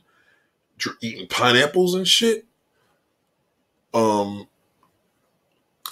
[0.79, 2.45] dr- eating pineapples and shit.
[3.95, 4.49] Um,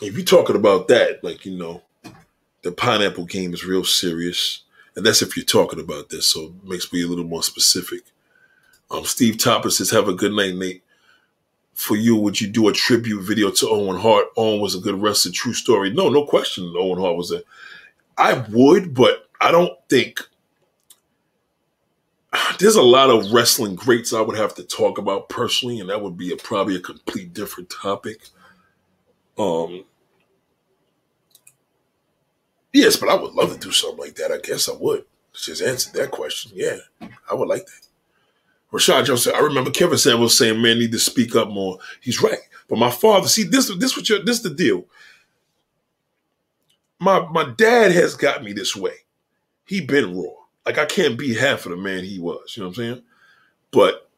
[0.00, 1.82] if you're talking about that, like you know,
[2.62, 4.62] the pineapple game is real serious,
[4.96, 6.26] and that's if you're talking about this.
[6.26, 8.00] So it makes me a little more specific.
[8.90, 10.82] Um, Steve Topper says, "Have a good night, Nate."
[11.74, 14.26] for you, would you do a tribute video to Owen Hart?
[14.36, 15.90] Owen was a good wrestler, true story.
[15.90, 16.72] No, no question.
[16.76, 17.42] Owen Hart was a.
[18.18, 20.20] I would, but I don't think
[22.58, 26.00] there's a lot of wrestling greats I would have to talk about personally, and that
[26.00, 28.28] would be a, probably a complete different topic.
[29.38, 29.84] Um.
[32.72, 34.32] Yes, but I would love to do something like that.
[34.32, 35.04] I guess I would.
[35.34, 36.52] Just answer that question.
[36.54, 36.78] Yeah,
[37.30, 37.86] I would like that.
[38.72, 41.78] Rashad Jones said, I remember Kevin Samuels saying, man, need to speak up more.
[42.00, 42.38] He's right.
[42.68, 44.86] But my father, see, this this what you this is the deal.
[46.98, 48.94] My my dad has got me this way.
[49.66, 50.41] He been raw.
[50.64, 52.56] Like I can't be half of the man he was.
[52.56, 53.02] You know what I'm saying?
[53.70, 54.08] But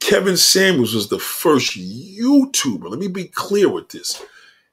[0.00, 2.90] Kevin Samuels was the first YouTuber.
[2.90, 4.22] Let me be clear with this.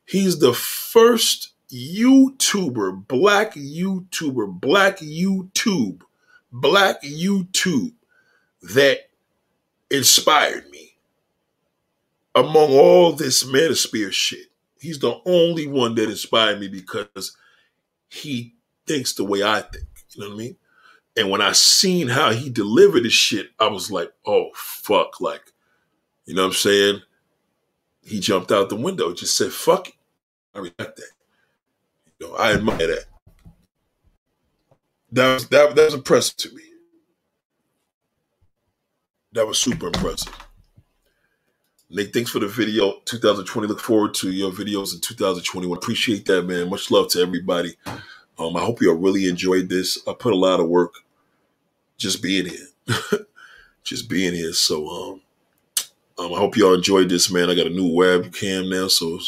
[0.06, 6.02] He's the first YouTuber, black YouTuber, black YouTube,
[6.52, 7.94] black YouTube
[8.61, 9.10] that
[9.90, 10.95] inspired me
[12.36, 14.48] among all this manosphere shit.
[14.80, 17.38] He's the only one that inspired me because
[18.10, 18.56] he
[18.86, 19.86] thinks the way I think.
[20.10, 20.56] You know what I mean?
[21.17, 25.51] And when I seen how he delivered his shit, I was like, oh fuck, like,
[26.25, 27.01] you know what I'm saying?
[28.03, 29.95] He jumped out the window, just said, fuck it.
[30.56, 31.11] I respect that.
[32.19, 33.06] You know, I admire that.
[35.11, 36.64] That was that, that was impressive to me.
[39.33, 40.33] That was super impressive.
[41.90, 43.01] Nick, thanks for the video.
[43.03, 43.67] 2020.
[43.67, 45.77] Look forward to your videos in 2021.
[45.77, 46.69] Appreciate that, man.
[46.69, 47.75] Much love to everybody.
[48.42, 50.00] Um, I hope you all really enjoyed this.
[50.08, 50.95] I put a lot of work
[51.98, 52.68] just being here.
[53.84, 54.53] just being here.
[54.53, 55.22] So um,
[56.18, 57.50] um, I hope y'all enjoyed this, man.
[57.50, 59.20] I got a new webcam now, so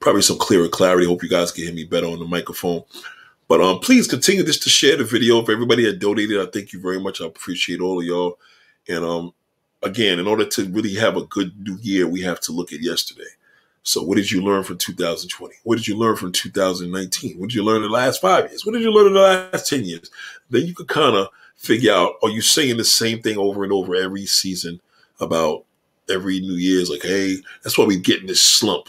[0.00, 1.06] probably some clearer clarity.
[1.06, 2.84] Hope you guys can hear me better on the microphone.
[3.48, 5.42] But um, please continue this to share the video.
[5.42, 7.20] If everybody had donated, I thank you very much.
[7.20, 8.38] I appreciate all of y'all.
[8.88, 9.34] And um,
[9.82, 12.80] again, in order to really have a good new year, we have to look at
[12.80, 13.30] yesterday.
[13.86, 15.56] So, what did you learn from 2020?
[15.62, 17.38] What did you learn from 2019?
[17.38, 18.64] What did you learn in the last five years?
[18.64, 20.10] What did you learn in the last 10 years?
[20.48, 23.72] Then you could kind of figure out are you saying the same thing over and
[23.72, 24.80] over every season
[25.20, 25.64] about
[26.08, 26.88] every New Year's?
[26.88, 28.88] Like, hey, that's why we get in this slump.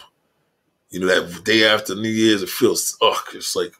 [0.88, 3.74] You know, that day after New Year's, it feels, ugh, it's like,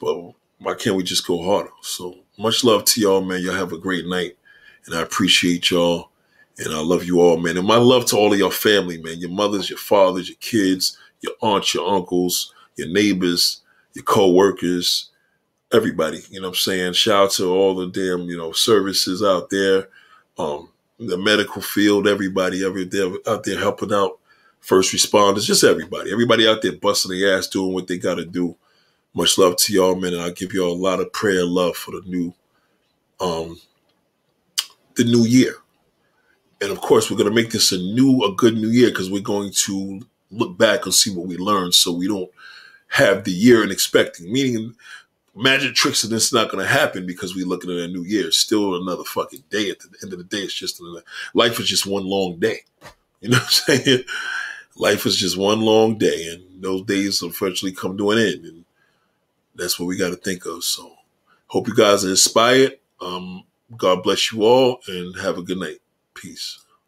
[0.00, 1.72] well, why can't we just go harder?
[1.82, 3.42] So, much love to y'all, man.
[3.42, 4.38] Y'all have a great night.
[4.86, 6.08] And I appreciate y'all.
[6.58, 7.56] And I love you all, man.
[7.56, 9.18] And my love to all of your family, man.
[9.18, 13.62] Your mothers, your fathers, your kids, your aunts, your uncles, your neighbors,
[13.94, 15.10] your co-workers,
[15.72, 16.22] everybody.
[16.30, 16.92] You know what I'm saying?
[16.94, 19.88] Shout out to all the damn, you know, services out there.
[20.38, 24.18] Um, the medical field, everybody every there out there helping out
[24.60, 26.12] first responders, just everybody.
[26.12, 28.56] Everybody out there busting their ass doing what they gotta do.
[29.14, 30.14] Much love to y'all, man.
[30.14, 32.34] And I'll give y'all a lot of prayer and love for the new
[33.20, 33.60] um
[34.94, 35.56] the new year.
[36.62, 39.10] And of course, we're going to make this a new, a good new year because
[39.10, 40.00] we're going to
[40.30, 42.30] look back and see what we learned so we don't
[42.88, 44.32] have the year and expecting.
[44.32, 44.76] Meaning,
[45.34, 48.30] magic tricks and it's not going to happen because we're looking at a new year.
[48.30, 49.70] Still another fucking day.
[49.70, 51.02] At the end of the day, it's just another,
[51.34, 52.60] life is just one long day.
[53.20, 54.04] You know what I'm saying?
[54.76, 58.44] Life is just one long day, and those days unfortunately come to an end.
[58.44, 58.64] And
[59.56, 60.64] that's what we got to think of.
[60.64, 60.92] So,
[61.48, 62.78] hope you guys are inspired.
[63.00, 63.44] Um,
[63.76, 65.78] God bless you all, and have a good night.
[66.14, 66.60] Peace.